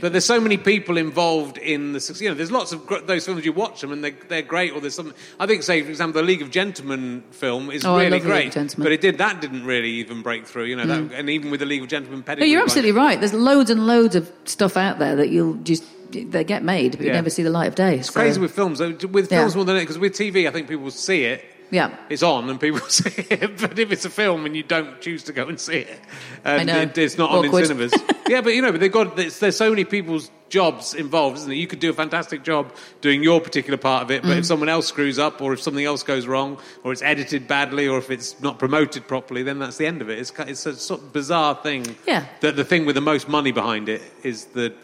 But 0.00 0.12
there's 0.12 0.24
so 0.24 0.40
many 0.40 0.56
people 0.56 0.96
involved 0.96 1.58
in 1.58 1.92
the. 1.92 2.16
You 2.18 2.30
know, 2.30 2.34
there's 2.34 2.50
lots 2.50 2.72
of 2.72 2.86
gr- 2.86 3.00
those 3.00 3.26
films 3.26 3.44
you 3.44 3.52
watch 3.52 3.82
them 3.82 3.92
and 3.92 4.02
they're, 4.02 4.16
they're 4.28 4.40
great. 4.40 4.72
Or 4.72 4.80
there's 4.80 4.94
some. 4.94 5.12
I 5.38 5.46
think, 5.46 5.62
say 5.62 5.82
for 5.82 5.90
example, 5.90 6.22
the 6.22 6.26
League 6.26 6.40
of 6.40 6.50
Gentlemen 6.50 7.22
film 7.30 7.70
is 7.70 7.84
Oh, 7.84 7.96
I 7.96 8.04
really 8.04 8.10
love 8.12 8.22
the 8.22 8.28
League 8.28 8.34
great. 8.34 8.46
of 8.48 8.54
Gentlemen. 8.54 8.84
But 8.86 8.92
it 8.92 9.02
did 9.02 9.18
that 9.18 9.42
didn't 9.42 9.66
really 9.66 9.90
even 9.90 10.22
break 10.22 10.46
through. 10.46 10.64
You 10.64 10.76
know, 10.76 10.86
that, 10.86 11.00
mm. 11.02 11.12
and 11.18 11.28
even 11.28 11.50
with 11.50 11.60
the 11.60 11.66
League 11.66 11.82
of 11.82 11.88
Gentlemen, 11.88 12.24
No, 12.26 12.44
you're 12.46 12.62
absolutely 12.62 12.92
right. 12.92 13.20
There's 13.20 13.34
loads 13.34 13.68
and 13.68 13.86
loads 13.86 14.16
of 14.16 14.32
stuff 14.46 14.78
out 14.78 14.98
there 14.98 15.16
that 15.16 15.28
you'll 15.28 15.56
just 15.56 15.84
they 16.10 16.44
get 16.44 16.62
made, 16.62 16.92
but 16.92 17.00
you 17.02 17.08
Yeah. 17.08 17.12
never 17.14 17.28
see 17.30 17.42
the 17.42 17.50
light 17.50 17.68
of 17.68 17.74
day. 17.74 17.98
It's 17.98 18.08
crazy 18.10 18.40
with 18.40 18.52
films. 18.52 18.78
though. 18.78 18.96
With 19.08 19.30
Yeah. 19.30 19.40
films 19.40 19.56
more 19.56 19.66
than 19.66 19.76
it 19.76 19.80
because 19.80 19.98
with 19.98 20.14
TV, 20.14 20.48
I 20.48 20.50
think 20.50 20.68
people 20.68 20.90
see 20.90 21.24
it. 21.24 21.44
Yeah, 21.72 21.96
it's 22.08 22.22
on 22.22 22.48
and 22.48 22.60
people 22.60 22.78
see 22.88 23.10
it. 23.30 23.58
But 23.60 23.76
if 23.78 23.90
it's 23.90 24.04
a 24.04 24.10
film 24.10 24.46
and 24.46 24.54
you 24.54 24.62
don't 24.62 25.00
choose 25.00 25.24
to 25.24 25.32
go 25.32 25.48
and 25.48 25.58
see 25.58 25.78
it, 25.78 26.00
and 26.44 26.68
know. 26.68 26.80
It, 26.82 26.96
it's 26.96 27.18
not 27.18 27.30
on 27.30 27.44
in 27.46 27.50
cinemas. 27.52 27.92
yeah, 28.28 28.40
but 28.42 28.50
you 28.54 28.62
know, 28.62 28.70
but 28.70 28.80
they've 28.80 28.92
got 28.92 29.16
there's, 29.16 29.40
there's 29.40 29.56
so 29.56 29.70
many 29.70 29.84
people's 29.84 30.30
jobs 30.50 30.92
involved, 30.92 31.38
isn't 31.38 31.50
it? 31.50 31.56
You 31.56 31.66
could 31.66 31.80
do 31.80 31.88
a 31.88 31.94
fantastic 31.94 32.42
job 32.44 32.74
doing 33.00 33.22
your 33.22 33.40
particular 33.40 33.78
part 33.78 34.02
of 34.02 34.10
it, 34.10 34.20
but 34.22 34.32
Mm. 34.32 34.38
if 34.40 34.44
someone 34.46 34.68
else 34.68 34.86
screws 34.86 35.18
up, 35.18 35.40
or 35.40 35.54
if 35.54 35.62
something 35.62 35.82
else 35.84 36.02
goes 36.02 36.26
wrong, 36.26 36.58
or 36.84 36.92
it's 36.92 37.00
edited 37.00 37.48
badly, 37.48 37.88
or 37.88 37.96
if 37.96 38.10
it's 38.10 38.38
not 38.42 38.58
promoted 38.58 39.08
properly, 39.08 39.42
then 39.42 39.58
that's 39.58 39.78
the 39.78 39.86
end 39.86 40.02
of 40.02 40.10
it. 40.10 40.18
It's 40.18 40.30
it's 40.40 40.66
a 40.66 40.76
sort 40.76 41.00
of 41.00 41.12
bizarre 41.14 41.54
thing. 41.54 41.96
Yeah. 42.06 42.26
That 42.40 42.56
the 42.56 42.64
thing 42.66 42.84
with 42.84 42.96
the 42.96 43.00
most 43.00 43.28
money 43.30 43.50
behind 43.50 43.88
it 43.88 44.02
is 44.22 44.44
the 44.46 44.74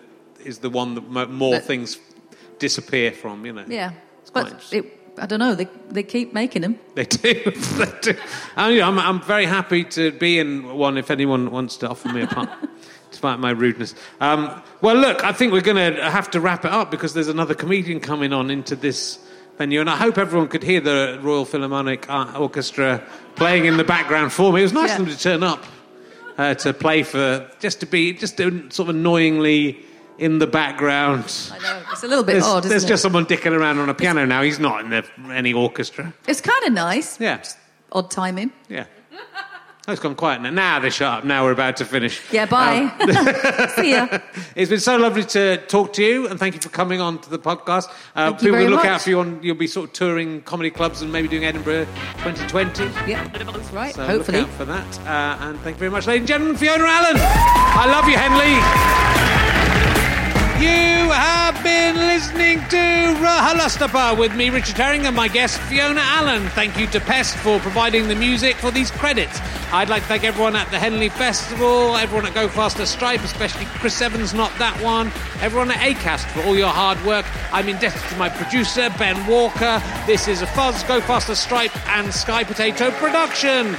is 0.43 0.59
the 0.61 0.70
one 0.70 0.95
that 0.95 1.28
more 1.30 1.57
But- 1.57 1.64
things 1.64 1.99
disappear 2.59 3.12
from. 3.12 3.45
You 3.45 3.53
know. 3.53 3.64
yeah. 3.68 3.93
It's 4.22 4.30
quite 4.30 4.45
But 4.45 4.53
interesting. 4.53 4.84
it, 4.84 4.97
I 5.21 5.27
don't 5.27 5.39
know. 5.39 5.55
They 5.55 5.69
they 5.91 6.03
keep 6.03 6.33
making 6.33 6.62
them. 6.62 6.79
They 6.95 7.05
do. 7.05 7.35
they 7.51 7.93
do. 8.03 8.14
And, 8.57 8.75
you 8.75 8.81
know, 8.81 8.89
I'm, 8.89 8.99
I'm 8.99 9.21
very 9.23 9.47
happy 9.47 9.85
to 9.85 10.12
be 10.12 10.39
in 10.39 10.77
one 10.77 10.97
if 10.99 11.11
anyone 11.11 11.51
wants 11.51 11.77
to 11.79 11.89
offer 11.89 12.09
me 12.09 12.23
a 12.23 12.27
part, 12.27 12.49
despite 13.11 13.39
my 13.39 13.51
rudeness. 13.51 13.95
Um, 14.21 14.62
well, 14.81 14.97
look, 14.97 15.25
I 15.25 15.33
think 15.33 15.53
we're 15.53 15.61
going 15.61 15.95
to 15.95 16.11
have 16.11 16.31
to 16.33 16.41
wrap 16.41 16.64
it 16.64 16.73
up 16.73 16.91
because 16.91 17.14
there's 17.14 17.29
another 17.29 17.55
comedian 17.55 18.01
coming 18.01 18.33
on 18.33 18.51
into 18.51 18.77
this 18.77 19.19
venue, 19.59 19.81
and 19.81 19.91
I 19.91 19.97
hope 19.97 20.19
everyone 20.19 20.49
could 20.49 20.62
hear 20.62 20.81
the 20.81 21.19
Royal 21.23 21.45
Philharmonic 21.45 22.07
Orchestra 22.39 23.03
playing 23.35 23.64
in 23.66 23.77
the 23.77 23.85
background 23.85 24.33
for 24.33 24.53
me. 24.53 24.61
It 24.61 24.64
was 24.64 24.73
nice 24.73 24.91
Yeah. 24.91 24.99
of 25.01 25.07
them 25.07 25.14
to 25.16 25.21
turn 25.21 25.43
up 25.43 25.64
uh, 26.39 26.55
to 26.55 26.73
play 26.73 27.03
for, 27.03 27.51
just 27.59 27.81
to 27.81 27.87
be, 27.87 28.12
just 28.12 28.37
to 28.37 28.71
sort 28.71 28.89
of 28.89 28.95
annoyingly 28.97 29.79
in 30.19 30.39
the 30.39 30.47
background. 30.47 31.25
I 31.53 31.59
know 31.59 31.83
it's 31.93 32.03
a 32.03 32.09
little 32.09 32.25
bit 32.25 32.33
There's, 32.33 32.45
odd, 32.45 32.59
isn't 32.61 32.71
there's 32.71 32.85
it? 32.85 32.89
just 32.89 33.03
someone 33.03 33.27
dicking 33.27 33.53
around 33.53 33.79
on 33.79 33.89
a 33.89 33.95
piano 33.95 34.25
now. 34.27 34.43
He's 34.43 34.59
not 34.59 34.85
in 34.85 34.91
the, 34.91 35.05
any 35.33 35.53
orchestra. 35.53 36.12
It's 36.27 36.41
kind 36.41 36.64
of 36.64 36.73
nice. 36.73 37.21
Yeah. 37.21 37.43
Odd 37.93 38.11
timing. 38.11 38.53
Yeah. 38.69 38.87
Oh, 39.87 39.93
it's 39.93 40.03
gone 40.03 40.16
quiet 40.16 40.43
now. 40.43 40.51
Now 40.51 40.81
they 40.81 40.91
shut 40.91 41.11
up. 41.21 41.25
Now 41.25 41.45
we're 41.45 41.53
about 41.53 41.79
to 41.79 41.87
finish. 41.87 42.21
Yeah, 42.31 42.45
bye. 42.45 42.93
Um, 43.01 43.69
See 43.83 43.93
ya. 43.93 44.19
It's 44.55 44.69
been 44.69 44.81
so 44.81 44.99
lovely 44.99 45.25
to 45.25 45.57
talk 45.66 45.95
to 45.95 46.05
you, 46.05 46.29
and 46.29 46.39
thank 46.39 46.55
you 46.55 46.61
for 46.61 46.69
coming 46.69 47.01
on 47.01 47.21
to 47.21 47.31
the 47.31 47.39
podcast. 47.39 47.89
Uh, 48.14 48.29
Thank 48.29 48.43
you 48.43 48.49
people 48.51 48.64
will 48.64 48.71
look 48.73 48.81
much. 48.81 48.87
out 48.87 49.01
for 49.01 49.09
you 49.09 49.21
on. 49.21 49.41
You'll 49.43 49.57
be 49.57 49.66
sort 49.66 49.89
of 49.89 49.93
touring 49.95 50.43
comedy 50.43 50.69
clubs 50.71 51.01
and 51.01 51.11
maybe 51.11 51.27
doing 51.29 51.47
Edinburgh 51.47 51.87
2020. 52.19 52.85
Yeah, 53.11 53.27
that's 53.29 53.71
right. 53.73 53.95
So 53.95 54.05
Hopefully. 54.05 54.45
for 54.59 54.66
that. 54.66 54.99
Uh, 55.07 55.39
and 55.47 55.59
thank 55.61 55.77
you 55.77 55.81
very 55.81 55.91
much, 55.91 56.07
ladies 56.07 56.21
and 56.21 56.29
gentlemen. 56.29 56.57
Fiona 56.59 56.85
Allen. 56.85 57.16
I 57.16 57.87
love 57.91 58.07
you, 58.11 58.16
Henley. 58.19 59.38
You 60.59 61.13
have 61.13 61.63
been 61.63 61.95
listening 61.95 62.59
to 62.71 62.77
RHLSTP 62.77 64.19
with 64.19 64.35
me, 64.35 64.51
Richard 64.51 64.77
Herring, 64.77 65.07
and 65.07 65.15
my 65.15 65.29
guest, 65.29 65.61
Fiona 65.61 66.01
Allen. 66.03 66.49
Thank 66.49 66.77
you 66.77 66.89
to 66.89 66.99
Pest 66.99 67.37
for 67.37 67.61
providing 67.61 68.09
the 68.09 68.17
music 68.17 68.57
for 68.57 68.73
these 68.73 68.91
credits. 68.91 69.39
I'd 69.73 69.89
like 69.89 70.03
to 70.03 70.09
thank 70.09 70.25
everyone 70.25 70.57
at 70.57 70.69
the 70.73 70.79
Henley 70.81 71.11
Festival, 71.11 71.97
everyone 71.97 72.27
at 72.27 72.35
Go 72.35 72.49
Faster 72.49 72.87
Stripe, 72.87 73.21
especially 73.21 73.67
Chris 73.67 74.03
Evans, 74.03 74.35
not 74.35 74.51
that 74.59 74.77
one, 74.83 75.13
everyone 75.41 75.71
at 75.71 75.79
ACAST 75.79 76.27
for 76.33 76.43
all 76.43 76.57
your 76.57 76.71
hard 76.71 77.01
work. 77.05 77.25
I'm 77.53 77.69
indebted 77.69 78.03
to 78.03 78.17
my 78.17 78.29
producer, 78.29 78.93
Ben 78.99 79.29
Walker. 79.29 79.81
This 80.07 80.27
is 80.27 80.43
a 80.43 80.47
Fuzz, 80.49 80.83
Go 80.83 81.01
Faster 81.01 81.37
Stripe, 81.37 81.77
and 81.91 82.13
Sky 82.13 82.43
Potato 82.43 82.91
production. 82.91 83.77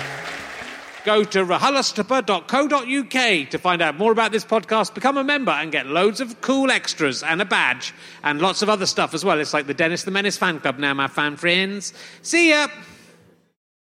Go 1.05 1.23
to 1.23 1.45
rhlstp.co.uk 1.45 3.49
to 3.49 3.57
find 3.57 3.81
out 3.81 3.97
more 3.97 4.11
about 4.11 4.31
this 4.31 4.45
podcast, 4.45 4.93
become 4.93 5.17
a 5.17 5.23
member, 5.23 5.51
and 5.51 5.71
get 5.71 5.87
loads 5.87 6.19
of 6.19 6.41
cool 6.41 6.71
extras 6.71 7.23
and 7.23 7.41
a 7.41 7.45
badge 7.45 7.93
and 8.23 8.41
lots 8.41 8.61
of 8.61 8.69
other 8.69 8.85
stuff 8.85 9.13
as 9.13 9.23
well. 9.23 9.39
It's 9.39 9.53
like 9.53 9.67
the 9.67 9.73
Dennis 9.73 10.03
the 10.03 10.11
Menace 10.11 10.37
fan 10.37 10.59
club 10.59 10.77
now, 10.77 10.93
my 10.93 11.07
fan 11.07 11.37
friends. 11.37 11.93
See 12.21 12.49
ya! 12.49 12.67